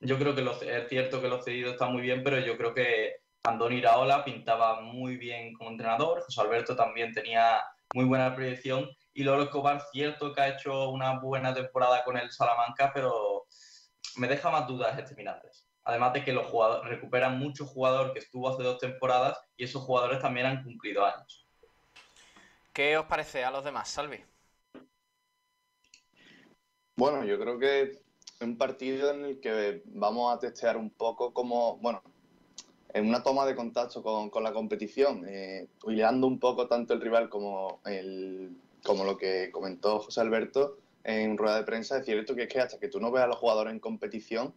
Yo 0.00 0.18
creo 0.18 0.34
que 0.34 0.42
es 0.74 0.88
cierto 0.88 1.20
que 1.20 1.28
los 1.28 1.44
cedidos 1.44 1.74
están 1.74 1.92
muy 1.92 2.00
bien, 2.00 2.24
pero 2.24 2.38
yo 2.40 2.56
creo 2.56 2.72
que 2.72 3.25
Andoni 3.46 3.76
Iraola 3.76 4.24
pintaba 4.24 4.80
muy 4.80 5.16
bien 5.16 5.54
como 5.54 5.70
entrenador, 5.70 6.22
José 6.22 6.40
Alberto 6.40 6.74
también 6.74 7.12
tenía 7.12 7.62
muy 7.94 8.04
buena 8.04 8.34
proyección 8.34 8.90
y 9.14 9.22
Lolo 9.22 9.44
Escobar, 9.44 9.80
cierto 9.92 10.34
que 10.34 10.40
ha 10.40 10.48
hecho 10.48 10.90
una 10.90 11.20
buena 11.20 11.54
temporada 11.54 12.02
con 12.04 12.16
el 12.16 12.30
Salamanca, 12.32 12.90
pero 12.92 13.46
me 14.16 14.26
deja 14.26 14.50
más 14.50 14.66
dudas 14.66 14.98
este 14.98 15.14
Mirandés. 15.14 15.66
Además 15.84 16.12
de 16.12 16.24
que 16.24 16.32
los 16.32 16.46
jugadores 16.48 16.90
recuperan 16.90 17.38
mucho 17.38 17.64
jugador 17.64 18.12
que 18.12 18.18
estuvo 18.18 18.48
hace 18.48 18.64
dos 18.64 18.78
temporadas 18.78 19.38
y 19.56 19.64
esos 19.64 19.82
jugadores 19.82 20.20
también 20.20 20.46
han 20.46 20.64
cumplido 20.64 21.06
años. 21.06 21.46
¿Qué 22.72 22.98
os 22.98 23.06
parece 23.06 23.44
a 23.44 23.50
los 23.52 23.64
demás, 23.64 23.88
Salvi? 23.88 24.24
Bueno, 26.96 27.24
yo 27.24 27.38
creo 27.38 27.58
que 27.58 28.02
un 28.40 28.58
partido 28.58 29.12
en 29.12 29.24
el 29.24 29.40
que 29.40 29.82
vamos 29.86 30.34
a 30.34 30.40
testear 30.40 30.76
un 30.76 30.90
poco 30.90 31.32
como, 31.32 31.78
bueno, 31.78 32.02
en 32.96 33.06
una 33.06 33.22
toma 33.22 33.44
de 33.44 33.54
contacto 33.54 34.02
con, 34.02 34.30
con 34.30 34.42
la 34.42 34.54
competición, 34.54 35.24
eh, 35.28 35.68
un 35.84 36.38
poco 36.38 36.66
tanto 36.66 36.94
el 36.94 37.00
rival 37.02 37.28
como, 37.28 37.80
el, 37.84 38.56
como 38.82 39.04
lo 39.04 39.18
que 39.18 39.50
comentó 39.52 40.00
José 40.00 40.22
Alberto 40.22 40.78
en 41.04 41.36
rueda 41.36 41.58
de 41.58 41.64
prensa. 41.64 41.98
Es 41.98 42.06
cierto 42.06 42.34
que 42.34 42.44
es 42.44 42.48
que 42.48 42.58
hasta 42.58 42.78
que 42.78 42.88
tú 42.88 42.98
no 42.98 43.10
veas 43.10 43.26
a 43.26 43.28
los 43.28 43.36
jugadores 43.36 43.74
en 43.74 43.80
competición, 43.80 44.54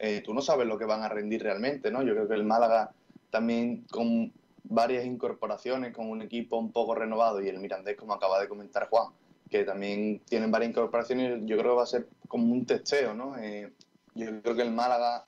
eh, 0.00 0.22
tú 0.24 0.34
no 0.34 0.42
sabes 0.42 0.66
lo 0.66 0.76
que 0.76 0.86
van 0.86 1.02
a 1.02 1.08
rendir 1.08 1.40
realmente, 1.40 1.92
¿no? 1.92 2.02
Yo 2.02 2.14
creo 2.14 2.26
que 2.26 2.34
el 2.34 2.42
Málaga 2.42 2.90
también 3.30 3.84
con 3.92 4.32
varias 4.64 5.04
incorporaciones, 5.06 5.94
con 5.94 6.10
un 6.10 6.20
equipo 6.20 6.58
un 6.58 6.72
poco 6.72 6.96
renovado 6.96 7.40
y 7.40 7.48
el 7.48 7.60
Mirandés, 7.60 7.96
como 7.96 8.12
acaba 8.12 8.40
de 8.40 8.48
comentar 8.48 8.88
Juan, 8.88 9.12
que 9.48 9.62
también 9.62 10.20
tienen 10.28 10.50
varias 10.50 10.70
incorporaciones, 10.70 11.42
yo 11.44 11.56
creo 11.56 11.74
que 11.74 11.76
va 11.76 11.84
a 11.84 11.86
ser 11.86 12.08
como 12.26 12.52
un 12.52 12.66
testeo, 12.66 13.14
¿no? 13.14 13.38
Eh, 13.38 13.72
yo 14.16 14.42
creo 14.42 14.56
que 14.56 14.62
el 14.62 14.72
Málaga 14.72 15.27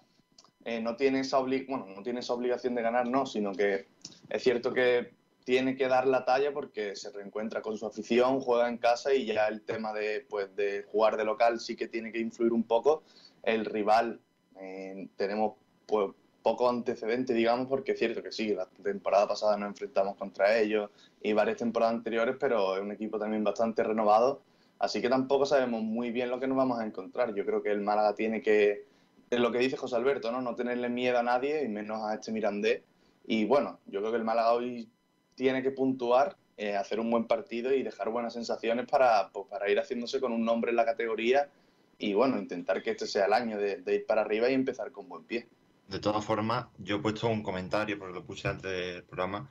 eh, 0.70 0.80
no, 0.80 0.94
tiene 0.94 1.20
esa 1.20 1.40
bueno, 1.40 1.86
no 1.96 2.02
tiene 2.04 2.20
esa 2.20 2.32
obligación 2.32 2.76
de 2.76 2.82
ganar, 2.82 3.08
no, 3.08 3.26
sino 3.26 3.52
que 3.52 3.88
es 4.28 4.42
cierto 4.42 4.72
que 4.72 5.12
tiene 5.42 5.76
que 5.76 5.88
dar 5.88 6.06
la 6.06 6.24
talla 6.24 6.52
porque 6.52 6.94
se 6.94 7.10
reencuentra 7.10 7.60
con 7.60 7.76
su 7.76 7.86
afición, 7.86 8.40
juega 8.40 8.68
en 8.68 8.78
casa 8.78 9.12
y 9.12 9.26
ya 9.26 9.48
el 9.48 9.62
tema 9.62 9.92
de, 9.92 10.24
pues, 10.28 10.54
de 10.54 10.84
jugar 10.84 11.16
de 11.16 11.24
local 11.24 11.58
sí 11.58 11.74
que 11.74 11.88
tiene 11.88 12.12
que 12.12 12.20
influir 12.20 12.52
un 12.52 12.62
poco. 12.62 13.02
El 13.42 13.64
rival, 13.64 14.20
eh, 14.60 15.08
tenemos 15.16 15.54
pues, 15.86 16.12
poco 16.42 16.68
antecedente, 16.68 17.34
digamos, 17.34 17.66
porque 17.66 17.92
es 17.92 17.98
cierto 17.98 18.22
que 18.22 18.30
sí, 18.30 18.54
la 18.54 18.66
temporada 18.66 19.26
pasada 19.26 19.56
nos 19.56 19.70
enfrentamos 19.70 20.16
contra 20.16 20.56
ellos 20.56 20.88
y 21.20 21.32
varias 21.32 21.56
temporadas 21.56 21.96
anteriores, 21.96 22.36
pero 22.38 22.76
es 22.76 22.82
un 22.82 22.92
equipo 22.92 23.18
también 23.18 23.42
bastante 23.42 23.82
renovado 23.82 24.42
Así 24.80 25.02
que 25.02 25.10
tampoco 25.10 25.44
sabemos 25.44 25.82
muy 25.82 26.10
bien 26.10 26.30
lo 26.30 26.40
que 26.40 26.48
nos 26.48 26.56
vamos 26.56 26.80
a 26.80 26.86
encontrar. 26.86 27.34
Yo 27.34 27.44
creo 27.44 27.62
que 27.62 27.70
el 27.70 27.82
Málaga 27.82 28.14
tiene 28.14 28.40
que, 28.40 28.86
lo 29.38 29.52
que 29.52 29.58
dice 29.58 29.76
José 29.76 29.96
Alberto, 29.96 30.32
¿no? 30.32 30.40
no 30.40 30.56
tenerle 30.56 30.88
miedo 30.88 31.18
a 31.18 31.22
nadie 31.22 31.64
y 31.64 31.68
menos 31.68 32.02
a 32.02 32.14
este 32.14 32.32
Mirandés. 32.32 32.82
Y 33.26 33.44
bueno, 33.44 33.78
yo 33.86 34.00
creo 34.00 34.10
que 34.10 34.18
el 34.18 34.24
Málaga 34.24 34.52
hoy 34.52 34.88
tiene 35.36 35.62
que 35.62 35.70
puntuar, 35.70 36.36
eh, 36.56 36.76
hacer 36.76 36.98
un 36.98 37.10
buen 37.10 37.26
partido 37.26 37.72
y 37.72 37.82
dejar 37.82 38.10
buenas 38.10 38.32
sensaciones 38.32 38.86
para, 38.86 39.30
pues, 39.30 39.46
para 39.48 39.70
ir 39.70 39.78
haciéndose 39.78 40.20
con 40.20 40.32
un 40.32 40.44
nombre 40.44 40.70
en 40.70 40.76
la 40.76 40.84
categoría 40.84 41.48
y 41.98 42.14
bueno, 42.14 42.38
intentar 42.38 42.82
que 42.82 42.90
este 42.90 43.06
sea 43.06 43.26
el 43.26 43.32
año 43.32 43.58
de, 43.58 43.82
ir 43.86 44.06
para 44.06 44.22
arriba 44.22 44.50
y 44.50 44.54
empezar 44.54 44.90
con 44.90 45.08
buen 45.08 45.24
pie. 45.24 45.46
De 45.86 45.98
todas 45.98 46.24
formas, 46.24 46.66
yo 46.78 46.96
he 46.96 46.98
puesto 46.98 47.28
un 47.28 47.42
comentario 47.42 47.98
porque 47.98 48.14
lo 48.14 48.24
puse 48.24 48.48
antes 48.48 48.70
del 48.70 49.04
programa 49.04 49.48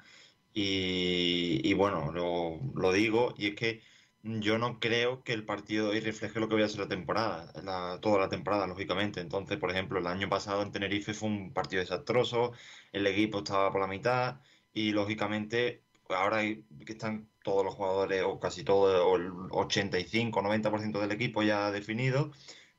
y, 0.54 1.62
y 1.64 1.74
bueno, 1.74 2.12
lo, 2.12 2.60
lo 2.76 2.92
digo 2.92 3.34
y 3.38 3.48
es 3.48 3.56
que 3.56 3.82
yo 4.24 4.58
no 4.58 4.80
creo 4.80 5.24
que 5.24 5.34
el 5.34 5.46
partido 5.46 5.90
hoy 5.90 6.00
refleje 6.02 6.40
lo 6.40 6.50
que 6.50 6.56
voy 6.56 6.64
a 6.64 6.68
ser 6.70 6.82
la 6.82 6.88
temporada, 6.88 7.52
la- 7.64 8.00
toda 8.02 8.20
la 8.20 8.30
temporada, 8.30 8.68
lógicamente. 8.68 9.22
Entonces, 9.22 9.58
por 9.58 9.72
ejemplo, 9.72 10.00
el 10.00 10.08
año 10.08 10.30
pasado 10.30 10.62
en 10.62 10.72
Tenerife 10.72 11.14
fue 11.14 11.30
un 11.30 11.54
partido 11.54 11.82
desastroso, 11.82 12.52
el 12.92 13.08
equipo 13.08 13.40
estaba 13.40 13.72
por 13.72 13.82
la 13.82 13.88
mitad 13.88 14.42
y 14.74 14.92
lógicamente 14.92 15.84
ahora 16.10 16.42
que 16.42 16.64
están 16.88 17.30
todos 17.44 17.64
los 17.64 17.76
jugadores 17.76 18.24
o 18.26 18.40
casi 18.40 18.64
todo, 18.64 19.08
o 19.08 19.16
el 19.18 19.32
85 19.52 20.42
90% 20.42 21.00
del 21.00 21.12
equipo 21.12 21.44
ya 21.44 21.72
definido, 21.72 22.32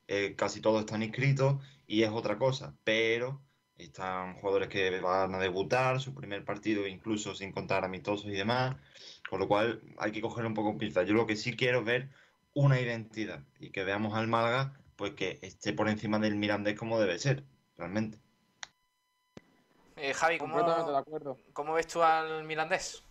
eh, 0.07 0.35
casi 0.35 0.61
todos 0.61 0.81
están 0.81 1.03
inscritos 1.03 1.63
y 1.87 2.03
es 2.03 2.09
otra 2.11 2.37
cosa, 2.37 2.77
pero 2.83 3.41
están 3.77 4.35
jugadores 4.35 4.69
que 4.69 4.99
van 4.99 5.33
a 5.35 5.39
debutar, 5.39 5.99
su 6.01 6.13
primer 6.13 6.45
partido 6.45 6.87
incluso 6.87 7.33
sin 7.35 7.51
contar 7.51 7.83
amistosos 7.85 8.27
y 8.27 8.31
demás. 8.33 8.77
Con 9.31 9.39
lo 9.39 9.47
cual 9.47 9.81
hay 9.97 10.11
que 10.11 10.19
coger 10.19 10.45
un 10.45 10.53
poco 10.53 10.71
en 10.71 10.77
pinza. 10.77 11.03
Yo 11.03 11.13
lo 11.13 11.25
que 11.25 11.37
sí 11.37 11.55
quiero 11.55 11.79
es 11.79 11.85
ver 11.85 12.09
una 12.53 12.81
identidad 12.81 13.39
y 13.61 13.69
que 13.69 13.85
veamos 13.85 14.13
al 14.13 14.27
Málaga 14.27 14.73
pues 14.97 15.13
que 15.13 15.39
esté 15.41 15.71
por 15.71 15.87
encima 15.87 16.19
del 16.19 16.35
Mirandés 16.35 16.77
como 16.77 16.99
debe 16.99 17.17
ser, 17.17 17.45
realmente. 17.77 18.19
Eh, 19.95 20.13
Javi, 20.13 20.37
¿cómo, 20.37 20.61
de 20.61 20.97
acuerdo. 20.97 21.37
¿cómo 21.53 21.75
ves 21.75 21.87
tú 21.87 22.03
al 22.03 22.43
Mirandés? 22.43 23.05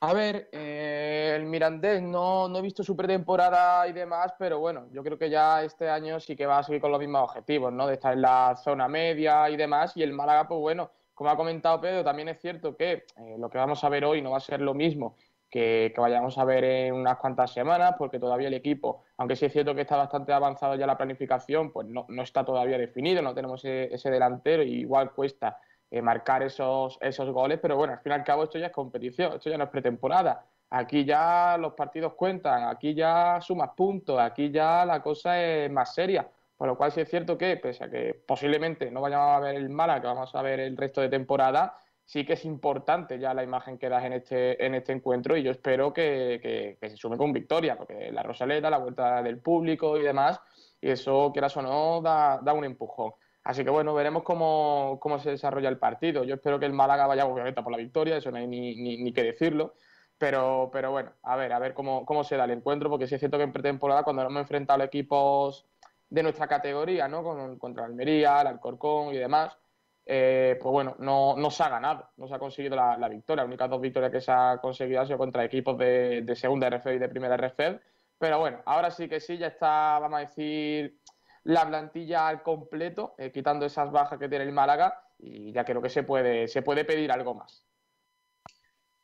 A 0.00 0.12
ver, 0.14 0.48
eh, 0.50 1.34
el 1.36 1.44
Mirandés 1.44 2.02
no, 2.02 2.48
no 2.48 2.58
he 2.58 2.62
visto 2.62 2.82
su 2.82 2.96
pretemporada 2.96 3.86
y 3.86 3.92
demás, 3.92 4.34
pero 4.36 4.58
bueno, 4.58 4.88
yo 4.90 5.04
creo 5.04 5.16
que 5.16 5.30
ya 5.30 5.62
este 5.62 5.88
año 5.88 6.18
sí 6.18 6.34
que 6.34 6.46
va 6.46 6.58
a 6.58 6.64
seguir 6.64 6.80
con 6.80 6.90
los 6.90 6.98
mismos 6.98 7.22
objetivos, 7.22 7.72
¿no? 7.72 7.86
De 7.86 7.94
estar 7.94 8.14
en 8.14 8.22
la 8.22 8.56
zona 8.56 8.88
media 8.88 9.48
y 9.48 9.56
demás. 9.56 9.96
Y 9.96 10.02
el 10.02 10.12
Málaga, 10.12 10.48
pues 10.48 10.58
bueno, 10.58 10.90
como 11.20 11.28
ha 11.28 11.36
comentado 11.36 11.78
Pedro, 11.82 12.02
también 12.02 12.30
es 12.30 12.40
cierto 12.40 12.74
que 12.78 12.92
eh, 12.92 13.36
lo 13.38 13.50
que 13.50 13.58
vamos 13.58 13.84
a 13.84 13.90
ver 13.90 14.06
hoy 14.06 14.22
no 14.22 14.30
va 14.30 14.38
a 14.38 14.40
ser 14.40 14.62
lo 14.62 14.72
mismo 14.72 15.16
que, 15.50 15.92
vayamos 15.94 16.38
a 16.38 16.46
ver 16.46 16.64
en 16.64 16.94
unas 16.94 17.18
cuantas 17.18 17.52
semanas, 17.52 17.96
porque 17.98 18.18
todavía 18.18 18.48
el 18.48 18.54
equipo, 18.54 19.04
aunque 19.18 19.36
sí 19.36 19.44
es 19.44 19.52
cierto 19.52 19.74
que 19.74 19.82
está 19.82 19.96
bastante 19.96 20.32
avanzado 20.32 20.76
ya 20.76 20.86
la 20.86 20.96
planificación, 20.96 21.72
pues 21.72 21.86
no, 21.88 22.06
está 22.22 22.42
todavía 22.42 22.78
definido, 22.78 23.20
no 23.20 23.34
tenemos 23.34 23.62
ese, 23.62 23.94
ese 23.94 24.10
delantero 24.10 24.62
y 24.62 24.72
igual 24.76 25.12
cuesta 25.12 25.58
eh, 25.90 26.00
marcar 26.00 26.42
esos, 26.42 26.96
esos 27.02 27.28
goles, 27.28 27.58
pero 27.60 27.76
bueno, 27.76 27.92
al 27.92 27.98
fin 28.00 28.12
y 28.12 28.14
al 28.14 28.24
cabo 28.24 28.44
esto 28.44 28.58
ya 28.58 28.68
es 28.68 28.72
competición, 28.72 29.34
esto 29.34 29.50
ya 29.50 29.58
no 29.58 29.64
es 29.64 29.70
pretemporada. 29.70 30.46
Aquí 30.70 31.04
ya 31.04 31.58
los 31.60 31.74
partidos 31.74 32.14
cuentan, 32.14 32.66
aquí 32.66 32.94
ya 32.94 33.42
sumas 33.42 33.72
puntos, 33.76 34.18
aquí 34.18 34.50
ya 34.50 34.86
la 34.86 35.02
cosa 35.02 35.38
es 35.38 35.70
más 35.70 35.94
seria. 35.94 36.26
Por 36.60 36.68
lo 36.68 36.76
cual 36.76 36.92
sí 36.92 37.00
es 37.00 37.08
cierto 37.08 37.38
que, 37.38 37.56
pese 37.56 37.84
a 37.84 37.88
que 37.90 38.12
posiblemente 38.12 38.90
no 38.90 39.00
vayamos 39.00 39.34
a 39.34 39.40
ver 39.40 39.54
el 39.56 39.70
Málaga, 39.70 40.02
que 40.02 40.06
vamos 40.08 40.34
a 40.34 40.42
ver 40.42 40.60
el 40.60 40.76
resto 40.76 41.00
de 41.00 41.08
temporada, 41.08 41.78
sí 42.04 42.26
que 42.26 42.34
es 42.34 42.44
importante 42.44 43.18
ya 43.18 43.32
la 43.32 43.42
imagen 43.42 43.78
que 43.78 43.88
das 43.88 44.04
en 44.04 44.12
este, 44.12 44.62
en 44.66 44.74
este 44.74 44.92
encuentro 44.92 45.38
y 45.38 45.42
yo 45.42 45.52
espero 45.52 45.90
que, 45.94 46.38
que- 46.78 46.90
se 46.90 46.98
sume 46.98 47.16
con 47.16 47.32
victoria, 47.32 47.78
porque 47.78 48.12
la 48.12 48.22
Rosaleta, 48.22 48.68
la 48.68 48.76
vuelta 48.76 49.22
del 49.22 49.38
público 49.40 49.96
y 49.96 50.02
demás, 50.02 50.38
y 50.82 50.90
eso, 50.90 51.30
quieras 51.32 51.56
o 51.56 51.62
no, 51.62 52.02
da, 52.02 52.38
da 52.42 52.52
un 52.52 52.64
empujón. 52.66 53.12
Así 53.42 53.64
que 53.64 53.70
bueno, 53.70 53.94
veremos 53.94 54.22
cómo, 54.22 54.98
cómo 55.00 55.18
se 55.18 55.30
desarrolla 55.30 55.70
el 55.70 55.78
partido. 55.78 56.24
Yo 56.24 56.34
espero 56.34 56.60
que 56.60 56.66
el 56.66 56.74
Málaga 56.74 57.06
vaya 57.06 57.24
obviamente 57.24 57.62
por 57.62 57.72
la 57.72 57.78
victoria, 57.78 58.18
eso 58.18 58.30
no 58.30 58.36
hay 58.36 58.46
ni, 58.46 58.76
ni, 58.76 59.02
ni 59.02 59.12
que 59.14 59.22
decirlo. 59.22 59.72
Pero, 60.18 60.68
pero 60.70 60.90
bueno, 60.90 61.12
a 61.22 61.36
ver, 61.36 61.52
a 61.54 61.58
ver 61.58 61.72
cómo, 61.72 62.04
cómo 62.04 62.22
se 62.24 62.36
da 62.36 62.44
el 62.44 62.50
encuentro, 62.50 62.90
porque 62.90 63.06
sí 63.06 63.14
es 63.14 63.20
cierto 63.20 63.38
que 63.38 63.44
en 63.44 63.52
pretemporada, 63.54 64.02
cuando 64.02 64.22
nos 64.22 64.30
hemos 64.30 64.42
enfrentado 64.42 64.82
equipos 64.84 65.66
de 66.10 66.22
nuestra 66.22 66.46
categoría, 66.48 67.08
¿no? 67.08 67.22
Con, 67.22 67.58
contra 67.58 67.86
Almería, 67.86 68.40
el 68.40 68.48
Alcorcón 68.48 69.14
y 69.14 69.18
demás, 69.18 69.56
eh, 70.04 70.58
pues 70.60 70.72
bueno, 70.72 70.96
no, 70.98 71.36
no 71.36 71.50
se 71.50 71.62
ha 71.62 71.68
ganado, 71.68 72.10
no 72.16 72.26
se 72.26 72.34
ha 72.34 72.38
conseguido 72.38 72.74
la, 72.76 72.98
la 72.98 73.08
victoria. 73.08 73.42
Las 73.42 73.48
únicas 73.48 73.70
dos 73.70 73.80
victorias 73.80 74.10
que 74.10 74.20
se 74.20 74.32
ha 74.32 74.58
conseguido 74.60 75.00
han 75.00 75.06
sido 75.06 75.18
contra 75.18 75.44
equipos 75.44 75.78
de, 75.78 76.22
de 76.22 76.36
segunda 76.36 76.68
RFED 76.68 76.94
y 76.94 76.98
de 76.98 77.08
primera 77.08 77.36
RFED. 77.36 77.76
Pero 78.18 78.38
bueno, 78.38 78.60
ahora 78.66 78.90
sí 78.90 79.08
que 79.08 79.20
sí, 79.20 79.38
ya 79.38 79.46
está, 79.46 79.98
vamos 80.00 80.18
a 80.18 80.20
decir, 80.20 81.00
la 81.44 81.66
plantilla 81.66 82.28
al 82.28 82.42
completo, 82.42 83.14
eh, 83.16 83.30
quitando 83.30 83.64
esas 83.64 83.90
bajas 83.90 84.18
que 84.18 84.28
tiene 84.28 84.44
el 84.44 84.52
Málaga, 84.52 85.04
y 85.18 85.52
ya 85.52 85.64
creo 85.64 85.80
que 85.80 85.88
se 85.88 86.02
puede, 86.02 86.48
se 86.48 86.62
puede 86.62 86.84
pedir 86.84 87.12
algo 87.12 87.34
más. 87.34 87.66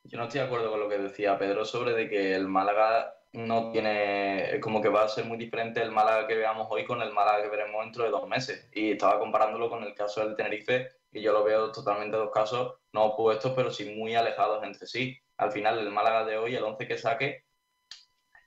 Yo 0.03 0.17
no 0.17 0.25
estoy 0.25 0.41
de 0.41 0.47
acuerdo 0.47 0.71
con 0.71 0.79
lo 0.79 0.89
que 0.89 0.97
decía 0.97 1.37
Pedro 1.37 1.65
sobre 1.65 1.93
de 1.93 2.09
que 2.09 2.35
el 2.35 2.47
Málaga 2.47 3.13
no 3.37 3.71
tiene, 3.71 4.59
como 4.61 4.81
que 4.81 4.89
va 4.89 5.03
a 5.03 5.09
ser 5.09 5.25
muy 5.25 5.37
diferente 5.37 5.79
el 5.79 5.91
Málaga 5.91 6.25
que 6.25 6.35
veamos 6.35 6.67
hoy 6.71 6.83
con 6.83 7.03
el 7.03 7.13
Málaga 7.13 7.43
que 7.43 7.49
veremos 7.49 7.83
dentro 7.83 8.03
de 8.03 8.09
dos 8.09 8.27
meses. 8.27 8.67
Y 8.73 8.93
estaba 8.93 9.19
comparándolo 9.19 9.69
con 9.69 9.83
el 9.83 9.93
caso 9.93 10.21
del 10.21 10.35
Tenerife 10.35 10.89
y 11.11 11.21
yo 11.21 11.33
lo 11.33 11.43
veo 11.43 11.71
totalmente 11.71 12.17
dos 12.17 12.31
casos 12.31 12.79
no 12.93 13.05
opuestos, 13.05 13.53
pero 13.55 13.69
sí 13.69 13.93
muy 13.95 14.15
alejados 14.15 14.63
entre 14.63 14.87
sí. 14.87 15.15
Al 15.37 15.51
final, 15.51 15.77
el 15.77 15.91
Málaga 15.91 16.25
de 16.25 16.35
hoy, 16.35 16.55
el 16.55 16.63
11 16.63 16.87
que 16.87 16.97
saque, 16.97 17.43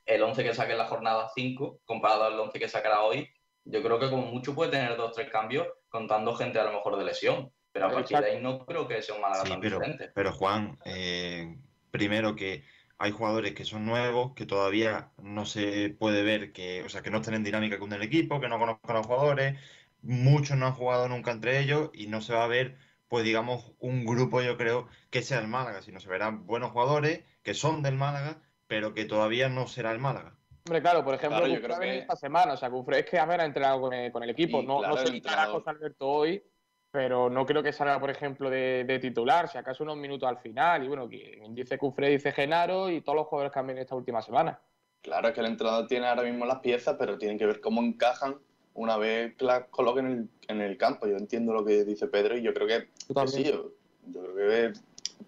el 0.07 0.23
11 0.25 0.43
que 0.43 0.55
saque 0.55 0.73
en 0.73 0.79
la 0.79 0.89
jornada 0.89 1.31
5, 1.33 1.83
comparado 1.85 2.25
al 2.25 2.41
11 2.41 2.59
que 2.59 2.69
sacará 2.69 3.03
hoy, 3.03 3.29
yo 3.65 3.81
creo 3.85 4.01
que 4.01 4.11
como 4.11 4.27
mucho 4.27 4.57
puede 4.57 4.73
tener 4.73 4.97
dos 4.97 5.11
o 5.11 5.12
tres 5.12 5.31
cambios, 5.31 5.69
contando 5.89 6.35
gente 6.35 6.59
a 6.59 6.65
lo 6.65 6.73
mejor 6.73 6.97
de 6.97 7.05
lesión. 7.05 7.53
Pero 7.71 7.87
a 7.87 7.91
partir 7.93 8.19
de 8.19 8.27
ahí 8.27 8.43
no 8.43 8.67
creo 8.67 8.89
que 8.89 9.01
sea 9.03 9.15
un 9.15 9.21
Málaga 9.21 9.45
Sí, 9.45 9.51
tan 9.51 9.61
pero, 9.61 9.79
diferente. 9.79 10.11
pero 10.12 10.33
Juan, 10.33 10.77
eh, 10.85 11.57
primero 11.93 12.35
que 12.35 12.65
hay 13.01 13.13
jugadores 13.13 13.55
que 13.55 13.65
son 13.65 13.87
nuevos, 13.87 14.35
que 14.35 14.47
todavía 14.47 15.13
no 15.23 15.47
se 15.47 15.91
puede 15.99 16.23
ver 16.23 16.53
que, 16.53 16.83
o 16.85 16.89
sea, 16.89 17.03
que 17.03 17.11
no 17.11 17.19
estén 17.19 17.35
en 17.35 17.45
dinámica 17.45 17.79
con 17.79 17.93
el 17.93 18.03
equipo, 18.03 18.41
que 18.41 18.49
no 18.49 18.59
conozcan 18.59 18.97
a 18.97 18.99
los 19.01 19.07
jugadores, 19.07 19.59
muchos 20.03 20.57
no 20.59 20.67
han 20.67 20.75
jugado 20.75 21.09
nunca 21.09 21.33
entre 21.33 21.61
ellos 21.61 21.91
y 21.95 22.07
no 22.07 22.21
se 22.21 22.35
va 22.35 22.45
a 22.45 22.49
ver, 22.49 22.77
pues 23.09 23.25
digamos, 23.25 23.73
un 23.81 24.05
grupo, 24.05 24.43
yo 24.43 24.57
creo, 24.57 24.89
que 25.11 25.23
sea 25.23 25.41
el 25.41 25.49
Málaga, 25.49 25.83
sino 25.83 26.01
se 26.01 26.09
verán 26.09 26.47
buenos 26.47 26.73
jugadores 26.73 27.25
que 27.43 27.55
son 27.55 27.83
del 27.83 27.97
Málaga, 27.97 28.43
pero 28.67 28.95
que 28.95 29.05
todavía 29.05 29.49
no 29.49 29.67
será 29.67 29.93
el 29.93 29.99
Málaga. 29.99 30.37
Hombre, 30.67 30.83
claro, 30.83 31.05
por 31.05 31.15
ejemplo, 31.15 31.39
Claro, 31.39 31.55
yo 31.55 31.63
creo 31.63 31.81
que- 31.81 31.99
esta 31.99 32.17
semana, 32.17 32.53
o 32.53 32.57
sea, 32.57 32.71
Cufré 32.71 33.01
es 33.01 33.07
que 33.07 33.19
a 33.19 33.25
ver, 33.25 33.41
ha 33.41 33.45
entrenado 33.47 33.81
con 33.81 33.93
el, 33.95 34.13
con 34.13 34.23
el 34.23 34.31
equipo, 34.31 34.63
Y, 34.63 34.67
no, 34.67 34.79
claro, 34.79 34.95
no 34.95 35.01
estará 35.01 35.15
entrenador. 35.17 35.59
José 35.59 35.71
Alberto 35.71 36.07
hoy, 36.07 36.43
pero 36.91 37.31
no 37.31 37.47
creo 37.47 37.62
que 37.62 37.73
salga, 37.73 38.01
por 38.01 38.11
ejemplo, 38.11 38.51
de, 38.51 38.85
de 38.85 38.99
titular, 38.99 39.49
si 39.49 39.59
acaso 39.59 39.85
unos 39.85 39.97
minutos 39.97 40.29
al 40.29 40.39
final, 40.39 40.85
y 40.85 40.89
bueno, 40.89 41.09
quien 41.09 41.55
dice 41.55 41.79
Cufré 41.79 42.09
dice 42.09 42.33
Genaro 42.33 42.91
y 42.91 43.01
todos 43.01 43.17
los 43.17 43.27
jugadores 43.29 43.53
que 43.53 43.59
han 43.61 43.67
venido 43.67 43.83
esta 43.83 43.95
última 43.95 44.21
semana. 44.23 44.59
Claro, 45.03 45.29
es 45.29 45.35
que 45.35 45.41
el 45.41 45.47
entrenador 45.47 45.87
tiene 45.87 46.07
ahora 46.09 46.23
mismo 46.25 46.45
las 46.47 46.59
piezas, 46.59 46.97
pero 46.99 47.17
tienen 47.17 47.39
que 47.39 47.47
ver 47.47 47.61
cómo 47.61 47.81
encajan 47.83 48.37
una 48.75 48.97
vez 48.97 49.35
que 49.37 49.45
las 49.45 49.65
coloquen 49.69 50.07
en 50.07 50.12
el, 50.12 50.29
en 50.49 50.61
el 50.61 50.77
campo. 50.77 51.07
Yo 51.07 51.17
entiendo 51.17 51.53
lo 51.53 51.65
que 51.65 51.85
dice 51.85 52.07
Pedro 52.09 52.37
y 52.37 52.43
yo 52.43 52.53
creo 52.53 52.67
que, 52.67 52.89
sí, 53.29 53.45
yo, 53.45 53.71
yo 54.09 54.33
creo 54.35 54.73
que 54.73 54.79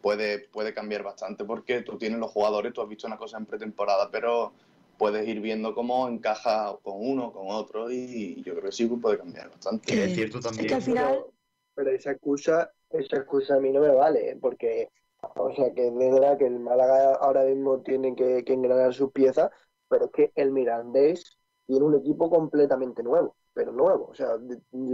puede, 0.00 0.40
puede 0.48 0.74
cambiar 0.74 1.02
bastante 1.02 1.44
porque 1.44 1.82
tú 1.82 1.96
tienes 1.96 2.18
los 2.18 2.30
jugadores, 2.30 2.72
tú 2.72 2.82
has 2.82 2.88
visto 2.88 3.06
una 3.06 3.16
cosa 3.16 3.38
en 3.38 3.46
pretemporada, 3.46 4.10
pero 4.10 4.52
puedes 4.98 5.26
ir 5.26 5.40
viendo 5.40 5.74
cómo 5.74 6.08
encaja 6.08 6.76
con 6.82 6.94
uno, 6.98 7.32
con 7.32 7.46
otro 7.48 7.90
y 7.90 8.42
yo 8.42 8.52
creo 8.54 8.64
que 8.66 8.72
sí 8.72 8.86
puede 8.86 9.18
cambiar 9.18 9.48
bastante. 9.50 10.04
Es 10.04 10.14
cierto 10.14 10.40
también. 10.40 10.68
que 10.68 10.74
al 10.74 10.82
final- 10.82 11.08
Pero, 11.12 11.32
pero 11.74 11.90
esa 11.90 12.12
excusa, 12.12 12.72
esa 12.90 13.16
excusa 13.16 13.56
a 13.56 13.60
mí 13.60 13.72
no 13.72 13.80
me 13.80 13.90
vale, 13.90 14.30
¿eh? 14.30 14.38
porque, 14.40 14.90
o 15.20 15.52
sea, 15.54 15.72
que 15.72 15.88
es 15.88 15.94
verdad 15.94 16.38
que 16.38 16.46
el 16.46 16.58
Málaga 16.58 17.14
ahora 17.14 17.44
mismo 17.44 17.80
tiene 17.80 18.14
que, 18.14 18.44
que 18.44 18.52
engranar 18.52 18.92
sus 18.92 19.12
piezas, 19.12 19.50
pero 19.88 20.06
es 20.06 20.10
que 20.12 20.32
el 20.34 20.50
Mirandés 20.50 21.38
tiene 21.66 21.84
un 21.84 21.94
equipo 21.94 22.30
completamente 22.30 23.02
nuevo, 23.02 23.36
pero 23.54 23.72
nuevo, 23.72 24.08
o 24.10 24.14
sea, 24.14 24.36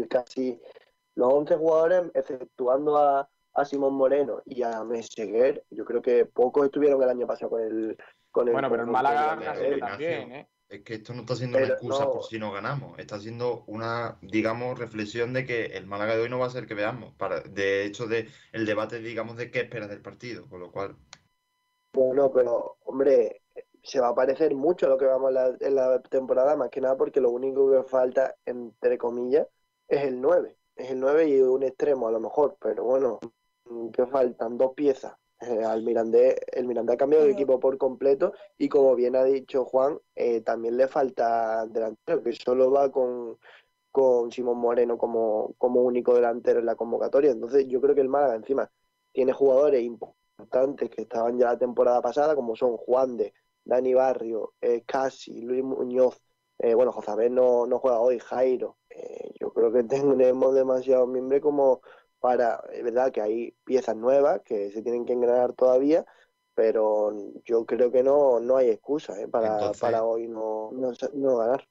casi 0.08 0.60
los 1.14 1.32
11 1.32 1.56
jugadores, 1.56 2.02
exceptuando 2.14 2.96
a, 2.96 3.28
a 3.54 3.64
Simón 3.64 3.94
Moreno 3.94 4.40
y 4.44 4.62
a 4.62 4.84
Meseguer, 4.84 5.64
yo 5.70 5.84
creo 5.84 6.00
que 6.00 6.26
pocos 6.26 6.66
estuvieron 6.66 7.02
el 7.02 7.08
año 7.08 7.26
pasado 7.26 7.50
con 7.50 7.62
el 7.62 7.96
con 8.30 8.46
el 8.46 8.52
Bueno, 8.52 8.70
pero 8.70 8.82
el 8.82 8.90
Málaga 8.90 9.38
casi 9.42 9.64
que 9.64 9.78
también, 9.78 10.32
¿eh? 10.32 10.48
Es 10.68 10.82
que 10.82 10.94
esto 10.94 11.14
no 11.14 11.20
está 11.20 11.34
siendo 11.34 11.56
una 11.56 11.66
excusa 11.66 12.04
no. 12.04 12.12
por 12.12 12.24
si 12.24 12.38
no 12.38 12.52
ganamos, 12.52 12.98
está 12.98 13.18
siendo 13.18 13.64
una, 13.66 14.18
digamos, 14.20 14.78
reflexión 14.78 15.32
de 15.32 15.46
que 15.46 15.66
el 15.66 15.86
Málaga 15.86 16.14
de 16.14 16.22
hoy 16.22 16.28
no 16.28 16.38
va 16.38 16.46
a 16.46 16.50
ser 16.50 16.66
que 16.66 16.74
veamos. 16.74 17.14
Para, 17.14 17.40
de 17.40 17.86
hecho, 17.86 18.06
de, 18.06 18.28
el 18.52 18.66
debate, 18.66 18.98
digamos, 18.98 19.38
de 19.38 19.50
qué 19.50 19.60
esperas 19.60 19.88
del 19.88 20.02
partido, 20.02 20.46
con 20.46 20.60
lo 20.60 20.70
cual, 20.70 20.96
Bueno, 21.94 22.30
pero 22.30 22.76
hombre, 22.84 23.42
se 23.82 24.00
va 24.00 24.08
a 24.08 24.14
parecer 24.14 24.54
mucho 24.54 24.86
a 24.86 24.90
lo 24.90 24.98
que 24.98 25.06
vamos 25.06 25.30
en 25.30 25.34
la, 25.34 25.56
en 25.58 25.74
la 25.74 26.02
temporada, 26.02 26.54
más 26.56 26.68
que 26.68 26.82
nada 26.82 26.96
porque 26.96 27.20
lo 27.20 27.30
único 27.30 27.70
que 27.70 27.88
falta, 27.88 28.34
entre 28.44 28.98
comillas, 28.98 29.46
es 29.88 30.04
el 30.04 30.20
9. 30.20 30.54
Es 30.76 30.90
el 30.90 31.00
9 31.00 31.28
y 31.28 31.40
un 31.40 31.62
extremo 31.62 32.08
a 32.08 32.12
lo 32.12 32.20
mejor, 32.20 32.56
pero 32.60 32.84
bueno, 32.84 33.18
¿qué 33.92 34.06
faltan? 34.06 34.58
Dos 34.58 34.74
piezas. 34.74 35.14
Eh, 35.40 35.64
al 35.64 35.82
Mirandés, 35.82 36.36
el 36.52 36.66
Mirandés 36.66 36.94
ha 36.94 36.98
cambiado 36.98 37.24
de 37.24 37.32
equipo 37.32 37.60
por 37.60 37.78
completo 37.78 38.32
y 38.58 38.68
como 38.68 38.94
bien 38.96 39.14
ha 39.16 39.24
dicho 39.24 39.64
Juan, 39.64 39.98
eh, 40.16 40.40
también 40.40 40.76
le 40.76 40.88
falta 40.88 41.66
delantero, 41.66 42.22
que 42.22 42.32
solo 42.32 42.70
va 42.70 42.90
con, 42.90 43.38
con 43.92 44.32
Simón 44.32 44.58
Moreno 44.58 44.98
como, 44.98 45.54
como 45.58 45.82
único 45.82 46.14
delantero 46.14 46.60
en 46.60 46.66
la 46.66 46.74
convocatoria. 46.76 47.30
Entonces 47.30 47.66
yo 47.68 47.80
creo 47.80 47.94
que 47.94 48.00
el 48.00 48.08
Málaga 48.08 48.34
encima 48.36 48.70
tiene 49.12 49.32
jugadores 49.32 49.82
importantes 49.82 50.90
que 50.90 51.02
estaban 51.02 51.38
ya 51.38 51.46
la 51.46 51.58
temporada 51.58 52.02
pasada, 52.02 52.34
como 52.34 52.56
son 52.56 52.76
Juan 52.76 53.16
de, 53.16 53.32
Dani 53.68 53.92
Barrio, 53.92 54.54
eh, 54.62 54.82
Casi, 54.86 55.42
Luis 55.42 55.62
Muñoz, 55.62 56.22
eh, 56.58 56.74
bueno, 56.74 56.90
Josabel 56.90 57.34
no, 57.34 57.66
no 57.66 57.78
juega 57.78 58.00
hoy, 58.00 58.18
Jairo. 58.18 58.78
Eh, 58.88 59.30
yo 59.38 59.52
creo 59.52 59.70
que 59.70 59.84
tenemos 60.16 60.54
demasiados 60.54 61.06
miembros 61.08 61.42
como 61.42 61.82
para, 62.20 62.62
es 62.72 62.82
verdad 62.84 63.12
que 63.12 63.20
hay 63.22 63.52
piezas 63.64 63.96
nuevas 63.96 64.40
que 64.44 64.70
se 64.70 64.82
tienen 64.82 65.04
que 65.04 65.12
engranar 65.12 65.52
todavía, 65.52 66.04
pero 66.54 67.12
yo 67.44 67.64
creo 67.66 67.90
que 67.92 68.02
no, 68.02 68.40
no 68.40 68.56
hay 68.56 68.70
excusa 68.70 69.20
eh, 69.20 69.28
para, 69.28 69.52
Entonces- 69.54 69.80
para 69.80 70.04
hoy 70.04 70.28
no, 70.28 70.70
no, 70.72 70.92
no 71.14 71.36
ganar. 71.36 71.68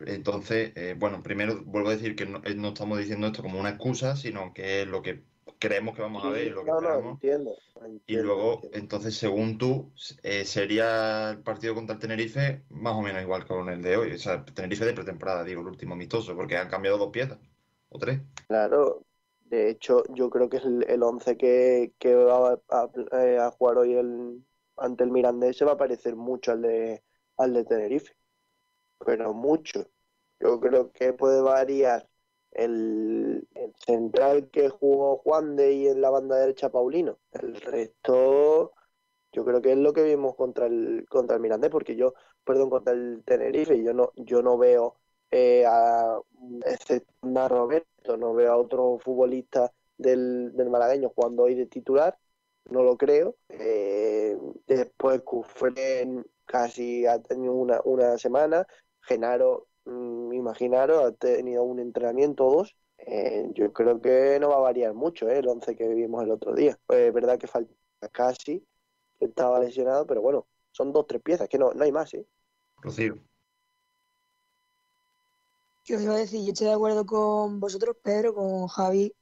Entonces, 0.00 0.72
eh, 0.76 0.94
bueno, 0.96 1.22
primero 1.22 1.60
vuelvo 1.64 1.88
a 1.88 1.92
decir 1.92 2.14
que 2.14 2.24
no, 2.26 2.40
eh, 2.44 2.54
no 2.54 2.68
estamos 2.68 2.98
diciendo 2.98 3.26
esto 3.26 3.42
como 3.42 3.58
una 3.58 3.70
excusa, 3.70 4.16
sino 4.16 4.52
que 4.54 4.82
es 4.82 4.88
lo 4.88 5.02
que 5.02 5.24
creemos 5.58 5.96
que 5.96 6.02
vamos 6.02 6.24
a 6.24 6.30
ver 6.30 6.46
y 6.46 6.50
lo 6.50 6.64
que 6.64 6.70
no, 6.70 6.98
entiendo. 7.10 7.50
Y 7.80 7.84
entiendo, 7.84 8.24
luego, 8.24 8.60
entonces, 8.72 9.16
según 9.16 9.58
tú, 9.58 9.92
eh, 10.22 10.44
sería 10.44 11.30
el 11.30 11.42
partido 11.42 11.74
contra 11.74 11.94
el 11.94 12.00
Tenerife 12.00 12.62
más 12.70 12.94
o 12.94 13.02
menos 13.02 13.22
igual 13.22 13.42
que 13.42 13.48
con 13.48 13.68
el 13.68 13.82
de 13.82 13.96
hoy. 13.96 14.12
O 14.12 14.18
sea, 14.18 14.44
Tenerife 14.44 14.84
de 14.84 14.94
pretemporada, 14.94 15.42
digo, 15.44 15.62
el 15.62 15.66
último 15.68 15.94
amistoso, 15.94 16.36
porque 16.36 16.56
han 16.56 16.68
cambiado 16.68 16.96
dos 16.96 17.10
piezas, 17.10 17.38
o 17.88 17.98
tres. 17.98 18.20
Claro, 18.46 19.04
de 19.48 19.70
hecho, 19.70 20.02
yo 20.14 20.30
creo 20.30 20.48
que 20.48 20.58
es 20.58 20.64
el, 20.64 20.84
el 20.88 21.02
11 21.02 21.36
que, 21.36 21.94
que 21.98 22.14
va 22.14 22.52
a, 22.52 22.60
a- 22.70 22.90
eh, 23.24 23.38
a 23.38 23.50
jugar 23.50 23.78
hoy 23.78 23.94
el, 23.94 24.44
ante 24.76 25.04
el 25.04 25.10
Mirandés 25.10 25.56
se 25.58 25.64
va 25.64 25.72
a 25.72 25.76
parecer 25.76 26.16
mucho 26.16 26.52
al 26.52 26.62
de, 26.62 27.04
al 27.36 27.52
de 27.54 27.64
Tenerife, 27.64 28.14
pero 29.04 29.32
mucho. 29.34 29.86
Yo 30.40 30.60
creo 30.60 30.92
que 30.92 31.12
puede 31.12 31.40
variar 31.42 32.08
el, 32.52 33.48
el 33.54 33.74
central 33.86 34.50
que 34.50 34.68
jugó 34.68 35.18
Juan 35.18 35.56
de 35.56 35.72
y 35.74 35.88
en 35.88 36.00
la 36.00 36.10
banda 36.10 36.36
derecha 36.36 36.70
Paulino. 36.70 37.18
El 37.32 37.60
resto, 37.60 38.72
yo 39.32 39.44
creo 39.44 39.62
que 39.62 39.72
es 39.72 39.78
lo 39.78 39.92
que 39.92 40.02
vimos 40.04 40.34
contra 40.36 40.66
el, 40.66 41.06
contra 41.10 41.36
el 41.36 41.42
Mirandés, 41.42 41.70
porque 41.70 41.96
yo, 41.96 42.14
perdón, 42.44 42.70
contra 42.70 42.92
el 42.94 43.22
Tenerife, 43.24 43.82
yo 43.82 43.92
no, 43.94 44.12
yo 44.16 44.42
no 44.42 44.58
veo 44.58 44.98
eh, 45.30 45.64
a, 45.66 46.18
excepto 46.66 47.12
a 47.38 47.48
Roberto, 47.48 48.16
no 48.16 48.34
veo 48.34 48.52
a 48.52 48.56
otro 48.56 48.98
futbolista 48.98 49.72
del, 49.96 50.52
del 50.54 50.70
malagueño 50.70 51.10
jugando 51.14 51.44
hoy 51.44 51.54
de 51.54 51.66
titular, 51.66 52.18
no 52.70 52.82
lo 52.82 52.96
creo. 52.96 53.36
Eh, 53.48 54.36
después 54.66 55.22
Cufrén 55.22 56.24
casi 56.44 57.06
ha 57.06 57.20
tenido 57.20 57.52
una, 57.52 57.80
una 57.84 58.18
semana, 58.18 58.66
Genaro, 59.02 59.68
mm, 59.84 60.32
imaginaros, 60.32 61.04
ha 61.04 61.12
tenido 61.12 61.62
un 61.64 61.80
entrenamiento 61.80 62.44
dos. 62.50 62.76
Eh, 62.98 63.48
yo 63.54 63.72
creo 63.72 64.00
que 64.00 64.38
no 64.40 64.48
va 64.50 64.56
a 64.56 64.60
variar 64.60 64.92
mucho 64.94 65.28
eh, 65.28 65.38
el 65.38 65.48
11 65.48 65.76
que 65.76 65.88
vimos 65.88 66.24
el 66.24 66.30
otro 66.30 66.54
día. 66.54 66.78
Pues 66.86 67.00
es 67.00 67.12
verdad 67.12 67.38
que 67.38 67.46
falta 67.46 67.74
casi, 68.12 68.64
estaba 69.20 69.60
lesionado, 69.60 70.06
pero 70.06 70.22
bueno, 70.22 70.46
son 70.72 70.92
dos, 70.92 71.06
tres 71.06 71.22
piezas, 71.22 71.48
que 71.48 71.58
no, 71.58 71.72
no 71.72 71.84
hay 71.84 71.92
más, 71.92 72.12
¿eh? 72.14 72.26
¿Qué 75.88 75.96
os 75.96 76.02
iba 76.02 76.12
a 76.14 76.18
decir? 76.18 76.44
Yo 76.44 76.52
estoy 76.52 76.66
de 76.66 76.74
acuerdo 76.74 77.06
con 77.06 77.60
vosotros, 77.60 77.96
Pedro, 78.02 78.34
con 78.34 78.66
Javi, 78.68 79.14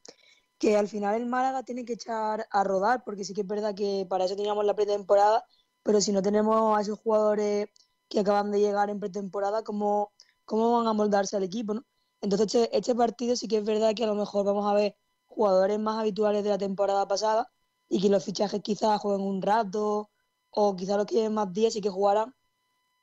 que 0.59 0.77
al 0.77 0.89
final 0.89 1.15
el 1.15 1.27
Málaga 1.27 1.63
tiene 1.63 1.85
que 1.85 1.93
echar 1.93 2.49
a 2.51 2.65
rodar, 2.65 3.05
porque 3.05 3.25
sí 3.25 3.35
que 3.35 3.43
es 3.43 3.47
verdad 3.47 3.73
que 3.73 4.05
para 4.11 4.25
eso 4.25 4.35
teníamos 4.35 4.65
la 4.65 4.75
pretemporada, 4.75 5.45
pero 5.85 6.01
si 6.01 6.11
no 6.11 6.23
tenemos 6.23 6.77
a 6.77 6.81
esos 6.81 6.99
jugadores 6.99 7.69
que 8.09 8.19
acaban 8.19 8.51
de 8.51 8.59
llegar 8.59 8.91
en 8.91 8.99
pretemporada, 8.99 9.63
¿cómo, 9.63 10.13
cómo 10.45 10.73
van 10.79 10.89
a 10.89 10.93
moldarse 10.93 11.37
al 11.37 11.45
equipo, 11.45 11.75
no? 11.75 11.85
Entonces 12.21 12.53
este, 12.53 12.77
este 12.77 12.97
partido 12.97 13.37
sí 13.37 13.47
que 13.47 13.59
es 13.59 13.65
verdad 13.65 13.95
que 13.95 14.03
a 14.03 14.09
lo 14.09 14.17
mejor 14.17 14.45
vamos 14.45 14.67
a 14.67 14.75
ver 14.75 14.97
jugadores 15.27 15.79
más 15.79 16.01
habituales 16.01 16.43
de 16.43 16.51
la 16.51 16.59
temporada 16.59 17.07
pasada 17.07 17.49
y 17.89 18.01
que 18.03 18.09
los 18.09 18.25
fichajes 18.25 18.61
quizás 18.63 19.01
jueguen 19.01 19.25
un 19.25 19.41
rato 19.41 20.11
o 20.51 20.75
quizás 20.75 20.97
los 20.97 21.07
que 21.07 21.15
lleven 21.15 21.35
más 21.35 21.53
días 21.53 21.77
y 21.77 21.81
que 21.81 21.91
jugarán, 21.91 22.35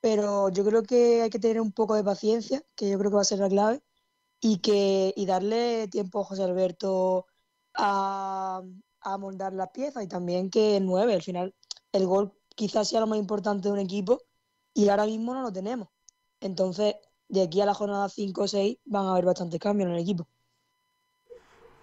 pero 0.03 0.49
yo 0.49 0.65
creo 0.65 0.83
que 0.83 1.21
hay 1.21 1.29
que 1.29 1.39
tener 1.39 1.61
un 1.61 1.71
poco 1.71 1.95
de 1.95 2.03
paciencia, 2.03 2.61
que 2.75 2.89
yo 2.89 2.99
creo 2.99 3.09
que 3.09 3.15
va 3.15 3.21
a 3.21 3.23
ser 3.23 3.39
la 3.39 3.47
clave, 3.47 3.81
y 4.41 4.57
que 4.57 5.13
y 5.15 5.25
darle 5.25 5.87
tiempo 5.87 6.19
a 6.19 6.25
José 6.25 6.43
Alberto 6.43 7.25
a, 7.73 8.61
a 8.99 9.17
moldar 9.17 9.53
las 9.53 9.69
piezas 9.69 10.03
y 10.03 10.09
también 10.09 10.49
que 10.49 10.75
el 10.75 10.85
9, 10.85 11.13
al 11.13 11.21
final 11.21 11.55
el 11.93 12.05
gol 12.05 12.33
quizás 12.49 12.89
sea 12.89 12.99
lo 12.99 13.07
más 13.07 13.17
importante 13.17 13.69
de 13.69 13.73
un 13.73 13.79
equipo 13.79 14.19
y 14.73 14.89
ahora 14.89 15.05
mismo 15.05 15.33
no 15.33 15.41
lo 15.41 15.53
tenemos. 15.53 15.87
Entonces, 16.41 16.95
de 17.29 17.43
aquí 17.43 17.61
a 17.61 17.65
la 17.65 17.73
jornada 17.73 18.09
5 18.09 18.41
o 18.41 18.47
6 18.49 18.79
van 18.83 19.05
a 19.05 19.11
haber 19.11 19.23
bastantes 19.23 19.61
cambios 19.61 19.87
en 19.87 19.95
el 19.95 20.01
equipo. 20.01 20.27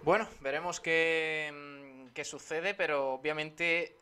Bueno, 0.03 0.27
veremos 0.41 0.79
qué, 0.79 2.07
qué 2.13 2.23
sucede, 2.23 2.75
pero 2.75 3.13
obviamente 3.13 4.00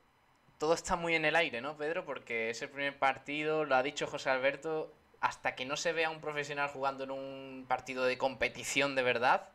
todo 0.59 0.73
está 0.73 0.95
muy 0.95 1.15
en 1.15 1.25
el 1.25 1.35
aire, 1.35 1.61
¿no, 1.61 1.77
Pedro? 1.77 2.05
Porque 2.05 2.51
es 2.51 2.61
el 2.61 2.69
primer 2.69 2.99
partido, 2.99 3.65
lo 3.65 3.75
ha 3.75 3.81
dicho 3.81 4.05
José 4.05 4.29
Alberto, 4.29 4.93
hasta 5.21 5.55
que 5.55 5.65
no 5.65 5.75
se 5.77 5.93
vea 5.93 6.09
un 6.09 6.21
profesional 6.21 6.69
jugando 6.69 7.05
en 7.05 7.11
un 7.11 7.65
partido 7.67 8.03
de 8.05 8.17
competición 8.17 8.93
de 8.93 9.01
verdad, 9.01 9.49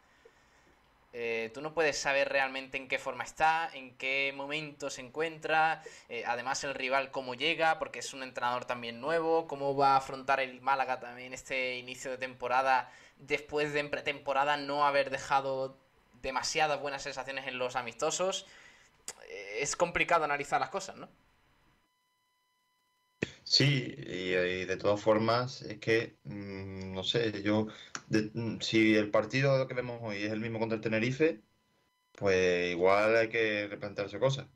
eh, 1.16 1.52
tú 1.55 1.60
no 1.60 1.74
puedes 1.74 1.97
saber 1.97 2.28
realmente 2.28 2.76
en 2.76 2.89
qué 2.89 2.98
forma 2.98 3.22
está, 3.22 3.70
en 3.72 3.97
qué 3.97 4.32
momento 4.35 4.90
se 4.90 5.01
encuentra, 5.01 5.81
eh, 6.09 6.24
además 6.26 6.64
el 6.64 6.74
rival 6.74 7.12
cómo 7.12 7.36
llega, 7.36 7.78
porque 7.78 8.01
es 8.01 8.12
un 8.14 8.24
entrenador 8.24 8.64
también 8.64 9.01
nuevo, 9.01 9.47
cómo 9.47 9.76
va 9.76 9.93
a 9.93 9.98
afrontar 9.98 10.40
el 10.40 10.60
Málaga 10.60 10.98
también 10.98 11.32
este 11.32 11.76
inicio 11.76 12.10
de 12.10 12.18
temporada 12.18 12.90
después 13.18 13.72
de 13.72 13.78
en 13.81 13.90
pretemporada 13.90 14.56
no 14.56 14.86
haber 14.86 15.10
dejado 15.10 15.76
demasiadas 16.20 16.81
buenas 16.81 17.02
sensaciones 17.02 17.47
en 17.47 17.59
los 17.59 17.76
amistosos. 17.76 18.47
Es 19.59 19.76
complicado 19.76 20.24
analizar 20.24 20.60
las 20.60 20.70
cosas, 20.70 20.97
¿no? 20.97 21.09
Sí, 23.44 23.94
y, 23.98 24.31
de 24.64 24.76
todas 24.76 25.01
formas, 25.01 25.62
es 25.62 25.78
que, 25.78 26.16
mm, 26.24 26.93
no 26.93 27.05
sé, 27.05 27.43
yo, 27.43 27.66
mm, 28.09 28.60
si 28.60 28.94
el 28.97 29.10
partido 29.10 29.66
que 29.68 29.74
vemos 29.74 30.01
hoy 30.02 30.22
es 30.24 30.32
el 30.32 30.40
mismo 30.40 30.59
contra 30.59 30.76
el 30.76 30.82
Tenerife, 30.82 31.43
pues 32.12 32.72
igual 32.72 33.16
hay 33.16 33.28
que 33.31 33.68
replantearse 33.68 34.18
cosas. 34.20 34.48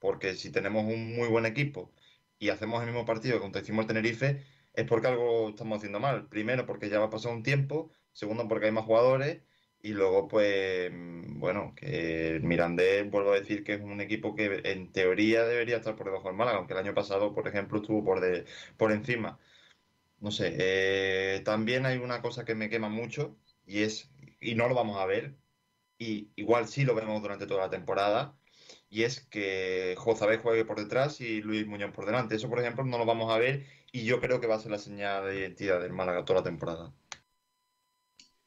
Porque 0.00 0.34
si 0.36 0.50
tenemos 0.52 0.84
un 0.84 1.16
muy 1.16 1.28
buen 1.28 1.46
equipo 1.46 1.92
y 2.38 2.50
hacemos 2.50 2.80
el 2.82 2.88
mismo 2.88 3.06
partido 3.06 3.40
contra 3.40 3.62
el 3.62 3.86
Tenerife, 3.86 4.44
es 4.74 4.86
porque 4.86 5.08
algo 5.08 5.50
estamos 5.50 5.78
haciendo 5.78 6.00
mal. 6.00 6.28
Primero, 6.28 6.66
porque 6.66 6.88
ya 6.90 7.00
va 7.00 7.06
a 7.06 7.10
pasar 7.10 7.32
un 7.32 7.42
tiempo. 7.42 7.92
Segundo, 8.12 8.48
porque 8.48 8.66
hay 8.66 8.72
más 8.72 8.84
jugadores. 8.84 9.42
Y 9.80 9.92
luego, 9.92 10.28
pues, 10.28 10.90
bueno, 10.92 11.72
que 11.76 12.28
el 12.36 12.42
Mirandés, 12.42 13.10
vuelvo 13.10 13.32
a 13.32 13.40
decir 13.40 13.62
que 13.64 13.74
es 13.74 13.80
un 13.80 14.00
equipo 14.00 14.34
que 14.34 14.60
en 14.64 14.92
teoría 14.92 15.44
debería 15.44 15.76
estar 15.76 15.96
por 15.96 16.06
debajo 16.06 16.28
del 16.28 16.36
Málaga, 16.36 16.58
aunque 16.58 16.72
el 16.74 16.80
año 16.80 16.94
pasado, 16.94 17.34
por 17.34 17.46
ejemplo, 17.48 17.78
estuvo 17.78 18.04
por, 18.04 18.20
de, 18.20 18.44
por 18.76 18.92
encima. 18.92 19.38
No 20.20 20.30
sé, 20.32 20.56
eh, 20.58 21.42
también 21.44 21.86
hay 21.86 21.98
una 21.98 22.22
cosa 22.22 22.44
que 22.44 22.54
me 22.54 22.68
quema 22.70 22.88
mucho 22.88 23.36
y 23.66 23.82
es, 23.82 24.10
y 24.40 24.54
no 24.56 24.68
lo 24.68 24.74
vamos 24.74 24.98
a 24.98 25.06
ver, 25.06 25.36
y 25.98 26.30
igual 26.36 26.68
sí 26.68 26.84
lo 26.84 26.94
vemos 26.94 27.22
durante 27.22 27.46
toda 27.46 27.62
la 27.66 27.70
temporada, 27.70 28.36
y 28.90 29.04
es 29.04 29.20
que 29.20 29.94
Jozabé 29.98 30.38
juegue 30.38 30.64
por 30.64 30.78
detrás 30.78 31.20
y 31.20 31.42
Luis 31.42 31.66
Muñoz 31.66 31.92
por 31.92 32.06
delante. 32.06 32.36
Eso, 32.36 32.48
por 32.48 32.60
ejemplo, 32.60 32.84
no 32.84 32.98
lo 32.98 33.06
vamos 33.06 33.32
a 33.32 33.38
ver 33.38 33.66
y 33.92 34.04
yo 34.04 34.20
creo 34.20 34.40
que 34.40 34.46
va 34.46 34.56
a 34.56 34.60
ser 34.60 34.70
la 34.72 34.78
señal 34.78 35.26
de 35.26 35.38
identidad 35.40 35.80
del 35.80 35.92
Málaga 35.92 36.24
toda 36.24 36.40
la 36.40 36.44
temporada. 36.44 36.92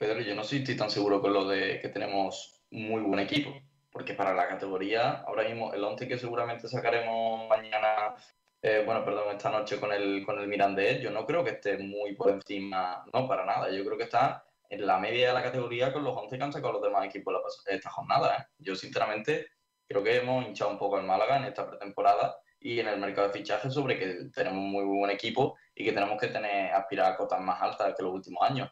Pedro, 0.01 0.19
yo 0.21 0.33
no 0.33 0.41
estoy 0.41 0.75
tan 0.75 0.89
seguro 0.89 1.21
con 1.21 1.31
lo 1.31 1.47
de 1.47 1.79
que 1.79 1.89
tenemos 1.89 2.63
muy 2.71 3.03
buen 3.03 3.19
equipo, 3.19 3.53
porque 3.91 4.15
para 4.15 4.33
la 4.33 4.47
categoría, 4.47 5.21
ahora 5.27 5.43
mismo 5.43 5.71
el 5.75 5.83
11 5.83 6.07
que 6.07 6.17
seguramente 6.17 6.67
sacaremos 6.67 7.47
mañana, 7.47 8.15
eh, 8.63 8.81
bueno, 8.83 9.05
perdón, 9.05 9.25
esta 9.29 9.51
noche 9.51 9.79
con 9.79 9.93
el, 9.93 10.25
con 10.25 10.39
el 10.39 10.47
Mirandés, 10.47 11.03
yo 11.03 11.11
no 11.11 11.23
creo 11.23 11.43
que 11.43 11.51
esté 11.51 11.77
muy 11.77 12.15
por 12.15 12.31
encima, 12.31 13.05
no, 13.13 13.27
para 13.27 13.45
nada, 13.45 13.69
yo 13.69 13.85
creo 13.85 13.95
que 13.95 14.05
está 14.05 14.43
en 14.69 14.87
la 14.87 14.97
media 14.97 15.27
de 15.27 15.33
la 15.35 15.43
categoría 15.43 15.93
con 15.93 16.03
los 16.03 16.17
11 16.17 16.35
que 16.35 16.43
han 16.43 16.51
sacado 16.51 16.73
los 16.73 16.81
demás 16.81 17.05
equipos 17.05 17.35
esta 17.67 17.91
jornada. 17.91 18.37
¿eh? 18.37 18.45
Yo 18.57 18.75
sinceramente 18.75 19.49
creo 19.87 20.03
que 20.03 20.17
hemos 20.17 20.47
hinchado 20.47 20.71
un 20.71 20.79
poco 20.79 20.97
el 20.97 21.05
Málaga 21.05 21.37
en 21.37 21.43
esta 21.43 21.69
pretemporada 21.69 22.39
y 22.59 22.79
en 22.79 22.87
el 22.87 22.99
mercado 22.99 23.27
de 23.27 23.33
fichajes 23.37 23.71
sobre 23.71 23.99
que 23.99 24.31
tenemos 24.33 24.63
muy 24.63 24.83
buen 24.83 25.11
equipo 25.11 25.59
y 25.75 25.85
que 25.85 25.91
tenemos 25.91 26.19
que 26.19 26.29
tener 26.29 26.73
aspirar 26.73 27.11
a 27.11 27.17
cotas 27.17 27.39
más 27.39 27.61
altas 27.61 27.93
que 27.95 28.01
los 28.01 28.11
últimos 28.15 28.41
años. 28.49 28.71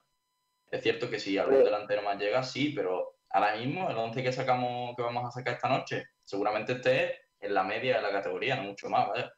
Es 0.72 0.84
cierto 0.84 1.10
que 1.10 1.20
si 1.20 1.38
algún 1.38 1.64
delantero 1.64 2.02
más 2.04 2.18
llega, 2.20 2.44
sí, 2.44 2.74
pero 2.76 3.16
ahora 3.30 3.56
mismo 3.56 3.90
el 3.90 3.98
11 3.98 4.24
que 4.24 4.32
sacamos, 4.32 4.96
que 4.96 5.02
vamos 5.02 5.26
a 5.26 5.32
sacar 5.32 5.56
esta 5.56 5.70
noche, 5.70 6.06
seguramente 6.24 6.74
esté 6.74 7.16
en 7.40 7.54
la 7.54 7.64
media 7.64 7.98
de 7.98 8.02
la 8.04 8.12
categoría, 8.12 8.56
no 8.56 8.64
mucho 8.64 8.90
más, 8.90 9.08
¿vale? 9.08 9.30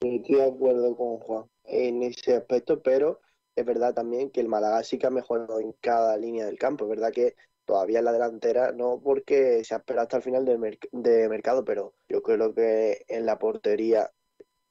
Estoy 0.00 0.36
de 0.36 0.44
acuerdo 0.44 0.96
con 0.96 1.18
Juan 1.18 1.44
en 1.64 2.02
ese 2.02 2.36
aspecto, 2.36 2.82
pero 2.82 3.20
es 3.56 3.64
verdad 3.64 3.94
también 3.94 4.30
que 4.30 4.40
el 4.40 4.48
Málaga 4.48 4.82
sí 4.82 4.98
que 4.98 5.06
ha 5.06 5.10
mejorado 5.10 5.60
en 5.60 5.72
cada 5.80 6.16
línea 6.16 6.46
del 6.46 6.58
campo. 6.58 6.84
Es 6.84 6.90
verdad 6.90 7.12
que 7.12 7.36
todavía 7.64 8.00
en 8.00 8.04
la 8.04 8.12
delantera, 8.12 8.72
no 8.72 9.00
porque 9.02 9.64
se 9.64 9.74
ha 9.74 9.78
esperado 9.78 10.02
hasta 10.02 10.18
el 10.18 10.22
final 10.22 10.44
del 10.44 10.78
de 10.92 11.28
mercado, 11.28 11.64
pero 11.64 11.94
yo 12.08 12.22
creo 12.22 12.54
que 12.54 13.04
en 13.08 13.24
la 13.24 13.38
portería 13.38 14.10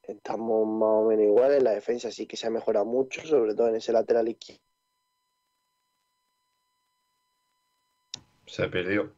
estamos 0.04 0.68
más 0.68 0.90
o 0.90 1.06
menos 1.06 1.26
iguales, 1.26 1.58
en 1.58 1.64
la 1.64 1.72
defensa 1.72 2.12
sí 2.12 2.28
que 2.28 2.38
se 2.38 2.48
ha 2.48 2.52
mejorado 2.52 2.86
mucho, 2.86 3.22
sobre 3.22 3.56
todo 3.56 3.70
en 3.70 3.76
ese 3.76 3.94
lateral 3.94 4.28
izquierdo. 4.28 4.62
Se 8.54 8.68
perdió. 8.68 9.12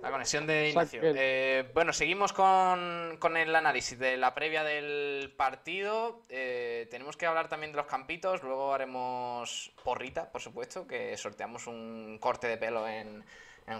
La 0.00 0.12
conexión 0.12 0.46
de 0.46 0.68
Ignacio. 0.68 1.00
Eh, 1.02 1.68
bueno, 1.74 1.92
seguimos 1.92 2.32
con, 2.32 3.36
el 3.36 3.56
análisis 3.56 3.98
de 3.98 4.16
la 4.16 4.36
previa 4.36 4.62
del 4.62 5.34
partido. 5.36 6.24
Eh, 6.28 6.86
tenemos 6.92 7.16
que 7.16 7.26
hablar 7.26 7.48
también 7.48 7.72
de 7.72 7.78
los 7.78 7.86
campitos. 7.86 8.44
Luego 8.44 8.72
haremos 8.72 9.72
porrita, 9.82 10.30
por 10.30 10.40
supuesto, 10.40 10.86
que 10.86 11.16
sorteamos 11.16 11.66
un 11.66 12.18
corte 12.20 12.46
de 12.46 12.56
pelo 12.56 12.86
en, 12.86 13.24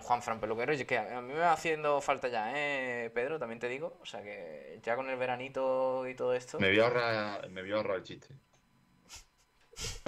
Juan 0.03 0.20
Fran 0.20 0.40
Peluquero. 0.40 0.73
Y 0.73 0.85
que 0.85 0.99
a 0.99 1.20
mí 1.20 1.32
me 1.32 1.39
va 1.39 1.53
haciendo 1.53 2.01
falta 2.01 2.27
ya, 2.27 2.51
¿eh, 2.57 3.11
Pedro? 3.11 3.39
También 3.39 3.61
te 3.61 3.69
digo. 3.69 3.99
O 4.03 4.05
sea 4.05 4.20
que 4.20 4.81
ya 4.82 4.97
con 4.97 5.09
el 5.09 5.16
veranito 5.16 6.09
y 6.09 6.16
todo 6.16 6.35
esto. 6.35 6.59
Me 6.59 6.70
voy 6.70 6.81
a 6.81 6.85
ahorrar, 6.86 7.49
me 7.51 7.62
voy 7.62 7.70
a 7.70 7.77
ahorrar 7.77 7.99
el 7.99 8.03
chiste. 8.03 8.35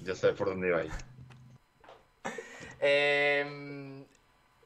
ya 0.03 0.17
sabes 0.17 0.37
por 0.37 0.49
dónde 0.49 0.67
iba 0.67 0.79
a 0.79 0.85
ir. 0.87 1.20
Eh, 2.81 4.07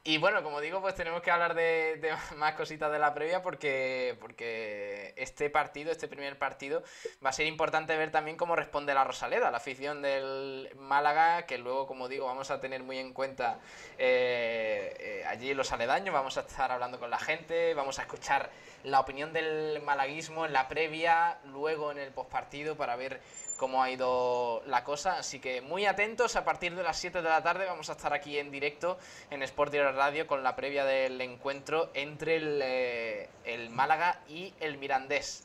y 0.07 0.19
bueno, 0.19 0.43
como 0.43 0.61
digo, 0.61 0.81
pues 0.81 0.93
tenemos 0.93 1.23
que 1.23 1.31
hablar 1.31 1.55
de, 1.55 1.99
más 2.37 2.53
cositas 2.53 2.91
de 2.91 2.99
la 2.99 3.15
previa 3.15 3.41
porque, 3.41 4.15
porque 4.21 5.15
este 5.17 5.49
partido, 5.49 5.91
este 5.91 6.07
primer 6.07 6.37
partido, 6.37 6.83
va 7.25 7.31
a 7.31 7.33
ser 7.33 7.47
importante 7.47 7.97
ver 7.97 8.11
también 8.11 8.37
cómo 8.37 8.55
responde 8.55 8.93
la 8.93 9.03
Rosaleda, 9.03 9.49
la 9.49 9.57
afición 9.57 10.03
del 10.03 10.69
Málaga, 10.77 11.47
que 11.47 11.57
luego, 11.57 11.87
como 11.87 12.07
digo, 12.07 12.27
vamos 12.27 12.51
a 12.51 12.59
tener 12.59 12.83
muy 12.83 12.99
en 12.99 13.13
cuenta 13.13 13.57
eh, 13.97 14.95
eh, 14.99 15.23
allí 15.25 15.55
los 15.55 15.71
aledaños, 15.71 16.13
vamos 16.13 16.37
a 16.37 16.41
estar 16.41 16.71
hablando 16.71 16.99
con 16.99 17.09
la 17.09 17.17
gente, 17.17 17.73
vamos 17.73 17.97
a 17.97 18.03
escuchar 18.03 18.51
la 18.83 18.99
opinión 18.99 19.33
del 19.33 19.81
malaguismo 19.81 20.45
en 20.45 20.53
la 20.53 20.67
previa, 20.67 21.39
luego 21.45 21.89
en 21.91 21.97
el 21.97 22.11
postpartido 22.11 22.75
para 22.77 22.95
ver 22.95 23.21
cómo 23.57 23.83
ha 23.83 23.91
ido 23.91 24.61
la 24.67 24.83
cosa. 24.83 25.17
Así 25.17 25.39
que 25.39 25.61
muy 25.61 25.85
atentos, 25.85 26.35
a 26.35 26.45
partir 26.45 26.75
de 26.75 26.83
las 26.83 26.97
7 26.97 27.21
de 27.21 27.29
la 27.29 27.41
tarde 27.41 27.65
vamos 27.65 27.89
a 27.89 27.93
estar 27.93 28.13
aquí 28.13 28.37
en 28.37 28.51
directo 28.51 28.97
en 29.29 29.43
Sport 29.43 29.71
Direct 29.71 29.95
Radio 29.95 30.27
con 30.27 30.43
la 30.43 30.55
previa 30.55 30.85
del 30.85 31.19
encuentro 31.21 31.89
entre 31.93 32.37
el, 32.37 32.59
eh, 32.63 33.29
el 33.45 33.69
Málaga 33.69 34.21
y 34.27 34.53
el 34.59 34.77
Mirandés. 34.77 35.43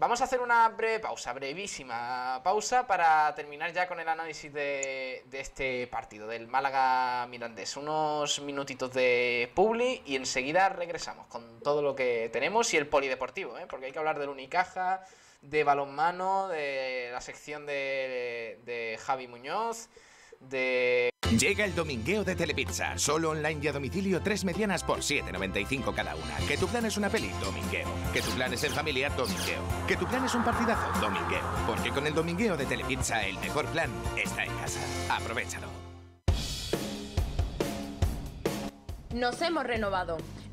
Vamos 0.00 0.20
a 0.20 0.24
hacer 0.24 0.40
una 0.40 0.68
breve 0.68 1.00
pausa, 1.00 1.32
brevísima 1.32 2.40
pausa 2.44 2.86
para 2.86 3.34
terminar 3.34 3.72
ya 3.72 3.88
con 3.88 3.98
el 3.98 4.08
análisis 4.08 4.52
de, 4.52 5.24
de 5.26 5.40
este 5.40 5.88
partido, 5.88 6.28
del 6.28 6.46
Málaga 6.46 7.26
Mirandés. 7.26 7.76
Unos 7.76 8.40
minutitos 8.40 8.92
de 8.92 9.50
Publi 9.56 10.02
y 10.06 10.14
enseguida 10.14 10.68
regresamos 10.68 11.26
con 11.26 11.58
todo 11.62 11.82
lo 11.82 11.96
que 11.96 12.30
tenemos 12.32 12.72
y 12.74 12.76
el 12.76 12.86
polideportivo, 12.86 13.58
¿eh? 13.58 13.66
porque 13.68 13.86
hay 13.86 13.92
que 13.92 13.98
hablar 13.98 14.20
del 14.20 14.28
Unicaja, 14.28 15.02
de 15.42 15.64
balonmano, 15.64 16.48
de 16.48 17.10
la 17.12 17.20
sección 17.20 17.66
de, 17.66 18.60
de 18.64 18.98
Javi 19.04 19.28
Muñoz, 19.28 19.88
de... 20.40 21.10
Llega 21.38 21.64
el 21.64 21.74
domingueo 21.74 22.24
de 22.24 22.34
Telepizza. 22.34 22.96
Solo 22.96 23.30
online 23.30 23.60
y 23.62 23.68
a 23.68 23.72
domicilio, 23.72 24.22
tres 24.22 24.44
medianas 24.44 24.82
por 24.82 25.00
7,95 25.00 25.94
cada 25.94 26.14
una. 26.14 26.36
Que 26.46 26.56
tu 26.56 26.66
plan 26.66 26.86
es 26.86 26.96
una 26.96 27.10
peli, 27.10 27.28
domingueo. 27.42 27.86
Que 28.12 28.22
tu 28.22 28.30
plan 28.30 28.52
es 28.52 28.64
en 28.64 28.72
familia, 28.72 29.10
domingueo. 29.10 29.60
Que 29.86 29.96
tu 29.96 30.06
plan 30.06 30.24
es 30.24 30.34
un 30.34 30.42
partidazo, 30.42 31.00
domingueo. 31.00 31.42
Porque 31.66 31.90
con 31.90 32.06
el 32.06 32.14
domingueo 32.14 32.56
de 32.56 32.64
Telepizza, 32.64 33.26
el 33.26 33.38
mejor 33.38 33.66
plan 33.66 33.90
está 34.16 34.44
en 34.44 34.56
casa. 34.56 34.80
Aprovechalo. 35.14 35.68
Nos 39.12 39.40
hemos 39.42 39.64
renovado. 39.64 40.16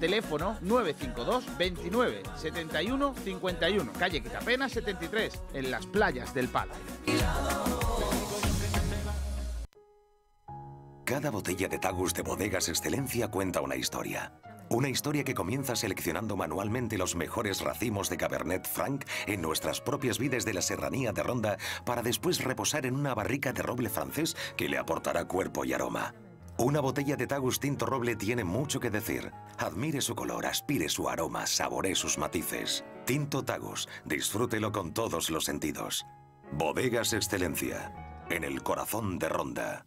Teléfono 0.00 0.56
952 0.62 1.58
29 1.58 2.22
71 2.36 3.14
51. 3.24 3.92
Calle 3.98 4.22
Quitapena 4.22 4.68
73, 4.68 5.42
en 5.54 5.70
las 5.70 5.86
playas 5.86 6.34
del 6.34 6.48
Palo. 6.48 6.72
Cada 11.04 11.30
botella 11.30 11.68
de 11.68 11.78
Tagus 11.78 12.14
de 12.14 12.22
Bodegas 12.22 12.68
Excelencia 12.68 13.28
cuenta 13.28 13.60
una 13.60 13.76
historia. 13.76 14.32
Una 14.68 14.88
historia 14.88 15.22
que 15.22 15.34
comienza 15.34 15.76
seleccionando 15.76 16.36
manualmente 16.36 16.98
los 16.98 17.14
mejores 17.14 17.60
racimos 17.60 18.10
de 18.10 18.16
Cabernet 18.16 18.66
Franc 18.66 19.04
en 19.26 19.40
nuestras 19.40 19.80
propias 19.80 20.18
vides 20.18 20.44
de 20.44 20.54
la 20.54 20.62
serranía 20.62 21.12
de 21.12 21.22
Ronda 21.22 21.58
para 21.84 22.02
después 22.02 22.42
reposar 22.42 22.86
en 22.86 22.96
una 22.96 23.14
barrica 23.14 23.52
de 23.52 23.62
roble 23.62 23.88
francés 23.88 24.36
que 24.56 24.68
le 24.68 24.78
aportará 24.78 25.26
cuerpo 25.26 25.64
y 25.64 25.72
aroma. 25.72 26.12
Una 26.58 26.80
botella 26.80 27.16
de 27.16 27.26
Tagus 27.26 27.60
Tinto 27.60 27.84
Roble 27.84 28.16
tiene 28.16 28.42
mucho 28.42 28.80
que 28.80 28.90
decir. 28.90 29.30
Admire 29.58 30.00
su 30.00 30.14
color, 30.14 30.46
aspire 30.46 30.88
su 30.88 31.06
aroma, 31.06 31.46
saboree 31.46 31.94
sus 31.94 32.16
matices. 32.16 32.82
Tinto 33.04 33.44
Tagus, 33.44 33.86
disfrútelo 34.06 34.72
con 34.72 34.94
todos 34.94 35.28
los 35.28 35.44
sentidos. 35.44 36.06
Bodegas 36.52 37.12
Excelencia, 37.12 37.92
en 38.30 38.42
el 38.42 38.62
corazón 38.62 39.18
de 39.18 39.28
Ronda. 39.28 39.86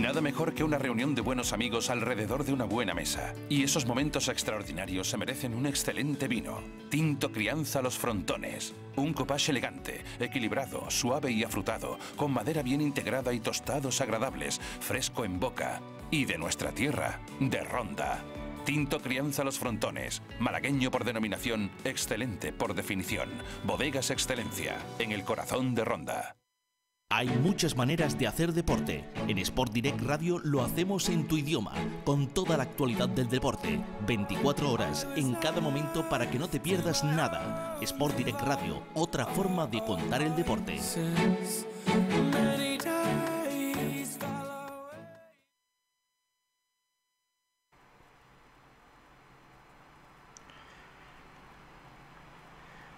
Nada 0.00 0.20
mejor 0.20 0.52
que 0.52 0.62
una 0.62 0.76
reunión 0.76 1.14
de 1.14 1.22
buenos 1.22 1.54
amigos 1.54 1.88
alrededor 1.88 2.44
de 2.44 2.52
una 2.52 2.64
buena 2.64 2.92
mesa. 2.92 3.34
Y 3.48 3.62
esos 3.62 3.86
momentos 3.86 4.28
extraordinarios 4.28 5.08
se 5.08 5.16
merecen 5.16 5.54
un 5.54 5.64
excelente 5.66 6.28
vino. 6.28 6.60
Tinto 6.90 7.32
Crianza 7.32 7.80
Los 7.80 7.96
Frontones. 7.96 8.74
Un 8.96 9.14
copage 9.14 9.52
elegante, 9.52 10.04
equilibrado, 10.20 10.90
suave 10.90 11.32
y 11.32 11.44
afrutado, 11.44 11.98
con 12.14 12.30
madera 12.30 12.62
bien 12.62 12.82
integrada 12.82 13.32
y 13.32 13.40
tostados 13.40 14.02
agradables, 14.02 14.60
fresco 14.80 15.24
en 15.24 15.40
boca. 15.40 15.80
Y 16.10 16.26
de 16.26 16.36
nuestra 16.36 16.72
tierra, 16.72 17.20
de 17.40 17.64
Ronda. 17.64 18.22
Tinto 18.66 19.00
Crianza 19.00 19.44
Los 19.44 19.58
Frontones, 19.58 20.20
malagueño 20.38 20.90
por 20.90 21.04
denominación, 21.04 21.70
excelente 21.84 22.52
por 22.52 22.74
definición. 22.74 23.30
Bodegas 23.64 24.10
Excelencia, 24.10 24.76
en 24.98 25.12
el 25.12 25.24
corazón 25.24 25.74
de 25.74 25.84
Ronda. 25.86 26.36
Hay 27.08 27.28
muchas 27.28 27.76
maneras 27.76 28.18
de 28.18 28.26
hacer 28.26 28.52
deporte. 28.52 29.04
En 29.28 29.38
Sport 29.38 29.72
Direct 29.72 30.00
Radio 30.00 30.40
lo 30.40 30.64
hacemos 30.64 31.08
en 31.08 31.28
tu 31.28 31.36
idioma, 31.36 31.72
con 32.04 32.26
toda 32.26 32.56
la 32.56 32.64
actualidad 32.64 33.08
del 33.08 33.28
deporte, 33.28 33.80
24 34.08 34.72
horas 34.72 35.06
en 35.14 35.34
cada 35.36 35.60
momento 35.60 36.08
para 36.08 36.28
que 36.28 36.40
no 36.40 36.48
te 36.48 36.58
pierdas 36.58 37.04
nada. 37.04 37.78
Sport 37.80 38.16
Direct 38.16 38.40
Radio, 38.40 38.82
otra 38.94 39.24
forma 39.24 39.68
de 39.68 39.84
contar 39.84 40.20
el 40.20 40.34
deporte. 40.34 40.80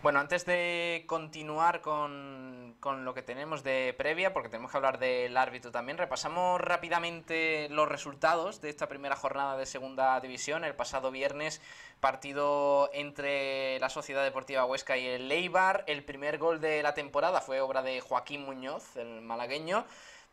Bueno, 0.08 0.20
antes 0.20 0.46
de 0.46 1.04
continuar 1.06 1.82
con, 1.82 2.76
con, 2.80 3.04
lo 3.04 3.12
que 3.12 3.20
tenemos 3.20 3.62
de 3.62 3.94
previa, 3.98 4.32
porque 4.32 4.48
tenemos 4.48 4.70
que 4.70 4.78
hablar 4.78 4.98
del 4.98 5.36
árbitro 5.36 5.70
también, 5.70 5.98
repasamos 5.98 6.58
rápidamente 6.62 7.68
los 7.68 7.86
resultados 7.86 8.62
de 8.62 8.70
esta 8.70 8.88
primera 8.88 9.16
jornada 9.16 9.58
de 9.58 9.66
segunda 9.66 10.18
división. 10.20 10.64
El 10.64 10.74
pasado 10.74 11.10
viernes, 11.10 11.60
partido 12.00 12.88
entre 12.94 13.78
la 13.80 13.90
Sociedad 13.90 14.24
Deportiva 14.24 14.64
Huesca 14.64 14.96
y 14.96 15.06
el 15.06 15.28
Leibar. 15.28 15.84
El 15.86 16.02
primer 16.02 16.38
gol 16.38 16.58
de 16.58 16.82
la 16.82 16.94
temporada 16.94 17.42
fue 17.42 17.60
obra 17.60 17.82
de 17.82 18.00
Joaquín 18.00 18.46
Muñoz, 18.46 18.96
el 18.96 19.20
malagueño. 19.20 19.84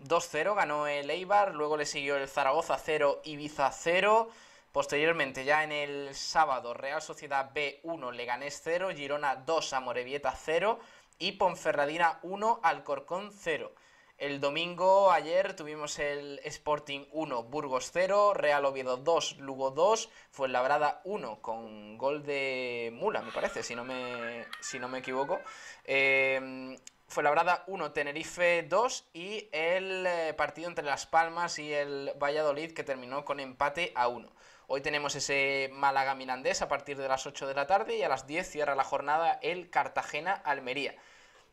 2-0 0.02 0.56
ganó 0.56 0.88
el 0.88 1.10
Eibar, 1.10 1.54
luego 1.54 1.76
le 1.76 1.86
siguió 1.86 2.16
el 2.16 2.30
Zaragoza 2.30 2.78
0, 2.78 3.20
Ibiza 3.26 3.70
0. 3.74 4.30
Posteriormente, 4.76 5.46
ya 5.46 5.64
en 5.64 5.72
el 5.72 6.14
sábado, 6.14 6.74
Real 6.74 7.02
Sociedad 7.02 7.50
B1, 7.54 8.12
Leganés 8.12 8.60
0, 8.62 8.90
Girona 8.94 9.38
2, 9.38 9.72
Amorebieta 9.72 10.36
0 10.36 10.80
y 11.18 11.32
Ponferradina 11.32 12.20
1, 12.24 12.60
Alcorcón 12.62 13.32
0. 13.32 13.72
El 14.18 14.42
domingo, 14.42 15.14
ayer, 15.14 15.56
tuvimos 15.56 15.98
el 16.00 16.42
Sporting 16.44 17.06
1, 17.14 17.44
Burgos 17.44 17.90
0, 17.94 18.34
Real 18.34 18.66
Oviedo 18.66 18.98
2, 18.98 19.38
Lugo 19.38 19.72
2, 19.72 20.10
Fuenlabrada 20.32 21.00
1, 21.06 21.42
con 21.42 21.98
gol 21.98 22.24
de 22.24 22.92
Mula, 22.96 23.22
me 23.22 23.32
parece, 23.32 23.64
si 23.64 23.76
no 23.76 23.86
me, 23.86 24.46
si 24.60 24.78
no 24.78 24.90
me 24.90 24.98
equivoco. 24.98 25.40
Eh, 25.86 26.78
Fuenlabrada 27.08 27.64
1, 27.68 27.94
Tenerife 27.94 28.64
2 28.64 29.10
y 29.14 29.48
el 29.54 30.06
eh, 30.06 30.34
partido 30.34 30.68
entre 30.68 30.84
Las 30.84 31.06
Palmas 31.06 31.60
y 31.60 31.72
el 31.72 32.12
Valladolid 32.22 32.74
que 32.74 32.84
terminó 32.84 33.24
con 33.24 33.40
empate 33.40 33.94
a 33.96 34.10
1. 34.10 34.30
Hoy 34.68 34.82
tenemos 34.82 35.16
ese 35.16 35.70
Málaga 35.74 36.16
Mirandés 36.16 36.62
a 36.62 36.68
partir 36.68 36.98
de 36.98 37.08
las 37.08 37.26
8 37.28 37.48
de 37.48 37.54
la 37.54 37.68
tarde 37.68 37.98
y 37.98 38.02
a 38.02 38.10
las 38.10 38.26
10 38.26 38.50
cierra 38.50 38.74
la 38.76 38.84
jornada 38.84 39.40
el 39.44 39.70
Cartagena 39.70 40.34
Almería. 40.34 40.96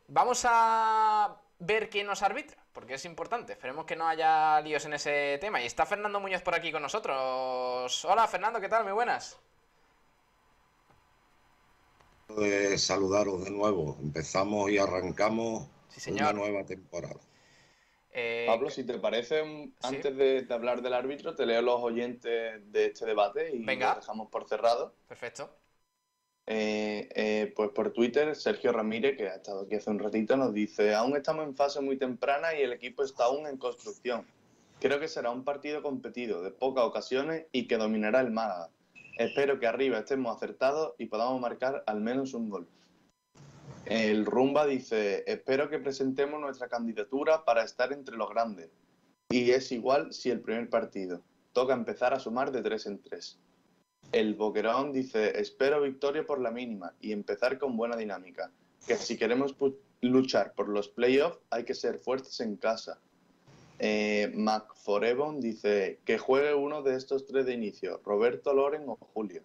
Vamos 0.08 0.46
a 0.48 1.36
ver 1.58 1.90
quién 1.90 2.06
nos 2.06 2.22
arbitra, 2.22 2.56
porque 2.72 2.94
es 2.94 3.04
importante. 3.04 3.52
Esperemos 3.52 3.84
que 3.84 3.96
no 3.96 4.08
haya 4.08 4.60
líos 4.62 4.84
en 4.86 4.94
ese 4.94 5.36
tema. 5.40 5.60
Y 5.60 5.66
está 5.66 5.84
Fernando 5.84 6.20
Muñoz 6.20 6.42
por 6.42 6.54
aquí 6.54 6.72
con 6.72 6.82
nosotros. 6.82 8.04
Hola 8.06 8.26
Fernando, 8.28 8.60
¿qué 8.60 8.68
tal? 8.68 8.84
Muy 8.84 8.94
buenas. 8.94 9.38
De 12.28 12.78
saludaros 12.78 13.44
de 13.44 13.50
nuevo. 13.50 13.98
Empezamos 14.00 14.70
y 14.70 14.78
arrancamos 14.78 15.68
una 16.08 16.32
nueva 16.32 16.64
temporada. 16.64 17.20
Eh, 18.12 18.44
Pablo, 18.46 18.68
si 18.68 18.84
te 18.84 18.98
parece, 18.98 19.72
antes 19.82 20.16
de, 20.16 20.46
hablar 20.50 20.82
del 20.82 20.92
árbitro, 20.92 21.34
te 21.34 21.46
leo 21.46 21.62
los 21.62 21.80
oyentes 21.80 22.60
de 22.70 22.86
este 22.86 23.06
debate 23.06 23.54
y 23.54 23.64
Venga. 23.64 23.94
lo 23.94 24.00
dejamos 24.00 24.28
por 24.28 24.46
cerrado. 24.46 24.94
Perfecto. 25.08 25.50
Eh, 26.46 27.08
eh, 27.14 27.52
pues 27.56 27.70
por 27.70 27.92
Twitter, 27.92 28.34
Sergio 28.36 28.72
Ramírez, 28.72 29.16
que 29.16 29.28
ha 29.28 29.36
estado 29.36 29.62
aquí 29.62 29.76
hace 29.76 29.90
un 29.90 29.98
ratito, 29.98 30.36
nos 30.36 30.52
dice, 30.52 30.94
aún 30.94 31.16
estamos 31.16 31.46
en 31.46 31.54
fase 31.54 31.80
muy 31.80 31.96
temprana 31.96 32.54
y 32.54 32.62
el 32.62 32.72
equipo 32.72 33.02
está 33.02 33.24
aún 33.24 33.46
en 33.46 33.56
construcción. 33.56 34.26
Creo 34.80 34.98
que 35.00 35.08
será 35.08 35.30
un 35.30 35.44
partido 35.44 35.82
competido, 35.82 36.42
de 36.42 36.50
pocas 36.50 36.84
ocasiones 36.84 37.46
y 37.52 37.66
que 37.66 37.76
dominará 37.76 38.20
el 38.20 38.32
Málaga. 38.32 38.68
Espero 39.16 39.60
que 39.60 39.66
arriba 39.66 39.98
estemos 39.98 40.36
acertados 40.36 40.94
y 40.98 41.06
podamos 41.06 41.40
marcar 41.40 41.84
al 41.86 42.00
menos 42.00 42.34
un 42.34 42.50
gol. 42.50 42.66
El 43.84 44.26
Rumba 44.26 44.64
dice, 44.64 45.24
espero 45.26 45.68
que 45.68 45.80
presentemos 45.80 46.40
nuestra 46.40 46.68
candidatura 46.68 47.44
para 47.44 47.64
estar 47.64 47.92
entre 47.92 48.16
los 48.16 48.30
grandes. 48.30 48.70
Y 49.30 49.50
es 49.50 49.72
igual 49.72 50.12
si 50.12 50.30
el 50.30 50.40
primer 50.40 50.70
partido. 50.70 51.22
Toca 51.52 51.74
empezar 51.74 52.14
a 52.14 52.20
sumar 52.20 52.52
de 52.52 52.62
tres 52.62 52.86
en 52.86 53.02
tres. 53.02 53.38
El 54.12 54.34
Boquerón 54.34 54.92
dice, 54.92 55.40
espero 55.40 55.80
victoria 55.80 56.24
por 56.24 56.40
la 56.40 56.50
mínima 56.50 56.94
y 57.00 57.12
empezar 57.12 57.58
con 57.58 57.76
buena 57.76 57.96
dinámica. 57.96 58.52
Que 58.86 58.96
si 58.96 59.16
queremos 59.16 59.56
luchar 60.00 60.52
por 60.54 60.68
los 60.68 60.88
playoffs 60.88 61.38
hay 61.50 61.64
que 61.64 61.74
ser 61.74 61.98
fuertes 61.98 62.40
en 62.40 62.56
casa. 62.56 63.00
Eh, 63.78 64.30
Mac 64.34 64.74
Forebon 64.76 65.40
dice, 65.40 65.98
que 66.04 66.18
juegue 66.18 66.54
uno 66.54 66.82
de 66.82 66.96
estos 66.96 67.26
tres 67.26 67.46
de 67.46 67.54
inicio, 67.54 68.00
Roberto 68.04 68.52
Loren 68.52 68.88
o 68.88 68.96
Julio. 68.96 69.42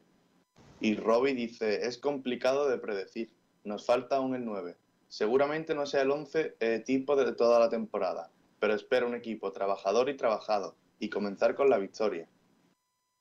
Y 0.80 0.96
Robbie 0.96 1.34
dice, 1.34 1.88
es 1.88 1.98
complicado 1.98 2.70
de 2.70 2.78
predecir. 2.78 3.37
Nos 3.68 3.86
falta 3.86 4.16
aún 4.16 4.34
el 4.34 4.46
9. 4.46 4.78
Seguramente 5.10 5.76
no 5.76 5.86
sea 5.86 6.04
el 6.04 6.12
11 6.12 6.56
eh, 6.58 6.80
tipo 6.86 7.18
de 7.18 7.34
toda 7.34 7.60
la 7.60 7.70
temporada, 7.70 8.32
pero 8.62 8.74
espero 8.74 9.08
un 9.08 9.14
equipo 9.14 9.52
trabajador 9.52 10.08
y 10.08 10.16
trabajado 10.16 10.76
y 11.00 11.10
comenzar 11.10 11.54
con 11.54 11.70
la 11.70 11.78
victoria. 11.78 12.30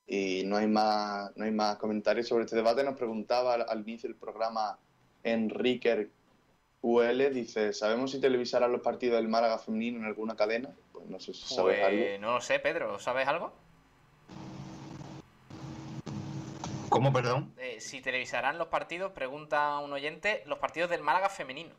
Y 0.06 0.44
no 0.46 0.56
hay 0.56 0.68
más, 0.68 1.36
no 1.36 1.46
hay 1.46 1.50
más 1.50 1.78
comentarios 1.78 2.28
sobre 2.28 2.44
este 2.44 2.54
debate. 2.54 2.84
Nos 2.84 2.96
preguntaba 2.96 3.54
al, 3.54 3.80
inicio 3.80 4.08
del 4.08 4.16
programa 4.16 4.78
Enrique 5.24 6.10
UL, 6.80 7.34
dice, 7.34 7.72
¿sabemos 7.72 8.12
si 8.12 8.20
televisarán 8.20 8.70
los 8.70 8.82
partidos 8.82 9.16
del 9.16 9.26
Málaga 9.26 9.58
femenino 9.58 9.98
en 9.98 10.04
alguna 10.04 10.36
cadena? 10.36 10.70
Pues 10.92 11.06
no 11.06 11.18
sé 11.18 11.34
si 11.34 11.52
sabes 11.52 11.80
pues. 11.80 12.20
No 12.20 12.34
lo 12.34 12.40
sé, 12.40 12.60
Pedro, 12.60 13.00
¿sabes 13.00 13.26
algo? 13.26 13.52
¿Cómo, 16.96 17.12
perdón? 17.12 17.52
Eh, 17.58 17.76
si 17.78 18.00
televisarán 18.00 18.56
los 18.56 18.68
partidos, 18.68 19.12
pregunta 19.12 19.78
un 19.80 19.92
oyente, 19.92 20.42
los 20.46 20.58
partidos 20.58 20.88
del 20.88 21.02
Málaga 21.02 21.28
femenino. 21.28 21.74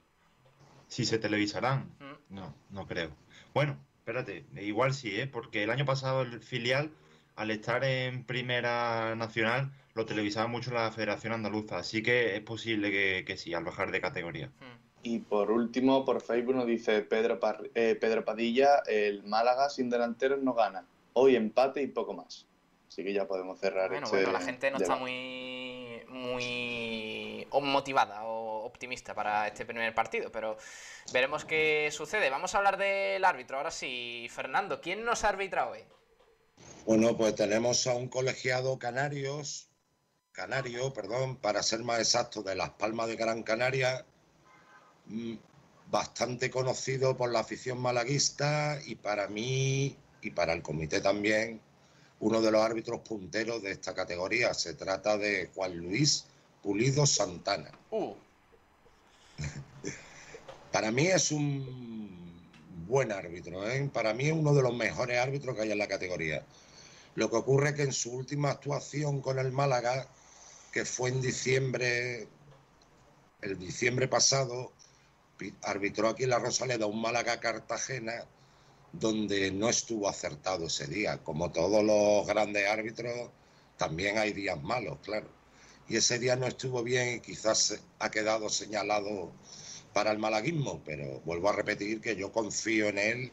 Si 0.87 1.05
se 1.05 1.17
televisarán. 1.17 1.89
Mm. 1.99 2.35
No, 2.35 2.53
no 2.69 2.85
creo. 2.85 3.09
Bueno, 3.51 3.79
espérate, 3.97 4.45
igual 4.61 4.93
sí, 4.93 5.19
¿eh? 5.19 5.25
porque 5.25 5.63
el 5.63 5.71
año 5.71 5.85
pasado 5.85 6.21
el 6.21 6.39
filial, 6.39 6.91
al 7.35 7.49
estar 7.49 7.83
en 7.83 8.25
Primera 8.25 9.15
Nacional, 9.15 9.71
lo 9.95 10.05
televisaba 10.05 10.45
mucho 10.45 10.69
la 10.69 10.91
Federación 10.91 11.33
Andaluza, 11.33 11.79
así 11.79 12.03
que 12.03 12.35
es 12.35 12.41
posible 12.41 12.91
que, 13.25 13.37
sí, 13.37 13.55
al 13.55 13.63
bajar 13.63 13.89
de 13.89 14.01
categoría. 14.01 14.49
Mm. 14.49 14.77
Y 15.01 15.19
por 15.19 15.49
último, 15.49 16.05
por 16.05 16.21
Facebook 16.21 16.53
nos 16.53 16.67
dice 16.67 17.01
Pedro, 17.01 17.39
eh, 17.73 17.97
Pedro 17.99 18.23
Padilla, 18.23 18.83
el 18.85 19.23
Málaga 19.23 19.71
sin 19.71 19.89
delanteros 19.89 20.43
no 20.43 20.53
gana. 20.53 20.85
Hoy 21.13 21.35
empate 21.35 21.81
y 21.81 21.87
poco 21.87 22.13
más. 22.13 22.45
Así 22.87 23.03
que 23.03 23.13
ya 23.13 23.27
podemos 23.27 23.59
cerrar 23.59 23.89
bueno, 23.89 24.05
este 24.05 24.17
bueno, 24.17 24.31
la 24.31 24.41
gente 24.41 24.71
no 24.71 24.77
está 24.77 24.95
muy, 24.95 26.03
muy 26.07 27.47
motivada 27.51 28.23
o 28.25 28.65
optimista 28.65 29.13
para 29.13 29.47
este 29.47 29.65
primer 29.65 29.93
partido, 29.93 30.31
pero 30.31 30.57
veremos 31.11 31.45
qué 31.45 31.89
sucede. 31.91 32.29
Vamos 32.29 32.53
a 32.53 32.59
hablar 32.59 32.77
del 32.77 33.23
árbitro. 33.25 33.57
Ahora 33.57 33.71
sí, 33.71 34.27
Fernando, 34.29 34.81
¿quién 34.81 35.03
nos 35.03 35.23
arbitra 35.23 35.69
hoy? 35.69 35.79
Bueno, 36.85 37.17
pues 37.17 37.35
tenemos 37.35 37.85
a 37.87 37.95
un 37.95 38.07
colegiado 38.07 38.79
canarios, 38.79 39.69
canario, 40.31 40.93
perdón, 40.93 41.35
para 41.37 41.63
ser 41.63 41.83
más 41.83 41.99
exacto, 41.99 42.43
de 42.43 42.55
Las 42.55 42.71
Palmas 42.71 43.07
de 43.07 43.15
Gran 43.15 43.43
Canaria, 43.43 44.05
mm, 45.05 45.35
bastante 45.89 46.49
conocido 46.49 47.17
por 47.17 47.31
la 47.31 47.39
afición 47.39 47.79
malaguista 47.79 48.79
y 48.85 48.95
para 48.95 49.27
mí 49.27 49.97
y 50.21 50.31
para 50.31 50.53
el 50.53 50.61
comité 50.61 51.01
también 51.01 51.61
uno 52.19 52.41
de 52.41 52.51
los 52.51 52.61
árbitros 52.61 53.01
punteros 53.01 53.61
de 53.61 53.71
esta 53.71 53.93
categoría. 53.93 54.53
Se 54.53 54.73
trata 54.73 55.17
de 55.17 55.49
Juan 55.53 55.77
Luis 55.77 56.25
Pulido 56.61 57.05
Santana. 57.05 57.71
Uh. 57.91 58.13
Para 60.71 60.91
mí 60.91 61.07
es 61.07 61.31
un 61.31 62.27
buen 62.87 63.11
árbitro, 63.11 63.69
¿eh? 63.69 63.89
para 63.91 64.13
mí 64.13 64.27
es 64.27 64.33
uno 64.33 64.53
de 64.53 64.61
los 64.61 64.73
mejores 64.73 65.19
árbitros 65.19 65.55
que 65.55 65.63
hay 65.63 65.71
en 65.71 65.77
la 65.77 65.87
categoría. 65.87 66.45
Lo 67.15 67.29
que 67.29 67.35
ocurre 67.35 67.69
es 67.69 67.75
que 67.75 67.83
en 67.83 67.93
su 67.93 68.11
última 68.11 68.51
actuación 68.51 69.21
con 69.21 69.39
el 69.39 69.51
Málaga, 69.51 70.07
que 70.71 70.85
fue 70.85 71.09
en 71.09 71.19
diciembre, 71.19 72.27
el 73.41 73.57
diciembre 73.57 74.07
pasado, 74.07 74.71
arbitró 75.63 76.09
aquí 76.09 76.23
en 76.23 76.29
la 76.29 76.39
Rosaleda 76.39 76.85
un 76.85 77.01
Málaga 77.01 77.39
Cartagena 77.39 78.25
donde 78.91 79.51
no 79.51 79.69
estuvo 79.69 80.09
acertado 80.09 80.67
ese 80.67 80.87
día. 80.87 81.17
Como 81.19 81.51
todos 81.51 81.83
los 81.83 82.25
grandes 82.27 82.67
árbitros, 82.67 83.29
también 83.77 84.17
hay 84.17 84.33
días 84.33 84.61
malos, 84.61 84.97
claro. 85.03 85.27
Y 85.87 85.97
ese 85.97 86.19
día 86.19 86.35
no 86.35 86.47
estuvo 86.47 86.83
bien 86.83 87.15
y 87.15 87.19
quizás 87.21 87.79
ha 87.99 88.11
quedado 88.11 88.49
señalado 88.49 89.31
para 89.93 90.11
el 90.11 90.19
malaguismo, 90.19 90.81
pero 90.85 91.21
vuelvo 91.21 91.49
a 91.49 91.53
repetir 91.53 92.01
que 92.01 92.15
yo 92.15 92.31
confío 92.31 92.87
en 92.89 92.97
él 92.97 93.31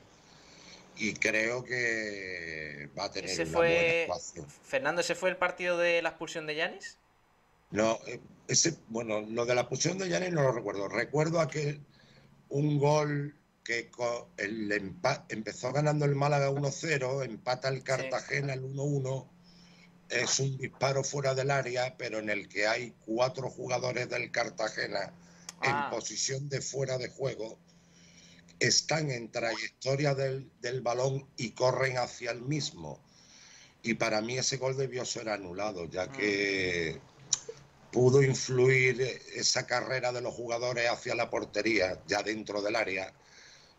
y 0.97 1.15
creo 1.15 1.65
que 1.65 2.89
va 2.97 3.05
a 3.05 3.11
tener 3.11 3.31
¿Ese 3.31 3.43
una 3.43 3.53
fue... 3.53 4.07
buena 4.07 4.49
Fernando, 4.63 5.01
¿ese 5.01 5.15
fue 5.15 5.31
el 5.31 5.37
partido 5.37 5.77
de 5.77 6.01
la 6.03 6.11
expulsión 6.11 6.47
de 6.47 6.55
Yanis? 6.55 6.99
No, 7.71 7.99
eh, 8.07 8.21
ese, 8.47 8.77
bueno, 8.89 9.21
lo 9.23 9.47
de 9.47 9.55
la 9.55 9.63
expulsión 9.63 9.99
de 9.99 10.09
Yanis 10.09 10.33
no 10.33 10.43
lo 10.43 10.53
recuerdo. 10.53 10.89
Recuerdo 10.89 11.41
aquel 11.41 11.81
un 12.49 12.79
gol 12.79 13.35
que 13.65 13.91
el 14.37 14.71
empezó 15.29 15.73
ganando 15.73 16.05
el 16.05 16.15
Málaga 16.15 16.51
1-0, 16.51 17.25
empata 17.25 17.69
el 17.69 17.83
Cartagena 17.83 18.53
el 18.53 18.63
1-1, 18.63 19.27
es 20.11 20.39
un 20.39 20.59
disparo 20.59 21.03
fuera 21.03 21.35
del 21.35 21.51
área, 21.51 21.97
pero 21.97 22.19
en 22.19 22.29
el 22.29 22.49
que 22.49 22.67
hay 22.67 22.95
cuatro 23.07 23.49
jugadores 23.51 24.09
del 24.11 24.31
Cartagena 24.31 25.15
en 25.63 25.73
ah. 25.73 25.89
posición 25.91 26.49
de 26.51 26.61
fuera 26.61 26.99
de 26.99 27.09
juego, 27.09 27.59
están 28.61 29.11
en 29.11 29.31
trayectoria 29.31 30.15
del, 30.15 30.51
del, 30.61 30.83
balón 30.83 31.27
y 31.37 31.53
corren 31.53 31.97
hacia 31.97 32.33
el 32.33 32.43
mismo. 32.43 33.01
Y 33.83 33.95
para 33.95 34.21
mí 34.21 34.37
ese 34.37 34.59
gol 34.59 34.77
debió 34.77 35.05
ser 35.05 35.31
anulado, 35.31 35.87
ya 35.87 36.13
que 36.13 37.01
pudo 37.91 38.23
influir 38.23 39.01
esa 39.35 39.67
carrera 39.67 40.13
de 40.13 40.21
los 40.21 40.35
jugadores 40.35 40.89
hacia 40.91 41.15
la 41.15 41.31
portería, 41.31 42.03
ya 42.07 42.23
dentro 42.23 42.61
del 42.61 42.77
área, 42.77 43.13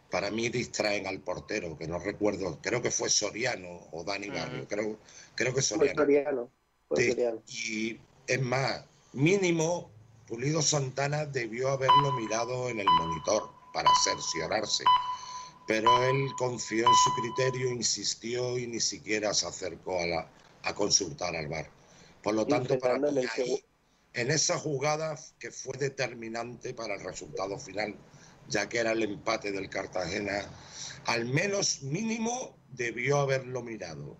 para 0.10 0.32
mí 0.32 0.50
distraen 0.50 1.08
al 1.08 1.20
portero, 1.20 1.78
que 1.78 1.88
no 1.88 2.00
recuerdo, 2.00 2.60
creo 2.62 2.82
que 2.82 2.92
fue 2.92 3.10
Soriano 3.10 3.88
o 3.92 4.04
Dani 4.04 4.30
Barrio, 4.30 4.68
creo, 4.68 5.00
creo 5.36 5.54
que 5.54 5.62
Soriano. 5.62 6.02
Soriano. 6.02 6.52
Sí, 6.96 7.16
Y 7.48 8.00
es 8.28 8.42
más, 8.42 8.86
mínimo, 9.14 9.90
Pulido 10.28 10.62
Santana 10.62 11.26
debió 11.26 11.70
haberlo 11.70 12.12
mirado 12.14 12.70
en 12.70 12.80
el 12.80 12.88
monitor 12.88 13.50
para 13.74 13.90
cerciorarse, 14.04 14.84
pero 15.68 16.04
él 16.04 16.30
confió 16.38 16.88
en 16.88 16.94
su 16.94 17.22
criterio, 17.22 17.70
insistió 17.72 18.58
y 18.58 18.68
ni 18.68 18.80
siquiera 18.80 19.34
se 19.34 19.48
acercó 19.48 20.00
a, 20.00 20.06
la, 20.06 20.32
a 20.64 20.74
consultar 20.74 21.36
al 21.36 21.48
bar. 21.48 21.70
Por 22.24 22.36
lo 22.36 22.46
tanto, 22.48 22.80
para 22.80 22.98
mí, 22.98 23.08
ahí, 23.38 23.66
en 24.14 24.32
esa 24.32 24.58
jugada 24.58 25.16
que 25.40 25.52
fue 25.52 25.78
determinante 25.78 26.74
para 26.74 26.96
el 26.96 27.02
resultado 27.02 27.60
final, 27.60 27.96
ya 28.48 28.70
que 28.70 28.80
era 28.80 28.92
el 28.92 29.04
empate 29.04 29.52
del 29.52 29.70
Cartagena, 29.70 30.46
al 31.06 31.26
menos 31.26 31.84
mínimo 31.84 32.56
debió 32.74 33.20
haberlo 33.20 33.62
mirado. 33.62 34.18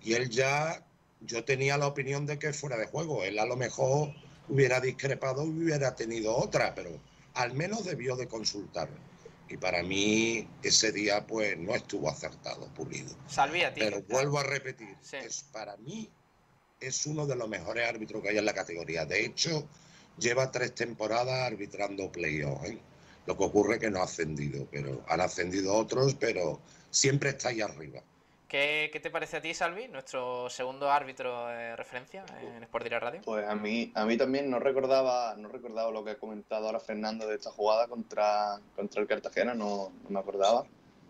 Y 0.00 0.14
él 0.14 0.30
ya, 0.30 0.84
yo 1.20 1.44
tenía 1.44 1.78
la 1.78 1.86
opinión 1.86 2.26
de 2.26 2.38
que 2.38 2.52
fuera 2.52 2.76
de 2.76 2.86
juego, 2.86 3.24
él 3.24 3.38
a 3.38 3.46
lo 3.46 3.56
mejor 3.56 4.12
hubiera 4.48 4.80
discrepado 4.80 5.44
y 5.46 5.50
hubiera 5.50 5.94
tenido 5.94 6.36
otra, 6.36 6.74
pero 6.74 7.00
al 7.34 7.54
menos 7.54 7.84
debió 7.84 8.16
de 8.16 8.26
consultar. 8.26 8.88
Y 9.48 9.56
para 9.58 9.82
mí 9.82 10.48
ese 10.62 10.92
día 10.92 11.26
pues 11.26 11.58
no 11.58 11.74
estuvo 11.74 12.08
acertado, 12.08 12.66
pulido. 12.74 13.14
Salvía, 13.28 13.72
tío. 13.74 13.84
Pero 13.84 14.02
vuelvo 14.08 14.38
a 14.38 14.44
repetir, 14.44 14.96
es 15.12 15.44
para 15.52 15.76
mí 15.76 16.10
es 16.82 17.06
uno 17.06 17.26
de 17.26 17.36
los 17.36 17.48
mejores 17.48 17.88
árbitros 17.88 18.22
que 18.22 18.30
hay 18.30 18.38
en 18.38 18.44
la 18.44 18.54
categoría. 18.54 19.06
De 19.06 19.24
hecho, 19.24 19.68
lleva 20.18 20.50
tres 20.50 20.74
temporadas 20.74 21.46
arbitrando 21.46 22.10
playoffs. 22.10 22.70
¿eh? 22.70 22.78
Lo 23.26 23.36
que 23.36 23.44
ocurre 23.44 23.74
es 23.74 23.80
que 23.80 23.90
no 23.90 24.00
ha 24.00 24.04
ascendido, 24.04 24.66
pero 24.70 25.04
han 25.08 25.20
ascendido 25.20 25.74
otros, 25.74 26.14
pero 26.14 26.60
siempre 26.90 27.30
está 27.30 27.50
ahí 27.50 27.60
arriba. 27.60 28.02
¿Qué, 28.52 28.90
qué 28.92 29.00
te 29.00 29.10
parece 29.10 29.38
a 29.38 29.40
ti, 29.40 29.54
Salvi, 29.54 29.88
nuestro 29.88 30.50
segundo 30.50 30.90
árbitro 30.90 31.46
de 31.46 31.74
referencia 31.74 32.22
en 32.38 32.62
Sport 32.64 32.84
Direct 32.84 33.02
Radio? 33.02 33.20
Pues 33.24 33.48
a 33.48 33.54
mí, 33.54 33.90
a 33.94 34.04
mí 34.04 34.18
también 34.18 34.50
no 34.50 34.58
recordaba, 34.58 35.34
no 35.38 35.48
recordaba 35.48 35.90
lo 35.90 36.04
que 36.04 36.10
ha 36.10 36.18
comentado 36.18 36.66
ahora 36.66 36.78
Fernando 36.78 37.26
de 37.26 37.36
esta 37.36 37.50
jugada 37.50 37.88
contra, 37.88 38.60
contra 38.76 39.00
el 39.00 39.08
Cartagena, 39.08 39.54
no, 39.54 39.90
no 40.02 40.10
me 40.10 40.20
acordaba. 40.20 40.66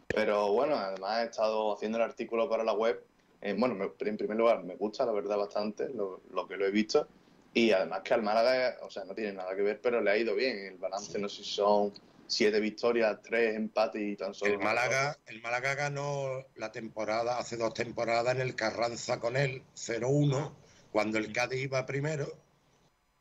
Pero 0.06 0.52
bueno, 0.52 0.76
además 0.76 1.18
he 1.20 1.24
estado 1.24 1.74
haciendo 1.74 1.98
el 1.98 2.04
artículo 2.04 2.48
para 2.48 2.62
la 2.62 2.74
web. 2.74 3.02
Eh, 3.40 3.56
bueno, 3.58 3.74
me, 3.74 3.90
en 4.08 4.16
primer 4.16 4.36
lugar, 4.36 4.62
me 4.62 4.76
gusta, 4.76 5.04
la 5.04 5.10
verdad, 5.10 5.36
bastante 5.36 5.88
lo, 5.88 6.20
lo, 6.32 6.46
que 6.46 6.56
lo 6.56 6.64
he 6.64 6.70
visto. 6.70 7.08
Y 7.54 7.70
además 7.72 8.00
que 8.02 8.14
al 8.14 8.22
Málaga, 8.22 8.78
o 8.82 8.90
sea, 8.90 9.04
no 9.04 9.14
tiene 9.14 9.34
nada 9.34 9.54
que 9.54 9.62
ver, 9.62 9.80
pero 9.80 10.00
le 10.00 10.10
ha 10.10 10.16
ido 10.16 10.34
bien. 10.34 10.58
El 10.58 10.78
balance, 10.78 11.18
no 11.18 11.28
sé 11.28 11.44
si 11.44 11.50
son 11.50 11.92
siete 12.26 12.60
victorias, 12.60 13.20
tres 13.22 13.54
empates 13.56 14.00
y 14.00 14.16
tan 14.16 14.32
solo. 14.32 14.52
El 14.52 14.58
Málaga, 14.58 15.18
el 15.26 15.42
Málaga 15.42 15.74
ganó 15.74 16.46
la 16.56 16.72
temporada, 16.72 17.38
hace 17.38 17.58
dos 17.58 17.74
temporadas 17.74 18.34
en 18.34 18.40
el 18.40 18.54
Carranza 18.54 19.20
con 19.20 19.36
él, 19.36 19.62
0-1, 19.76 20.52
cuando 20.90 21.18
el 21.18 21.30
Cádiz 21.32 21.60
iba 21.60 21.84
primero 21.84 22.26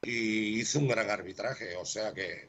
y 0.01 0.59
hizo 0.59 0.79
un 0.79 0.87
gran 0.87 1.09
arbitraje. 1.09 1.75
O 1.75 1.85
sea 1.85 2.13
que 2.13 2.47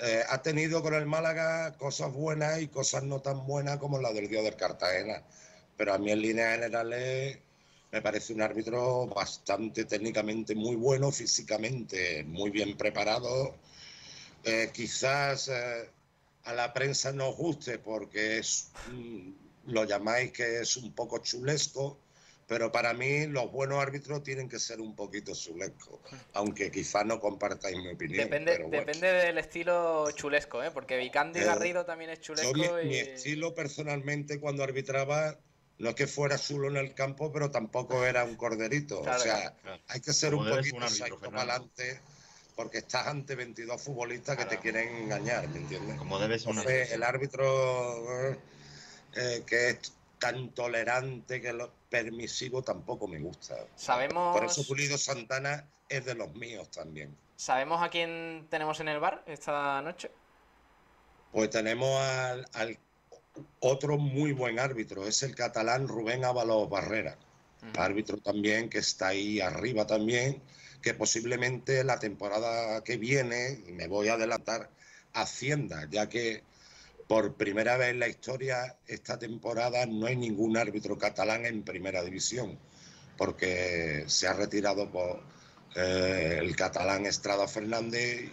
eh, 0.00 0.24
ha 0.28 0.42
tenido 0.42 0.82
con 0.82 0.94
el 0.94 1.06
Málaga 1.06 1.76
cosas 1.76 2.12
buenas 2.12 2.60
y 2.62 2.68
cosas 2.68 3.02
no 3.02 3.20
tan 3.20 3.46
buenas 3.46 3.76
como 3.76 3.98
la 4.00 4.12
del 4.12 4.28
día 4.28 4.42
del 4.42 4.56
Cartagena. 4.56 5.22
Pero 5.76 5.92
a 5.94 5.98
mí 5.98 6.10
en 6.10 6.22
líneas 6.22 6.54
generales 6.54 7.38
me 7.92 8.00
parece 8.00 8.32
un 8.32 8.40
árbitro 8.40 9.06
bastante 9.06 9.84
técnicamente 9.84 10.54
muy 10.54 10.76
bueno, 10.76 11.12
físicamente 11.12 12.24
muy 12.24 12.50
bien 12.50 12.76
preparado 12.76 13.54
eh, 14.44 14.70
quizás 14.72 15.48
eh, 15.48 15.88
a 16.44 16.52
la 16.54 16.72
prensa 16.72 17.12
no 17.12 17.32
guste 17.34 17.78
porque 17.78 18.38
es, 18.38 18.72
lo 19.66 19.84
llamáis 19.84 20.32
que 20.32 20.60
es 20.60 20.76
un 20.76 20.92
poco 20.92 21.18
chulesco, 21.18 22.00
pero 22.48 22.72
para 22.72 22.92
mí 22.92 23.26
los 23.28 23.52
buenos 23.52 23.78
árbitros 23.80 24.24
tienen 24.24 24.48
que 24.48 24.58
ser 24.58 24.80
un 24.80 24.96
poquito 24.96 25.32
chulescos, 25.32 26.00
aunque 26.32 26.72
quizás 26.72 27.06
no 27.06 27.20
compartáis 27.20 27.76
mi 27.76 27.92
opinión. 27.92 28.24
Depende, 28.24 28.58
bueno. 28.58 28.78
depende 28.78 29.06
del 29.06 29.38
estilo 29.38 30.10
chulesco, 30.10 30.62
¿eh? 30.64 30.72
porque 30.72 30.96
Vicandi 30.96 31.38
Eh, 31.38 31.44
Garrido 31.44 31.84
también 31.84 32.10
es 32.10 32.20
Yo, 32.20 32.34
chulesco. 32.34 32.54
mi, 32.54 32.82
y... 32.82 32.88
mi 32.88 32.98
estilo 32.98 33.54
personalmente 33.54 34.40
cuando 34.40 34.64
arbitraba 34.64 35.38
no 35.82 35.90
es 35.90 35.94
que 35.96 36.06
fuera 36.06 36.38
chulo 36.38 36.68
en 36.68 36.76
el 36.76 36.94
campo, 36.94 37.32
pero 37.32 37.50
tampoco 37.50 38.04
era 38.04 38.22
un 38.22 38.36
corderito. 38.36 39.02
Claro, 39.02 39.18
o 39.18 39.22
sea, 39.22 39.52
claro. 39.62 39.82
hay 39.88 40.00
que 40.00 40.12
ser 40.12 40.32
Como 40.32 40.44
un 40.44 40.50
poquito 40.56 40.76
un 40.76 40.82
árbitro, 40.84 41.06
psycho 41.06 41.18
para 41.18 41.38
adelante 41.42 42.00
porque 42.54 42.78
estás 42.78 43.08
ante 43.08 43.34
22 43.34 43.82
futbolistas 43.82 44.36
que 44.36 44.44
te 44.44 44.58
quieren 44.58 44.94
engañar, 44.96 45.48
¿me 45.48 45.58
entiendes? 45.58 45.96
Como 45.98 46.20
debe 46.20 46.38
ser 46.38 46.50
Entonces, 46.50 46.92
el 46.92 47.02
árbitro 47.02 48.30
eh, 48.30 48.38
eh, 49.16 49.42
que 49.44 49.70
es 49.70 49.92
tan 50.20 50.50
tolerante 50.50 51.40
que 51.40 51.52
lo 51.52 51.72
permisivo 51.90 52.62
tampoco 52.62 53.08
me 53.08 53.18
gusta. 53.18 53.56
Sabemos- 53.74 54.36
Por 54.36 54.44
eso 54.44 54.64
Pulido 54.64 54.96
Santana 54.96 55.66
es 55.88 56.04
de 56.04 56.14
los 56.14 56.32
míos 56.36 56.70
también. 56.70 57.16
¿Sabemos 57.34 57.82
a 57.82 57.88
quién 57.88 58.46
tenemos 58.48 58.78
en 58.78 58.86
el 58.86 59.00
bar 59.00 59.24
esta 59.26 59.82
noche? 59.82 60.12
Pues 61.32 61.50
tenemos 61.50 62.00
al, 62.00 62.46
al 62.52 62.78
otro 63.60 63.98
muy 63.98 64.32
buen 64.32 64.58
árbitro, 64.58 65.06
es 65.06 65.22
el 65.22 65.34
catalán 65.34 65.88
Rubén 65.88 66.24
Ábalos 66.24 66.68
Barrera. 66.68 67.16
Árbitro 67.76 68.18
también 68.18 68.68
que 68.68 68.78
está 68.78 69.08
ahí 69.08 69.40
arriba 69.40 69.86
también, 69.86 70.42
que 70.82 70.94
posiblemente 70.94 71.84
la 71.84 71.98
temporada 71.98 72.82
que 72.82 72.96
viene, 72.96 73.62
y 73.68 73.72
me 73.72 73.86
voy 73.86 74.08
a 74.08 74.14
adelantar, 74.14 74.68
ascienda, 75.12 75.86
ya 75.90 76.08
que 76.08 76.42
por 77.06 77.34
primera 77.34 77.76
vez 77.76 77.90
en 77.90 78.00
la 78.00 78.08
historia 78.08 78.76
esta 78.86 79.18
temporada 79.18 79.86
no 79.86 80.06
hay 80.06 80.16
ningún 80.16 80.56
árbitro 80.56 80.98
catalán 80.98 81.46
en 81.46 81.62
primera 81.62 82.02
división, 82.02 82.58
porque 83.16 84.04
se 84.08 84.26
ha 84.26 84.32
retirado 84.32 84.90
por 84.90 85.22
eh, 85.76 86.38
el 86.40 86.56
catalán 86.56 87.06
Estrada 87.06 87.46
Fernández 87.46 88.30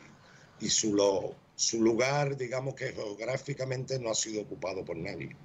y 0.59 0.69
su, 0.69 0.95
lo- 0.95 1.35
su 1.59 1.81
lugar, 1.83 2.37
digamos 2.37 2.73
que 2.73 2.93
geográficamente 2.93 3.99
no 3.99 4.09
ha 4.11 4.15
sido 4.15 4.43
ocupado 4.43 4.85
por 4.85 4.95
nadie. 4.95 5.35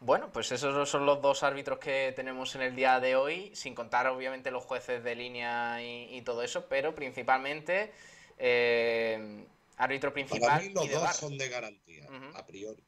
Bueno, 0.00 0.30
pues 0.32 0.50
esos 0.50 0.88
son 0.88 1.06
los 1.06 1.22
dos 1.22 1.44
árbitros 1.44 1.78
que 1.78 2.12
tenemos 2.16 2.54
en 2.56 2.62
el 2.62 2.74
día 2.74 2.98
de 2.98 3.14
hoy, 3.14 3.54
sin 3.54 3.76
contar 3.76 4.08
obviamente 4.08 4.50
los 4.50 4.64
jueces 4.64 5.04
de 5.04 5.14
línea 5.14 5.80
y, 5.82 6.16
y 6.16 6.22
todo 6.22 6.42
eso, 6.42 6.66
pero 6.68 6.94
principalmente 6.96 7.92
eh, 8.38 9.46
árbitro 9.76 10.10
Para 10.10 10.24
principal 10.24 10.62
mí 10.62 10.68
los 10.70 10.84
y 10.84 10.88
de 10.88 10.94
dos 10.94 11.02
bar. 11.04 11.14
son 11.14 11.38
de 11.38 11.48
garantía, 11.48 12.08
a 12.34 12.44
priori. 12.44 12.82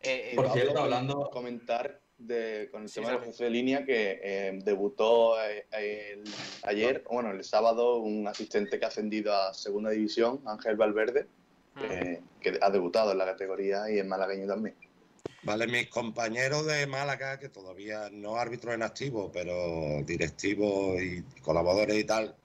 Eh, 0.00 0.30
eh, 0.32 0.36
Por 0.36 0.50
cierto, 0.50 0.80
hablando- 0.80 1.30
comentar 1.30 2.00
de, 2.20 2.68
con 2.70 2.82
el 2.82 2.88
Sí, 2.88 2.96
tema 2.96 3.08
de 3.08 3.14
los 3.14 3.22
jefes 3.24 3.38
de 3.38 3.50
línea 3.50 3.84
que 3.84 4.20
eh, 4.22 4.60
debutó 4.64 5.40
eh, 5.42 5.66
el- 5.72 6.24
ayer, 6.62 7.04
bueno, 7.10 7.30
el 7.30 7.42
sábado, 7.44 7.98
un 7.98 8.26
asistente 8.28 8.78
que 8.78 8.84
ha 8.84 8.88
ascendido 8.88 9.34
a 9.34 9.54
segunda 9.54 9.90
división, 9.90 10.40
Ángel 10.46 10.76
Valverde, 10.76 11.26
eh, 11.80 12.20
que 12.40 12.58
ha 12.60 12.70
debutado 12.70 13.12
en 13.12 13.18
la 13.18 13.26
categoría 13.26 13.90
y 13.90 13.98
es 13.98 14.06
malagueño 14.06 14.46
también. 14.46 14.76
Vale, 15.42 15.66
mis 15.66 15.88
compañeros 15.88 16.66
de 16.66 16.86
Málaga, 16.86 17.38
que 17.38 17.48
todavía 17.48 18.10
no 18.12 18.36
árbitros 18.36 18.74
en 18.74 18.82
activo, 18.82 19.30
pero 19.32 20.02
directivos 20.04 21.00
y 21.00 21.22
colaboradores 21.40 21.96
y 21.96 22.04
tal, 22.04 22.36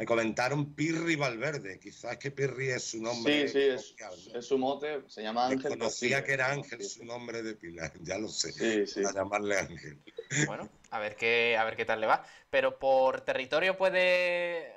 me 0.00 0.06
comentaron 0.06 0.72
Pirri 0.74 1.14
Valverde. 1.14 1.78
Quizás 1.78 2.16
que 2.16 2.30
Pirri 2.30 2.70
es 2.70 2.84
su 2.84 3.02
nombre. 3.02 3.46
Sí, 3.46 3.52
sí, 3.52 3.60
es, 3.68 3.94
es 4.34 4.46
su 4.46 4.56
mote, 4.56 5.02
se 5.08 5.22
llama 5.22 5.48
Ángel. 5.48 5.68
Conocía 5.68 6.24
que 6.24 6.32
era 6.32 6.50
Ángel 6.50 6.82
su 6.82 7.04
nombre 7.04 7.42
de 7.42 7.54
pila, 7.54 7.92
ya 8.00 8.16
lo 8.16 8.28
sé. 8.28 8.50
Sí, 8.50 8.86
sí. 8.86 9.04
A 9.06 9.12
llamarle 9.12 9.58
Ángel. 9.58 9.98
Bueno, 10.46 10.70
a 10.90 10.98
ver 11.00 11.16
qué, 11.16 11.54
a 11.58 11.64
ver 11.64 11.76
qué 11.76 11.84
tal 11.84 12.00
le 12.00 12.06
va. 12.06 12.24
Pero 12.48 12.78
por 12.78 13.20
territorio 13.20 13.76
puede 13.76 14.72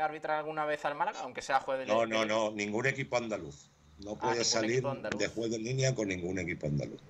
arbitrar 0.00 0.38
alguna 0.38 0.64
vez 0.64 0.84
al 0.84 0.96
Málaga, 0.96 1.20
aunque 1.20 1.40
sea 1.40 1.60
juez 1.60 1.78
de 1.78 1.86
No, 1.86 2.04
línea. 2.04 2.24
no, 2.24 2.50
no, 2.50 2.50
ningún 2.50 2.86
equipo 2.86 3.16
andaluz. 3.16 3.70
No 4.00 4.14
Ah, 4.14 4.18
puede 4.22 4.42
salir 4.42 4.82
de 4.82 5.28
juez 5.28 5.52
de 5.52 5.58
línea 5.60 5.94
con 5.94 6.08
ningún 6.08 6.40
equipo 6.40 6.66
andaluz. 6.66 7.00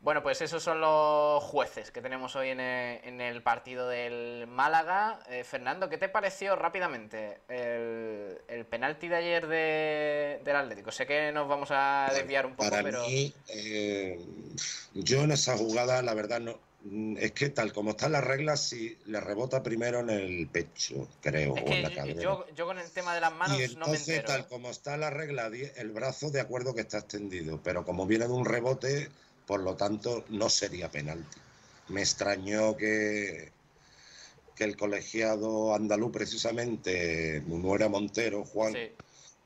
Bueno. 0.00 0.22
Pues 0.22 0.40
esos 0.40 0.62
son 0.62 0.80
los 0.80 1.42
jueces 1.42 1.90
que 1.90 2.00
tenemos 2.00 2.36
hoy 2.36 2.50
en 2.50 2.60
el, 2.60 3.00
en 3.04 3.20
el 3.20 3.42
partido 3.42 3.88
del 3.88 4.46
Málaga. 4.46 5.18
Eh, 5.28 5.42
Fernando, 5.44 5.88
¿qué 5.88 5.98
te 5.98 6.08
pareció 6.08 6.54
rápidamente 6.56 7.38
el, 7.48 8.38
el 8.48 8.64
penalti 8.66 9.08
de 9.08 9.16
ayer 9.16 9.46
de- 9.46 10.40
del 10.44 10.56
Atlético? 10.56 10.92
Sé 10.92 11.06
que 11.06 11.32
nos 11.32 11.48
vamos 11.48 11.70
a 11.72 12.10
desviar 12.14 12.46
un 12.46 12.54
poco, 12.54 12.70
Para 12.70 12.82
pero... 12.82 13.02
mí, 13.06 13.32
eh, 13.48 14.18
yo 14.94 15.22
en 15.22 15.32
esa 15.32 15.56
jugada, 15.56 16.00
la 16.02 16.14
verdad, 16.14 16.40
no. 16.40 16.58
mm, 16.84 17.16
Es 17.18 17.32
que 17.32 17.48
tal 17.50 17.72
como 17.72 17.90
están 17.90 18.12
las 18.12 18.22
reglas, 18.24 18.60
si 18.68 18.96
le 19.06 19.20
rebota 19.20 19.62
primero 19.62 20.00
en 20.00 20.10
el 20.10 20.46
pecho, 20.48 21.08
creo, 21.20 21.56
Es 21.56 21.62
o 21.64 21.66
en 21.66 21.82
la 21.82 21.92
cadera. 21.94 22.20
yo, 22.22 22.46
yo 22.54 22.66
con 22.66 22.78
el 22.78 22.90
tema 22.92 23.14
de 23.14 23.20
las 23.20 23.32
manos 23.34 23.58
y 23.58 23.62
no 23.74 23.86
me 23.86 23.96
entonces, 23.96 24.08
entero. 24.08 24.28
tal 24.28 24.46
como 24.46 24.70
está 24.70 24.96
la 24.96 25.10
regla, 25.10 25.50
el 25.76 25.90
brazo 25.90 26.30
de 26.30 26.40
acuerdo 26.40 26.74
que 26.74 26.82
está 26.82 26.98
extendido, 26.98 27.60
pero 27.64 27.84
como 27.84 28.06
viene 28.06 28.26
de 28.26 28.32
un 28.32 28.44
rebote, 28.44 29.08
por 29.46 29.60
lo 29.60 29.76
tanto, 29.76 30.24
no 30.28 30.48
sería 30.48 30.90
penalti. 30.90 31.38
Me 31.88 32.00
extrañó 32.00 32.76
que, 32.76 33.52
que 34.54 34.64
el 34.64 34.76
colegiado 34.76 35.74
andaluz, 35.74 36.12
precisamente, 36.12 37.42
Munuera 37.46 37.88
Montero, 37.88 38.44
Juan, 38.44 38.74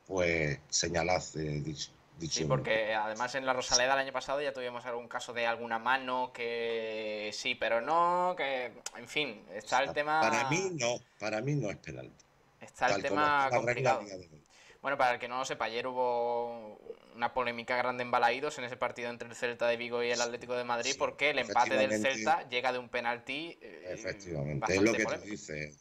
pues 0.06 0.58
señalase 0.68 1.40
dicho. 1.40 1.90
Sí, 2.28 2.44
porque 2.44 2.92
además 2.94 3.34
en 3.34 3.46
la 3.46 3.54
Rosaleda 3.54 3.94
el 3.94 4.00
año 4.00 4.12
pasado 4.12 4.42
ya 4.42 4.52
tuvimos 4.52 4.84
algún 4.84 5.08
caso 5.08 5.32
de 5.32 5.46
alguna 5.46 5.78
mano 5.78 6.32
que 6.34 7.30
sí, 7.32 7.54
pero 7.54 7.80
no, 7.80 8.34
que 8.36 8.72
en 8.96 9.08
fin, 9.08 9.42
está 9.54 9.82
el 9.82 9.94
tema. 9.94 10.20
Para 10.20 10.50
mí 10.50 10.70
no, 10.74 10.96
para 11.18 11.40
mí 11.40 11.54
no 11.54 11.70
es 11.70 11.78
penalti. 11.78 12.24
Está 12.60 12.94
el 12.94 13.02
tema 13.02 13.48
complicado. 13.50 14.02
Bueno, 14.82 14.96
para 14.96 15.14
el 15.14 15.20
que 15.20 15.28
no 15.28 15.38
lo 15.38 15.44
sepa, 15.44 15.66
ayer 15.66 15.86
hubo 15.86 16.78
una 17.14 17.34
polémica 17.34 17.76
grande 17.76 18.02
en 18.02 18.10
Balaídos 18.10 18.56
en 18.58 18.64
ese 18.64 18.76
partido 18.78 19.10
entre 19.10 19.28
el 19.28 19.34
Celta 19.34 19.68
de 19.68 19.76
Vigo 19.76 20.02
y 20.02 20.10
el 20.10 20.20
Atlético 20.20 20.56
de 20.56 20.64
Madrid, 20.64 20.94
porque 20.98 21.30
el 21.30 21.38
empate 21.40 21.76
del. 21.76 21.92
Celta 22.00 22.48
llega 22.48 22.72
de 22.72 22.78
un 22.78 22.88
penalti. 22.88 23.58
eh, 23.60 23.84
Efectivamente, 23.90 24.74
es 24.74 24.80
lo 24.82 24.92
que 24.92 24.98
tú 24.98 25.04
polémico. 25.04 25.30
dices. 25.30 25.76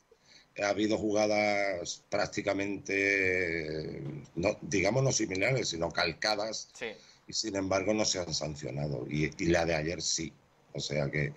Ha 0.61 0.69
habido 0.69 0.97
jugadas 0.97 2.03
prácticamente, 2.09 4.01
no, 4.35 4.57
digamos 4.61 5.03
no 5.03 5.11
similares, 5.13 5.69
sino 5.69 5.89
calcadas, 5.91 6.69
Sí. 6.73 6.87
y 7.27 7.33
sin 7.33 7.55
embargo 7.55 7.93
no 7.93 8.03
se 8.03 8.19
han 8.19 8.33
sancionado. 8.33 9.05
Y, 9.09 9.31
y 9.41 9.45
la 9.47 9.65
de 9.65 9.75
ayer 9.75 10.01
sí. 10.01 10.33
O 10.73 10.79
sea 10.81 11.09
que 11.09 11.31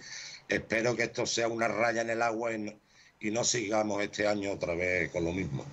espero 0.49 0.97
que 0.97 1.05
esto 1.05 1.25
sea 1.27 1.47
una 1.49 1.69
raya 1.69 2.03
en 2.03 2.11
el 2.11 2.23
agua 2.23 2.53
y 2.53 2.59
no, 2.59 2.75
y 3.23 3.31
no 3.31 3.45
sigamos 3.45 4.03
este 4.03 4.27
año 4.27 4.53
otra 4.53 4.75
vez 4.75 5.11
con 5.11 5.25
lo 5.25 5.33
mismo. 5.33 5.65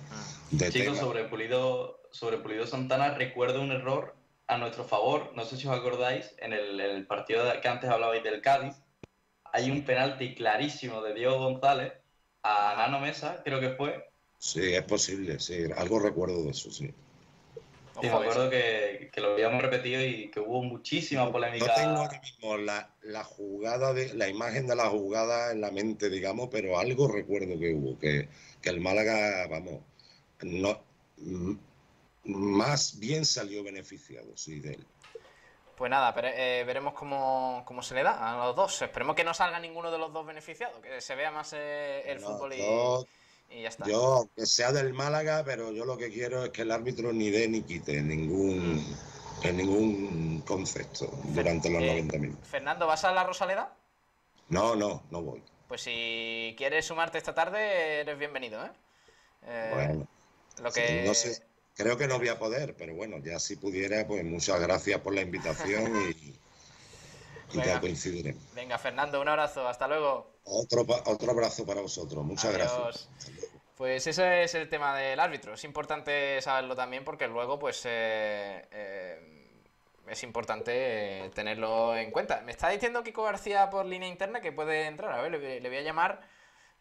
De 0.50 0.70
Chicos, 0.70 0.94
tema. 0.94 1.06
sobre 1.06 1.24
Pulido, 1.24 2.02
sobre 2.10 2.38
Pulido 2.38 2.66
Santana, 2.66 3.14
recuerdo 3.14 3.60
un 3.60 3.72
error 3.72 4.14
a 4.46 4.58
nuestro 4.58 4.84
favor, 4.84 5.32
no 5.36 5.44
sé 5.44 5.56
si 5.56 5.66
os 5.66 5.76
acordáis, 5.76 6.34
en 6.38 6.52
el, 6.52 6.80
el 6.80 7.06
partido 7.06 7.44
que 7.60 7.68
antes 7.68 7.88
hablabais 7.88 8.24
del 8.24 8.42
Cádiz, 8.42 8.74
hay 9.52 9.70
un 9.70 9.84
penalti 9.84 10.34
clarísimo 10.34 11.02
de 11.02 11.14
Diego 11.14 11.38
González 11.38 11.92
a 12.42 12.74
Nano 12.76 13.00
Mesa, 13.00 13.42
creo 13.44 13.60
que 13.60 13.70
fue, 13.70 14.10
Sí, 14.40 14.72
es 14.72 14.82
posible, 14.84 15.38
sí. 15.38 15.64
Algo 15.76 16.00
recuerdo 16.00 16.42
de 16.42 16.50
eso, 16.50 16.70
sí. 16.70 16.90
Me 18.08 18.08
acuerdo 18.08 18.50
que, 18.50 19.10
que 19.12 19.20
lo 19.20 19.32
habíamos 19.32 19.62
repetido 19.62 20.04
y 20.04 20.30
que 20.30 20.40
hubo 20.40 20.62
muchísima 20.62 21.30
polémica. 21.30 21.66
No 21.66 21.74
tengo 21.74 21.96
ahora 21.98 22.20
mismo 22.20 22.56
la, 22.56 22.90
la 23.02 23.24
jugada 23.24 23.92
de 23.92 24.14
la 24.14 24.28
imagen 24.28 24.66
de 24.66 24.76
la 24.76 24.88
jugada 24.88 25.52
en 25.52 25.60
la 25.60 25.70
mente, 25.70 26.08
digamos, 26.10 26.48
pero 26.50 26.78
algo 26.78 27.08
recuerdo 27.08 27.58
que 27.58 27.74
hubo, 27.74 27.98
que, 27.98 28.28
que 28.62 28.70
el 28.70 28.80
Málaga, 28.80 29.46
vamos, 29.48 29.80
no 30.42 30.82
más 32.24 32.98
bien 32.98 33.24
salió 33.24 33.62
beneficiado, 33.62 34.36
sí, 34.36 34.60
de 34.60 34.74
él. 34.74 34.86
Pues 35.76 35.90
nada, 35.90 36.12
pero, 36.14 36.28
eh, 36.28 36.62
veremos 36.66 36.92
cómo, 36.92 37.62
cómo 37.64 37.82
se 37.82 37.94
le 37.94 38.02
da 38.02 38.42
a 38.42 38.46
los 38.46 38.54
dos. 38.54 38.82
Esperemos 38.82 39.16
que 39.16 39.24
no 39.24 39.32
salga 39.32 39.58
ninguno 39.58 39.90
de 39.90 39.98
los 39.98 40.12
dos 40.12 40.26
beneficiados, 40.26 40.78
que 40.80 41.00
se 41.00 41.14
vea 41.14 41.30
más 41.30 41.54
eh, 41.54 42.02
el 42.04 42.20
fútbol 42.20 42.52
y, 42.52 42.58
y 43.50 43.62
ya 43.62 43.68
está. 43.68 43.86
Yo, 43.86 44.14
aunque 44.14 44.46
sea 44.46 44.72
del 44.72 44.92
Málaga, 44.92 45.42
pero 45.44 45.72
yo 45.72 45.84
lo 45.84 45.98
que 45.98 46.10
quiero 46.10 46.44
es 46.44 46.50
que 46.50 46.62
el 46.62 46.70
árbitro 46.70 47.12
ni 47.12 47.30
dé 47.30 47.48
ni 47.48 47.62
quite 47.62 47.98
en 47.98 48.08
ningún, 48.08 48.84
en 49.42 49.56
ningún 49.56 50.42
concepto 50.46 51.10
durante 51.24 51.68
los 51.68 51.82
eh, 51.82 51.86
90 51.86 52.18
minutos. 52.18 52.48
Fernando, 52.48 52.86
¿vas 52.86 53.04
a 53.04 53.12
la 53.12 53.24
Rosaleda? 53.24 53.74
No, 54.48 54.76
no, 54.76 55.02
no 55.10 55.22
voy. 55.22 55.42
Pues 55.68 55.82
si 55.82 56.54
quieres 56.56 56.86
sumarte 56.86 57.18
esta 57.18 57.34
tarde, 57.34 58.00
eres 58.00 58.18
bienvenido, 58.18 58.64
¿eh? 58.64 58.70
Eh, 59.46 59.70
Bueno, 59.72 60.08
lo 60.62 60.72
que... 60.72 61.04
no 61.06 61.14
sé, 61.14 61.42
creo 61.74 61.96
que 61.96 62.06
no 62.06 62.18
voy 62.18 62.28
a 62.28 62.38
poder, 62.38 62.74
pero 62.76 62.94
bueno, 62.94 63.18
ya 63.18 63.38
si 63.38 63.56
pudiera, 63.56 64.06
pues 64.06 64.24
muchas 64.24 64.60
gracias 64.60 65.00
por 65.00 65.14
la 65.14 65.22
invitación 65.22 66.10
y, 66.10 66.34
y 67.52 67.58
Venga. 67.58 67.74
ya 67.74 67.80
coincidiremos. 67.80 68.42
Venga, 68.54 68.78
Fernando, 68.78 69.20
un 69.20 69.28
abrazo, 69.28 69.66
hasta 69.68 69.86
luego. 69.88 70.30
Otro, 70.44 70.84
otro 71.06 71.30
abrazo 71.30 71.64
para 71.66 71.80
vosotros, 71.80 72.24
muchas 72.24 72.52
gracias. 72.52 73.08
Pues 73.76 74.06
ese 74.06 74.42
es 74.42 74.54
el 74.54 74.68
tema 74.68 74.94
del 74.96 75.18
árbitro. 75.20 75.54
Es 75.54 75.64
importante 75.64 76.40
saberlo 76.42 76.76
también 76.76 77.02
porque 77.04 77.26
luego, 77.28 77.58
pues, 77.58 77.80
eh, 77.86 78.66
eh, 78.70 79.46
es 80.06 80.22
importante 80.22 81.24
eh, 81.26 81.30
tenerlo 81.30 81.96
en 81.96 82.10
cuenta. 82.10 82.42
Me 82.42 82.52
está 82.52 82.68
diciendo 82.68 83.02
Kiko 83.02 83.22
García 83.22 83.70
por 83.70 83.86
línea 83.86 84.08
interna 84.08 84.40
que 84.40 84.52
puede 84.52 84.86
entrar. 84.86 85.12
A 85.12 85.22
ver, 85.22 85.30
le, 85.32 85.38
voy- 85.38 85.60
le 85.60 85.68
voy 85.68 85.78
a 85.78 85.82
llamar 85.82 86.20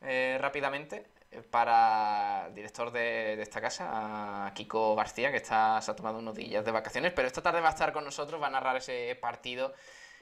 eh, 0.02 0.38
rápidamente 0.42 1.06
para 1.52 2.48
el 2.48 2.56
director 2.56 2.92
de, 2.92 3.36
de 3.38 3.42
esta 3.44 3.62
casa, 3.62 4.48
a 4.48 4.54
Kiko 4.54 4.96
García, 4.96 5.30
que 5.32 5.38
está, 5.38 5.80
se 5.82 5.92
ha 5.92 5.96
tomado 5.96 6.18
unos 6.20 6.36
días 6.36 6.66
de 6.66 6.72
vacaciones, 6.72 7.14
pero 7.16 7.28
esta 7.28 7.42
tarde 7.44 7.62
va 7.62 7.68
a 7.68 7.72
estar 7.72 7.94
con 7.94 8.04
nosotros, 8.04 8.42
va 8.42 8.48
a 8.48 8.50
narrar 8.50 8.76
ese 8.78 9.16
partido 9.22 9.74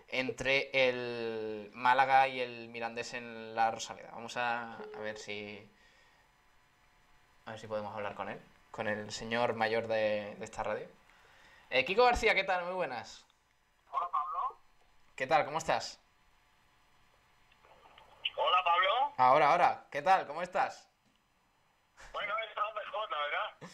entre 0.09 0.69
el 0.73 1.69
Málaga 1.73 2.27
y 2.27 2.39
el 2.41 2.69
Mirandés 2.69 3.13
en 3.13 3.55
la 3.55 3.71
Rosaleda. 3.71 4.11
Vamos 4.11 4.37
a, 4.37 4.73
a 4.75 4.99
ver 4.99 5.17
si 5.17 5.69
a 7.45 7.51
ver 7.51 7.59
si 7.59 7.67
podemos 7.67 7.93
hablar 7.95 8.15
con 8.15 8.29
él, 8.29 8.39
con 8.71 8.87
el 8.87 9.11
señor 9.11 9.53
mayor 9.53 9.87
de, 9.87 10.35
de 10.37 10.45
esta 10.45 10.63
radio. 10.63 10.87
Eh, 11.69 11.85
Kiko 11.85 12.03
García, 12.05 12.35
¿qué 12.35 12.43
tal? 12.43 12.65
Muy 12.65 12.73
buenas. 12.73 13.25
Hola, 13.91 14.09
Pablo. 14.11 14.57
¿Qué 15.15 15.27
tal? 15.27 15.45
¿Cómo 15.45 15.57
estás? 15.57 15.99
Hola, 18.35 18.63
Pablo. 18.63 19.13
Ahora, 19.17 19.51
ahora. 19.51 19.85
¿Qué 19.91 20.01
tal? 20.01 20.27
¿Cómo 20.27 20.41
estás? 20.41 20.87
Bueno, 22.13 22.33
he 22.37 22.45
estado 22.47 22.73
mejor, 22.73 23.11
la 23.11 23.17
verdad. 23.17 23.69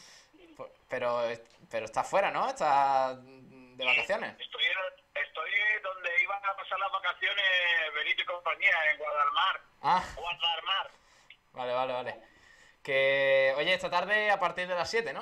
Pues, 0.57 0.71
Pero, 0.89 1.21
pero 1.69 1.85
estás 1.85 2.07
fuera, 2.07 2.31
¿no? 2.31 2.47
Estás 2.47 3.17
de 3.23 3.85
vacaciones. 3.85 4.39
Estoy, 4.39 4.63
en- 4.65 5.02
estoy 5.33 5.51
donde 5.81 6.21
iban 6.21 6.45
a 6.45 6.55
pasar 6.55 6.79
las 6.79 6.91
vacaciones 6.91 7.43
Benito 7.95 8.21
y 8.21 8.25
compañía, 8.25 8.91
en 8.91 8.97
Guadalmar. 8.99 9.61
Ah, 9.81 10.03
Guadalmar. 10.15 10.91
vale, 11.53 11.73
vale, 11.73 11.93
vale. 11.93 12.15
Que, 12.83 13.53
oye, 13.57 13.73
esta 13.73 13.89
tarde 13.89 14.29
a 14.29 14.39
partir 14.39 14.67
de 14.67 14.75
las 14.75 14.89
7, 14.89 15.11
¿no? 15.11 15.21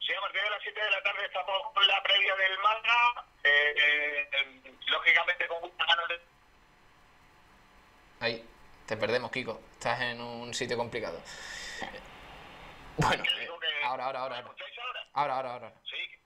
Sí, 0.00 0.14
a 0.14 0.20
partir 0.20 0.42
de 0.42 0.50
las 0.50 0.62
7 0.62 0.80
de 0.82 0.90
la 0.90 1.02
tarde 1.02 1.26
estamos 1.26 1.72
con 1.74 1.86
la 1.86 2.02
previa 2.02 2.34
del 2.36 2.58
Málaga. 2.58 3.26
eh, 3.44 4.28
eh, 4.32 4.74
lógicamente 4.86 5.46
con 5.48 5.60
muchas 5.60 5.86
ganas 5.86 6.08
de... 6.08 6.20
Ahí, 8.20 8.48
te 8.86 8.96
perdemos, 8.96 9.30
Kiko. 9.30 9.60
Estás 9.72 10.00
en 10.00 10.20
un 10.22 10.54
sitio 10.54 10.76
complicado. 10.78 11.20
Bueno, 12.96 13.24
ahora, 13.84 14.04
ahora, 14.04 14.20
ahora. 14.20 14.36
Ahora, 15.14 15.34
ahora, 15.34 15.34
ahora. 15.34 15.50
ahora. 15.52 15.72
Sí, 15.84 16.23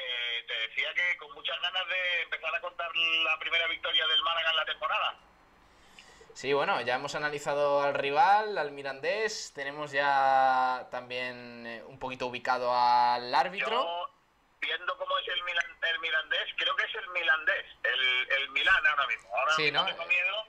que 0.00 0.42
te 0.46 0.54
decía 0.68 0.92
que 0.94 1.16
con 1.18 1.32
muchas 1.34 1.60
ganas 1.60 1.86
de 1.88 2.22
empezar 2.22 2.54
a 2.54 2.60
contar 2.60 2.90
la 2.96 3.38
primera 3.38 3.66
victoria 3.66 4.06
del 4.06 4.22
Málaga 4.22 4.50
en 4.50 4.56
la 4.56 4.64
temporada. 4.64 5.14
Sí, 6.34 6.52
bueno, 6.52 6.80
ya 6.82 6.94
hemos 6.94 7.14
analizado 7.14 7.82
al 7.82 7.94
rival, 7.94 8.56
al 8.56 8.70
Mirandés, 8.70 9.52
tenemos 9.54 9.90
ya 9.90 10.86
también 10.90 11.66
eh, 11.66 11.82
un 11.86 11.98
poquito 11.98 12.26
ubicado 12.28 12.72
al 12.74 13.34
árbitro. 13.34 13.70
Yo, 13.70 14.10
viendo 14.60 14.96
cómo 14.96 15.18
es 15.18 15.28
el, 15.28 15.42
Milan- 15.42 15.76
el 15.82 15.98
Mirandés, 15.98 16.48
creo 16.56 16.74
que 16.76 16.84
es 16.84 16.94
el 16.94 17.08
Milandés, 17.10 17.66
el, 17.82 18.28
el 18.32 18.50
Milán 18.50 18.86
ahora 18.86 19.06
mismo. 19.08 19.28
Ahora 19.36 19.52
Sí, 19.54 19.62
mismo 19.64 19.80
¿no? 19.80 19.86
tengo 19.86 20.06
miedo. 20.06 20.46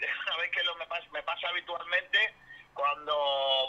Sabéis 0.26 0.52
que 0.52 0.62
lo 0.64 0.74
me, 0.76 0.86
pas- 0.88 1.08
me 1.12 1.22
pasa 1.22 1.48
habitualmente 1.48 2.34
cuando 2.74 3.14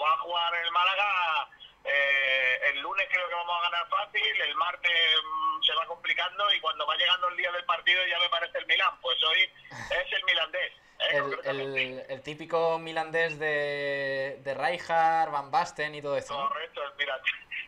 va 0.03 0.13
a 0.13 0.17
jugar 0.19 0.55
el 0.55 0.71
Málaga. 0.71 1.49
Eh, 1.85 2.59
el 2.73 2.79
lunes 2.81 3.07
creo 3.11 3.27
que 3.27 3.35
vamos 3.35 3.55
a 3.59 3.69
ganar 3.69 3.89
fácil, 3.89 4.41
el 4.41 4.55
martes 4.55 4.91
mm, 5.23 5.63
se 5.63 5.73
va 5.73 5.85
complicando 5.87 6.53
y 6.53 6.59
cuando 6.59 6.85
va 6.85 6.95
llegando 6.95 7.27
el 7.29 7.37
día 7.37 7.51
del 7.51 7.65
partido 7.65 8.05
ya 8.07 8.19
me 8.19 8.29
parece 8.29 8.57
el 8.59 8.65
Milán. 8.67 8.99
Pues 9.01 9.17
hoy 9.23 9.41
es 9.71 10.13
el 10.13 10.23
Milandés. 10.25 10.71
eh, 11.11 11.17
El, 11.45 11.57
el- 11.77 12.05
el 12.09 12.21
típico 12.21 12.77
milandés 12.79 13.39
de, 13.39 14.37
de 14.43 14.53
Rijkaard, 14.53 15.31
Van 15.31 15.49
Basten 15.51 15.95
y 15.95 16.01
todo 16.01 16.15
esto, 16.17 16.33
¿no? 16.37 16.49
Correcto, 16.49 16.83
el, 16.83 16.93
Milan- 16.95 17.21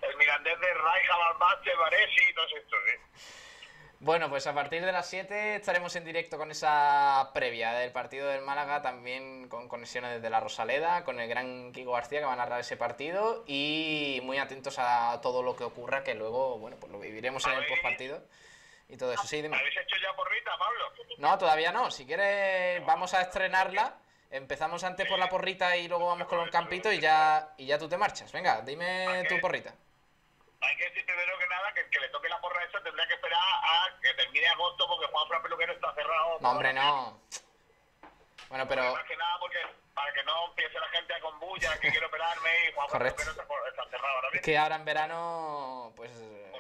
el 0.04 0.18
Mirandés 0.18 0.60
de 0.60 0.74
Raija, 0.74 1.18
Balbache, 1.18 1.76
Varesi 1.76 2.24
y 2.30 2.34
todo 2.34 2.46
esto. 2.46 2.76
sí. 2.86 3.40
Bueno, 4.04 4.30
pues 4.30 4.46
a 4.48 4.54
partir 4.54 4.84
de 4.84 4.92
las 4.92 5.08
7 5.08 5.56
estaremos 5.56 5.96
en 5.96 6.04
directo 6.04 6.38
con 6.38 6.52
esa 6.52 7.32
previa 7.34 7.72
del 7.72 7.94
partido 7.94 8.28
del 8.28 8.42
Málaga, 8.42 8.82
también 8.82 9.48
con 9.48 9.70
conexiones 9.70 10.16
desde 10.16 10.30
la 10.30 10.42
Rosaleda, 10.42 11.06
con 11.06 11.22
el 11.22 11.30
gran 11.30 11.72
Kiko 11.72 11.94
García 11.94 12.20
que 12.20 12.26
va 12.26 12.34
a 12.34 12.36
narrar 12.36 12.60
ese 12.60 12.76
partido 12.76 13.46
y 13.48 14.20
muy 14.24 14.40
atentos 14.40 14.76
a 14.78 15.22
todo 15.22 15.42
lo 15.42 15.56
que 15.56 15.64
ocurra, 15.64 16.04
que 16.04 16.16
luego, 16.16 16.60
bueno, 16.60 16.76
pues 16.82 16.92
lo 16.92 17.00
viviremos 17.00 17.48
en 17.48 17.54
el 17.54 17.66
postpartido 17.66 18.22
y 18.90 18.98
todo 18.98 19.14
eso. 19.14 19.24
Sí, 19.26 19.42
dime. 19.42 19.56
¿Habéis 19.56 19.78
hecho 19.78 19.96
ya 19.96 20.14
porrita, 20.18 20.52
Pablo? 20.60 20.84
No, 21.20 21.38
todavía 21.38 21.72
no. 21.72 21.90
Si 21.90 22.06
quieres, 22.06 22.86
vamos 22.86 23.14
a 23.14 23.22
estrenarla. 23.22 23.96
Empezamos 24.30 24.84
antes 24.84 25.08
por 25.08 25.18
la 25.18 25.30
porrita 25.30 25.78
y 25.78 25.88
luego 25.88 26.08
vamos 26.08 26.28
con 26.28 26.40
los 26.40 26.50
campitos 26.50 26.94
y 26.94 27.00
ya, 27.00 27.54
y 27.56 27.68
ya 27.68 27.78
tú 27.78 27.88
te 27.88 27.96
marchas. 27.96 28.34
Venga, 28.34 28.64
dime 28.64 29.24
tu 29.30 29.40
porrita. 29.40 29.74
Hay 30.64 30.78
que 30.78 30.86
decir 30.86 31.06
primero 31.06 31.38
que 31.38 31.48
nada 31.48 31.74
que 31.74 31.82
el 31.82 31.90
que 31.90 32.00
le 32.00 32.10
toque 32.10 32.30
la 32.30 32.40
porra 32.42 32.64
esa 32.64 32.82
tendrá 32.82 33.06
que 33.08 33.14
esperar 33.14 33.40
a 33.42 34.00
que 34.02 34.14
termine 34.14 34.48
agosto 34.48 34.88
porque 34.88 35.08
Juan 35.08 35.28
Fran 35.28 35.42
Peluquero 35.44 35.74
está 35.74 35.94
cerrado. 35.94 36.38
No, 36.40 36.50
hombre, 36.52 36.74
no. 36.74 37.20
Bueno, 38.50 38.68
pero 38.68 38.94
Más 38.94 39.04
que 39.06 39.18
nada 39.18 39.38
porque 39.40 39.60
para 39.94 40.14
que 40.14 40.24
no 40.24 40.48
empiece 40.48 40.80
la 40.80 40.88
gente 40.90 41.14
a 41.14 41.20
con 41.22 41.40
bulla 41.40 41.80
que 41.80 41.90
quiero 41.90 42.08
operarme 42.08 42.50
y 42.70 42.74
Juan 42.74 42.90
Fran. 42.90 43.02
Peluquero 43.04 43.32
está, 43.32 43.46
por- 43.48 43.68
está 43.68 43.86
cerrado 43.90 44.16
ahora 44.16 44.30
es 44.34 44.42
que 44.42 44.58
ahora 44.58 44.76
en 44.76 44.86
verano, 44.86 45.94
pues 45.96 46.12
eh, 46.12 46.52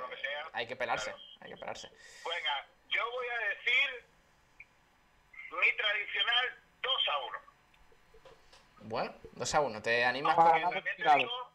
hay 0.54 0.68
que 0.68 0.76
pelarse. 0.76 1.14
Hay 1.42 1.52
que 1.52 1.58
pelarse. 1.58 1.90
Venga, 1.90 2.66
yo 2.90 3.10
voy 3.12 3.28
a 3.28 3.38
decir 3.50 4.06
mi 5.52 5.78
tradicional 5.78 6.58
2 6.82 7.08
a 7.10 7.18
1. 7.20 7.40
Bueno, 8.86 9.14
2 9.34 9.56
a 9.56 9.62
1. 9.62 9.82
¿Te 9.82 10.06
animas? 10.06 10.36
Ah, 10.38 10.52
con- 10.52 10.62
También 10.74 10.84
te 10.98 11.16
digo 11.16 11.53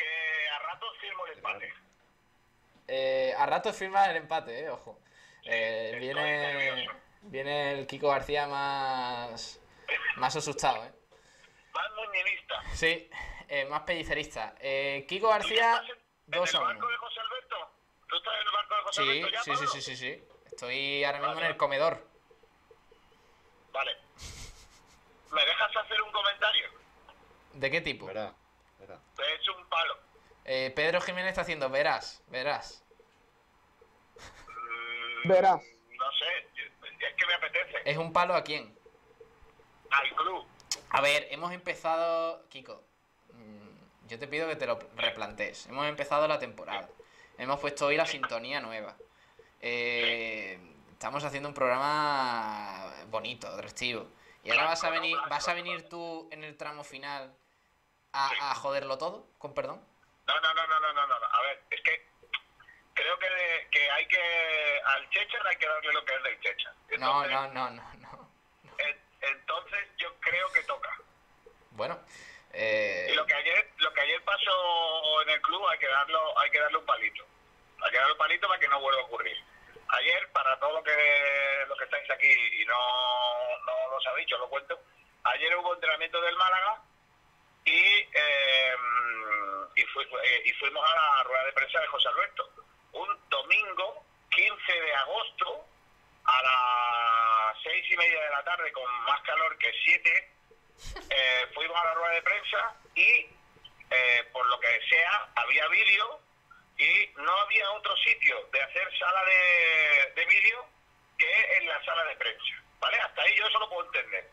que 0.00 0.48
a 0.48 0.58
ratos 0.60 0.96
firmo 1.00 1.26
el 1.26 1.32
empate. 1.34 1.74
Eh, 2.88 3.34
a 3.36 3.46
rato 3.46 3.72
firma 3.72 4.06
el 4.10 4.16
empate, 4.16 4.60
eh, 4.60 4.70
ojo. 4.70 4.98
Eh, 5.44 5.96
viene, 5.98 6.88
viene 7.22 7.72
el 7.72 7.86
Kiko 7.86 8.08
García 8.08 8.46
más, 8.46 9.60
más 10.16 10.34
asustado, 10.36 10.84
¿eh? 10.84 10.92
Más 11.72 11.86
muñinista. 11.94 12.62
Sí, 12.74 13.08
eh, 13.48 13.64
más 13.66 13.82
pellicerista. 13.82 14.54
Eh, 14.60 15.04
Kiko 15.08 15.28
García, 15.28 15.82
2 16.26 16.54
a 16.54 16.58
1. 16.60 16.66
¿Barco 16.68 16.88
de 16.88 16.96
José 16.96 17.20
Alberto? 17.20 17.70
¿Tú 18.08 18.16
estás 18.16 18.34
en 18.34 18.40
el 18.46 18.52
barco 18.52 18.74
de 18.76 18.82
José 18.82 19.02
Sí, 19.02 19.08
Alberto 19.10 19.30
ya, 19.30 19.42
sí, 19.42 19.50
sí, 19.50 19.56
Pablo? 19.56 19.70
sí, 19.70 19.80
sí, 19.82 19.96
sí. 19.96 20.24
Estoy 20.46 21.04
ahora 21.04 21.18
mismo 21.20 21.40
en 21.40 21.46
el 21.46 21.56
comedor. 21.56 22.06
Vale. 23.72 23.96
¿Me 25.30 25.44
dejas 25.44 25.76
hacer 25.76 26.02
un 26.02 26.10
comentario? 26.10 26.66
¿De 27.52 27.70
qué 27.70 27.80
tipo? 27.80 28.10
Te 29.20 29.26
he 29.32 29.34
hecho 29.36 29.54
un 29.56 29.66
palo. 29.68 29.94
Eh, 30.44 30.72
Pedro 30.74 31.00
Jiménez 31.00 31.28
está 31.30 31.42
haciendo, 31.42 31.68
verás, 31.68 32.22
verás. 32.28 32.82
Verás. 35.24 35.62
No 35.98 36.12
sé, 36.12 36.48
es 36.56 37.14
que 37.16 37.26
me 37.26 37.34
apetece. 37.34 37.82
¿Es 37.84 37.96
un 37.98 38.12
palo 38.12 38.34
a 38.34 38.42
quién? 38.42 38.74
Al 39.90 40.14
club. 40.16 40.46
A 40.90 41.00
ver, 41.02 41.28
hemos 41.30 41.52
empezado, 41.52 42.48
Kiko. 42.48 42.82
mm, 43.32 44.08
Yo 44.08 44.18
te 44.18 44.26
pido 44.26 44.48
que 44.48 44.56
te 44.56 44.66
lo 44.66 44.78
replantees. 44.96 45.66
Hemos 45.66 45.86
empezado 45.86 46.26
la 46.26 46.38
temporada. 46.38 46.88
Hemos 47.36 47.60
puesto 47.60 47.86
hoy 47.86 47.96
la 47.96 48.06
sintonía 48.06 48.60
nueva. 48.60 48.96
Eh, 49.60 50.58
estamos 50.92 51.22
haciendo 51.24 51.48
un 51.48 51.54
programa 51.54 52.92
bonito, 53.08 53.46
atractivo. 53.48 54.06
Y 54.42 54.50
ahora 54.50 54.64
vas 54.64 54.84
a 54.84 54.90
venir, 54.90 55.16
vas 55.28 55.48
a 55.48 55.54
venir 55.54 55.88
tú 55.88 56.28
en 56.32 56.44
el 56.44 56.56
tramo 56.56 56.82
final 56.82 57.34
a, 58.12 58.50
a 58.50 58.54
joderlo 58.56 58.98
todo, 58.98 59.26
con 59.38 59.54
perdón. 59.54 59.84
No, 60.26 60.40
no, 60.40 60.54
no, 60.54 60.66
no, 60.66 60.80
no, 60.80 60.92
no, 60.92 61.06
no. 61.06 61.26
A 61.26 61.40
ver, 61.42 61.62
es 61.70 61.80
que 61.82 62.06
creo 62.94 63.18
que, 63.18 63.68
que 63.70 63.90
hay 63.90 64.06
que... 64.06 64.82
Al 64.84 65.10
Chechar 65.10 65.46
hay 65.46 65.56
que 65.56 65.66
darle 65.66 65.92
lo 65.92 66.04
que 66.04 66.14
es 66.14 66.22
del 66.22 66.40
Chechar. 66.40 66.74
No, 66.98 67.26
no, 67.26 67.48
no, 67.48 67.70
no, 67.70 67.94
no. 67.94 68.30
En- 68.78 69.00
Entonces 69.20 69.88
yo 69.96 70.14
creo 70.20 70.50
que 70.52 70.62
toca. 70.64 70.96
Bueno, 71.72 71.98
eh, 72.52 73.08
Y 73.12 73.14
lo 73.14 73.24
que 73.26 73.34
ayer, 73.34 73.70
lo 73.78 73.92
que 73.92 74.00
ayer 74.02 74.22
pasó 74.24 75.22
en 75.22 75.30
el 75.30 75.40
club 75.42 75.66
hay 75.68 75.78
que 75.78 75.88
darlo, 75.88 76.38
hay 76.38 76.50
que 76.50 76.60
darle 76.60 76.78
un 76.78 76.86
palito. 76.86 77.24
Hay 77.82 77.90
que 77.90 77.96
darle 77.98 78.12
un 78.12 78.18
palito 78.18 78.46
para 78.48 78.60
que 78.60 78.68
no 78.68 78.80
vuelva 78.80 79.00
a 79.00 79.04
ocurrir. 79.04 79.36
Ayer, 79.88 80.30
para 80.32 80.58
todo 80.60 80.72
lo 80.74 80.82
que, 80.84 81.64
lo 81.66 81.76
que 81.76 81.84
estáis 81.84 82.08
aquí 82.10 82.30
y 82.30 82.64
no, 82.66 82.78
no 83.66 83.90
lo 83.90 84.00
sabéis, 84.02 84.28
yo 84.28 84.38
lo 84.38 84.48
cuento, 84.48 84.78
ayer 85.24 85.56
hubo 85.56 85.74
entrenamiento 85.74 86.20
del 86.20 86.36
Málaga 86.36 86.82
eh, 88.12 88.74
y, 89.76 89.82
fui- 89.86 90.08
eh, 90.24 90.42
y 90.44 90.52
fuimos 90.54 90.84
a 90.84 90.94
la 91.16 91.22
rueda 91.24 91.44
de 91.44 91.52
prensa 91.52 91.80
de 91.80 91.86
José 91.88 92.08
Alberto. 92.08 92.50
Un 92.92 93.28
domingo 93.28 94.04
15 94.30 94.72
de 94.72 94.94
agosto 94.94 95.64
a 96.24 96.42
las 96.42 97.62
seis 97.62 97.84
y 97.90 97.96
media 97.96 98.22
de 98.22 98.30
la 98.30 98.44
tarde 98.44 98.70
con 98.72 98.90
más 99.04 99.20
calor 99.22 99.56
que 99.58 99.72
siete 99.84 100.32
eh, 101.10 101.46
fuimos 101.54 101.76
a 101.80 101.84
la 101.84 101.94
rueda 101.94 102.14
de 102.14 102.22
prensa 102.22 102.76
y 102.94 103.26
eh, 103.90 104.24
por 104.32 104.46
lo 104.46 104.58
que 104.60 104.80
sea 104.88 105.28
había 105.36 105.66
vídeo 105.68 106.20
y 106.78 107.10
no 107.16 107.32
había 107.40 107.70
otro 107.72 107.96
sitio 107.98 108.48
de 108.52 108.62
hacer 108.62 108.98
sala 108.98 109.24
de, 109.24 110.12
de 110.14 110.26
vídeo 110.26 110.66
que 111.18 111.56
en 111.58 111.68
la 111.68 111.84
sala 111.84 112.04
de 112.04 112.16
prensa 112.16 112.54
vale 112.78 112.98
hasta 113.00 113.22
ahí 113.22 113.34
yo 113.36 113.46
eso 113.46 113.58
lo 113.58 113.68
puedo 113.68 113.86
entender 113.86 114.30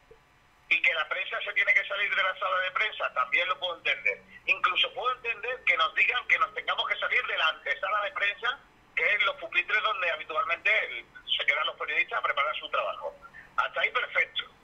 y 0.70 0.82
que 0.82 0.94
la 0.94 1.08
prensa 1.08 1.40
se 1.42 1.54
tiene 1.54 1.74
que 1.74 1.88
salir 1.88 2.14
de 2.14 2.24
la 2.24 2.38
sala 2.40 2.60
de 2.60 2.72
prensa 2.72 3.14
también 3.14 3.48
lo 3.48 3.60
puedo 3.60 3.78
entender 3.78 4.22
incluso 4.46 4.94
puedo 4.94 5.16
entender 5.16 5.64
que 5.66 5.78
nos 5.78 5.94
digan 5.96 6.28
que 6.28 6.40
nos 6.40 6.54
tengamos 6.54 6.88
que 6.88 7.00
salir 7.00 7.26
de 7.26 7.38
la 7.38 7.48
antesala 7.50 8.02
de 8.04 8.12
prensa 8.12 8.60
que 8.96 9.14
es 9.14 9.26
los 9.26 9.36
pupitres 9.38 9.82
donde 9.84 10.12
habitualmente 10.12 11.06
se 11.38 11.46
quedan 11.46 11.66
los 11.68 11.78
periodistas 11.78 12.20
a 12.20 12.24
preparar 12.24 12.56
su 12.56 12.70
trabajo 12.70 13.16
hasta 13.56 13.82
ahí 13.82 13.92
perfecto 13.92 14.58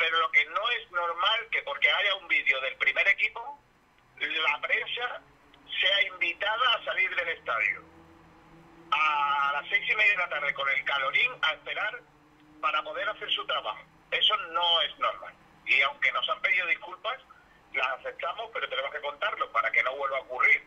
pero 0.00 0.18
lo 0.18 0.30
que 0.32 0.44
no 0.46 0.70
es 0.70 0.90
normal 0.90 1.46
que 1.52 1.62
porque 1.62 1.90
haya 1.90 2.14
un 2.16 2.26
vídeo 2.26 2.58
del 2.62 2.74
primer 2.76 3.06
equipo, 3.06 3.62
la 4.16 4.58
prensa 4.62 5.20
sea 5.78 6.02
invitada 6.08 6.74
a 6.74 6.84
salir 6.84 7.14
del 7.14 7.28
estadio 7.28 7.82
a 8.92 9.50
las 9.52 9.68
seis 9.68 9.86
y 9.88 9.94
media 9.94 10.12
de 10.12 10.16
la 10.16 10.28
tarde 10.30 10.54
con 10.54 10.68
el 10.70 10.82
calorín 10.84 11.30
a 11.42 11.52
esperar 11.52 12.00
para 12.62 12.82
poder 12.82 13.08
hacer 13.10 13.30
su 13.30 13.46
trabajo. 13.46 13.84
Eso 14.10 14.36
no 14.52 14.80
es 14.80 14.98
normal. 14.98 15.34
Y 15.70 15.82
aunque 15.82 16.10
nos 16.10 16.28
han 16.28 16.42
pedido 16.42 16.66
disculpas, 16.66 17.16
las 17.72 17.86
aceptamos, 18.00 18.50
pero 18.52 18.68
tenemos 18.68 18.90
que 18.90 19.00
contarlo 19.00 19.52
para 19.52 19.70
que 19.70 19.84
no 19.84 19.94
vuelva 19.94 20.18
a 20.18 20.22
ocurrir. 20.22 20.66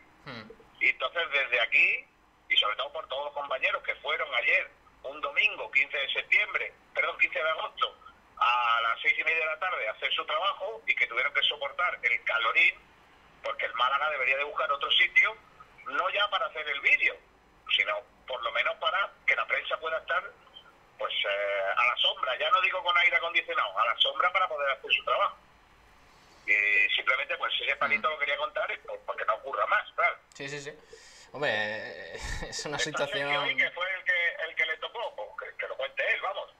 Y 0.80 0.88
entonces 0.88 1.22
desde 1.30 1.60
aquí, 1.60 2.06
y 2.48 2.56
sobre 2.56 2.76
todo 2.76 2.90
por 2.90 3.06
todos 3.08 3.26
los 3.26 3.34
compañeros 3.34 3.82
que 3.82 3.94
fueron 3.96 4.34
ayer, 4.34 4.70
un 5.02 5.20
domingo, 5.20 5.70
15 5.70 5.94
de 5.94 6.08
septiembre, 6.10 6.72
perdón, 6.94 7.18
15 7.18 7.38
de 7.38 7.50
agosto, 7.50 7.98
a 8.38 8.80
las 8.80 8.98
seis 9.02 9.14
y 9.18 9.24
media 9.24 9.40
de 9.40 9.46
la 9.46 9.58
tarde 9.58 9.88
a 9.88 9.92
hacer 9.92 10.10
su 10.14 10.24
trabajo 10.24 10.82
y 10.86 10.94
que 10.94 11.06
tuvieron 11.06 11.34
que 11.34 11.42
soportar 11.42 11.98
el 12.02 12.24
calorín, 12.24 12.74
porque 13.42 13.66
el 13.66 13.74
Málaga 13.74 14.08
debería 14.08 14.38
de 14.38 14.44
buscar 14.44 14.72
otro 14.72 14.90
sitio, 14.92 15.36
no 15.84 16.08
ya 16.10 16.26
para 16.30 16.46
hacer 16.46 16.66
el 16.66 16.80
vídeo, 16.80 17.14
sino 17.76 18.00
por 18.26 18.42
lo 18.42 18.50
menos 18.52 18.74
para 18.76 19.12
que 19.26 19.36
la 19.36 19.46
prensa 19.46 19.78
pueda 19.78 19.98
estar 19.98 20.32
pues 20.98 21.12
eh, 21.12 21.64
a 21.76 21.84
la 21.86 21.96
sombra, 21.96 22.38
ya 22.38 22.50
no 22.50 22.60
digo 22.62 22.82
con 22.82 22.96
aire 22.98 23.16
acondicionado, 23.16 23.78
a 23.78 23.86
la 23.86 23.96
sombra 23.98 24.32
para 24.32 24.48
poder 24.48 24.70
hacer 24.70 24.92
su 24.92 25.04
trabajo. 25.04 25.36
Y 26.46 26.94
simplemente 26.94 27.36
pues 27.36 27.52
ese 27.60 27.76
palito 27.76 28.10
lo 28.10 28.18
quería 28.18 28.36
contar 28.36 28.70
y, 28.70 28.76
pues, 28.78 29.00
porque 29.06 29.24
no 29.24 29.34
ocurra 29.34 29.66
más, 29.66 29.90
claro. 29.92 30.16
Sí, 30.34 30.48
sí, 30.48 30.60
sí. 30.60 30.72
Hombre, 31.32 32.14
es 32.48 32.66
una 32.66 32.78
situación... 32.78 33.48
que 33.48 33.56
que 33.56 33.70
fue 33.70 33.86
el 33.94 34.04
que, 34.04 34.44
el 34.48 34.54
que 34.54 34.66
le 34.66 34.76
tocó, 34.76 35.14
pues 35.16 35.50
que, 35.50 35.56
que 35.56 35.68
lo 35.68 35.76
cuente 35.76 36.02
él, 36.14 36.20
vamos. 36.22 36.53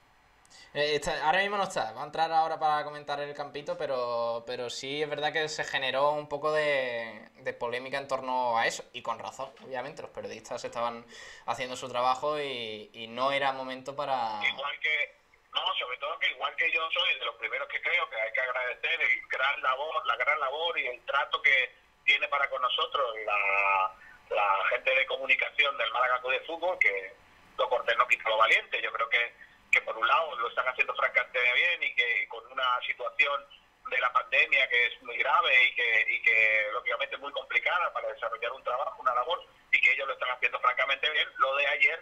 Eh, 0.77 1.01
ahora 1.23 1.41
mismo 1.41 1.57
no 1.57 1.63
está, 1.63 1.93
va 1.93 2.03
a 2.03 2.07
entrar 2.07 2.33
ahora 2.33 2.59
para 2.59 2.83
comentar 2.83 3.21
el 3.21 3.33
campito, 3.33 3.79
pero, 3.79 4.43
pero 4.45 4.69
sí 4.69 5.03
es 5.03 5.09
verdad 5.09 5.33
que 5.33 5.49
se 5.49 5.63
generó 5.63 6.11
un 6.11 6.29
poco 6.29 6.51
de, 6.53 7.31
polémica 7.61 7.99
en 7.99 8.09
torno 8.09 8.59
a 8.59 8.67
eso, 8.67 8.85
y 8.93 9.01
con 9.01 9.21
razón, 9.21 9.53
obviamente, 9.65 10.03
los 10.03 10.11
periodistas 10.11 10.65
estaban 10.65 11.07
haciendo 11.47 11.77
su 11.77 11.89
trabajo 11.89 12.41
y, 12.41 12.91
y 12.93 13.07
no 13.07 13.31
era 13.31 13.53
momento 13.53 13.95
para... 13.95 14.41
Igual 14.45 14.81
que, 14.81 15.15
no, 15.55 15.63
sobre 15.79 15.97
todo 15.99 16.19
que 16.19 16.31
igual 16.31 16.55
que 16.57 16.71
yo 16.73 16.81
soy 16.91 17.19
de 17.21 17.25
los 17.25 17.37
primeros 17.37 17.69
que 17.69 17.81
creo 17.81 18.11
que 18.11 18.17
hay 18.17 18.33
que 18.33 18.41
agradecer 18.41 19.01
el 19.01 19.21
gran 19.29 19.63
labor, 19.63 20.05
la 20.07 20.17
gran 20.17 20.41
labor 20.41 20.77
y 20.79 20.87
el 20.89 21.01
trato 21.03 21.41
que 21.41 21.73
tiene 22.05 22.27
para 22.27 22.51
con 22.51 22.61
nosotros 22.61 23.15
la, 23.25 23.95
la 24.31 24.69
gente 24.71 24.91
de 24.91 25.07
comunicación 25.07 25.79
del 25.79 25.93
Málaga 25.93 26.21
Club 26.21 26.33
de 26.33 26.41
Fútbol, 26.41 26.79
que 26.79 27.15
lo 27.57 27.69
cortés 27.69 27.97
no 27.97 28.07
quita 28.09 28.29
lo 28.29 28.39
valiente. 28.39 28.83
Yo 28.83 28.93
creo 28.93 29.09
que, 29.09 29.33
que 29.75 29.83
por 29.83 29.99
un 29.99 30.07
lado 30.07 30.37
lo 30.37 30.49
están 30.49 30.69
haciendo 30.69 30.95
francamente 30.95 31.41
bien 31.53 31.83
y 31.83 31.95
que 31.97 32.29
con 32.29 32.47
una 32.47 32.81
situación 32.87 33.45
de 33.91 33.99
la 33.99 34.13
pandemia 34.13 34.69
que 34.69 34.87
es 34.87 35.03
muy 35.03 35.19
grave 35.19 35.65
y 35.65 35.75
que, 35.75 36.07
y 36.11 36.23
que 36.23 36.69
lógicamente 36.73 37.17
es 37.17 37.21
muy 37.21 37.33
complicada 37.33 37.93
para 37.93 38.09
desarrollar 38.09 38.53
un 38.53 38.63
trabajo, 38.63 39.03
una 39.03 39.15
labor, 39.15 39.45
y 39.73 39.81
que 39.81 39.93
ellos 39.93 40.07
lo 40.07 40.15
están 40.15 40.31
haciendo 40.31 40.61
francamente 40.61 41.11
bien. 41.11 41.29
Lo 41.39 41.57
de 41.57 41.67
ayer 41.67 42.01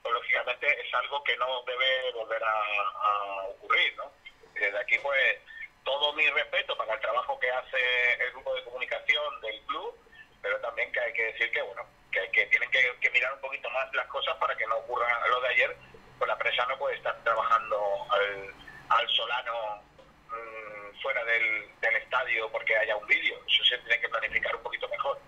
pues 0.00 0.14
lógicamente 0.14 0.80
es 0.80 0.94
algo 0.94 1.22
que 1.24 1.36
no 1.38 1.62
debe 1.64 2.12
volver 2.12 2.42
a, 2.44 3.42
ocurrir, 3.48 3.96
¿no? 3.96 4.12
Desde 4.54 4.78
aquí, 4.78 4.96
pues, 5.02 5.40
todo 5.82 6.12
mi 6.12 6.28
respeto 6.30 6.76
para 6.76 6.94
el 6.94 7.00
trabajo 7.00 7.38
que 7.40 7.50
hace 7.50 8.12
el 8.20 8.30
grupo 8.30 8.54
de 8.54 8.62
comunicación 8.62 9.40
del 9.40 9.60
club, 9.62 9.98
pero 10.40 10.60
también 10.60 10.92
que 10.92 11.00
hay 11.00 11.12
que 11.12 11.24
decir 11.32 11.50
que, 11.50 11.62
bueno, 11.62 11.84
que, 12.12 12.30
que 12.30 12.46
tienen 12.46 12.70
que, 12.70 12.96
que 13.00 13.10
mirar 13.10 13.32
un 13.34 13.40
poquito 13.40 13.68
más 13.70 13.92
las 13.92 14.06
cosas 14.06 14.36
para 14.36 14.56
que 14.56 14.66
no 14.66 14.76
ocurra 14.76 15.26
lo 15.28 15.40
de 15.40 15.48
ayer, 15.48 15.76
pues 16.18 16.28
la 16.28 16.36
prensa 16.36 16.66
no 16.66 16.78
puede 16.78 16.96
estar 16.96 17.16
trabajando 17.22 17.78
al, 18.10 18.54
al 18.88 19.08
solano 19.08 19.82
mm, 20.28 21.00
fuera 21.00 21.24
del, 21.24 21.78
del 21.80 21.96
estadio 21.96 22.50
porque 22.50 22.76
haya 22.76 22.96
un 22.96 23.06
vídeo, 23.06 23.36
eso 23.46 23.64
se 23.64 23.78
tiene 23.78 24.00
que 24.00 24.08
planificar 24.08 24.54
un 24.56 24.62
poquito 24.62 24.88
mejor. 24.88 25.20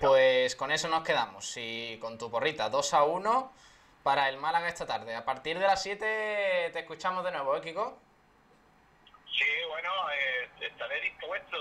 Pues 0.00 0.56
con 0.56 0.70
eso 0.72 0.88
nos 0.88 1.02
quedamos, 1.04 1.56
y 1.56 1.98
con 2.00 2.18
tu 2.18 2.30
porrita, 2.30 2.68
2 2.68 2.94
a 2.94 3.04
1 3.04 3.52
para 4.02 4.28
el 4.28 4.36
Málaga 4.36 4.68
esta 4.68 4.86
tarde. 4.86 5.14
A 5.14 5.24
partir 5.24 5.58
de 5.58 5.66
las 5.66 5.82
7 5.82 6.70
te 6.72 6.78
escuchamos 6.78 7.24
de 7.24 7.30
nuevo, 7.30 7.56
¿eh, 7.56 7.60
Kiko? 7.60 7.98
Sí, 9.32 9.48
bueno, 9.68 9.90
eh, 10.10 10.48
estaré 10.60 11.00
dispuesto 11.00 11.56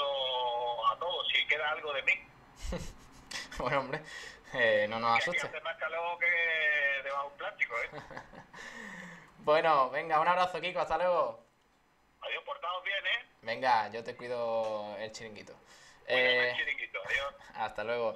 a 0.87 0.97
todo 0.97 1.23
si 1.25 1.45
queda 1.47 1.69
algo 1.71 1.93
de 1.93 2.03
mí. 2.03 2.13
Bueno, 3.57 3.81
hombre, 3.81 4.01
eh, 4.53 4.87
no 4.89 4.99
nos 4.99 5.11
aquí 5.17 5.29
asustes. 5.29 5.45
hace 5.45 5.61
más 5.61 5.77
calor 5.77 6.19
que 6.19 7.03
debajo 7.03 7.23
de 7.23 7.31
un 7.31 7.37
plástico, 7.37 7.75
¿eh? 7.77 7.89
Bueno, 9.39 9.89
venga, 9.89 10.19
un 10.19 10.27
abrazo, 10.27 10.61
Kiko, 10.61 10.79
hasta 10.79 10.97
luego. 10.97 11.43
Adiós, 12.21 12.43
portados 12.45 12.83
bien, 12.83 13.05
¿eh? 13.07 13.25
Venga, 13.41 13.89
yo 13.89 14.03
te 14.03 14.15
cuido 14.15 14.95
el 14.99 15.11
chiringuito. 15.11 15.53
Eh, 16.05 16.49
el 16.49 16.55
chiringuito, 16.57 16.99
adiós. 17.03 17.33
hasta 17.55 17.83
luego. 17.83 18.15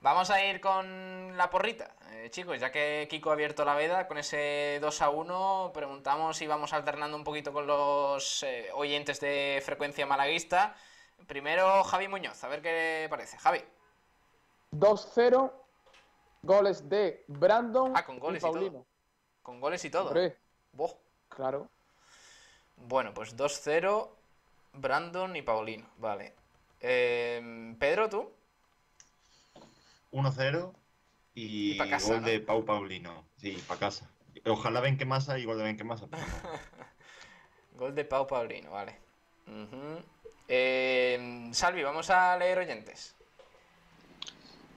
Vamos 0.00 0.30
a 0.30 0.44
ir 0.44 0.60
con 0.60 1.36
la 1.36 1.48
porrita. 1.48 1.94
Eh, 2.10 2.28
chicos, 2.30 2.58
ya 2.60 2.72
que 2.72 3.06
Kiko 3.08 3.30
ha 3.30 3.34
abierto 3.34 3.64
la 3.64 3.74
veda 3.74 4.08
con 4.08 4.18
ese 4.18 4.78
2 4.80 5.02
a 5.02 5.10
1, 5.10 5.70
preguntamos 5.72 6.36
si 6.36 6.46
vamos 6.46 6.72
alternando 6.72 7.16
un 7.16 7.24
poquito 7.24 7.52
con 7.52 7.66
los 7.66 8.42
eh, 8.42 8.68
oyentes 8.74 9.20
de 9.20 9.62
frecuencia 9.64 10.06
malaguista 10.06 10.74
primero 11.26 11.82
Javi 11.84 12.08
Muñoz, 12.08 12.42
a 12.44 12.48
ver 12.48 12.62
qué 12.62 13.06
parece. 13.10 13.38
Javi. 13.38 13.62
2-0, 14.72 15.52
goles 16.44 16.88
de 16.88 17.24
Brandon 17.28 17.92
Ah, 17.96 18.04
con 18.04 18.18
goles 18.18 18.42
y 18.42 18.46
y 18.46 18.50
todo. 18.50 18.52
Paulino. 18.60 18.86
Con 19.42 19.60
goles 19.60 19.84
y 19.84 19.90
todo. 19.90 20.14
Claro. 21.28 21.68
Bueno, 22.76 23.12
pues 23.14 23.36
2-0, 23.36 24.08
Brandon 24.74 25.34
y 25.36 25.42
Paulino. 25.42 25.86
Vale. 25.98 26.34
Eh, 26.80 27.74
Pedro, 27.78 28.08
¿tú? 28.08 28.30
1-0 30.12 30.72
y, 31.34 31.72
Y 31.72 31.78
pa' 31.78 31.88
casa, 31.88 32.12
gol 32.12 32.20
¿no? 32.20 32.26
de 32.28 32.40
Pau 32.40 32.64
Paulino. 32.64 33.24
Sí, 33.36 33.62
para 33.66 33.80
casa. 33.80 34.08
Ojalá 34.46 34.80
ven 34.80 34.96
que 34.98 35.04
masa 35.04 35.38
y 35.38 35.44
gol 35.44 35.58
de 35.58 35.64
ven 35.64 35.76
que 35.76 35.84
masa. 35.84 36.06
Gol 37.76 37.92
de 37.92 38.04
Pau 38.04 38.24
Paulino, 38.24 38.70
vale. 38.70 38.96
Ujú. 39.48 40.00
Eh, 40.46 41.48
Salvi, 41.52 41.82
vamos 41.82 42.08
a 42.08 42.36
leer 42.36 42.58
oyentes. 42.58 43.16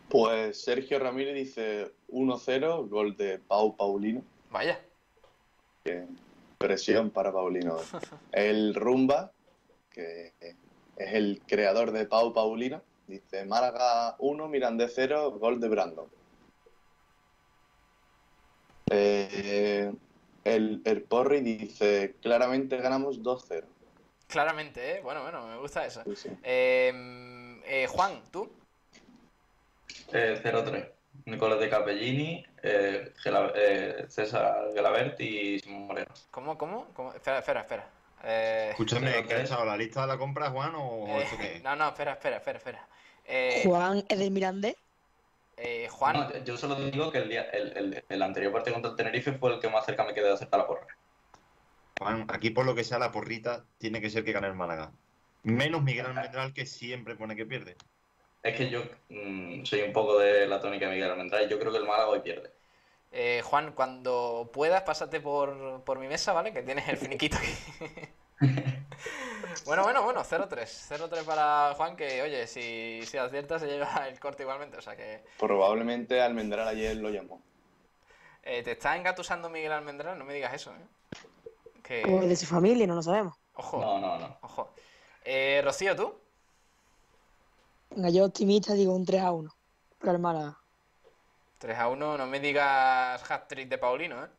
Pues 0.10 0.62
Sergio 0.62 1.00
Ramírez 1.00 1.36
dice 1.36 1.92
1-0, 2.10 2.90
gol 2.90 3.18
de 3.18 3.40
Pau 3.40 3.76
Paulino. 3.76 4.24
Vaya. 4.50 4.80
Que 5.84 6.06
presión 6.58 7.10
para 7.10 7.32
Paulino. 7.32 7.78
El 8.32 8.74
Rumba, 8.74 9.32
que 9.90 10.34
es 10.40 11.14
el 11.14 11.42
creador 11.46 11.92
de 11.92 12.06
Pau 12.06 12.34
Paulino, 12.34 12.82
dice 13.08 13.46
Málaga 13.46 14.16
1, 14.20 14.48
Mirandés 14.48 14.94
0, 14.96 15.32
gol 15.40 15.60
de 15.60 15.68
Brandon. 15.70 16.08
Eh, 18.90 19.92
el, 20.46 20.82
el 20.86 21.02
Porri 21.04 21.42
dice 21.42 22.16
claramente 22.22 22.78
ganamos 22.78 23.22
2-0. 23.22 23.66
Claramente, 24.28 24.98
¿eh? 24.98 25.02
Bueno, 25.02 25.22
bueno, 25.22 25.46
me 25.48 25.58
gusta 25.58 25.86
eso. 25.86 26.04
Sí, 26.06 26.16
sí. 26.16 26.30
Eh, 26.44 27.62
eh, 27.66 27.88
Juan, 27.88 28.22
¿tú? 28.32 28.50
Eh, 30.14 30.40
0-3. 30.44 30.92
Nicolás 31.26 31.60
de 31.60 31.70
Capellini, 31.70 32.46
eh, 32.64 33.14
Gela- 33.24 33.52
eh, 33.56 34.06
César 34.08 34.70
Gelabert 34.74 35.20
y 35.20 35.60
Simón 35.60 35.88
Moreno. 35.88 36.14
¿Cómo, 36.32 36.58
cómo? 36.58 36.86
cómo? 36.94 37.12
Espera, 37.14 37.40
espera, 37.40 37.62
espera. 37.62 37.90
Eh, 38.24 38.68
Escúchame, 38.72 39.26
¿qué 39.28 39.34
has 39.36 39.42
echado 39.46 39.66
la 39.66 39.76
lista 39.78 40.02
de 40.02 40.08
la 40.08 40.18
compra, 40.18 40.50
Juan, 40.52 40.74
o 40.76 41.08
eh, 41.08 41.24
esto 41.24 41.38
qué 41.38 41.60
no, 41.64 41.76
no, 41.76 41.88
espera, 41.90 42.14
espera, 42.14 42.38
espera, 42.38 42.58
espera. 42.60 42.88
Eh, 43.26 43.62
Juan 43.66 44.04
es 44.08 44.20
del 44.20 44.32
Mirandés. 44.32 44.76
eh, 45.58 45.88
Juan, 45.90 46.14
No, 46.16 46.38
yo 46.44 46.56
solo 46.58 46.76
digo 46.76 47.12
que 47.12 47.18
el, 47.20 47.30
día, 47.30 47.44
el, 47.52 47.76
el- 47.78 48.04
el 48.08 48.22
anterior 48.22 48.54
partido 48.54 48.76
contra 48.76 48.92
el 48.92 48.98
Tenerife 48.98 49.34
fue 49.34 49.54
el 49.56 49.60
que 49.60 49.70
más 49.70 49.86
cerca 49.86 50.04
me 50.04 50.14
quedé 50.14 50.28
de 50.28 50.34
acertar 50.34 50.60
la 50.62 50.68
porra. 50.68 50.88
Juan, 52.00 52.26
aquí 52.30 52.52
por 52.52 52.66
lo 52.66 52.76
que 52.76 52.84
sea 52.84 53.00
la 53.00 53.12
porrita, 53.12 53.66
tiene 53.80 54.00
que 54.00 54.10
ser 54.12 54.24
que 54.24 54.32
gane 54.32 54.48
el 54.48 54.54
Málaga. 54.54 54.92
Menos 55.44 55.82
Miguel 55.82 56.06
Almendral, 56.06 56.54
que 56.54 56.66
siempre 56.66 57.16
pone 57.16 57.36
que 57.36 57.46
pierde. 57.46 57.76
Es 58.44 58.56
que 58.56 58.70
yo 58.70 58.82
mm, 59.10 59.64
soy 59.66 59.82
un 59.84 59.94
poco 59.94 60.18
de 60.20 60.48
la 60.48 60.60
tónica 60.60 60.86
de 60.88 60.94
Miguel 60.94 61.12
Almendral 61.12 61.46
y 61.46 61.50
yo 61.50 61.60
creo 61.60 61.72
que 61.72 61.78
el 61.80 61.86
Málaga 61.86 62.10
hoy 62.10 62.22
pierde. 62.22 62.52
eh, 63.12 63.42
Juan, 63.44 63.74
cuando 63.74 64.50
puedas, 64.54 64.84
pásate 64.84 65.20
por, 65.22 65.84
por 65.84 66.00
mi 66.00 66.08
mesa, 66.08 66.34
¿vale? 66.34 66.54
Que 66.54 66.64
tienes 66.64 66.88
el 66.90 66.98
finiquito 66.98 67.38
aquí. 67.38 67.54
bueno, 69.66 69.84
bueno, 69.84 70.04
bueno, 70.04 70.24
0-3. 70.24 70.68
0-3 70.68 71.24
para 71.26 71.74
Juan, 71.76 71.96
que 71.96 72.22
oye, 72.22 72.48
si, 72.48 73.06
si 73.06 73.18
acierta 73.18 73.60
se 73.60 73.68
lleva 73.68 74.08
el 74.08 74.20
corte 74.20 74.44
igualmente. 74.44 74.78
O 74.78 74.82
sea 74.82 74.96
que. 74.96 75.24
Probablemente 75.38 76.22
Almendral 76.22 76.68
ayer 76.68 76.96
lo 76.98 77.10
llamó. 77.10 77.42
eh, 78.44 78.64
te 78.64 78.72
está 78.72 78.96
engatusando 78.96 79.50
Miguel 79.50 79.72
Almendral, 79.72 80.18
no 80.18 80.26
me 80.26 80.34
digas 80.34 80.54
eso, 80.54 80.72
¿eh? 80.76 80.88
Que... 81.84 82.04
O 82.04 82.26
de 82.26 82.36
su 82.36 82.46
familia, 82.46 82.88
no 82.88 82.96
lo 82.96 83.02
sabemos. 83.04 83.36
Ojo. 83.54 83.80
No, 83.80 84.00
no, 84.00 84.18
no. 84.20 84.38
Ojo. 84.42 84.74
Eh, 85.24 85.62
Rocío, 85.64 85.96
¿tú? 85.96 86.16
Venga, 87.90 88.10
yo 88.10 88.26
optimista 88.26 88.74
digo 88.74 88.96
un 88.96 89.06
3 89.06 89.22
a 89.22 89.32
1 89.32 89.56
para 90.00 90.12
el 90.14 90.20
Málaga. 90.20 90.60
3 91.60 91.78
a 91.78 91.90
1, 91.90 92.18
no 92.18 92.28
me 92.28 92.40
digas 92.40 93.30
hat-trick 93.30 93.68
de 93.68 93.78
Paulino, 93.78 94.24
¿eh? 94.24 94.30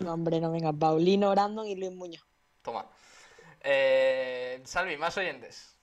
No, 0.00 0.14
hombre, 0.14 0.40
no, 0.40 0.50
venga. 0.50 0.72
Paulino, 0.72 1.30
Brandon 1.30 1.66
y 1.66 1.76
Luis 1.76 1.92
Muñoz. 1.92 2.24
Toma. 2.62 2.86
Eh, 3.62 4.60
Salvi, 4.64 4.96
más 4.96 5.16
oyentes. 5.18 5.76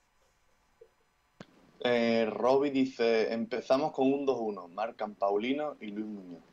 Eh, 1.82 2.28
Robbie 2.30 2.72
dice, 2.72 3.32
empezamos 3.32 3.92
con 3.92 4.12
un 4.12 4.26
2-1, 4.26 4.68
marcan 4.70 5.14
Paulino 5.14 5.78
y 5.80 5.88
Luis 5.88 6.08
Muñoz. 6.08 6.44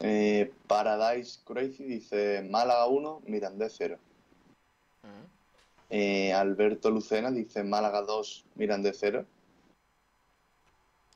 Eh, 0.00 0.52
Paradise 0.66 1.40
Crazy 1.44 1.84
dice, 1.84 2.46
Málaga 2.48 2.86
1, 2.86 3.22
Mirandés 3.26 3.74
0. 3.78 3.98
Eh, 5.90 6.32
Alberto 6.32 6.90
Lucena 6.90 7.30
dice, 7.30 7.62
Málaga 7.64 8.02
2, 8.02 8.44
Mirandés 8.56 8.96
0. 9.00 9.24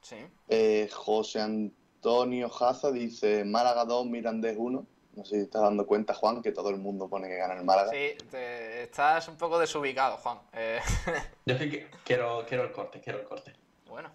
Sí. 0.00 0.16
Eh, 0.48 0.88
José 0.92 1.40
Antonio 1.40 2.48
Jaza 2.48 2.90
dice, 2.90 3.44
Málaga 3.44 3.84
2, 3.84 4.06
Mirandés 4.06 4.56
1. 4.58 4.86
No 5.14 5.24
sé 5.24 5.30
si 5.30 5.36
te 5.36 5.42
estás 5.44 5.62
dando 5.62 5.86
cuenta, 5.86 6.14
Juan, 6.14 6.40
que 6.40 6.52
todo 6.52 6.70
el 6.70 6.78
mundo 6.78 7.06
pone 7.08 7.28
que 7.28 7.36
gana 7.36 7.54
el 7.54 7.64
Málaga. 7.64 7.90
Sí, 7.90 8.16
te- 8.30 8.84
estás 8.84 9.28
un 9.28 9.36
poco 9.36 9.58
desubicado, 9.58 10.16
Juan. 10.16 10.38
Eh, 10.54 10.80
Yo 11.46 11.54
es 11.54 11.60
que 11.60 11.70
qui- 11.70 11.86
quiero, 12.04 12.46
quiero 12.48 12.64
el 12.64 12.72
corte, 12.72 13.00
quiero 13.00 13.20
el 13.20 13.26
corte. 13.26 13.52
bueno. 13.86 14.10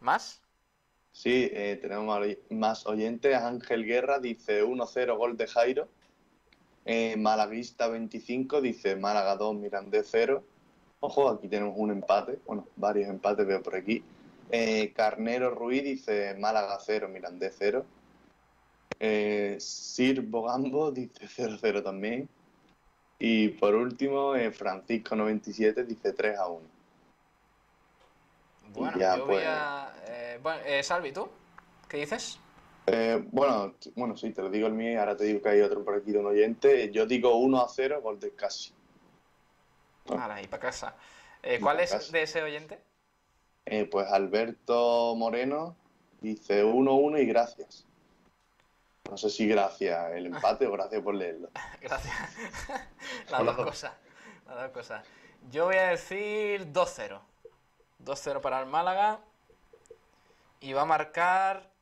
¿Más? 0.00 0.40
Sí, 1.10 1.50
eh, 1.52 1.78
tenemos 1.80 2.20
más 2.50 2.86
oyentes. 2.86 3.34
Ángel 3.34 3.84
Guerra 3.84 4.20
dice 4.20 4.62
1-0 4.62 5.16
gol 5.16 5.36
de 5.36 5.48
Jairo. 5.48 5.88
Eh, 6.88 7.16
Malaguista 7.16 7.88
25 7.88 8.60
dice 8.60 8.94
Málaga 8.94 9.34
2, 9.36 9.56
Mirandés 9.56 10.06
0. 10.10 10.42
Ojo, 11.00 11.28
aquí 11.28 11.48
tenemos 11.48 11.74
un 11.76 11.90
empate. 11.90 12.38
Bueno, 12.46 12.66
varios 12.76 13.08
empates 13.10 13.44
veo 13.46 13.60
por 13.62 13.74
aquí. 13.74 14.02
Eh, 14.52 14.92
Carnero 14.94 15.50
Ruiz 15.50 15.82
dice 15.82 16.34
Málaga 16.38 16.78
0, 16.80 17.08
Mirandés 17.08 17.54
0. 17.58 17.84
Eh, 19.00 19.56
Sir 19.58 20.22
Bogambo 20.22 20.92
dice 20.92 21.26
0-0 21.26 21.82
también. 21.82 22.28
Y 23.18 23.48
por 23.48 23.74
último, 23.74 24.36
eh, 24.36 24.52
Francisco 24.52 25.16
97 25.16 25.84
dice 25.84 26.12
3 26.12 26.38
a 26.38 26.46
1. 26.48 26.60
Bueno, 28.74 28.98
ya, 28.98 29.16
yo 29.16 29.26
voy 29.26 29.34
pues. 29.36 29.46
a... 29.48 29.92
eh, 30.06 30.38
bueno, 30.42 30.60
eh, 30.64 30.82
Salvi, 30.82 31.12
¿tú? 31.12 31.28
¿Qué 31.88 31.96
dices? 31.98 32.38
Eh, 32.86 33.20
bueno, 33.32 33.74
bueno, 33.96 34.16
sí, 34.16 34.30
te 34.30 34.42
lo 34.42 34.48
digo 34.48 34.68
el 34.68 34.74
mío 34.74 34.92
y 34.92 34.96
ahora 34.96 35.16
te 35.16 35.24
digo 35.24 35.42
que 35.42 35.48
hay 35.48 35.60
otro 35.60 35.84
por 35.84 35.96
aquí 35.96 36.12
de 36.12 36.18
un 36.18 36.26
oyente. 36.26 36.90
Yo 36.92 37.04
digo 37.06 37.36
1 37.36 37.60
a 37.60 37.68
0, 37.68 38.00
gol 38.00 38.20
de 38.20 38.32
casi. 38.32 38.72
Ahora, 40.08 40.40
y 40.40 40.46
para 40.46 40.60
casa. 40.60 40.94
Eh, 41.42 41.58
¿Cuál 41.60 41.78
pa' 41.78 41.82
es 41.82 41.90
casa. 41.90 42.12
de 42.12 42.22
ese 42.22 42.42
oyente? 42.42 42.80
Eh, 43.64 43.86
pues 43.86 44.06
Alberto 44.10 45.14
Moreno 45.16 45.76
dice 46.20 46.64
1-1 46.64 47.20
y 47.20 47.26
gracias. 47.26 47.84
No 49.10 49.16
sé 49.16 49.30
si 49.30 49.48
gracias 49.48 50.12
el 50.12 50.26
empate 50.34 50.66
o 50.66 50.72
gracias 50.72 51.02
por 51.02 51.14
leerlo. 51.14 51.50
Gracias. 51.80 52.14
Las 53.30 53.44
dos 53.44 53.56
cosas. 53.56 53.92
Las 54.46 54.56
dos 54.56 54.70
cosas. 54.70 55.04
Yo 55.50 55.66
voy 55.66 55.76
a 55.76 55.88
decir 55.88 56.72
2-0. 56.72 57.20
2-0 58.04 58.40
para 58.40 58.60
el 58.60 58.66
Málaga. 58.66 59.20
Y 60.60 60.72
va 60.72 60.82
a 60.82 60.86
marcar 60.86 61.75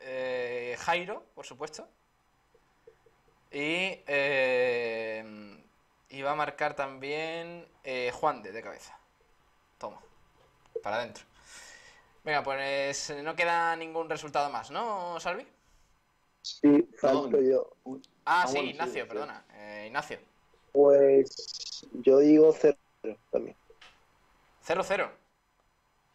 eh, 0.00 0.76
Jairo, 0.78 1.24
por 1.34 1.44
supuesto. 1.46 1.88
Y, 3.50 4.02
eh, 4.06 5.24
va 6.24 6.32
a 6.32 6.34
marcar 6.34 6.74
también 6.74 7.66
eh, 7.84 8.10
Juan 8.12 8.42
de, 8.42 8.52
de 8.52 8.62
cabeza. 8.62 8.98
Toma. 9.78 10.00
Para 10.82 10.96
adentro. 10.96 11.24
Venga, 12.24 12.42
pues 12.42 13.14
no 13.22 13.36
queda 13.36 13.76
ningún 13.76 14.10
resultado 14.10 14.50
más, 14.50 14.70
¿no, 14.70 15.20
Salvi? 15.20 15.46
Sí, 16.42 16.88
falto 16.98 17.40
yo. 17.40 17.70
Ah, 18.24 18.42
Ah, 18.42 18.46
sí, 18.48 18.54
bueno, 18.54 18.70
Ignacio, 18.70 19.02
sí. 19.04 19.08
perdona. 19.08 19.44
Eh, 19.54 19.84
Ignacio. 19.86 20.18
Pues 20.72 21.86
yo 21.92 22.18
digo 22.18 22.52
0 22.52 22.76
también. 23.30 23.56
0-0. 24.66 25.10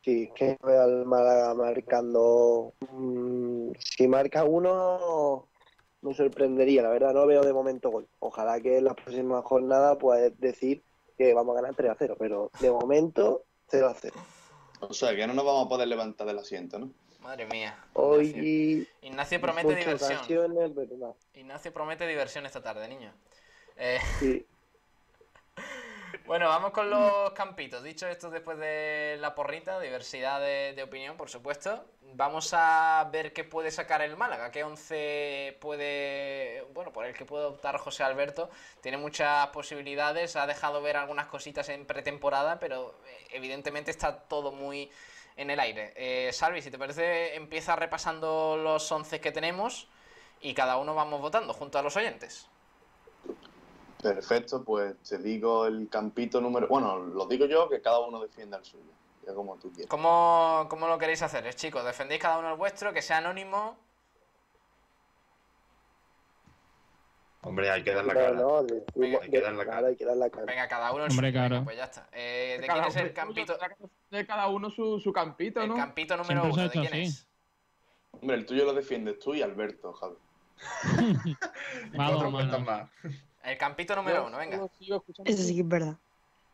Sí, 0.03 0.30
que 0.36 0.58
no 0.62 0.68
veo 0.68 0.82
al 0.82 1.06
Málaga 1.06 1.53
marcando. 1.53 2.74
Si 4.02 4.07
marca 4.07 4.44
uno, 4.44 5.48
me 6.02 6.14
sorprendería. 6.15 6.82
La 6.82 6.90
verdad, 6.90 7.14
no 7.14 7.28
veo 7.28 7.44
de 7.44 7.53
momento 7.53 7.91
gol. 7.91 8.07
Ojalá 8.19 8.60
que 8.60 8.80
en 8.80 8.86
la 8.86 8.95
próxima 8.95 9.41
jornada 9.44 9.98
puedas 9.98 10.38
decir 10.40 10.84
que 11.18 11.34
vamos 11.34 11.56
a 11.56 11.61
ganar 11.61 11.76
3 11.76 11.91
a 11.91 11.95
0, 11.99 12.15
pero 12.18 12.52
de 12.60 12.72
momento 12.72 13.44
0 13.68 13.88
a 13.88 13.94
0. 13.94 14.15
O 14.82 14.94
sea, 14.94 15.15
que 15.15 15.28
no 15.28 15.34
nos 15.34 15.45
vamos 15.45 15.68
a 15.68 15.69
poder 15.69 15.88
levantar 15.88 16.26
del 16.26 16.40
asiento, 16.40 16.80
¿no? 16.80 16.91
Madre 17.19 17.45
mía. 17.45 17.78
Hoy. 17.94 18.88
Ignacio 19.03 19.40
promete 19.40 19.76
diversión. 19.76 20.18
ocasiones, 20.18 20.72
pero 20.76 20.98
no. 20.98 21.15
Ignacio 21.36 21.72
promete 21.72 22.07
diversión 22.07 22.48
esta 22.48 22.64
tarde, 22.64 22.88
niño. 22.88 23.14
Eh, 23.78 23.99
Sí. 24.19 24.45
Bueno, 26.26 26.48
vamos 26.48 26.72
con 26.72 26.90
los 26.90 27.32
campitos. 27.32 27.84
Dicho 27.84 28.08
esto 28.08 28.30
después 28.30 28.58
de 28.58 29.18
la 29.20 29.36
porrita, 29.36 29.80
diversidad 29.80 30.40
de, 30.40 30.82
opinión, 30.84 31.18
por 31.18 31.30
supuesto. 31.30 31.86
Vamos 32.14 32.54
a 32.54 33.10
ver 33.12 33.34
qué 33.34 33.44
puede 33.44 33.72
sacar 33.72 34.02
el 34.02 34.18
Málaga, 34.18 34.52
qué 34.52 34.64
11 34.64 35.58
puede, 35.62 36.66
bueno, 36.74 36.92
por 36.92 37.06
el 37.06 37.14
que 37.14 37.26
puede 37.26 37.46
optar 37.46 37.78
José 37.78 38.04
Alberto. 38.04 38.50
Tiene 38.82 38.98
muchas 38.98 39.48
posibilidades, 39.48 40.36
ha 40.36 40.46
dejado 40.46 40.82
ver 40.82 40.98
algunas 40.98 41.28
cositas 41.28 41.70
en 41.70 41.86
pretemporada, 41.86 42.60
pero 42.60 42.96
eh, 43.06 43.28
evidentemente 43.32 43.92
está 43.92 44.24
todo 44.24 44.52
muy 44.52 44.92
en 45.38 45.50
el 45.50 45.60
aire. 45.60 45.94
Eh, 45.96 46.34
Salvi, 46.34 46.62
si 46.62 46.72
te 46.72 46.78
parece, 46.78 47.36
empieza 47.36 47.76
repasando 47.76 48.58
los 48.58 48.92
11 48.92 49.22
que 49.22 49.32
tenemos 49.32 49.88
y 50.42 50.54
cada 50.54 50.78
uno 50.78 50.94
vamos 50.94 51.22
votando 51.22 51.54
junto 51.54 51.80
a 51.80 51.82
los 51.82 51.96
oyentes. 51.96 52.51
Perfecto, 54.02 54.64
pues 54.64 54.95
te 55.03 55.18
digo 55.19 55.65
el 55.68 55.88
campito 55.90 56.41
número. 56.41 56.68
Bueno, 56.68 56.98
lo 56.98 57.26
digo 57.28 57.45
yo, 57.45 57.69
que 57.69 57.82
cada 57.82 57.99
uno 57.99 58.19
defienda 58.22 58.57
el 58.57 58.65
suyo. 58.65 58.84
Ya 59.26 59.34
como 59.36 59.56
tú 59.57 59.69
quieras. 59.72 59.90
¿Cómo, 59.90 60.65
cómo 60.69 60.88
lo 60.88 60.98
queréis 60.98 61.22
hacer, 61.22 61.53
chicos? 61.53 61.86
¿Defendéis 61.86 62.19
cada 62.22 62.40
uno 62.40 62.49
el 62.52 62.57
vuestro? 62.57 62.91
¿Que 62.94 63.02
sea 63.03 63.18
anónimo? 63.18 63.78
Hombre, 67.44 67.72
hay 67.72 67.84
que 67.84 67.94
dar 67.94 68.06
la 68.06 68.14
cara. 68.14 68.32
no, 68.34 68.61
de- 68.64 68.84
Venga, 68.95 69.19
hay 69.22 69.30
que 69.32 69.41
dar 69.41 69.53
la 69.53 69.65
cara. 69.65 69.88
hay 69.88 69.95
que 69.95 70.06
dar 70.06 70.18
la 70.18 70.30
cara. 70.30 70.45
Venga, 70.45 70.68
cada 70.68 70.91
uno 70.91 71.06
el 71.06 71.11
Hombre, 71.11 71.32
suyo. 71.32 71.41
Venga, 71.44 71.64
pues 71.64 71.78
ya 71.78 71.84
está. 71.86 72.07
Eh, 72.11 72.57
¿De 72.61 72.68
Cada 72.68 72.82
quién 72.84 72.90
es 72.90 72.95
uno 72.95 73.06
el 73.06 73.14
campito? 73.14 73.57
De 74.11 74.26
cada 74.28 74.48
uno 74.48 74.69
su, 74.69 74.99
su 74.99 75.11
campito, 75.11 75.65
¿no? 75.65 75.73
El 75.73 75.80
campito 75.80 76.18
número 76.18 76.44
uno, 76.44 76.56
¿de 76.64 76.69
quién 76.69 76.86
así. 76.88 77.02
es? 77.02 77.28
Hombre, 78.11 78.38
el 78.38 78.45
tuyo 78.45 78.65
lo 78.65 78.73
defiendes 78.73 79.18
tú 79.19 79.34
y 79.34 79.41
Alberto, 79.41 79.91
Javi. 79.94 80.15
Va 81.99 82.06
a 82.07 82.11
dos 82.11 82.18
Otro 82.19 82.32
cuentan 82.32 82.64
manos. 82.65 82.90
más. 83.03 83.14
El 83.44 83.58
campito 83.58 83.96
número 83.96 84.18
Yo- 84.18 84.28
uno, 84.28 84.38
venga. 84.38 84.56
Eso 85.26 85.44
sí 85.44 85.54
que 85.56 85.62
es 85.62 85.68
verdad. 85.68 85.98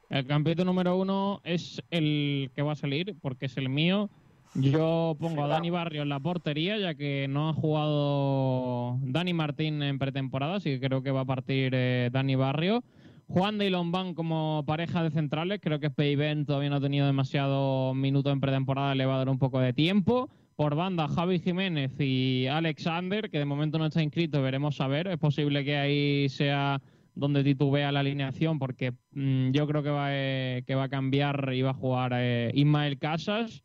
El 0.09 0.25
campito 0.25 0.63
número 0.63 0.95
uno 0.97 1.41
es 1.43 1.81
el 1.91 2.49
que 2.55 2.61
va 2.61 2.71
a 2.73 2.75
salir, 2.75 3.15
porque 3.21 3.47
es 3.47 3.57
el 3.57 3.67
mío. 3.69 4.09
Yo 4.55 5.15
pongo 5.19 5.43
a 5.43 5.47
Dani 5.47 5.69
Barrio 5.69 6.01
en 6.03 6.09
la 6.09 6.19
portería, 6.19 6.77
ya 6.77 6.95
que 6.95 7.27
no 7.29 7.49
ha 7.49 7.53
jugado 7.53 8.97
Dani 9.01 9.33
Martín 9.33 9.83
en 9.83 9.99
pretemporada, 9.99 10.55
así 10.55 10.69
que 10.71 10.87
creo 10.87 11.03
que 11.03 11.11
va 11.11 11.21
a 11.21 11.25
partir 11.25 11.73
eh, 11.75 12.09
Dani 12.11 12.35
Barrio. 12.35 12.83
Juan 13.27 13.57
de 13.57 13.67
Ilombán 13.67 14.13
como 14.13 14.63
pareja 14.65 15.03
de 15.03 15.11
centrales, 15.11 15.59
creo 15.61 15.81
que 15.81 15.89
Peiben 15.89 16.45
todavía 16.45 16.69
no 16.69 16.77
ha 16.77 16.81
tenido 16.81 17.05
demasiado 17.05 17.93
minuto 17.93 18.31
en 18.31 18.39
pretemporada, 18.39 18.95
le 18.95 19.05
va 19.05 19.15
a 19.15 19.17
dar 19.17 19.29
un 19.29 19.37
poco 19.37 19.59
de 19.59 19.73
tiempo. 19.73 20.29
Por 20.57 20.73
banda, 20.73 21.07
Javi 21.07 21.37
Jiménez 21.37 21.91
y 21.99 22.47
Alexander, 22.47 23.29
que 23.29 23.37
de 23.37 23.45
momento 23.45 23.77
no 23.77 23.85
está 23.85 24.01
inscrito, 24.01 24.41
veremos 24.41 24.81
a 24.81 24.87
ver. 24.87 25.05
Es 25.05 25.19
posible 25.19 25.63
que 25.63 25.77
ahí 25.77 26.29
sea 26.29 26.81
donde 27.13 27.43
titubea 27.43 27.91
la 27.91 27.99
alineación, 27.99 28.57
porque 28.57 28.93
mm, 29.11 29.51
yo 29.51 29.67
creo 29.67 29.83
que 29.83 29.91
va, 29.91 30.07
eh, 30.09 30.63
que 30.65 30.73
va 30.73 30.85
a 30.85 30.89
cambiar 30.89 31.51
y 31.53 31.61
va 31.61 31.69
a 31.69 31.75
jugar 31.75 32.13
eh, 32.15 32.49
Ismael 32.55 32.97
Casas. 32.97 33.63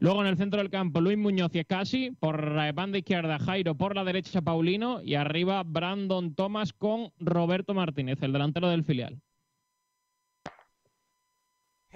Luego 0.00 0.22
en 0.22 0.26
el 0.26 0.36
centro 0.36 0.58
del 0.58 0.70
campo, 0.70 1.00
Luis 1.00 1.16
Muñoz 1.16 1.54
y 1.54 1.60
Escasi. 1.60 2.10
Por 2.18 2.50
la 2.50 2.72
banda 2.72 2.98
izquierda, 2.98 3.38
Jairo. 3.38 3.76
Por 3.76 3.94
la 3.94 4.02
derecha, 4.02 4.42
Paulino. 4.42 5.02
Y 5.04 5.14
arriba, 5.14 5.62
Brandon 5.64 6.34
Thomas 6.34 6.72
con 6.72 7.12
Roberto 7.20 7.74
Martínez, 7.74 8.20
el 8.22 8.32
delantero 8.32 8.68
del 8.68 8.82
filial. 8.82 9.20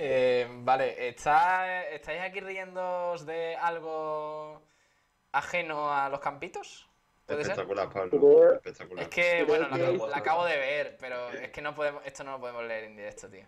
Eh, 0.00 0.46
vale, 0.60 1.08
¿está- 1.08 1.88
¿estáis 1.88 2.20
aquí 2.20 2.40
riéndoos 2.40 3.26
de 3.26 3.56
algo 3.56 4.62
ajeno 5.32 5.92
a 5.92 6.08
los 6.08 6.20
campitos? 6.20 6.88
Espectacular, 7.26 7.90
Pablo. 7.90 8.10
Creo- 8.10 8.54
Espectacular. 8.54 9.02
Es 9.02 9.08
que, 9.10 9.42
bueno, 9.44 9.66
la 10.08 10.16
acabo 10.16 10.44
de 10.44 10.56
ver, 10.56 10.96
pero 11.00 11.28
es 11.30 11.50
que 11.50 11.60
no 11.60 11.74
podemos, 11.74 12.06
esto 12.06 12.22
no 12.24 12.32
lo 12.32 12.40
podemos 12.40 12.64
leer 12.64 12.84
en 12.84 12.96
directo, 12.96 13.28
tío. 13.28 13.44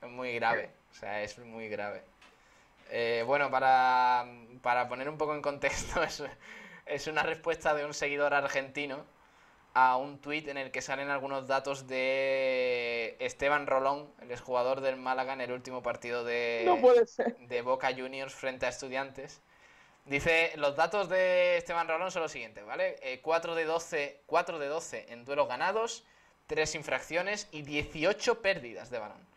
Es 0.00 0.08
muy 0.08 0.34
grave, 0.36 0.70
o 0.90 0.94
sea, 0.94 1.20
es 1.22 1.36
muy 1.38 1.68
grave. 1.68 2.02
Eh, 2.90 3.24
bueno, 3.26 3.50
para, 3.50 4.26
para 4.62 4.88
poner 4.88 5.08
un 5.08 5.18
poco 5.18 5.34
en 5.34 5.42
contexto, 5.42 6.02
es, 6.04 6.22
es 6.86 7.06
una 7.08 7.24
respuesta 7.24 7.74
de 7.74 7.84
un 7.84 7.94
seguidor 7.94 8.32
argentino 8.32 9.04
a 9.74 9.96
un 9.96 10.18
tuit 10.20 10.46
en 10.48 10.56
el 10.56 10.70
que 10.70 10.80
salen 10.80 11.10
algunos 11.10 11.48
datos 11.48 11.88
de 11.88 13.16
Esteban 13.18 13.66
Rolón, 13.66 14.08
el 14.22 14.30
exjugador 14.30 14.80
del 14.80 14.96
Málaga 14.96 15.32
en 15.32 15.40
el 15.40 15.50
último 15.50 15.82
partido 15.82 16.24
de, 16.24 16.62
No 16.64 16.80
puede 16.80 17.06
ser. 17.06 17.36
de 17.36 17.60
Boca 17.62 17.92
Juniors 17.92 18.32
frente 18.32 18.66
a 18.66 18.68
Estudiantes. 18.68 19.40
Dice, 20.06 20.52
los 20.56 20.76
datos 20.76 21.08
de 21.08 21.56
Esteban 21.56 21.88
Rolón 21.88 22.10
son 22.12 22.22
los 22.22 22.30
siguientes, 22.30 22.64
¿vale? 22.64 22.96
Eh, 23.02 23.20
4, 23.22 23.54
de 23.54 23.64
12, 23.64 24.20
4 24.26 24.58
de 24.58 24.68
12 24.68 25.06
en 25.12 25.24
duelos 25.24 25.48
ganados, 25.48 26.04
3 26.46 26.74
infracciones 26.76 27.48
y 27.50 27.62
18 27.62 28.42
pérdidas 28.42 28.90
de 28.90 28.98
balón. 28.98 29.33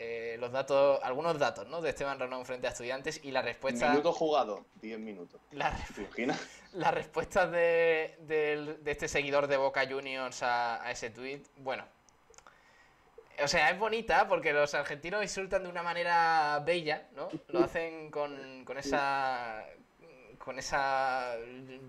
Eh, 0.00 0.36
los 0.38 0.52
datos, 0.52 1.00
algunos 1.02 1.38
datos, 1.40 1.66
¿no? 1.66 1.80
De 1.80 1.90
Esteban 1.90 2.20
Rolón 2.20 2.46
frente 2.46 2.68
a 2.68 2.70
Estudiantes 2.70 3.20
y 3.24 3.32
la 3.32 3.42
respuesta... 3.42 3.88
Minuto 3.90 4.12
jugado, 4.12 4.64
10 4.80 4.98
minutos. 5.00 5.40
La, 5.50 5.76
¿Te 5.94 6.02
imaginas? 6.02 6.40
las 6.74 6.94
respuestas 6.94 7.50
de, 7.50 8.16
del- 8.20 8.84
de 8.84 8.90
este 8.92 9.08
seguidor 9.08 9.48
de 9.48 9.56
Boca 9.56 9.84
Juniors 9.88 10.42
a, 10.44 10.80
a 10.84 10.90
ese 10.92 11.10
tweet, 11.10 11.42
bueno. 11.56 11.84
O 13.42 13.48
sea, 13.48 13.70
es 13.70 13.78
bonita 13.78 14.28
porque 14.28 14.52
los 14.52 14.72
argentinos 14.74 15.22
insultan 15.22 15.64
de 15.64 15.68
una 15.68 15.82
manera 15.82 16.60
bella, 16.64 17.08
¿no? 17.16 17.28
Lo 17.48 17.64
hacen 17.64 18.10
con, 18.10 18.64
con 18.64 18.78
esa. 18.78 19.64
con 20.38 20.58
esas 20.58 21.38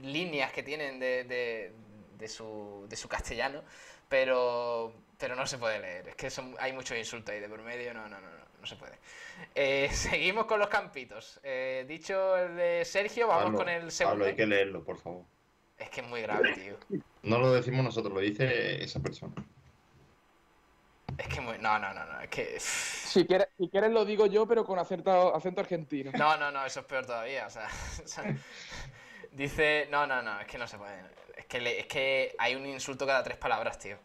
líneas 0.02 0.52
que 0.52 0.64
tienen 0.64 0.99
de, 0.99 1.23
de, 1.26 1.73
de 2.18 2.27
su, 2.27 2.86
de 2.90 2.95
su 2.95 3.07
castellano, 3.07 3.64
pero, 4.10 4.94
pero 5.20 5.36
no 5.36 5.46
se 5.46 5.58
puede 5.58 5.80
leer. 5.80 6.08
Es 6.10 6.16
que 6.16 6.30
son, 6.30 6.56
hay 6.60 6.74
mucho 6.74 6.96
insulto 6.96 7.32
ahí 7.32 7.40
de 7.40 7.50
por 7.50 7.62
medio, 7.62 7.94
no, 7.94 8.08
no, 8.08 8.20
no, 8.20 8.28
no, 8.30 8.46
no 8.60 8.66
se 8.66 8.76
puede. 8.78 8.98
Eh, 9.54 9.90
seguimos 9.94 10.46
con 10.46 10.60
los 10.60 10.70
campitos. 10.70 11.40
Eh, 11.44 11.86
dicho 11.88 12.38
el 12.38 12.56
de 12.56 12.86
Sergio, 12.86 13.28
vamos 13.28 13.44
Pablo, 13.44 13.58
con 13.60 13.70
el 13.70 13.91
segundo. 13.91 14.14
Pablo, 14.16 14.26
hay 14.26 14.36
que 14.36 14.48
leerlo, 14.48 14.84
por 14.84 14.98
favor. 14.98 15.26
Es 15.78 15.90
que 15.90 16.02
es 16.02 16.08
muy 16.08 16.22
grave, 16.22 16.54
tío. 16.54 16.78
No 17.24 17.38
lo 17.40 17.52
decimos 17.54 17.84
nosotros, 17.84 18.14
lo 18.14 18.20
dice 18.22 18.84
esa 18.84 19.00
persona. 19.02 19.34
Es 21.18 21.28
que 21.28 21.41
muy. 21.41 21.58
No, 21.58 21.78
no, 21.80 21.94
no, 21.94 22.06
no. 22.06 22.22
Es 22.22 22.30
que. 22.30 22.60
Si 22.60 23.26
quieres, 23.26 23.48
si 23.58 23.68
quieres 23.70 23.91
lo 23.91 24.06
digo 24.06 24.26
yo, 24.26 24.48
pero 24.48 24.66
con 24.66 24.80
acento, 24.80 25.36
acento 25.36 25.62
argentino. 25.62 26.12
No, 26.14 26.38
no, 26.38 26.52
no, 26.52 26.66
eso 26.66 26.82
es 26.82 26.86
peor 26.86 27.06
todavía. 27.06 27.48
O 27.48 27.50
sea, 27.50 27.68
o 28.04 28.08
sea, 28.08 28.36
dice. 29.32 29.88
No, 29.91 30.08
no, 30.08 30.22
no, 30.22 30.40
es 30.40 30.48
que 30.48 30.58
no 30.58 30.68
se 30.68 30.78
puede. 30.78 31.02
Es 31.36 31.46
que, 31.46 31.60
le- 31.62 31.80
es 31.80 31.88
que 31.88 32.36
hay 32.38 32.56
un 32.56 32.66
insulto 32.66 33.06
cada 33.06 33.24
tres 33.24 33.38
palabras, 33.38 33.80
tío. 33.80 33.98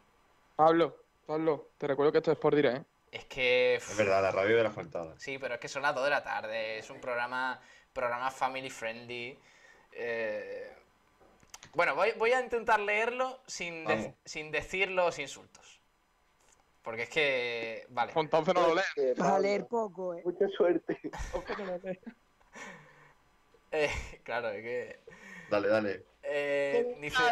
Pablo, 0.57 1.04
Pablo, 1.27 1.71
te 1.79 1.87
recuerdo 1.87 2.13
que 2.13 2.19
esto 2.19 2.33
es 2.33 2.39
por 2.39 2.55
direct, 2.55 2.77
¿eh? 2.79 2.85
Es 3.13 3.25
que. 3.27 3.77
Es 3.77 3.97
verdad, 3.97 4.23
la 4.23 4.31
radio 4.33 4.57
de 4.57 4.63
la 4.63 4.71
faltada. 4.71 5.15
Sí, 5.19 5.39
pero 5.39 5.55
es 5.55 5.61
que 5.61 5.69
son 5.69 5.83
las 5.83 5.95
2 5.95 6.05
de 6.05 6.11
la 6.11 6.23
tarde. 6.25 6.79
Es 6.79 6.91
un 6.91 7.01
programa, 7.01 7.61
programa 7.93 8.31
family 8.31 8.71
friendly. 8.71 9.39
eh, 9.93 10.71
Bueno, 11.75 11.95
voy, 11.95 12.13
voy 12.19 12.33
a 12.33 12.41
intentar 12.41 12.81
leerlo 12.81 13.41
sin, 13.47 13.85
de- 13.85 14.15
sin 14.25 14.51
decir 14.51 14.91
los 14.91 15.19
insultos. 15.19 15.81
Porque 16.83 17.03
es 17.05 17.09
que. 17.09 17.87
Vale. 17.91 18.13
Entonces 18.15 18.55
no 18.55 18.69
lo 18.69 18.75
lees. 18.75 19.17
Vas 19.17 19.31
a 19.33 19.39
leer 19.39 19.67
poco, 19.67 20.15
eh. 20.15 20.23
Mucha 20.25 20.49
suerte. 20.49 20.99
Eh, 23.77 23.91
claro, 24.23 24.51
es 24.51 24.63
que. 24.63 25.01
Dale, 25.51 25.67
dale. 25.69 26.05
Eh, 26.27 26.97
dice, 27.01 27.23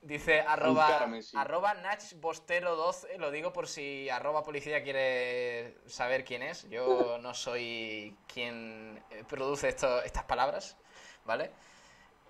dice 0.00 0.40
arroba, 0.40 0.86
Encárame, 0.86 1.22
sí. 1.22 1.36
arroba 1.36 1.74
nachbostero12, 1.82 3.16
lo 3.18 3.30
digo 3.30 3.52
por 3.52 3.68
si 3.68 4.08
arroba 4.10 4.42
policía 4.42 4.82
quiere 4.82 5.78
saber 5.86 6.24
quién 6.24 6.42
es. 6.42 6.68
Yo 6.68 7.18
no 7.22 7.34
soy 7.34 8.16
quien 8.26 9.04
eh, 9.10 9.24
produce 9.28 9.68
esto, 9.68 10.02
estas 10.02 10.24
palabras, 10.24 10.76
¿vale? 11.24 11.52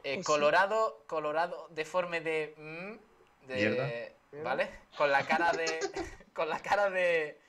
Eh, 0.03 0.21
Pues 0.23 0.27
sí. 0.33 0.33
colorado, 0.33 1.05
colorado, 1.07 1.69
deforme 1.71 2.21
de... 2.21 2.55
mm, 2.57 3.47
de. 3.47 4.17
¿Vale? 4.33 4.71
Con 4.97 5.11
la 5.11 5.27
cara 5.27 5.53
de... 5.53 5.81
con 6.35 6.49
la 6.49 6.61
cara 6.61 6.89
de... 6.91 7.41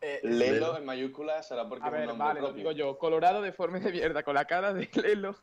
eh, 0.00 0.20
Lelo 0.22 0.76
en 0.76 0.84
mayúsculas 0.84 1.46
será 1.48 1.68
porque 1.68 1.84
A 1.84 1.88
es 1.88 1.94
un 1.94 1.98
ver, 1.98 2.06
nombre 2.06 2.26
vale, 2.28 2.40
lo 2.40 2.52
digo 2.52 2.72
yo. 2.72 2.98
Colorado 2.98 3.42
deforme 3.42 3.80
de 3.80 3.92
mierda, 3.92 4.22
con 4.22 4.34
la 4.34 4.46
cara 4.46 4.72
de 4.72 4.88
Lelo. 4.94 5.36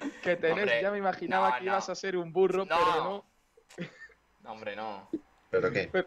Que 0.22 0.36
tenés, 0.36 0.58
Hombre, 0.64 0.82
ya 0.82 0.90
me 0.90 0.98
imaginaba 0.98 1.50
no, 1.50 1.54
que 1.58 1.64
no. 1.64 1.72
ibas 1.72 1.88
a 1.88 1.94
ser 1.94 2.16
un 2.16 2.32
burro, 2.32 2.64
No. 2.64 2.76
pero 2.78 3.04
no. 3.04 3.24
no, 4.42 4.52
hombre, 4.52 4.76
no. 4.76 5.08
¿Pero 5.50 5.70
qué? 5.70 5.90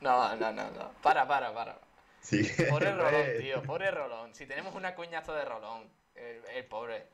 No, 0.00 0.34
no, 0.36 0.52
no, 0.52 0.70
no. 0.72 0.92
Para, 1.02 1.26
para, 1.26 1.54
para. 1.54 1.78
Sí. 2.20 2.42
Pobre 2.68 2.92
Rolón, 2.96 3.24
tío, 3.38 3.62
pobre 3.62 3.90
Rolón. 3.90 4.34
Si 4.34 4.46
tenemos 4.46 4.74
una 4.74 4.94
cuñazo 4.94 5.32
de 5.32 5.44
Rolón, 5.44 5.88
el, 6.14 6.42
el 6.54 6.64
pobre. 6.66 7.06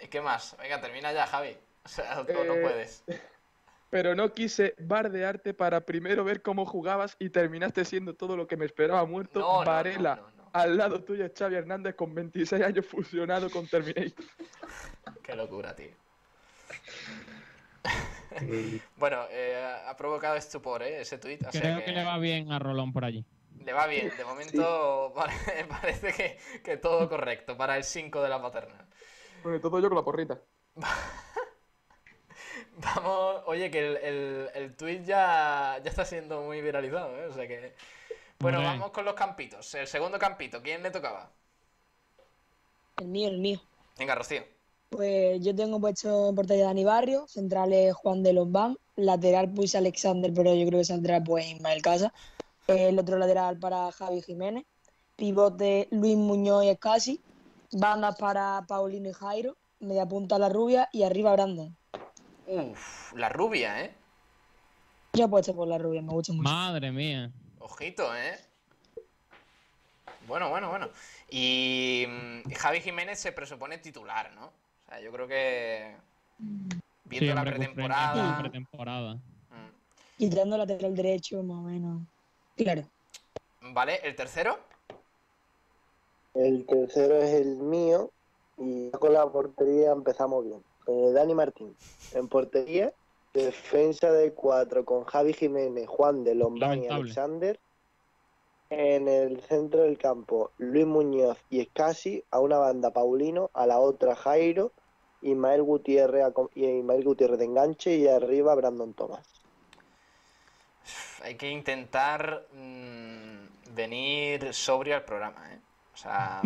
¿Y 0.00 0.08
qué 0.08 0.20
más? 0.20 0.56
Venga, 0.58 0.80
termina 0.80 1.12
ya, 1.12 1.26
Javi. 1.26 1.56
O 1.84 1.88
sea, 1.88 2.20
o 2.20 2.24
no 2.24 2.54
Eh, 2.54 2.60
puedes. 2.62 3.04
Pero 3.90 4.14
no 4.14 4.32
quise 4.32 4.74
bardearte 4.78 5.54
para 5.54 5.82
primero 5.82 6.24
ver 6.24 6.42
cómo 6.42 6.66
jugabas 6.66 7.14
y 7.20 7.30
terminaste 7.30 7.84
siendo 7.84 8.14
todo 8.14 8.36
lo 8.36 8.46
que 8.48 8.56
me 8.56 8.64
esperaba 8.64 9.04
muerto. 9.04 9.38
No, 9.38 9.52
no, 9.52 9.58
no, 9.60 9.64
Varela. 9.64 10.20
Al 10.52 10.76
lado 10.76 11.02
tuyo, 11.04 11.30
Xavi 11.36 11.56
Hernández, 11.56 11.94
con 11.94 12.14
26 12.14 12.62
años 12.62 12.86
fusionado 12.86 13.50
con 13.50 13.66
Terminator. 13.66 14.24
Qué 15.22 15.36
locura, 15.36 15.74
tío. 15.76 15.90
Bueno, 18.96 19.24
eh, 19.30 19.56
ha 19.86 19.96
provocado 19.96 20.36
estupor, 20.36 20.82
¿eh? 20.82 21.00
Ese 21.00 21.18
tuit. 21.18 21.40
sea 21.50 21.60
Creo 21.60 21.84
que 21.84 21.92
le 21.92 22.04
va 22.04 22.18
bien 22.18 22.52
a 22.52 22.58
Rolón 22.58 22.92
por 22.92 23.04
allí. 23.04 23.24
Le 23.64 23.72
va 23.72 23.86
bien, 23.86 24.12
de 24.16 24.24
momento 24.24 25.12
pare- 25.14 25.32
parece 25.68 26.12
que, 26.12 26.38
que 26.62 26.76
todo 26.76 27.08
correcto 27.08 27.56
para 27.56 27.76
el 27.76 27.84
5 27.84 28.22
de 28.22 28.28
la 28.28 28.40
paternal. 28.42 28.86
Sobre 29.42 29.60
todo 29.60 29.80
yo 29.80 29.88
con 29.88 29.96
la 29.96 30.04
porrita. 30.04 30.38
Vamos, 32.78 33.42
oye, 33.46 33.70
que 33.70 33.78
el, 33.78 33.96
el, 33.96 34.50
el 34.54 34.76
tweet 34.76 35.02
ya, 35.04 35.78
ya 35.82 35.90
está 35.90 36.04
siendo 36.04 36.42
muy 36.42 36.60
viralizado, 36.60 37.16
¿eh? 37.18 37.26
O 37.26 37.32
sea 37.32 37.48
que. 37.48 37.74
Bueno, 38.38 38.62
vamos 38.62 38.90
con 38.90 39.04
los 39.04 39.14
campitos. 39.14 39.74
El 39.74 39.86
segundo 39.86 40.18
campito, 40.18 40.62
¿quién 40.62 40.82
le 40.82 40.90
tocaba? 40.90 41.30
El 42.98 43.08
mío, 43.08 43.28
el 43.28 43.38
mío. 43.38 43.60
Venga, 43.98 44.14
Rocío. 44.14 44.42
Pues 44.90 45.40
yo 45.40 45.54
tengo 45.54 45.80
puesto 45.80 46.28
en 46.28 46.34
portería 46.34 46.66
Dani 46.66 46.84
Barrio, 46.84 47.26
centrales 47.26 47.94
Juan 47.94 48.22
de 48.22 48.32
los 48.32 48.50
Bam, 48.50 48.76
lateral 48.94 49.52
puse 49.52 49.78
Alexander, 49.78 50.32
pero 50.32 50.54
yo 50.54 50.66
creo 50.66 50.80
que 50.80 50.84
saldrá 50.84 51.22
pues 51.22 51.46
Ismael 51.46 51.82
Casa. 51.82 52.12
El 52.66 52.98
otro 52.98 53.18
lateral 53.18 53.58
para 53.58 53.90
Javi 53.92 54.22
Jiménez, 54.22 54.64
pivote 55.16 55.88
Luis 55.90 56.16
Muñoz 56.16 56.64
y 56.64 56.68
Escasi, 56.68 57.20
bandas 57.72 58.16
para 58.16 58.64
Paulino 58.66 59.08
y 59.08 59.12
Jairo, 59.12 59.56
media 59.80 60.06
punta 60.06 60.38
la 60.38 60.48
rubia 60.48 60.88
y 60.92 61.02
arriba 61.02 61.32
Brandon. 61.32 61.76
Uf, 62.46 63.12
la 63.14 63.28
rubia, 63.28 63.84
¿eh? 63.84 63.94
Yo 65.12 65.24
he 65.24 65.28
puesto 65.28 65.54
por 65.54 65.68
la 65.68 65.78
rubia, 65.78 66.02
me 66.02 66.12
gusta 66.12 66.32
mucho. 66.32 66.48
Madre 66.48 66.92
mía. 66.92 67.32
Ojito, 67.70 68.14
¿eh? 68.16 68.38
Bueno, 70.28 70.50
bueno, 70.50 70.70
bueno. 70.70 70.88
Y 71.28 72.06
mm, 72.08 72.52
Javi 72.52 72.80
Jiménez 72.80 73.18
se 73.18 73.32
presupone 73.32 73.78
titular, 73.78 74.32
¿no? 74.34 74.46
O 74.46 74.52
sea, 74.88 75.00
yo 75.00 75.10
creo 75.10 75.26
que. 75.26 75.96
Viendo 77.04 77.32
Sí, 77.32 77.34
la 77.34 77.44
que 77.44 77.50
pretemporada. 77.50 78.38
pretemporada. 78.38 79.18
Quitando 80.16 80.56
lateral 80.56 80.94
derecho, 80.94 81.42
más 81.42 81.58
o 81.58 81.62
menos. 81.62 82.02
Claro. 82.56 82.84
¿Vale? 83.60 83.96
¿El 84.04 84.14
tercero? 84.14 84.58
El 86.34 86.66
tercero 86.66 87.16
es 87.20 87.34
el 87.34 87.56
mío 87.56 88.10
y 88.58 88.90
ya 88.92 88.98
con 88.98 89.12
la 89.12 89.26
portería 89.26 89.90
empezamos 89.90 90.44
bien. 90.44 90.62
Eh, 90.86 91.10
Dani 91.12 91.34
Martín, 91.34 91.76
en 92.12 92.28
portería, 92.28 92.92
defensa 93.44 94.10
de 94.12 94.32
cuatro 94.32 94.84
con 94.84 95.04
Javi 95.04 95.32
Jiménez, 95.32 95.86
Juan 95.86 96.24
de 96.24 96.34
Lombán 96.34 96.84
y. 96.84 96.88
Alexander. 96.88 97.58
En 98.68 99.06
el 99.06 99.40
centro 99.42 99.82
del 99.82 99.96
campo, 99.96 100.50
Luis 100.58 100.86
Muñoz 100.86 101.38
y 101.50 101.60
Escasi, 101.60 102.24
a 102.32 102.40
una 102.40 102.58
banda 102.58 102.90
Paulino, 102.90 103.50
a 103.54 103.64
la 103.66 103.78
otra 103.78 104.16
Jairo, 104.16 104.72
Ismael 105.22 105.62
Gutiérrez 105.62 106.32
y 106.56 106.64
Ismael 106.64 107.04
Gutiérrez 107.04 107.38
de 107.38 107.44
enganche 107.44 107.94
y 107.96 108.08
arriba 108.08 108.56
Brandon 108.56 108.92
Thomas. 108.92 109.24
Hay 111.22 111.36
que 111.36 111.50
intentar 111.50 112.46
mm, 112.52 113.74
venir 113.74 114.52
sobrio 114.52 114.96
al 114.96 115.04
programa, 115.04 115.52
¿eh? 115.52 115.60
O 115.96 115.98
sea, 115.98 116.42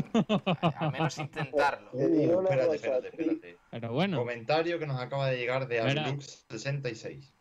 al 0.78 0.93
menos 0.93 1.18
intentarlo. 1.18 1.90
Digo 1.93 2.43
espérate, 2.43 2.77
espérate, 2.77 3.09
espérate. 3.09 3.59
Pero 3.72 3.93
bueno. 3.93 4.18
Comentario 4.18 4.78
que 4.78 4.86
nos 4.86 5.01
acaba 5.01 5.27
de 5.28 5.39
llegar 5.39 5.66
de 5.66 5.78
Espera. 5.78 6.06
Aslux66. 6.09 7.32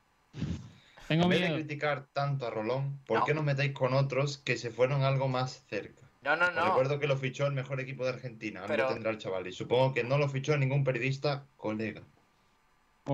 Tengo 1.07 1.23
en 1.25 1.29
vez 1.29 1.39
miedo. 1.39 1.53
de 1.55 1.59
criticar 1.63 2.07
tanto 2.13 2.47
a 2.47 2.49
Rolón, 2.49 2.99
¿por 3.05 3.19
No. 3.19 3.25
qué 3.25 3.33
nos 3.35 3.43
metéis 3.43 3.73
con 3.73 3.93
otros 3.93 4.39
que 4.39 4.57
se 4.57 4.71
fueron 4.71 5.03
algo 5.03 5.27
más 5.27 5.63
cerca? 5.69 6.09
No, 6.23 6.35
no, 6.35 6.47
Os 6.47 6.55
no. 6.55 6.65
Recuerdo 6.65 6.99
que 6.99 7.07
lo 7.07 7.15
fichó 7.17 7.45
el 7.45 7.53
mejor 7.53 7.79
equipo 7.79 8.03
de 8.05 8.09
Argentina, 8.11 8.61
algo 8.61 8.73
Pero- 8.73 8.87
tendrá 8.89 9.11
el 9.11 9.19
chaval. 9.19 9.45
Y 9.47 9.51
supongo 9.51 9.93
que 9.93 10.03
no 10.03 10.17
lo 10.17 10.27
fichó 10.29 10.57
ningún 10.57 10.83
periodista 10.83 11.45
colega. 11.57 12.01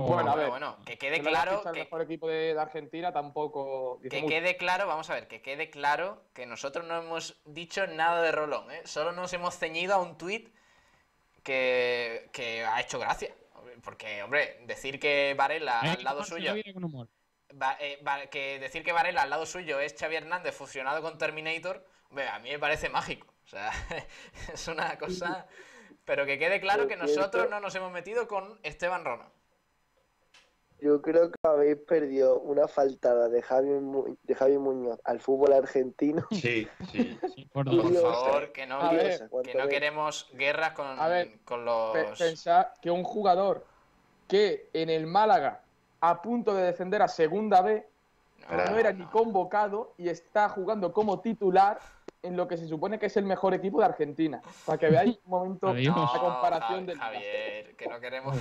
Bueno, 0.02 0.32
a 0.32 0.36
ver. 0.36 0.50
bueno, 0.50 0.78
que 0.86 0.98
quede 0.98 1.22
que 1.22 1.28
claro 1.30 1.62
que- 1.64 1.70
el 1.70 1.86
mejor 1.86 2.02
equipo 2.02 2.28
de, 2.28 2.54
de 2.54 2.60
Argentina 2.60 3.12
tampoco 3.12 3.98
dice 4.02 4.16
Que 4.18 4.22
mucho. 4.24 4.34
quede 4.36 4.58
claro, 4.58 4.88
vamos 4.88 5.10
a 5.10 5.14
ver, 5.16 5.28
que 5.28 5.42
quede 5.42 5.70
claro 5.70 6.24
que 6.34 6.46
nosotros 6.46 6.86
no 6.86 6.98
hemos 6.98 7.42
dicho 7.46 7.86
nada 7.88 8.22
de 8.22 8.32
Rolón, 8.32 8.72
¿eh? 8.72 8.82
Solo 8.86 9.12
nos 9.12 9.32
hemos 9.34 9.58
ceñido 9.58 9.94
a 9.96 10.02
un 10.02 10.18
tuit 10.18 10.54
que, 11.44 12.30
que 12.34 12.64
ha 12.66 12.80
hecho 12.82 13.00
gracia. 13.00 13.34
Porque, 13.84 14.24
hombre, 14.24 14.60
decir 14.66 15.00
que 15.00 15.34
Varela 15.38 15.82
al 15.82 16.04
lado 16.04 16.24
suyo. 16.24 16.54
Va- 17.62 17.78
eh, 17.80 18.00
va- 18.06 18.28
que 18.28 18.60
decir 18.60 18.84
que 18.84 18.92
Varela 18.92 19.22
al 19.24 19.30
lado 19.30 19.46
suyo 19.46 19.80
es 19.80 19.96
Xavi 19.98 20.16
Hernández 20.16 20.56
fusionado 20.56 21.02
con 21.02 21.18
Terminator, 21.18 21.86
hombre, 22.10 22.28
a 22.28 22.40
mí 22.40 22.50
me 22.50 22.60
parece 22.60 22.90
mágico. 22.90 23.28
O 23.44 23.48
sea, 23.48 23.72
es 24.54 24.68
una 24.68 24.98
cosa. 24.98 25.48
Pero 26.04 26.26
que 26.26 26.38
quede 26.40 26.60
claro 26.60 26.88
que 26.88 26.96
nosotros 26.96 27.50
no 27.50 27.60
nos 27.60 27.74
hemos 27.76 27.92
metido 27.92 28.28
con 28.28 28.60
Esteban 28.64 29.04
Rono. 29.06 29.30
Yo 30.80 31.02
creo 31.02 31.32
que 31.32 31.38
habéis 31.44 31.78
perdido 31.78 32.40
una 32.40 32.68
faltada 32.68 33.30
de 33.30 33.42
Javi, 33.42 33.70
Mu- 33.70 34.18
de 34.24 34.36
Javi 34.36 34.58
Muñoz 34.58 35.00
al 35.06 35.20
fútbol 35.20 35.54
argentino. 35.54 36.26
Sí, 36.32 36.68
sí. 36.92 37.18
por 37.54 37.66
Por 37.66 37.94
favor, 37.94 38.52
que 38.52 38.68
no, 38.68 38.90
que- 38.90 38.96
ver, 38.98 39.30
que 39.44 39.56
no 39.56 39.68
queremos 39.68 40.30
guerras 40.34 40.74
con, 40.74 41.00
A 41.00 41.08
ver, 41.08 41.40
con 41.46 41.64
los. 41.66 41.92
Pe- 41.94 42.26
Pensar 42.26 42.74
que 42.82 42.92
un 42.92 43.04
jugador 43.04 43.66
que 44.28 44.70
en 44.74 44.90
el 44.90 45.08
Málaga, 45.08 45.62
a 46.02 46.22
punto 46.22 46.54
de 46.54 46.64
descender 46.64 47.02
a 47.02 47.08
segunda 47.08 47.62
B, 47.62 47.88
no, 48.50 48.78
era 48.78 48.92
ni 48.92 49.06
convocado 49.06 49.94
y 49.98 50.10
está 50.10 50.50
jugando 50.50 50.92
como 50.94 51.20
titular 51.22 51.80
en 52.22 52.36
lo 52.36 52.48
que 52.48 52.58
se 52.58 52.68
supone 52.68 53.00
que 53.00 53.06
es 53.08 53.18
el 53.18 53.26
mejor 53.26 53.54
equipo 53.54 53.80
de 53.80 53.86
Argentina. 53.86 54.42
Para 54.66 54.78
que 54.78 54.90
veáis 54.90 55.18
un 55.26 55.32
momento 55.32 55.74
la 55.74 56.20
comparación 56.20 56.86
del 56.86 57.00
Javier, 57.00 57.76
que 57.76 57.88
no 57.88 58.00
queremos. 58.00 58.36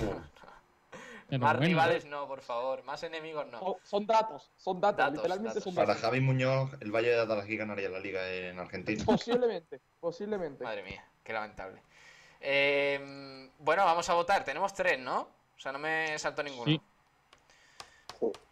Pero 1.27 1.41
Más 1.41 1.53
bueno, 1.57 1.67
rivales 1.67 2.05
no, 2.05 2.27
por 2.27 2.41
favor. 2.41 2.83
Más 2.83 3.01
enemigos 3.03 3.47
no. 3.47 3.59
Son- 3.59 3.75
Son 3.83 4.05
datos, 4.05 4.51
son 4.57 4.79
datos, 4.79 4.97
Datos, 4.97 5.13
literalmente 5.15 5.59
datos. 5.59 5.63
son 5.63 5.75
Para. 5.75 5.95
Javi 5.95 6.21
Muñoz, 6.21 6.69
el 6.81 6.91
Valle 6.91 7.09
de 7.09 7.19
Adalgí 7.19 7.57
ganaría 7.57 7.89
la 7.89 7.99
liga 7.99 8.31
en 8.31 8.59
Argentina. 8.59 9.03
Posiblemente, 9.05 9.79
posiblemente. 9.99 10.63
Madre 10.63 10.83
mía, 10.83 11.03
qué 11.23 11.33
lamentable. 11.33 11.81
Eh, 12.41 13.49
bueno, 13.59 13.85
vamos 13.85 14.07
a 14.09 14.13
votar. 14.13 14.43
Tenemos 14.43 14.73
tres, 14.73 14.99
¿no? 14.99 15.21
O 15.21 15.59
sea, 15.59 15.71
no 15.71 15.79
me 15.79 16.17
salto 16.19 16.43
ninguno. 16.43 16.65
Sí. 16.71 16.81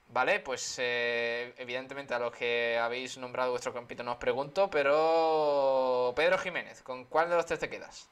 Vale, 0.09 0.39
pues 0.41 0.75
eh, 0.79 1.53
evidentemente 1.57 2.13
a 2.13 2.19
los 2.19 2.31
que 2.35 2.77
habéis 2.77 3.17
nombrado 3.17 3.49
vuestro 3.51 3.73
campito 3.73 4.03
no 4.03 4.11
os 4.11 4.17
pregunto, 4.17 4.69
pero 4.69 6.13
Pedro 6.15 6.37
Jiménez, 6.37 6.83
¿con 6.83 7.05
cuál 7.05 7.29
de 7.29 7.35
los 7.35 7.45
tres 7.47 7.59
te 7.59 7.67
quedas? 7.69 8.09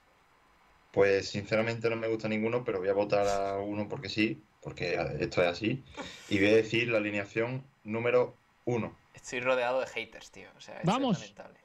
Pues 0.92 1.30
sinceramente 1.30 1.90
no 1.92 1.96
me 1.96 2.08
gusta 2.08 2.28
ninguno, 2.28 2.64
pero 2.64 2.80
voy 2.80 2.90
a 2.90 2.94
votar 2.94 3.28
a 3.28 3.58
uno 3.60 3.88
porque 3.88 4.10
sí, 4.10 4.44
porque 4.62 4.94
esto 5.20 5.42
es 5.42 5.48
así. 5.48 5.84
Y 6.30 6.40
voy 6.40 6.50
a 6.50 6.56
decir 6.56 6.88
la 6.88 7.00
alineación 7.00 7.66
número 7.84 8.36
uno. 8.66 8.96
Estoy 9.14 9.42
rodeado 9.42 9.82
de 9.82 9.88
haters, 9.88 10.32
tío. 10.32 10.50
O 10.56 10.62
sea, 10.62 10.78
esto 10.78 10.92
Vamos. 10.92 11.18
es 11.18 11.24
lamentable. 11.24 11.60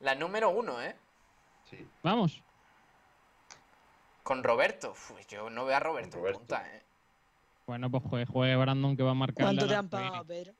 La 0.00 0.14
número 0.14 0.50
uno, 0.50 0.82
¿eh? 0.82 0.94
Sí. 1.68 1.86
Vamos. 2.02 2.42
Con 4.22 4.42
Roberto. 4.42 4.90
Uf, 4.90 5.12
yo 5.28 5.48
no 5.50 5.64
veo 5.64 5.76
a 5.76 5.80
Roberto, 5.80 6.26
en 6.26 6.34
punta, 6.34 6.66
¿eh? 6.74 6.82
Bueno, 7.66 7.90
pues 7.90 8.02
juegue, 8.02 8.26
juegue 8.26 8.56
Brandon 8.56 8.96
que 8.96 9.02
va 9.02 9.12
a 9.12 9.14
marcar. 9.14 9.46
¿Cuánto 9.46 9.68
te 9.68 9.74
han 9.74 9.88
pagado, 9.88 10.24
Pedro? 10.24 10.52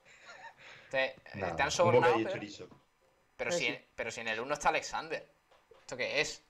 Te, 0.91 1.07
eh, 1.07 1.17
Nada, 1.35 1.57
te 1.57 1.63
han 1.63 1.71
sobornado. 1.71 2.17
Pero 3.37 3.53
si, 3.53 3.79
pero 3.95 4.11
si 4.11 4.21
en 4.21 4.29
el 4.29 4.41
1 4.41 4.55
está 4.55 4.69
Alexander. 4.69 5.29
¿Esto 5.81 5.97
qué 5.97 6.21
es? 6.21 6.45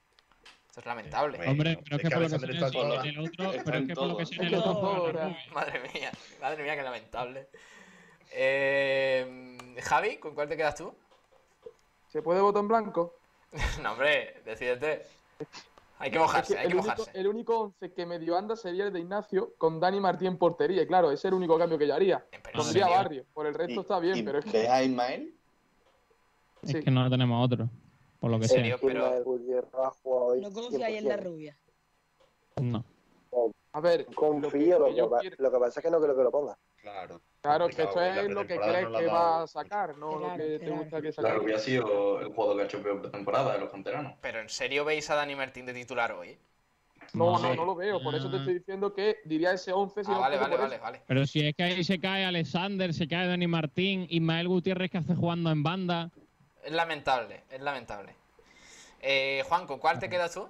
Esto 0.81 0.89
es 0.90 0.97
lamentable. 0.97 1.36
Bueno, 1.36 1.52
Hombre, 1.52 1.78
pero 1.85 1.97
es 1.97 2.02
es 2.05 2.09
que 2.09 2.15
por 2.16 2.23
lo 2.23 2.28
que 2.28 2.36
está 2.36 2.47
en 2.47 3.07
el 3.07 3.19
otro, 3.19 3.52
Está 3.52 3.86
que 3.86 3.94
por 3.94 4.07
lo 4.09 4.16
que 4.16 4.23
en 4.35 4.43
el 4.47 4.55
otro. 4.55 5.36
Madre 5.52 5.81
mía, 5.93 6.11
madre 6.40 6.62
mía, 6.62 6.77
qué 6.77 6.82
lamentable. 6.82 7.48
Eh, 8.32 9.59
Javi, 9.82 10.16
¿con 10.16 10.35
cuál 10.35 10.48
te 10.48 10.57
quedas 10.57 10.77
tú? 10.77 10.94
¿Se 12.09 12.23
puede 12.23 12.40
votar 12.40 12.62
en 12.62 12.69
blanco? 12.69 13.15
no, 13.82 13.93
hombre, 13.93 14.40
decídete. 14.47 15.02
Hay 15.98 16.11
que 16.11 16.16
Es 16.16 16.23
mojarse, 16.23 16.55
que 16.55 16.61
hay 16.61 16.66
que 16.69 16.73
el, 16.73 16.78
único, 16.78 16.90
mojarse. 16.97 17.20
el 17.20 17.27
único 17.27 17.61
once 17.61 17.93
que 17.93 18.07
medio 18.07 18.39
anda 18.39 18.57
sería 18.57 18.85
el 18.85 18.93
de 18.94 19.01
Ignacio 19.01 19.52
con 19.59 19.81
Dani 19.81 20.01
Martín 20.01 20.28
en 20.28 20.39
portería. 20.39 20.81
Y 20.82 20.86
claro, 20.86 21.09
ese 21.11 21.15
es 21.28 21.32
el 21.32 21.35
único 21.35 21.59
cambio 21.59 21.77
que 21.77 21.86
yo 21.86 21.94
haría. 21.94 22.24
Pondría 22.55 22.85
sería- 22.86 22.89
Barrio. 22.89 23.24
Por 23.35 23.47
el 23.47 23.52
resto 23.55 23.82
está 23.82 23.98
bien, 24.01 24.16
¿Y 24.16 24.23
pero 24.23 24.39
es 24.39 24.47
que. 24.47 24.66
Ismael? 24.82 25.35
Es 26.62 26.70
Sí. 26.73 26.82
que 26.82 26.90
no 26.90 27.11
tenemos 27.11 27.44
otro. 27.44 27.69
Por 28.20 28.30
lo 28.30 28.38
que 28.38 28.44
¿En 28.44 28.48
sea. 28.51 28.59
serio? 28.59 28.78
pero- 28.80 29.24
No 30.40 30.52
confiáis 30.52 30.98
en 30.98 31.09
la 31.09 31.16
100%. 31.16 31.24
rubia. 31.24 31.56
No. 32.60 32.84
A 33.72 33.80
ver, 33.80 34.05
Confío, 34.06 34.78
lo 34.80 34.80
lo 34.80 34.84
que 34.86 34.90
que, 34.92 34.98
yo 34.98 35.10
pa- 35.10 35.18
quiero- 35.20 35.36
lo 35.38 35.51
que 35.52 35.59
pasa 35.59 35.80
es 35.80 35.84
que 35.84 35.90
no 35.92 36.01
creo 36.01 36.16
que 36.16 36.22
lo 36.24 36.30
ponga. 36.32 36.59
Claro. 36.82 37.20
claro, 37.42 37.68
que 37.68 37.82
esto 37.82 38.01
es 38.02 38.28
lo 38.30 38.47
que 38.47 38.56
crees 38.59 38.86
que 38.88 39.06
va 39.06 39.42
a 39.42 39.47
sacar, 39.47 39.97
no 39.97 40.12
lo 40.12 40.18
Claro, 40.18 40.36
que 40.36 40.59
te 40.59 40.66
claro. 40.66 40.76
gusta 40.82 41.01
que 41.01 41.06
La 41.09 41.12
saque. 41.12 41.32
rubia 41.34 41.56
ha 41.56 41.59
sido 41.59 42.20
el 42.20 42.28
jugador 42.34 42.56
que 42.56 42.62
ha 42.62 42.64
hecho 42.66 42.82
peor 42.82 43.10
temporada 43.10 43.52
de 43.52 43.60
los 43.60 43.70
canteranos. 43.70 44.14
Pero 44.20 44.40
¿en 44.40 44.48
serio 44.48 44.84
veis 44.84 45.09
a 45.10 45.14
Dani 45.14 45.36
Martín 45.36 45.66
de 45.66 45.72
titular 45.74 46.12
hoy? 46.12 46.36
No, 47.14 47.38
no, 47.38 47.55
no 47.55 47.64
lo 47.64 47.74
veo. 47.76 48.02
Por 48.02 48.14
eso 48.14 48.28
te 48.30 48.36
Ah. 48.36 48.40
estoy 48.40 48.55
diciendo 48.55 48.92
que 48.92 49.18
diría 49.24 49.52
ese 49.52 49.72
11 49.72 50.05
si 50.05 50.10
Ah, 50.10 50.14
no 50.14 50.20
vale, 50.20 50.36
vale, 50.38 50.56
vale, 50.56 50.78
vale. 50.78 51.02
Pero 51.06 51.26
si 51.26 51.47
es 51.47 51.55
que 51.55 51.62
ahí 51.62 51.84
se 51.84 51.98
cae 52.01 52.24
Alexander, 52.24 52.92
se 52.92 53.06
cae 53.09 53.26
Dani 53.28 53.47
Martín, 53.47 54.06
Ismael 54.10 54.48
Gutiérrez 54.48 54.90
que 54.90 54.98
hace 54.98 55.14
jugando 55.14 55.51
en 55.51 55.62
banda. 55.62 56.10
Es 56.62 56.73
lamentable, 56.73 57.43
es 57.51 57.61
lamentable. 57.61 58.15
Eh, 59.01 59.43
Juan, 59.49 59.66
¿con 59.66 59.78
cuál 59.78 59.99
te 59.99 60.09
quedas 60.11 60.32
tú? 60.35 60.49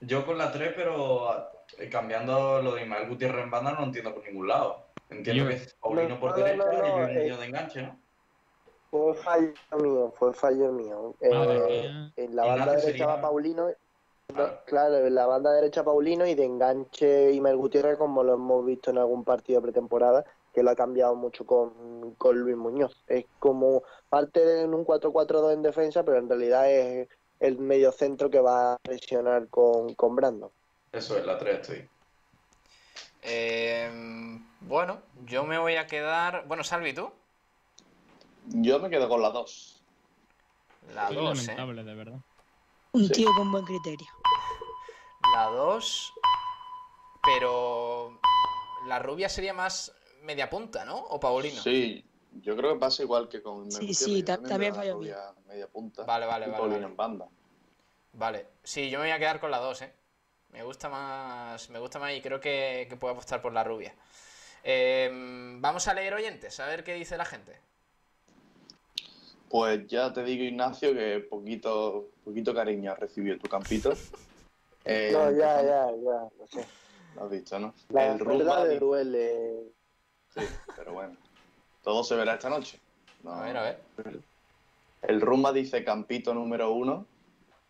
Yo 0.00 0.24
con 0.26 0.38
la 0.38 0.50
3, 0.52 0.72
pero 0.76 1.32
eh, 1.78 1.88
cambiando 1.88 2.60
lo 2.62 2.74
de 2.74 2.82
Ismael 2.82 3.08
Gutiérrez 3.08 3.44
en 3.44 3.50
banda 3.50 3.72
no 3.72 3.80
lo 3.80 3.86
entiendo 3.86 4.14
por 4.14 4.24
ningún 4.24 4.48
lado. 4.48 4.84
Entiendo 5.10 5.44
Yo- 5.44 5.48
que 5.48 5.56
es 5.56 5.74
Paulino 5.74 6.18
por 6.20 6.30
No, 6.32 6.36
derecha 6.44 6.64
no, 6.64 6.86
y 6.88 6.90
un 7.04 7.10
eh. 7.10 7.14
niño 7.22 7.36
de 7.38 7.46
enganche, 7.46 7.82
¿no? 7.82 7.98
Fue 8.90 9.14
fallo 9.14 9.52
mío, 9.82 10.12
fue 10.18 10.32
fallo 10.34 10.72
mío. 10.72 11.14
Eh, 11.20 11.28
mía. 11.30 12.12
en 12.16 12.36
la 12.36 12.44
banda 12.46 12.66
derecha 12.66 12.86
sería- 12.86 13.06
va 13.06 13.20
Paulino. 13.20 13.68
no, 14.34 14.42
Ah. 14.42 14.60
claro, 14.66 14.96
en 14.98 15.14
la 15.14 15.26
banda 15.26 15.52
derecha 15.52 15.84
Paulino 15.84 16.26
y 16.26 16.34
de 16.34 16.44
enganche 16.44 17.32
Imer 17.32 17.56
Gutiérrez, 17.56 17.96
como 17.96 18.22
lo 18.22 18.34
hemos 18.34 18.64
visto 18.66 18.90
en 18.90 18.98
algún 18.98 19.24
partido 19.24 19.60
de 19.60 19.64
pretemporada, 19.64 20.24
que 20.54 20.62
lo 20.62 20.70
ha 20.70 20.74
cambiado 20.76 21.14
mucho 21.14 21.46
con, 21.46 21.97
con 22.14 22.38
Luis 22.38 22.56
Muñoz. 22.56 22.96
Es 23.06 23.24
como 23.38 23.82
parte 24.08 24.44
de 24.44 24.64
un 24.64 24.84
4-4-2 24.84 25.52
en 25.52 25.62
defensa, 25.62 26.02
pero 26.04 26.18
en 26.18 26.28
realidad 26.28 26.70
es 26.70 27.08
el 27.40 27.58
medio 27.58 27.92
centro 27.92 28.30
que 28.30 28.40
va 28.40 28.74
a 28.74 28.78
presionar 28.78 29.48
con, 29.48 29.94
con 29.94 30.16
Brandon. 30.16 30.50
Eso 30.92 31.16
es, 31.18 31.26
la 31.26 31.38
3 31.38 31.60
estoy. 31.60 31.88
Eh, 33.22 33.90
bueno, 34.60 34.98
yo 35.26 35.44
me 35.44 35.58
voy 35.58 35.76
a 35.76 35.86
quedar. 35.86 36.46
Bueno, 36.46 36.64
Salvi, 36.64 36.92
¿tú? 36.94 37.10
Yo 38.46 38.78
me 38.78 38.88
quedo 38.90 39.08
con 39.08 39.20
la 39.22 39.30
2. 39.30 39.82
La 40.94 41.08
Qué 41.08 41.14
2, 41.14 41.24
¿eh? 41.24 41.42
lamentable, 41.42 41.84
de 41.84 41.94
verdad. 41.94 42.18
Un 42.92 43.04
Sí. 43.06 43.12
tío 43.12 43.30
con 43.36 43.52
buen 43.52 43.64
criterio. 43.64 44.06
La 45.34 45.44
2. 45.46 46.12
Pero. 47.24 48.18
La 48.86 48.98
rubia 49.00 49.28
sería 49.28 49.52
más 49.52 49.92
media 50.22 50.48
punta, 50.50 50.84
¿no? 50.84 50.96
O 50.96 51.18
Paulino. 51.20 51.60
Sí, 51.62 52.04
yo 52.42 52.56
creo 52.56 52.74
que 52.74 52.80
pasa 52.80 53.02
igual 53.02 53.28
que 53.28 53.42
con 53.42 53.70
Sí, 53.70 53.94
sí, 53.94 54.22
también 54.22 54.74
la 54.74 54.92
rubia 54.92 55.18
media 55.46 55.66
punta. 55.66 56.04
Vale, 56.04 56.26
vale, 56.26 56.46
y 56.46 56.50
vale, 56.50 56.58
Paulino 56.58 56.80
vale. 56.80 56.90
en 56.90 56.96
banda. 56.96 57.28
Vale. 58.12 58.46
Sí, 58.62 58.90
yo 58.90 58.98
me 58.98 59.06
voy 59.06 59.12
a 59.12 59.18
quedar 59.18 59.40
con 59.40 59.50
la 59.50 59.58
2, 59.58 59.82
¿eh? 59.82 59.92
Me 60.50 60.62
gusta 60.62 60.88
más. 60.88 61.68
Me 61.70 61.78
gusta 61.78 61.98
más 61.98 62.12
y 62.14 62.20
creo 62.20 62.40
que, 62.40 62.86
que 62.88 62.96
puedo 62.96 63.12
apostar 63.12 63.40
por 63.42 63.52
la 63.52 63.64
rubia. 63.64 63.94
Eh, 64.64 65.08
vamos 65.60 65.86
a 65.88 65.94
leer 65.94 66.14
oyentes, 66.14 66.58
a 66.60 66.66
ver 66.66 66.84
qué 66.84 66.94
dice 66.94 67.16
la 67.16 67.24
gente. 67.24 67.56
Pues 69.48 69.86
ya 69.86 70.12
te 70.12 70.22
digo, 70.24 70.44
Ignacio, 70.44 70.92
que 70.92 71.20
poquito, 71.20 72.08
poquito 72.24 72.52
cariño 72.54 72.92
has 72.92 72.98
recibido 72.98 73.38
tu 73.38 73.48
campito. 73.48 73.92
Eh, 74.84 75.10
No, 75.12 75.30
ya, 75.32 75.60
empezando- 75.60 75.62
ya, 75.62 76.02
ya, 76.02 76.28
lo 76.38 76.46
sé. 76.46 76.66
Lo 77.14 77.24
has 77.24 77.30
visto, 77.30 77.58
¿no? 77.58 77.74
La 77.90 78.12
el 78.12 78.24
verdad 78.24 78.78
duele. 78.78 79.62
Sí, 80.38 80.46
pero 80.76 80.92
bueno. 80.92 81.16
Todo 81.82 82.04
se 82.04 82.14
verá 82.16 82.34
esta 82.34 82.48
noche. 82.48 82.78
No. 83.22 83.32
A 83.32 83.42
ver, 83.44 83.56
a 83.56 83.62
ver. 83.62 83.80
El 85.02 85.20
Rumba 85.20 85.52
dice 85.52 85.84
Campito 85.84 86.34
número 86.34 86.72
uno. 86.72 87.06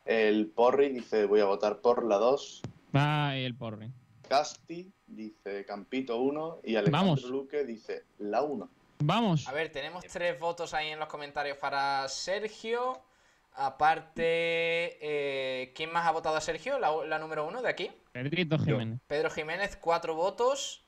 El 0.04 0.46
Porri 0.46 0.88
dice 0.88 1.26
voy 1.26 1.40
a 1.40 1.44
votar 1.44 1.78
por 1.78 2.04
la 2.04 2.16
2. 2.16 2.62
Ay, 2.94 3.44
el 3.44 3.54
porri. 3.54 3.90
Casti 4.28 4.90
dice 5.06 5.64
Campito 5.64 6.18
1 6.20 6.60
y 6.64 6.76
Alejandro 6.76 7.00
Vamos. 7.00 7.24
Luque 7.24 7.64
dice 7.64 8.04
la 8.18 8.42
1. 8.42 8.68
Vamos. 9.00 9.46
A 9.46 9.52
ver, 9.52 9.70
tenemos 9.70 10.04
tres 10.06 10.38
votos 10.40 10.74
ahí 10.74 10.88
en 10.88 10.98
los 10.98 11.08
comentarios 11.08 11.56
para 11.58 12.08
Sergio. 12.08 13.00
Aparte, 13.54 14.22
eh, 15.00 15.72
¿quién 15.74 15.92
más 15.92 16.06
ha 16.06 16.12
votado 16.12 16.36
a 16.36 16.40
Sergio? 16.40 16.78
La, 16.78 16.90
la 17.06 17.18
número 17.18 17.46
uno 17.46 17.62
de 17.62 17.68
aquí. 17.68 17.90
Pedrito 18.12 18.58
Jiménez. 18.58 19.00
Pedro 19.06 19.30
Jiménez, 19.30 19.76
cuatro 19.76 20.14
votos. 20.14 20.84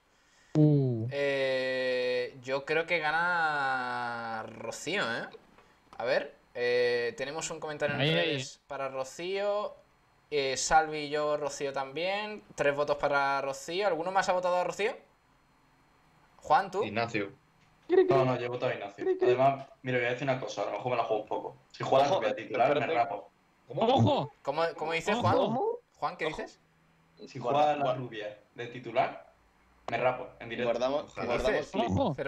Uh, 0.54 0.89
Eh, 1.10 2.36
yo 2.42 2.64
creo 2.64 2.86
que 2.86 2.98
gana 2.98 4.44
Rocío, 4.46 5.02
¿eh? 5.02 5.28
A 5.98 6.04
ver, 6.04 6.34
eh, 6.54 7.14
tenemos 7.16 7.50
un 7.50 7.60
comentario 7.60 7.94
en 7.94 8.00
Ahí, 8.02 8.08
ahí. 8.10 8.14
redes 8.14 8.60
para 8.66 8.88
Rocío. 8.88 9.76
Eh, 10.30 10.56
Salvi 10.56 10.98
y 10.98 11.10
yo, 11.10 11.36
Rocío 11.36 11.72
también. 11.72 12.42
Tres 12.54 12.74
votos 12.74 12.96
para 12.96 13.40
Rocío. 13.40 13.86
¿Alguno 13.86 14.12
más 14.12 14.28
ha 14.28 14.32
votado 14.32 14.56
a 14.56 14.64
Rocío? 14.64 14.96
Juan, 16.36 16.70
tú. 16.70 16.84
Ignacio. 16.84 17.32
No, 18.08 18.24
no, 18.24 18.36
yo 18.38 18.46
he 18.46 18.48
votado 18.48 18.70
a 18.72 18.74
Ignacio. 18.76 19.04
Además, 19.20 19.66
mira, 19.82 19.98
voy 19.98 20.06
a 20.06 20.10
decir 20.10 20.22
una 20.22 20.38
cosa, 20.38 20.62
a 20.62 20.66
lo 20.66 20.72
mejor 20.72 20.90
me 20.92 20.96
la 20.98 21.04
juego 21.04 21.22
un 21.22 21.28
poco. 21.28 21.56
Si 21.72 21.82
juega 21.82 22.04
la 22.06 22.10
Ojo, 22.12 22.20
rubia 22.20 22.36
titular, 22.36 22.78
me 22.78 22.86
rapo. 22.86 23.30
¡Ojo! 23.68 24.32
¿Cómo, 24.42 24.62
cómo 24.76 24.92
dices, 24.92 25.14
Ojo. 25.14 25.22
Juan? 25.22 25.36
¿Cómo? 25.36 25.66
Juan, 25.98 26.16
¿qué 26.16 26.26
dices? 26.26 26.60
Si 27.26 27.38
juega 27.38 27.76
la 27.76 27.94
rubia 27.94 28.38
de 28.54 28.66
titular, 28.68 29.29
me 29.90 29.98
rapo 29.98 30.28
en 30.40 30.48
directo. 30.48 30.70
Guardamos, 30.70 31.04
Ojalá. 31.12 31.26
guardamos 31.26 31.70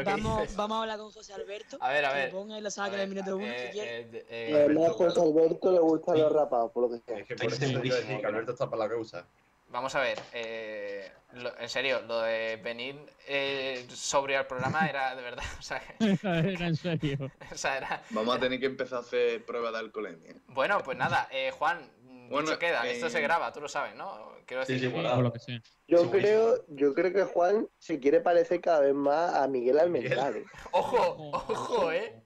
Vamos, 0.05 0.57
vamos 0.57 0.77
a 0.77 0.81
hablar 0.83 0.99
con 0.99 1.11
José 1.13 1.33
Alberto. 1.35 1.79
A 1.81 1.89
ver, 1.91 2.05
a 2.05 2.09
que 2.11 2.15
ver. 2.17 2.31
ponga 2.31 2.59
y 2.59 2.61
lo 2.61 2.69
A 2.69 2.71
minuto 3.09 3.37
uno 3.37 3.47
eh, 3.47 3.67
si 3.67 3.73
quiere. 3.73 4.01
eh, 4.01 4.27
eh, 4.31 4.65
Alberto, 4.69 4.95
José 4.95 5.21
Alberto 5.23 5.73
le 5.73 5.79
gustan 5.81 6.19
los 6.19 6.33
rapados, 6.33 6.73
por 6.73 6.83
lo 6.85 6.91
que 6.91 6.99
sea. 7.05 7.19
Es 7.19 7.27
que 7.27 7.37
por 7.37 7.53
eso 7.53 7.67
yo 7.67 7.81
decía 7.81 8.21
que. 8.21 8.27
Alberto 8.27 8.53
está 8.53 8.69
para 8.69 8.85
la 8.85 8.91
causa. 8.91 9.25
Vamos 9.69 9.95
a 9.95 10.01
ver, 10.01 10.19
eh, 10.35 11.11
lo- 11.33 11.59
en 11.59 11.69
serio, 11.71 12.03
lo 12.03 12.21
de 12.21 12.57
venir 12.63 12.95
eh, 13.27 13.87
sobrio 13.89 14.39
al 14.41 14.47
programa 14.47 14.87
era 14.87 15.17
de 15.17 15.23
verdad, 15.23 15.45
o 15.59 15.63
sea, 15.63 15.81
que- 15.81 16.19
Era 16.23 16.67
en 16.67 16.77
serio. 16.77 17.31
o 17.53 17.57
sea, 17.57 17.79
era... 17.79 18.03
Vamos 18.11 18.37
a 18.37 18.41
tener 18.41 18.61
que 18.61 18.67
empezar 18.67 18.99
a 18.99 19.01
hacer 19.01 19.43
pruebas 19.47 19.73
de 19.73 19.79
alcoholemia. 19.79 20.35
Bueno, 20.49 20.79
pues 20.85 20.99
nada, 20.99 21.27
eh, 21.31 21.53
Juan, 21.53 21.91
Bueno, 22.33 22.49
dicho 22.49 22.59
queda, 22.59 22.87
esto 22.89 23.07
eh, 23.07 23.11
se 23.11 23.21
graba, 23.21 23.53
tú 23.53 23.61
lo 23.61 23.69
sabes, 23.69 23.95
¿no? 23.95 24.33
Quiero 24.47 24.65
decir, 24.65 24.81
sí, 24.81 24.89
lo 24.91 25.33
que 25.33 25.39
sea. 25.39 25.61
Yo 25.87 25.99
Sí, 26.05 26.09
creo, 26.11 26.65
yo 26.69 26.95
creo 26.95 27.13
que 27.13 27.23
Juan 27.25 27.69
se 27.79 28.01
quiere 28.01 28.21
parecer 28.21 28.61
cada 28.61 28.81
vez 28.81 28.95
más 28.95 29.35
a 29.35 29.47
Miguel 29.49 29.79
Almendral. 29.79 30.37
¿eh? 30.39 30.45
ojo, 30.73 31.31
ojo, 31.33 31.93
eh, 31.93 32.23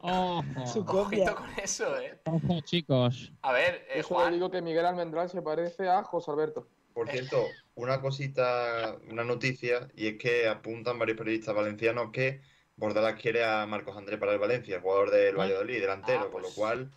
Ojo. 0.00 0.42
Su 0.66 0.84
copia. 0.84 1.24
ojito 1.24 1.34
con 1.36 1.50
eso, 1.62 1.98
eh. 1.98 2.18
Ojo, 2.24 2.60
chicos. 2.64 3.32
A 3.42 3.52
ver, 3.52 3.86
eh, 3.90 4.02
Juan, 4.02 4.32
digo 4.32 4.50
que 4.50 4.62
Miguel 4.62 4.86
Almendral 4.86 5.28
se 5.28 5.42
parece 5.42 5.88
a 5.88 6.02
José 6.04 6.30
Alberto. 6.30 6.68
Por 6.94 7.08
cierto, 7.08 7.46
una 7.74 8.00
cosita, 8.00 8.98
una 9.10 9.24
noticia, 9.24 9.88
y 9.96 10.08
es 10.08 10.18
que 10.18 10.46
apuntan 10.48 10.98
varios 10.98 11.16
periodistas 11.16 11.54
valencianos 11.54 12.10
que 12.12 12.40
Bordalás 12.76 13.20
quiere 13.20 13.44
a 13.44 13.64
Marcos 13.66 13.96
Andrés 13.96 14.18
para 14.18 14.32
el 14.32 14.38
Valencia, 14.38 14.80
jugador 14.80 15.10
del 15.10 15.36
Valladolid, 15.36 15.80
delantero, 15.80 16.24
Ah, 16.28 16.30
con 16.30 16.42
lo 16.42 16.48
pues. 16.48 16.54
cual 16.54 16.90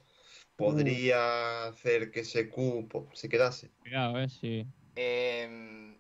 podría 0.56 1.66
hacer 1.66 2.12
que 2.12 2.22
ese 2.22 2.50
cupo 2.50 3.08
se 3.14 3.30
quedase. 3.30 3.72
Cuidado, 3.82 4.20
eh, 4.20 4.30
sí. 4.30 4.66
eh, 4.96 5.98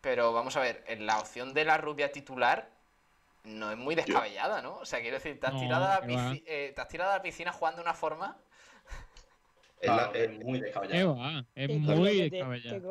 pero 0.00 0.32
vamos 0.32 0.56
a 0.56 0.60
ver, 0.60 0.84
en 0.86 1.06
la 1.06 1.18
opción 1.18 1.52
de 1.52 1.64
la 1.64 1.76
rubia 1.76 2.10
titular 2.12 2.70
no 3.44 3.70
es 3.70 3.76
muy 3.76 3.94
descabellada, 3.94 4.62
¿no? 4.62 4.76
O 4.76 4.84
sea, 4.84 5.00
quiero 5.00 5.16
decir, 5.16 5.38
te 5.40 5.46
has, 5.46 5.54
No, 5.54 5.60
tirado, 5.60 5.84
a 5.84 6.00
la 6.00 6.06
que 6.06 6.14
va. 6.14 6.32
pisci- 6.32 6.42
eh, 6.46 6.72
te 6.74 6.80
has 6.80 6.88
tirado 6.88 7.10
a 7.10 7.16
la 7.16 7.22
piscina 7.22 7.52
jugando 7.52 7.78
de 7.78 7.82
una 7.82 7.94
forma 7.94 8.36
Es 9.80 9.88
la- 9.88 10.10
es- 10.14 10.38
muy 10.44 10.58
¿Qué 10.58 10.64
descabellado. 10.66 11.16
va? 11.16 11.44
Es 11.54 11.68
muy 11.70 11.96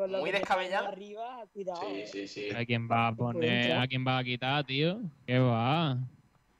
lo 0.08 0.18
Muy 0.18 0.30
ponga 0.32 0.88
Arriba, 0.88 1.46
cuidado. 1.52 1.80
Sí, 1.82 2.00
eh. 2.00 2.06
sí, 2.06 2.28
sí. 2.28 2.48
¿A 2.50 2.64
quién 2.64 2.90
va 2.90 3.08
a 3.08 3.14
poner? 3.14 3.72
¿A 3.72 3.86
quién 3.86 4.04
va 4.04 4.18
a 4.18 4.24
quitar, 4.24 4.64
tío? 4.64 5.00
¿Qué 5.24 5.38
va? 5.38 5.98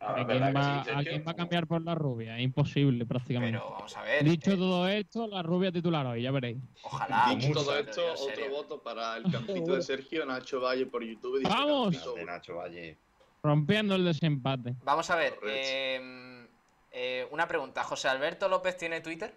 Ah, 0.02 0.14
¿A 0.14 0.20
es 0.20 0.26
quién 0.26 0.40
verdad 0.40 0.46
que 0.48 0.92
va, 0.92 1.02
sí, 1.02 1.18
va 1.18 1.32
a 1.32 1.36
cambiar 1.36 1.66
por 1.66 1.82
la 1.82 1.94
rubia? 1.94 2.40
Imposible, 2.40 3.04
prácticamente. 3.04 3.58
Pero 3.58 3.70
vamos 3.70 3.96
a 3.96 4.02
ver. 4.02 4.24
Dicho 4.24 4.52
eh, 4.52 4.56
todo 4.56 4.88
esto, 4.88 5.26
la 5.26 5.42
rubia 5.42 5.70
titular 5.70 6.06
hoy, 6.06 6.22
ya 6.22 6.30
veréis. 6.30 6.56
Ojalá. 6.82 7.26
Dicho 7.34 7.48
mucho, 7.48 7.60
todo 7.60 7.78
esto, 7.78 8.02
otro 8.14 8.48
voto 8.48 8.82
para 8.82 9.18
el 9.18 9.30
campito 9.30 9.74
de 9.76 9.82
Sergio, 9.82 10.24
Nacho 10.24 10.60
Valle 10.60 10.86
por 10.86 11.04
YouTube. 11.04 11.40
Dice 11.40 11.50
¡Vamos! 11.52 11.88
Campito 11.94 12.14
de 12.14 12.22
uno. 12.22 12.32
Nacho 12.32 12.54
Valle. 12.56 12.96
Rompiendo 13.42 13.94
el 13.94 14.04
desempate. 14.06 14.74
Vamos 14.84 15.10
a 15.10 15.16
ver. 15.16 15.34
Correcto. 15.36 15.50
eh, 15.54 16.46
eh, 16.92 17.28
una 17.30 17.46
pregunta. 17.46 17.84
¿José 17.84 18.08
Alberto 18.08 18.48
López 18.48 18.76
tiene 18.78 19.02
Twitter? 19.02 19.34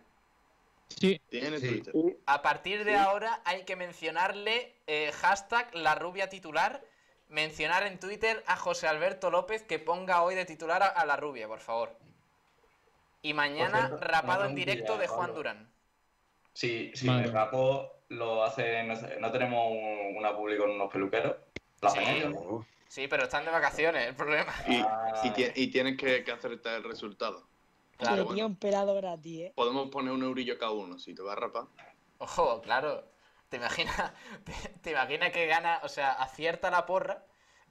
Sí, 0.87 1.19
Tiene 1.29 1.57
Sí. 1.59 1.81
Twitter. 1.81 1.93
A 2.25 2.41
partir 2.41 2.85
de 2.85 2.91
Sí. 2.91 2.97
ahora 2.97 3.41
hay 3.45 3.63
que 3.65 3.75
mencionarle 3.75 4.75
eh, 4.87 5.11
hashtag 5.13 5.73
la 5.75 5.95
rubia 5.95 6.29
titular. 6.29 6.81
Mencionar 7.29 7.83
en 7.83 7.99
Twitter 7.99 8.43
a 8.47 8.55
José 8.57 8.87
Alberto 8.87 9.31
López 9.31 9.63
que 9.63 9.79
ponga 9.79 10.21
hoy 10.23 10.35
de 10.35 10.45
titular 10.45 10.83
a, 10.83 10.87
a 10.87 11.05
la 11.05 11.15
rubia, 11.15 11.47
por 11.47 11.59
favor. 11.59 11.95
Y 13.21 13.33
mañana 13.33 13.87
cierto, 13.87 14.05
rapado 14.05 14.45
en 14.45 14.55
directo 14.55 14.97
de 14.97 15.07
Juan 15.07 15.19
Pablo. 15.21 15.35
Durán. 15.35 15.69
Sí, 16.53 16.91
sí, 16.93 17.07
Madre. 17.07 17.27
me 17.27 17.31
rapo 17.33 17.91
lo 18.09 18.43
hace. 18.43 18.83
No, 18.83 18.95
sé, 18.95 19.17
no 19.19 19.31
tenemos 19.31 19.71
un- 19.71 20.17
una 20.17 20.35
publi 20.35 20.57
con 20.57 20.69
unos 20.69 20.91
peluqueros. 20.91 21.35
La 21.81 21.89
Sí. 21.89 21.99
Sí, 22.87 23.07
pero 23.07 23.23
están 23.23 23.43
de 23.43 23.49
vacaciones, 23.49 24.07
el 24.07 24.15
problema. 24.15 24.53
Y, 24.67 24.75
Ah. 24.81 25.13
y, 25.23 25.29
tie- 25.29 25.51
y 25.55 25.67
tienes 25.71 25.97
que, 25.97 26.23
que 26.23 26.31
aceptar 26.31 26.75
el 26.75 26.83
resultado. 26.83 27.47
Claro, 27.97 28.17
bueno. 28.25 28.29
pilla 28.35 28.45
un 28.45 28.55
pelado 28.55 28.93
gratis, 28.93 29.39
eh. 29.39 29.53
Podemos 29.55 29.89
poner 29.89 30.13
un 30.13 30.21
eurillo 30.21 30.59
cada 30.59 30.71
uno 30.73 30.99
si 30.99 31.15
te 31.15 31.23
vas 31.23 31.35
a 31.35 31.39
rapar. 31.39 31.63
Ojo, 32.19 32.61
claro. 32.61 33.03
¿Te 33.53 33.57
imaginas 33.57 33.95
te, 34.45 34.69
te 34.81 34.89
imaginas 34.89 35.31
que 35.31 35.45
gana, 35.45 35.79
o 35.83 35.87
sea, 35.87 36.13
acierta 36.13 36.71
la 36.71 36.87
porra 36.87 37.23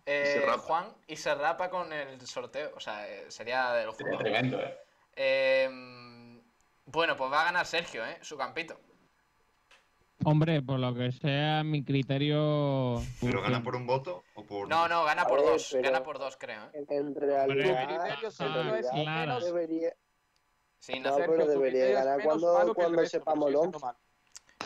eh. 0.07 0.41
Juan 0.61 0.95
y 1.09 1.17
se 1.17 1.35
rapa 1.35 1.71
con 1.71 1.93
el 1.93 2.21
sorteo? 2.21 2.71
O 2.77 2.79
sea, 2.79 3.09
eh, 3.09 3.29
sería 3.33 3.73
de 3.73 3.87
los 3.87 3.97
Sería 3.97 4.17
tremendo, 4.17 4.61
¿eh? 5.17 5.69
bueno, 6.87 7.17
pues 7.17 7.33
va 7.33 7.41
a 7.41 7.45
ganar 7.47 7.67
Sergio, 7.67 8.07
¿eh? 8.07 8.17
Su 8.21 8.37
campito. 8.37 8.79
hombre, 10.25 10.63
por 10.63 10.79
lo 10.79 10.95
que 10.95 11.11
sea, 11.11 11.65
mi 11.65 11.83
criterio. 11.85 13.03
¿Pero 13.21 13.43
gana 13.43 13.61
por 13.61 13.75
un 13.75 13.85
voto 13.85 14.23
o 14.35 14.45
por.? 14.45 14.69
No, 14.69 14.87
no, 14.87 15.03
gana 15.03 15.25
por 15.25 15.41
ver, 15.41 15.51
dos. 15.51 15.77
Gana 15.83 16.05
por 16.05 16.21
dos, 16.21 16.37
creo, 16.37 16.63
¿eh? 16.75 16.87
en, 16.89 17.13
realidad, 17.13 18.09
es 18.23 18.37
claro. 18.37 18.87
menos, 19.05 19.45
debería, 19.45 19.93
Sí, 20.79 21.01
no, 21.01 21.11
no, 21.11 21.17
pero 21.17 21.47
debería 21.47 21.91
ganar 21.91 22.23
cuando, 22.23 22.73
cuando 22.73 23.01
resto, 23.01 23.19
sepamos 23.19 23.51
pero 23.53 23.95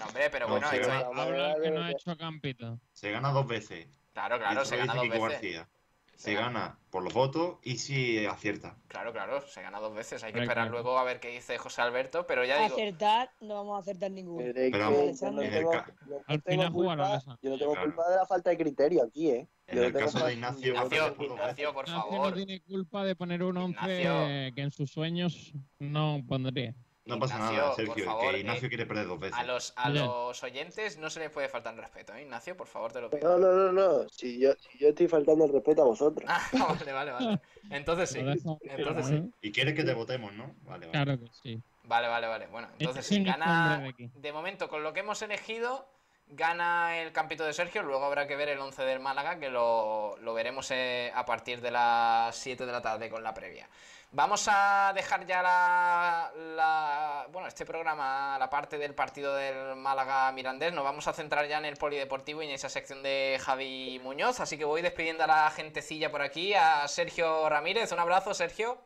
no, 0.01 0.07
hombre, 0.07 0.31
pero 0.31 0.47
No, 0.47 0.53
bueno, 0.53 0.71
sí, 0.71 0.77
esto 0.77 0.89
gana. 0.89 1.01
es- 1.01 1.07
Vamos 1.07 1.19
a 1.19 1.29
Habla 1.29 1.55
ver, 1.55 1.63
que 1.63 1.71
no 1.71 1.83
ha 1.83 1.87
de- 1.87 1.93
hecho 1.93 2.17
campito. 2.17 2.81
Se 2.93 3.11
gana 3.11 3.31
dos 3.33 3.47
veces. 3.47 3.89
Claro, 4.13 4.39
claro, 4.39 4.65
se 4.65 4.77
gana 4.77 4.95
dos 4.95 5.03
Kiko 5.05 5.15
veces. 5.15 5.31
García. 5.33 5.69
Se 6.17 6.33
gana 6.33 6.79
por 6.89 7.03
los 7.03 7.13
votos 7.13 7.59
y 7.63 7.77
si 7.77 8.25
acierta. 8.25 8.75
Claro, 8.89 9.13
claro, 9.13 9.43
se 9.47 9.61
gana 9.61 9.79
dos 9.81 9.95
veces. 9.95 10.25
Hay 10.25 10.33
que 10.33 10.41
esperar 10.41 10.71
luego 10.71 10.99
a 10.99 11.05
ver 11.05 11.21
qué 11.21 11.29
dice 11.29 11.59
José 11.59 11.83
Alberto, 11.83 12.27
pero 12.27 12.43
ya 12.43 12.59
digo. 12.63 12.75
Acertar, 12.75 13.31
no 13.43 13.57
vamos 13.57 13.77
a 13.77 13.81
acertar 13.81 14.11
ninguno. 14.11 14.43
Pero 14.55 14.79
vamos, 14.79 15.21
yo 15.21 15.31
no 15.31 15.41
tengo, 15.43 15.73
yo 15.75 15.83
no 16.07 16.17
Al 16.27 16.43
tengo 16.43 16.63
final 16.63 16.73
jugaron 16.73 17.05
culpa, 17.07 17.17
esa. 17.19 17.39
yo 17.43 17.51
no 17.51 17.59
tengo 17.59 17.73
Claro. 17.73 17.87
culpa 17.89 18.09
de 18.09 18.17
la 18.17 18.27
falta 18.27 18.49
de 18.49 18.57
criterio 18.57 19.03
aquí, 19.05 19.29
¿eh? 19.31 19.47
En 19.67 19.77
Yo 19.77 19.85
el 19.85 19.93
tengo 19.93 20.07
caso 20.07 20.25
de 20.27 20.33
Ignacio, 20.33 20.69
Ignacio, 20.69 21.15
por 21.17 21.29
dos 21.29 21.37
Ignacio, 21.39 21.75
por 21.75 21.87
Ignacio 21.87 22.11
no 22.11 22.17
favor. 22.17 22.35
tiene 22.35 22.61
culpa 22.63 23.05
de 23.05 23.15
poner 23.17 23.43
un 23.43 23.57
11 23.59 24.01
Ignacio. 24.01 24.55
que 24.55 24.63
en 24.63 24.71
sus 24.71 24.91
sueños 24.91 25.53
no 25.79 26.23
pondría. 26.27 26.75
No 27.07 27.21
pasa 27.21 27.37
Ignacio, 27.37 27.57
nada, 27.59 27.75
Sergio, 27.75 28.05
favor, 28.05 28.33
que 28.33 28.41
Ignacio 28.41 28.67
eh, 28.67 28.69
quiere 28.69 28.85
perder 28.85 29.07
dos 29.07 29.21
veces. 29.21 29.39
A 29.39 29.45
los, 29.45 29.73
a 29.77 29.91
los 29.91 30.43
oyentes 30.43 30.99
no 30.99 31.09
se 31.09 31.21
les 31.21 31.31
puede 31.31 31.49
faltar 31.49 31.73
el 31.75 31.81
respeto, 31.81 32.13
¿eh? 32.15 32.23
Ignacio, 32.23 32.57
por 32.57 32.67
favor, 32.67 32.93
te 32.93 33.01
lo 33.01 33.09
pido. 33.09 33.39
No, 33.39 33.39
no, 33.39 33.53
no, 33.53 33.73
no. 33.73 34.09
Si 34.09 34.41
yo, 34.41 34.53
si 34.59 34.79
yo 34.79 34.89
estoy 34.89 35.07
faltando 35.07 35.45
el 35.45 35.53
respeto 35.53 35.83
a 35.83 35.85
vosotros. 35.85 36.29
Ah, 36.29 36.43
vale, 36.79 36.93
vale, 36.93 37.13
vale. 37.13 37.41
Entonces 37.71 38.11
sí. 38.11 38.19
Entonces 38.19 39.07
sí. 39.07 39.31
Y 39.41 39.53
quieres 39.53 39.75
que 39.75 39.85
te 39.85 39.95
votemos, 39.95 40.33
¿no? 40.33 40.53
Vale, 40.63 40.87
vale. 40.87 40.91
Claro 40.91 41.19
que 41.19 41.27
sí. 41.33 41.63
Vale, 41.85 42.09
vale, 42.09 42.27
vale. 42.27 42.47
Bueno, 42.49 42.69
entonces 42.77 43.05
Este 43.05 43.15
sí, 43.15 43.21
es 43.21 43.27
nuestro 43.27 43.45
gana. 43.47 43.95
De 44.15 44.33
momento, 44.33 44.69
con 44.69 44.83
lo 44.83 44.93
que 44.93 45.01
hemos 45.01 45.23
elegido, 45.23 45.89
gana 46.27 46.99
el 47.01 47.13
campito 47.13 47.45
de 47.45 47.53
Sergio. 47.53 47.85
Luego 47.85 48.05
habrá 48.05 48.27
que 48.27 48.35
ver 48.35 48.49
el 48.49 48.59
11 48.59 48.83
del 48.83 48.99
Málaga, 48.99 49.39
que 49.39 49.49
lo, 49.49 50.17
lo 50.19 50.35
veremos 50.35 50.73
eh, 50.73 51.13
a 51.15 51.25
partir 51.25 51.61
de 51.61 51.71
las 51.71 52.35
7 52.37 52.67
de 52.67 52.73
la 52.73 52.83
tarde 52.83 53.09
con 53.09 53.23
la 53.23 53.33
previa. 53.33 53.69
Vamos 54.17 54.49
a 54.51 54.93
dejar 54.95 55.27
ya 55.27 55.43
la, 55.43 56.33
la- 56.57 57.27
bueno, 57.31 57.49
este 57.49 57.67
programa, 57.67 58.39
la 58.39 58.49
parte 58.49 58.79
del 58.79 58.95
partido 58.95 59.35
del 59.35 59.77
Málaga 59.77 60.33
Mirandés. 60.33 60.73
Nos 60.73 60.85
vamos 60.85 61.07
a 61.07 61.13
centrar 61.13 61.47
ya 61.47 61.59
en 61.59 61.67
el 61.67 61.77
polideportivo 61.77 62.43
y 62.43 62.47
en 62.47 62.53
esa 62.53 62.71
sección 62.71 63.03
de 63.03 63.39
Javi 63.39 64.01
Muñoz. 64.03 64.41
Así 64.41 64.57
que 64.57 64.65
voy 64.65 64.81
despidiendo 64.81 65.25
a 65.25 65.27
la 65.27 65.51
gentecilla 65.51 66.11
por 66.11 66.23
aquí, 66.23 66.55
a 66.55 66.89
Sergio 66.89 67.47
Ramírez. 67.51 67.93
Un 67.93 67.99
abrazo, 67.99 68.33
Sergio. 68.33 68.79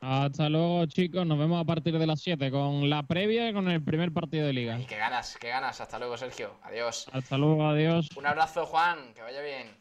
Hasta 0.00 0.48
luego, 0.48 0.86
chicos. 0.86 1.24
Nos 1.24 1.38
vemos 1.38 1.62
a 1.62 1.64
partir 1.64 1.96
de 1.96 2.06
las 2.08 2.20
7 2.20 2.50
con 2.50 2.90
la 2.90 3.04
previa 3.04 3.48
y 3.48 3.52
con 3.52 3.68
el 3.70 3.80
primer 3.80 4.12
partido 4.12 4.44
de 4.44 4.52
liga. 4.54 4.76
Y 4.76 4.86
que 4.86 4.96
ganas, 4.96 5.36
que 5.36 5.50
ganas. 5.50 5.80
Hasta 5.80 6.00
luego, 6.00 6.16
Sergio. 6.16 6.56
Adiós. 6.64 7.06
Hasta 7.12 7.38
luego, 7.38 7.64
adiós. 7.64 8.08
Un 8.16 8.26
abrazo, 8.26 8.66
Juan, 8.66 9.14
que 9.14 9.22
vaya 9.22 9.40
bien. 9.40 9.76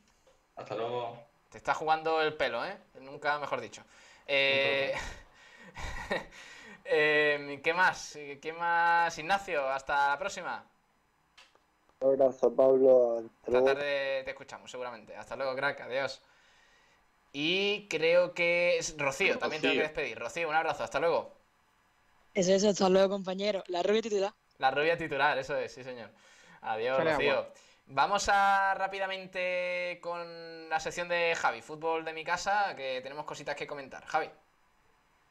Hasta 0.56 0.76
luego. 0.76 1.18
Te 1.50 1.58
está 1.58 1.74
jugando 1.74 2.22
el 2.22 2.36
pelo, 2.36 2.64
¿eh? 2.64 2.78
Nunca 3.02 3.40
mejor 3.40 3.60
dicho. 3.60 3.82
Eh, 4.28 4.94
eh, 6.86 7.60
¿Qué 7.64 7.74
más? 7.74 8.18
¿Qué 8.42 8.54
más, 8.54 9.18
Ignacio? 9.18 9.68
Hasta 9.68 10.10
la 10.10 10.18
próxima. 10.20 10.66
Un 12.00 12.10
abrazo, 12.22 12.54
Pablo. 12.56 13.18
Hasta 13.20 13.28
Esta 13.48 13.52
luego. 13.52 13.66
tarde 13.66 14.24
te 14.24 14.30
escuchamos, 14.32 14.70
seguramente. 14.72 15.16
Hasta 15.16 15.36
luego, 15.36 15.56
crack. 15.56 15.82
Adiós. 15.82 16.22
Y 17.34 17.88
creo 17.90 18.34
que 18.34 18.78
es 18.78 18.98
Rocío. 18.98 19.38
También 19.40 19.62
tengo 19.62 19.76
que 19.76 19.82
despedir. 19.82 20.18
Rocío, 20.20 20.50
un 20.50 20.56
abrazo. 20.56 20.84
Hasta 20.84 21.00
luego. 21.00 21.38
Eso, 22.34 22.52
eso, 22.54 22.70
hasta 22.70 22.90
luego, 22.90 23.10
compañero. 23.10 23.64
La 23.68 23.84
rubia 23.84 24.02
titular. 24.02 24.34
La 24.60 24.72
rubia 24.72 24.98
titular, 24.98 25.38
eso 25.38 25.56
es, 25.58 25.74
sí, 25.74 25.84
señor. 25.84 26.10
Adiós, 26.62 27.04
Rocío. 27.04 27.32
agua. 27.34 27.54
Vamos 27.90 28.28
a 28.28 28.74
rápidamente 28.74 30.00
con 30.02 30.68
la 30.68 30.78
sección 30.78 31.08
de 31.08 31.34
Javi, 31.36 31.62
fútbol 31.62 32.04
de 32.04 32.12
mi 32.12 32.26
casa, 32.26 32.76
que 32.76 33.00
tenemos 33.02 33.24
cositas 33.24 33.56
que 33.56 33.66
comentar. 33.66 34.04
Javi. 34.06 34.30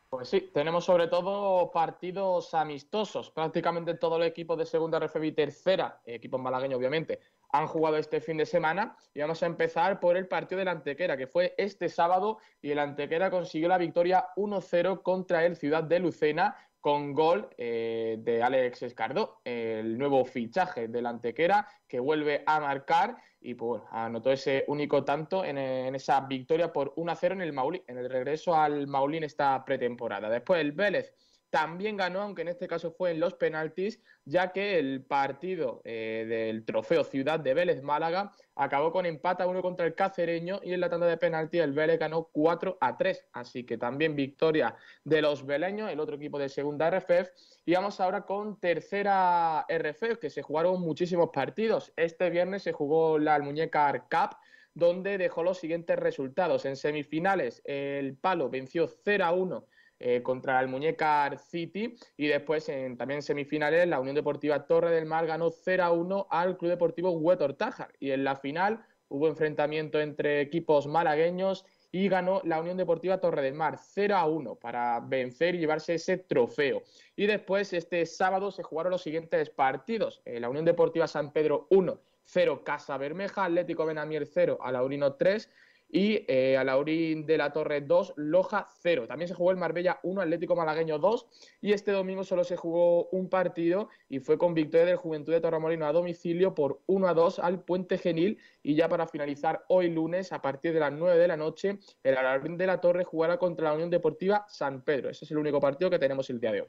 Pues 0.08 0.30
sí, 0.30 0.50
tenemos 0.54 0.86
sobre 0.86 1.08
todo 1.08 1.70
partidos 1.70 2.54
amistosos. 2.54 3.30
Prácticamente 3.30 3.94
todo 3.94 4.16
el 4.16 4.22
equipo 4.22 4.56
de 4.56 4.64
segunda 4.64 4.98
RFB 4.98 5.24
y 5.24 5.32
tercera, 5.32 6.00
equipo 6.06 6.38
malagueño 6.38 6.78
obviamente, 6.78 7.20
han 7.50 7.66
jugado 7.66 7.98
este 7.98 8.22
fin 8.22 8.38
de 8.38 8.46
semana. 8.46 8.96
Y 9.12 9.20
vamos 9.20 9.42
a 9.42 9.46
empezar 9.46 10.00
por 10.00 10.16
el 10.16 10.26
partido 10.26 10.60
del 10.60 10.68
Antequera, 10.68 11.18
que 11.18 11.26
fue 11.26 11.54
este 11.58 11.90
sábado 11.90 12.38
y 12.62 12.70
el 12.70 12.78
Antequera 12.78 13.30
consiguió 13.30 13.68
la 13.68 13.76
victoria 13.76 14.28
1-0 14.36 15.02
contra 15.02 15.44
el 15.44 15.56
Ciudad 15.56 15.84
de 15.84 15.98
Lucena 15.98 16.56
con 16.86 17.14
gol 17.14 17.48
eh, 17.58 18.16
de 18.20 18.44
Alex 18.44 18.82
Escardó, 18.82 19.40
el 19.42 19.98
nuevo 19.98 20.24
fichaje 20.24 20.86
del 20.86 21.06
Antequera 21.06 21.66
que 21.88 21.98
vuelve 21.98 22.44
a 22.46 22.60
marcar 22.60 23.16
y 23.40 23.54
pues, 23.54 23.82
anotó 23.90 24.30
ese 24.30 24.62
único 24.68 25.02
tanto 25.04 25.44
en, 25.44 25.58
esa 25.58 26.20
victoria 26.20 26.72
por 26.72 26.94
1-0 26.94 27.32
en 27.32 27.40
el 27.40 27.52
Maulí, 27.52 27.82
en 27.88 27.98
el 27.98 28.08
regreso 28.08 28.54
al 28.54 28.86
Maulín 28.86 29.24
esta 29.24 29.64
pretemporada. 29.64 30.30
Después 30.30 30.60
el 30.60 30.70
Vélez 30.70 31.12
también 31.56 31.96
ganó, 31.96 32.20
aunque 32.20 32.42
en 32.42 32.48
este 32.48 32.68
caso 32.68 32.90
fue 32.90 33.12
en 33.12 33.18
los 33.18 33.32
penaltis, 33.32 33.98
ya 34.26 34.52
que 34.52 34.78
el 34.78 35.02
partido 35.02 35.80
eh, 35.86 36.26
del 36.28 36.66
trofeo 36.66 37.02
Ciudad 37.02 37.40
de 37.40 37.54
Vélez 37.54 37.82
Málaga 37.82 38.30
acabó 38.56 38.92
con 38.92 39.06
empate 39.06 39.42
a 39.42 39.46
uno 39.46 39.62
contra 39.62 39.86
el 39.86 39.94
Cacereño 39.94 40.60
y 40.62 40.74
en 40.74 40.80
la 40.80 40.90
tanda 40.90 41.06
de 41.06 41.16
penaltis 41.16 41.62
el 41.62 41.72
Vélez 41.72 41.98
ganó 41.98 42.24
4 42.30 42.76
a 42.78 42.98
3. 42.98 43.28
Así 43.32 43.64
que 43.64 43.78
también 43.78 44.14
victoria 44.14 44.76
de 45.02 45.22
los 45.22 45.46
veleños, 45.46 45.90
el 45.90 45.98
otro 45.98 46.16
equipo 46.16 46.38
de 46.38 46.50
segunda 46.50 46.90
RFF. 46.90 47.30
Y 47.64 47.72
vamos 47.72 48.00
ahora 48.00 48.26
con 48.26 48.60
tercera 48.60 49.64
RFF, 49.66 50.18
que 50.20 50.28
se 50.28 50.42
jugaron 50.42 50.78
muchísimos 50.82 51.30
partidos. 51.32 51.90
Este 51.96 52.28
viernes 52.28 52.64
se 52.64 52.72
jugó 52.72 53.18
la 53.18 53.34
Almuñécar 53.34 54.10
Cup 54.10 54.36
donde 54.74 55.16
dejó 55.16 55.42
los 55.42 55.56
siguientes 55.56 55.98
resultados. 55.98 56.66
En 56.66 56.76
semifinales, 56.76 57.62
el 57.64 58.14
Palo 58.14 58.50
venció 58.50 58.88
0 58.88 59.24
a 59.24 59.32
1 59.32 59.66
eh, 59.98 60.22
contra 60.22 60.60
el 60.60 60.68
Muñecar 60.68 61.38
City 61.38 61.96
y 62.16 62.26
después 62.26 62.68
en 62.68 62.96
también 62.96 63.22
semifinales 63.22 63.88
la 63.88 63.98
Unión 63.98 64.14
Deportiva 64.14 64.66
Torre 64.66 64.90
del 64.90 65.06
Mar 65.06 65.26
ganó 65.26 65.50
0 65.50 65.84
a 65.84 65.92
1 65.92 66.26
al 66.30 66.58
Club 66.58 66.70
Deportivo 66.70 67.12
Huetor 67.12 67.56
y 67.98 68.10
en 68.10 68.24
la 68.24 68.36
final 68.36 68.84
hubo 69.08 69.28
enfrentamiento 69.28 70.00
entre 70.00 70.40
equipos 70.40 70.86
malagueños 70.86 71.64
y 71.92 72.08
ganó 72.08 72.42
la 72.44 72.60
Unión 72.60 72.76
Deportiva 72.76 73.18
Torre 73.20 73.40
del 73.40 73.54
Mar 73.54 73.78
0 73.78 74.16
a 74.16 74.26
1 74.26 74.56
para 74.56 75.00
vencer 75.00 75.54
y 75.54 75.58
llevarse 75.58 75.94
ese 75.94 76.18
trofeo. 76.18 76.82
Y 77.14 77.26
después 77.26 77.72
este 77.72 78.04
sábado 78.04 78.50
se 78.50 78.62
jugaron 78.62 78.92
los 78.92 79.02
siguientes 79.02 79.48
partidos. 79.48 80.20
Eh, 80.26 80.40
la 80.40 80.50
Unión 80.50 80.66
Deportiva 80.66 81.06
San 81.06 81.32
Pedro 81.32 81.66
1, 81.70 81.98
0 82.24 82.64
Casa 82.64 82.98
Bermeja, 82.98 83.44
Atlético 83.44 83.86
Benamier 83.86 84.26
0, 84.26 84.58
Alaurino 84.60 85.14
3 85.14 85.48
y 85.88 86.24
eh, 86.28 86.56
Alaurín 86.56 87.26
de 87.26 87.38
la 87.38 87.52
Torre 87.52 87.80
2, 87.80 88.14
Loja 88.16 88.68
0. 88.80 89.06
También 89.06 89.28
se 89.28 89.34
jugó 89.34 89.50
el 89.50 89.56
Marbella 89.56 90.00
1, 90.02 90.20
Atlético 90.20 90.56
Malagueño 90.56 90.98
2 90.98 91.26
y 91.60 91.72
este 91.72 91.92
domingo 91.92 92.24
solo 92.24 92.44
se 92.44 92.56
jugó 92.56 93.06
un 93.10 93.28
partido 93.28 93.88
y 94.08 94.20
fue 94.20 94.38
con 94.38 94.54
victoria 94.54 94.86
del 94.86 94.96
Juventud 94.96 95.32
de 95.32 95.40
Torremolino 95.40 95.86
a 95.86 95.92
domicilio 95.92 96.54
por 96.54 96.80
1 96.86 97.08
a 97.08 97.14
2 97.14 97.38
al 97.38 97.62
Puente 97.62 97.98
Genil 97.98 98.38
y 98.62 98.74
ya 98.74 98.88
para 98.88 99.06
finalizar 99.06 99.64
hoy 99.68 99.90
lunes 99.90 100.32
a 100.32 100.42
partir 100.42 100.72
de 100.72 100.80
las 100.80 100.92
9 100.92 101.18
de 101.18 101.28
la 101.28 101.36
noche 101.36 101.78
el 102.02 102.16
Alaurín 102.16 102.56
de 102.56 102.66
la 102.66 102.80
Torre 102.80 103.04
jugará 103.04 103.38
contra 103.38 103.68
la 103.68 103.74
Unión 103.74 103.90
Deportiva 103.90 104.44
San 104.48 104.82
Pedro. 104.82 105.10
Ese 105.10 105.24
es 105.24 105.30
el 105.30 105.38
único 105.38 105.60
partido 105.60 105.90
que 105.90 105.98
tenemos 105.98 106.28
el 106.30 106.40
día 106.40 106.52
de 106.52 106.62
hoy. 106.62 106.68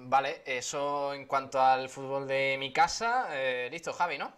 Vale, 0.00 0.42
eso 0.46 1.12
en 1.12 1.26
cuanto 1.26 1.60
al 1.60 1.88
fútbol 1.88 2.26
de 2.26 2.56
mi 2.58 2.72
casa. 2.72 3.28
Eh, 3.32 3.68
listo, 3.70 3.92
Javi, 3.92 4.16
¿no? 4.16 4.32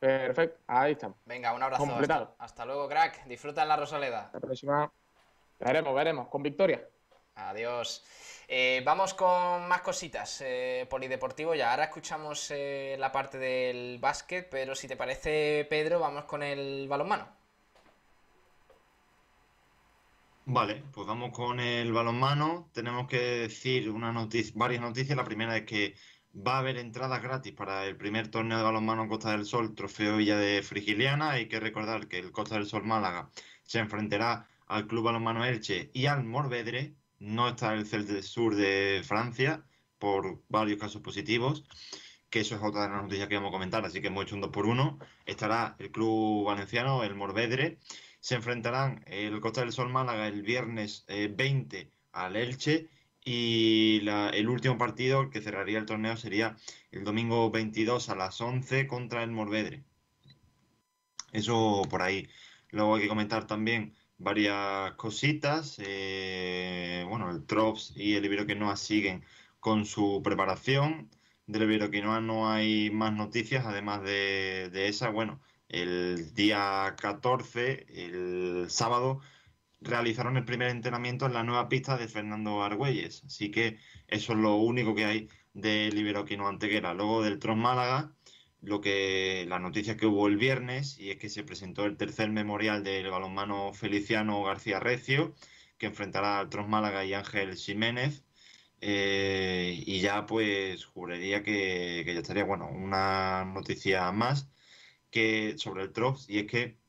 Perfecto, 0.00 0.58
ahí 0.66 0.92
estamos. 0.92 1.18
Venga, 1.26 1.52
un 1.52 1.62
abrazo. 1.62 1.84
Completado. 1.84 2.30
Hasta, 2.32 2.44
hasta 2.44 2.64
luego, 2.64 2.88
crack. 2.88 3.26
Disfruta 3.26 3.62
en 3.62 3.68
la 3.68 3.76
Rosaleda. 3.76 4.30
La 4.32 4.40
próxima 4.40 4.90
veremos, 5.58 5.94
veremos, 5.94 6.28
con 6.28 6.42
victoria. 6.42 6.82
Adiós. 7.34 8.04
Eh, 8.48 8.82
vamos 8.84 9.14
con 9.14 9.68
más 9.68 9.82
cositas. 9.82 10.40
Eh, 10.40 10.86
polideportivo 10.88 11.54
ya. 11.54 11.70
Ahora 11.70 11.84
escuchamos 11.84 12.50
eh, 12.50 12.96
la 12.98 13.12
parte 13.12 13.38
del 13.38 13.98
básquet, 13.98 14.48
pero 14.50 14.74
si 14.74 14.88
te 14.88 14.96
parece, 14.96 15.66
Pedro, 15.68 16.00
vamos 16.00 16.24
con 16.24 16.42
el 16.42 16.88
balonmano. 16.88 17.28
Vale, 20.46 20.82
pues 20.92 21.06
vamos 21.06 21.30
con 21.30 21.60
el 21.60 21.92
balonmano. 21.92 22.70
Tenemos 22.72 23.06
que 23.06 23.18
decir 23.18 23.90
una 23.90 24.12
noticia, 24.12 24.52
varias 24.56 24.80
noticias. 24.80 25.16
La 25.16 25.24
primera 25.24 25.56
es 25.56 25.64
que 25.64 25.94
va 26.34 26.56
a 26.56 26.58
haber 26.60 26.76
entradas 26.78 27.22
gratis 27.22 27.52
para 27.52 27.84
el 27.86 27.96
primer 27.96 28.28
torneo 28.28 28.58
de 28.58 28.64
balonmano 28.64 29.08
Costa 29.08 29.32
del 29.32 29.44
Sol, 29.44 29.74
Trofeo 29.74 30.16
Villa 30.16 30.36
de 30.36 30.62
Frigiliana. 30.62 31.30
Hay 31.32 31.48
que 31.48 31.60
recordar 31.60 32.08
que 32.08 32.18
el 32.18 32.32
Costa 32.32 32.54
del 32.56 32.66
Sol 32.66 32.84
Málaga 32.84 33.30
se 33.64 33.78
enfrentará 33.80 34.48
al 34.66 34.86
Club 34.86 35.04
Balonmano 35.04 35.44
Elche 35.44 35.90
y 35.92 36.06
al 36.06 36.24
Morvedre. 36.24 36.94
No 37.18 37.48
está 37.48 37.74
el 37.74 37.86
Celta 37.86 38.22
Sur 38.22 38.54
de 38.54 39.02
Francia 39.04 39.64
por 39.98 40.42
varios 40.48 40.78
casos 40.78 41.02
positivos, 41.02 41.64
que 42.30 42.40
eso 42.40 42.54
es 42.56 42.62
otra 42.62 42.84
de 42.84 42.90
las 42.90 43.02
noticias 43.02 43.28
que 43.28 43.34
vamos 43.34 43.50
a 43.50 43.52
comentar, 43.52 43.84
así 43.84 44.00
que 44.00 44.06
hemos 44.06 44.24
hecho 44.24 44.34
un 44.36 44.40
2 44.40 44.50
por 44.50 44.66
1 44.66 44.98
Estará 45.26 45.76
el 45.78 45.90
Club 45.90 46.46
Valenciano, 46.46 47.02
el 47.04 47.14
Morvedre. 47.14 47.78
Se 48.20 48.36
enfrentarán 48.36 49.02
el 49.06 49.40
Costa 49.40 49.62
del 49.62 49.72
Sol 49.72 49.90
Málaga 49.90 50.28
el 50.28 50.42
viernes 50.42 51.04
eh, 51.08 51.28
20 51.34 51.90
al 52.12 52.36
Elche 52.36 52.88
y 53.24 54.00
la- 54.02 54.30
el 54.30 54.48
último 54.48 54.78
partido 54.78 55.30
que 55.30 55.40
cerraría 55.42 55.78
el 55.78 55.86
torneo 55.86 56.16
sería 56.16 56.56
el 56.92 57.04
domingo 57.04 57.50
22 57.50 58.08
a 58.10 58.14
las 58.16 58.40
11 58.40 58.86
contra 58.86 59.22
el 59.22 59.30
Morvedre. 59.30 59.84
Eso 61.32 61.82
por 61.90 62.02
ahí. 62.02 62.28
Luego 62.70 62.94
hay 62.96 63.02
que 63.02 63.08
comentar 63.08 63.46
también 63.46 63.94
varias 64.18 64.92
cositas. 64.94 65.76
eh, 65.78 67.04
bueno, 67.08 67.30
el 67.30 67.44
Trops 67.46 67.92
y 67.96 68.14
el 68.14 68.24
Ibero 68.24 68.46
que 68.46 68.54
no 68.54 68.74
siguen 68.76 69.24
con 69.60 69.84
su 69.86 70.20
preparación. 70.22 71.10
del 71.46 71.62
Iberoquinoa 71.64 72.20
no 72.20 72.50
hay 72.50 72.90
más 72.90 73.12
noticias, 73.12 73.66
además 73.66 74.02
de, 74.02 74.70
de 74.72 74.88
esa. 74.88 75.10
Bueno, 75.10 75.40
el 75.68 76.32
día 76.34 76.94
14, 77.00 77.86
el 77.88 78.66
sábado, 78.70 79.20
realizaron 79.80 80.36
el 80.36 80.44
primer 80.44 80.68
entrenamiento 80.68 81.26
en 81.26 81.34
la 81.34 81.42
nueva 81.44 81.68
pista 81.68 81.96
de 81.96 82.08
Fernando 82.08 82.62
Argüelles. 82.62 83.24
Así 83.24 83.50
que 83.50 83.78
eso 84.08 84.32
es 84.32 84.38
lo 84.38 84.56
único 84.56 84.94
que 84.94 85.04
hay 85.04 85.28
del 85.54 85.96
Iberoquinoa 85.98 86.48
Antequera. 86.48 86.94
Luego 86.94 87.22
del 87.22 87.38
Tron 87.38 87.58
Málaga, 87.58 88.14
lo 88.62 88.80
que 88.80 89.46
la 89.48 89.58
noticia 89.58 89.96
que 89.96 90.06
hubo 90.06 90.26
el 90.28 90.36
viernes 90.36 90.98
y 90.98 91.10
es 91.10 91.16
que 91.18 91.28
se 91.30 91.44
presentó 91.44 91.86
el 91.86 91.96
tercer 91.96 92.30
memorial 92.30 92.84
del 92.84 93.10
balonmano 93.10 93.72
Feliciano 93.72 94.42
García 94.42 94.80
Recio, 94.80 95.34
que 95.78 95.86
enfrentará 95.86 96.38
al 96.40 96.50
Tron 96.50 96.68
Málaga 96.70 97.04
y 97.04 97.14
Ángel 97.14 97.56
Jiménez. 97.56 98.24
Eh, 98.82 99.82
y 99.86 100.00
ya 100.00 100.26
pues 100.26 100.84
juraría 100.86 101.42
que, 101.42 102.04
ya 102.06 102.12
estaría, 102.20 102.44
bueno, 102.44 102.68
una 102.70 103.44
noticia 103.44 104.10
más 104.12 104.50
que 105.10 105.58
sobre 105.58 105.82
el 105.84 105.92
Trops 105.92 106.28
y 106.30 106.38
es 106.40 106.46
que 106.46 106.79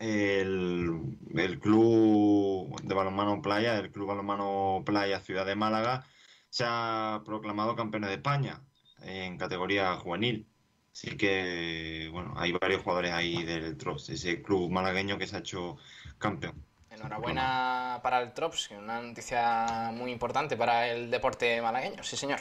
el, 0.00 1.58
club 1.60 2.80
de 2.82 2.94
balonmano 2.94 3.42
Playa, 3.42 3.78
el 3.78 3.90
club 3.90 4.08
balonmano 4.08 4.82
Playa 4.84 5.20
Ciudad 5.20 5.46
de 5.46 5.54
Málaga, 5.54 6.04
se 6.50 6.64
ha 6.66 7.22
proclamado 7.24 7.76
campeón 7.76 8.02
de 8.02 8.14
España 8.14 8.60
en 9.02 9.38
categoría 9.38 9.96
juvenil. 9.96 10.46
Así 10.92 11.16
que, 11.16 12.10
bueno, 12.12 12.34
hay 12.36 12.52
varios 12.52 12.82
jugadores 12.82 13.12
ahí 13.12 13.42
del 13.44 13.76
Trops, 13.78 14.10
ese 14.10 14.42
club 14.42 14.70
malagueño 14.70 15.16
que 15.16 15.26
se 15.26 15.36
ha 15.36 15.38
hecho 15.38 15.78
campeón. 16.18 16.62
Enhorabuena 16.90 18.00
para 18.02 18.20
el 18.20 18.32
Trops, 18.34 18.70
una 18.72 19.00
noticia 19.00 19.90
muy 19.94 20.12
importante 20.12 20.56
para 20.56 20.88
el 20.88 21.10
deporte 21.10 21.62
malagueño, 21.62 22.02
sí 22.02 22.16
señor. 22.16 22.40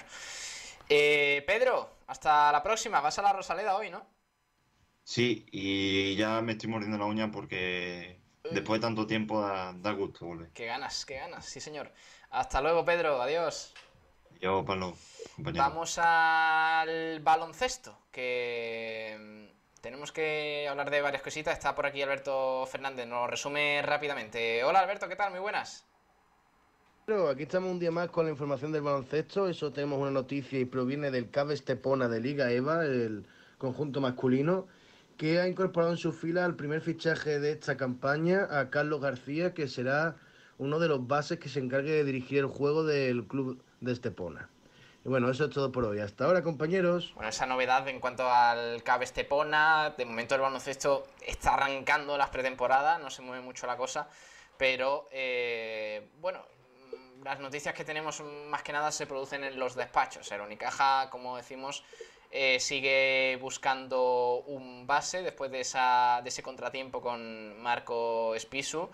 Eh, 0.90 1.44
Pedro, 1.48 1.96
hasta 2.08 2.52
la 2.52 2.62
próxima, 2.62 3.00
vas 3.00 3.18
a 3.18 3.22
la 3.22 3.32
Rosaleda 3.32 3.78
hoy, 3.78 3.90
¿no? 3.90 4.06
Sí, 5.12 5.46
y 5.52 6.16
ya 6.16 6.40
me 6.40 6.54
estoy 6.54 6.70
mordiendo 6.70 6.98
la 6.98 7.04
uña 7.04 7.32
porque 7.32 8.18
después 8.50 8.80
de 8.80 8.88
tanto 8.88 9.06
tiempo 9.06 9.42
da, 9.42 9.74
da 9.74 9.92
gusto 9.92 10.26
volver. 10.26 10.48
Qué 10.54 10.68
ganas, 10.68 11.06
qué 11.06 11.16
ganas, 11.16 11.46
sí 11.46 11.60
señor. 11.60 11.92
Hasta 12.30 12.62
luego, 12.62 12.86
Pedro, 12.86 13.22
adiós. 13.22 13.74
Yo, 14.40 14.64
Pablo, 14.64 14.96
compañero. 15.36 15.66
Vamos 15.66 15.98
al 15.98 17.20
baloncesto, 17.20 17.98
que 18.10 19.18
mm, 19.20 19.82
tenemos 19.82 20.14
que 20.14 20.66
hablar 20.70 20.90
de 20.90 21.02
varias 21.02 21.22
cositas. 21.22 21.56
Está 21.56 21.76
por 21.76 21.88
aquí 21.88 22.02
Alberto 22.02 22.66
Fernández, 22.68 23.06
nos 23.06 23.24
lo 23.24 23.28
resume 23.28 23.82
rápidamente. 23.82 24.64
Hola 24.64 24.80
Alberto, 24.80 25.10
¿qué 25.10 25.18
tal? 25.18 25.32
Muy 25.32 25.42
buenas. 25.42 25.86
Aquí 27.30 27.44
estamos 27.44 27.70
un 27.70 27.80
día 27.80 27.92
más 27.92 28.10
con 28.12 28.24
la 28.24 28.32
información 28.32 28.72
del 28.72 28.84
baloncesto. 28.84 29.50
Eso 29.50 29.74
tenemos 29.74 30.00
una 30.00 30.12
noticia 30.12 30.58
y 30.58 30.64
proviene 30.64 31.12
del 31.12 31.30
CAB 31.30 31.52
Estepona 31.52 32.08
de 32.08 32.22
Liga 32.22 32.50
EVA, 32.50 32.86
el 32.86 33.28
conjunto 33.58 34.00
masculino, 34.00 34.68
que 35.22 35.40
ha 35.40 35.48
incorporado 35.48 35.92
en 35.92 36.00
su 36.00 36.14
fila 36.14 36.46
al 36.46 36.56
primer 36.56 36.82
fichaje 36.82 37.40
de 37.40 37.52
esta 37.52 37.78
campaña 37.78 38.48
a 38.50 38.72
Carlos 38.72 39.02
García, 39.02 39.54
que 39.54 39.68
será 39.68 40.16
uno 40.58 40.80
de 40.80 40.88
los 40.88 41.06
bases 41.06 41.38
que 41.38 41.48
se 41.48 41.60
encargue 41.60 41.92
de 41.92 42.04
dirigir 42.04 42.40
el 42.40 42.48
juego 42.48 42.84
del 42.84 43.28
club 43.28 43.64
de 43.82 43.92
Estepona. 43.92 44.50
Y 45.06 45.10
bueno, 45.10 45.30
eso 45.30 45.46
es 45.46 45.52
todo 45.52 45.72
por 45.72 45.86
hoy. 45.86 46.00
Hasta 46.00 46.26
ahora, 46.26 46.42
compañeros. 46.42 47.12
Bueno, 47.14 47.30
esa 47.30 47.46
novedad 47.46 47.88
en 47.88 48.00
cuanto 48.00 48.28
al 48.28 48.82
CAB 48.82 49.04
Estepona, 49.04 49.94
de 49.96 50.06
momento 50.06 50.34
el 50.34 50.42
baloncesto 50.42 51.06
está 51.24 51.54
arrancando 51.54 52.18
las 52.18 52.32
pretemporadas, 52.32 53.00
no 53.00 53.12
se 53.12 53.22
mueve 53.22 53.44
mucho 53.44 53.68
la 53.68 53.78
cosa, 53.78 54.10
pero 54.58 55.08
eh, 55.12 56.10
bueno, 56.20 56.44
las 57.24 57.40
noticias 57.40 57.76
que 57.76 57.86
tenemos 57.86 58.24
más 58.50 58.64
que 58.64 58.74
nada 58.74 58.92
se 58.92 59.06
producen 59.06 59.44
en 59.44 59.60
los 59.60 59.76
despachos. 59.76 60.32
El 60.32 60.42
como 61.12 61.38
decimos, 61.38 61.84
eh, 62.32 62.60
sigue 62.60 63.38
buscando 63.42 64.44
un 64.48 64.88
base 64.88 65.22
después 65.22 65.52
de, 65.52 65.62
esa, 65.62 66.22
de 66.24 66.30
ese 66.30 66.42
contratiempo 66.42 67.02
con 67.02 67.62
Marco 67.62 68.34
Spisu. 68.38 68.90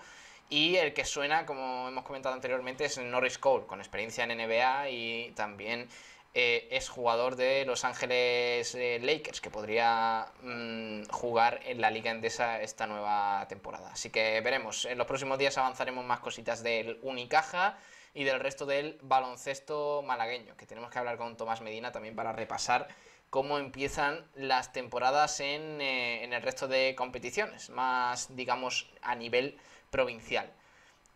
Y 0.49 0.77
el 0.77 0.93
que 0.93 1.05
suena, 1.05 1.45
como 1.45 1.89
hemos 1.89 2.05
comentado 2.05 2.33
anteriormente, 2.33 2.85
es 2.85 2.97
Norris 2.97 3.37
Cole, 3.37 3.65
con 3.65 3.79
experiencia 3.79 4.23
en 4.23 4.37
NBA 4.37 4.89
y 4.89 5.31
también 5.35 5.87
eh, 6.33 6.67
es 6.71 6.87
jugador 6.87 7.35
de 7.35 7.65
Los 7.65 7.83
Ángeles 7.83 8.75
eh, 8.75 8.99
Lakers, 9.01 9.41
que 9.41 9.49
podría 9.49 10.27
mmm, 10.43 11.03
jugar 11.09 11.59
en 11.65 11.81
la 11.81 11.89
Liga 11.91 12.11
Endesa 12.11 12.61
esta 12.61 12.87
nueva 12.87 13.45
temporada. 13.49 13.91
Así 13.91 14.09
que 14.09 14.39
veremos, 14.41 14.85
en 14.85 14.97
los 14.97 15.07
próximos 15.07 15.37
días 15.37 15.57
avanzaremos 15.57 16.05
más 16.05 16.19
cositas 16.19 16.63
del 16.63 16.99
Unicaja 17.01 17.77
y 18.13 18.23
del 18.23 18.39
resto 18.39 18.65
del 18.65 18.99
baloncesto 19.01 20.03
malagueño, 20.05 20.55
que 20.57 20.65
tenemos 20.65 20.91
que 20.91 20.99
hablar 20.99 21.17
con 21.17 21.35
Tomás 21.37 21.61
Medina 21.61 21.91
también 21.91 22.15
para 22.15 22.31
repasar 22.31 22.87
cómo 23.29 23.57
empiezan 23.57 24.25
las 24.35 24.73
temporadas 24.73 25.39
en, 25.39 25.81
eh, 25.81 26.23
en 26.23 26.33
el 26.33 26.41
resto 26.41 26.67
de 26.67 26.95
competiciones, 26.95 27.69
más 27.69 28.35
digamos 28.35 28.89
a 29.01 29.15
nivel 29.15 29.57
provincial. 29.89 30.51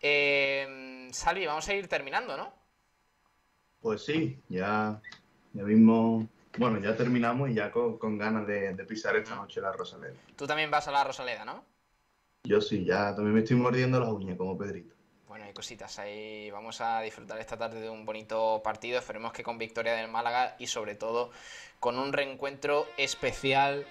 Eh, 0.01 1.07
Salvi, 1.11 1.45
vamos 1.45 1.67
a 1.67 1.73
ir 1.73 1.87
terminando, 1.87 2.35
¿no? 2.35 2.53
Pues 3.81 4.03
sí, 4.03 4.39
ya, 4.49 5.01
ya 5.53 5.63
mismo, 5.63 6.27
bueno, 6.57 6.79
ya 6.79 6.95
terminamos 6.95 7.49
y 7.49 7.55
ya 7.55 7.71
con, 7.71 7.97
con 7.97 8.17
ganas 8.17 8.45
de, 8.47 8.73
de, 8.73 8.85
pisar 8.85 9.15
esta 9.15 9.35
noche 9.35 9.61
la 9.61 9.71
Rosaleda. 9.71 10.13
Tú 10.35 10.45
también 10.45 10.69
vas 10.69 10.87
a 10.87 10.91
la 10.91 11.03
Rosaleda, 11.03 11.45
¿no? 11.45 11.63
Yo 12.43 12.61
sí, 12.61 12.85
ya 12.85 13.15
también 13.15 13.33
me 13.33 13.41
estoy 13.41 13.57
mordiendo 13.57 13.99
las 13.99 14.09
uñas 14.09 14.37
como 14.37 14.57
Pedrito. 14.57 14.95
Bueno, 15.31 15.45
hay 15.45 15.53
cositas 15.53 15.97
ahí. 15.97 16.51
Vamos 16.51 16.81
a 16.81 16.99
disfrutar 16.99 17.39
esta 17.39 17.55
tarde 17.55 17.79
de 17.79 17.89
un 17.89 18.05
bonito 18.05 18.59
partido. 18.61 18.99
Esperemos 18.99 19.31
que 19.31 19.43
con 19.43 19.57
victoria 19.57 19.93
del 19.93 20.09
Málaga 20.09 20.57
y 20.59 20.67
sobre 20.67 20.93
todo 20.93 21.31
con 21.79 21.97
un 21.97 22.11
reencuentro 22.11 22.85
especial 22.97 23.87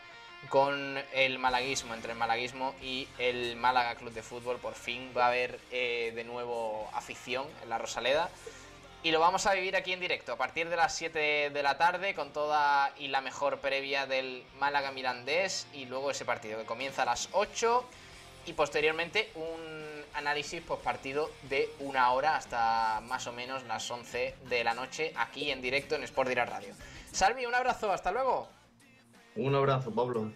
con 0.50 1.02
el 1.14 1.38
malaguismo, 1.38 1.94
entre 1.94 2.12
el 2.12 2.18
malaguismo 2.18 2.74
y 2.82 3.08
el 3.16 3.56
Málaga 3.56 3.94
Club 3.94 4.12
de 4.12 4.22
Fútbol. 4.22 4.58
Por 4.58 4.74
fin 4.74 5.14
va 5.16 5.24
a 5.24 5.28
haber 5.28 5.58
eh, 5.70 6.12
de 6.14 6.24
nuevo 6.24 6.86
afición 6.92 7.46
en 7.62 7.70
la 7.70 7.78
Rosaleda. 7.78 8.28
Y 9.02 9.10
lo 9.10 9.18
vamos 9.18 9.46
a 9.46 9.54
vivir 9.54 9.76
aquí 9.76 9.94
en 9.94 10.00
directo 10.00 10.34
a 10.34 10.36
partir 10.36 10.68
de 10.68 10.76
las 10.76 10.94
7 10.94 11.48
de 11.48 11.62
la 11.62 11.78
tarde 11.78 12.14
con 12.14 12.34
toda 12.34 12.92
y 12.98 13.08
la 13.08 13.22
mejor 13.22 13.60
previa 13.60 14.04
del 14.04 14.44
Málaga 14.58 14.92
Mirandés 14.92 15.66
y 15.72 15.86
luego 15.86 16.10
ese 16.10 16.26
partido 16.26 16.58
que 16.58 16.66
comienza 16.66 17.04
a 17.04 17.06
las 17.06 17.30
8 17.32 17.82
y 18.44 18.52
posteriormente 18.52 19.30
un 19.36 19.99
análisis 20.14 20.62
post 20.62 20.82
partido 20.82 21.30
de 21.48 21.68
una 21.80 22.10
hora 22.12 22.36
hasta 22.36 23.00
más 23.02 23.26
o 23.26 23.32
menos 23.32 23.64
las 23.64 23.90
11 23.90 24.34
de 24.48 24.64
la 24.64 24.74
noche 24.74 25.12
aquí 25.16 25.50
en 25.50 25.62
directo 25.62 25.94
en 25.94 26.02
Sport 26.04 26.28
Direct 26.28 26.50
Radio. 26.50 26.74
Salvi, 27.12 27.46
un 27.46 27.54
abrazo, 27.54 27.92
hasta 27.92 28.12
luego. 28.12 28.48
Un 29.36 29.54
abrazo, 29.54 29.94
Pablo. 29.94 30.32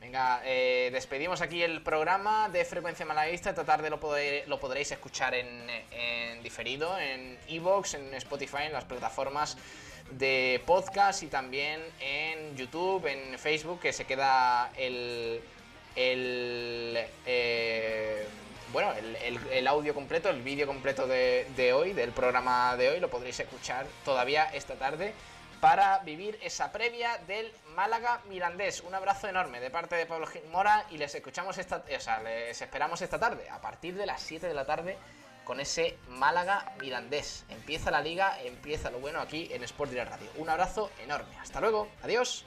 Venga, 0.00 0.42
eh, 0.44 0.90
despedimos 0.92 1.40
aquí 1.42 1.62
el 1.62 1.80
programa 1.80 2.48
de 2.48 2.64
Frecuencia 2.64 3.06
Malaguista. 3.06 3.50
Esta 3.50 3.64
tarde 3.64 3.88
lo, 3.88 4.00
poder, 4.00 4.48
lo 4.48 4.58
podréis 4.58 4.90
escuchar 4.90 5.34
en, 5.34 5.70
en 5.92 6.42
diferido, 6.42 6.98
en 6.98 7.38
Evox, 7.48 7.94
en 7.94 8.12
Spotify, 8.14 8.64
en 8.66 8.72
las 8.72 8.84
plataformas 8.84 9.56
de 10.10 10.60
podcast 10.66 11.22
y 11.22 11.28
también 11.28 11.80
en 12.00 12.56
YouTube, 12.56 13.06
en 13.06 13.38
Facebook, 13.38 13.80
que 13.80 13.92
se 13.92 14.04
queda 14.04 14.72
el, 14.76 15.40
el 15.96 16.98
eh, 17.26 18.26
bueno, 18.72 18.92
el, 18.94 19.66
audio 19.66 19.94
completo, 19.94 20.30
el 20.30 20.42
vídeo 20.42 20.66
completo 20.66 21.06
de, 21.06 21.72
hoy, 21.74 21.92
del 21.92 22.10
programa 22.12 22.76
de 22.76 22.90
hoy, 22.90 23.00
lo 23.00 23.10
podréis 23.10 23.38
escuchar 23.38 23.86
todavía 24.04 24.44
esta 24.44 24.74
tarde 24.74 25.12
para 25.60 25.98
vivir 25.98 26.38
esa 26.42 26.72
previa 26.72 27.18
del 27.26 27.52
Málaga 27.74 28.20
Mirandés. 28.28 28.80
Un 28.80 28.94
abrazo 28.94 29.28
enorme 29.28 29.60
de 29.60 29.70
parte 29.70 29.94
de 29.94 30.06
Pablo 30.06 30.26
Gil 30.26 30.42
Mora 30.50 30.86
y 30.90 30.98
les 30.98 31.14
escuchamos 31.14 31.56
esta, 31.58 31.84
o 31.96 32.00
sea, 32.00 32.20
les 32.20 32.60
esperamos 32.60 33.00
esta 33.02 33.18
tarde, 33.18 33.48
a 33.48 33.60
partir 33.60 33.94
de 33.94 34.06
las 34.06 34.20
7 34.22 34.48
de 34.48 34.54
la 34.54 34.64
tarde, 34.64 34.96
con 35.44 35.60
ese 35.60 35.98
Málaga 36.08 36.72
Mirandés. 36.80 37.44
Empieza 37.48 37.90
la 37.90 38.00
liga, 38.00 38.40
empieza 38.42 38.90
lo 38.90 38.98
bueno 38.98 39.20
aquí 39.20 39.50
en 39.52 39.62
Sport 39.64 39.90
Direct 39.90 40.10
Radio. 40.10 40.30
Un 40.36 40.48
abrazo 40.48 40.90
enorme. 41.02 41.36
Hasta 41.38 41.60
luego. 41.60 41.88
Adiós. 42.02 42.44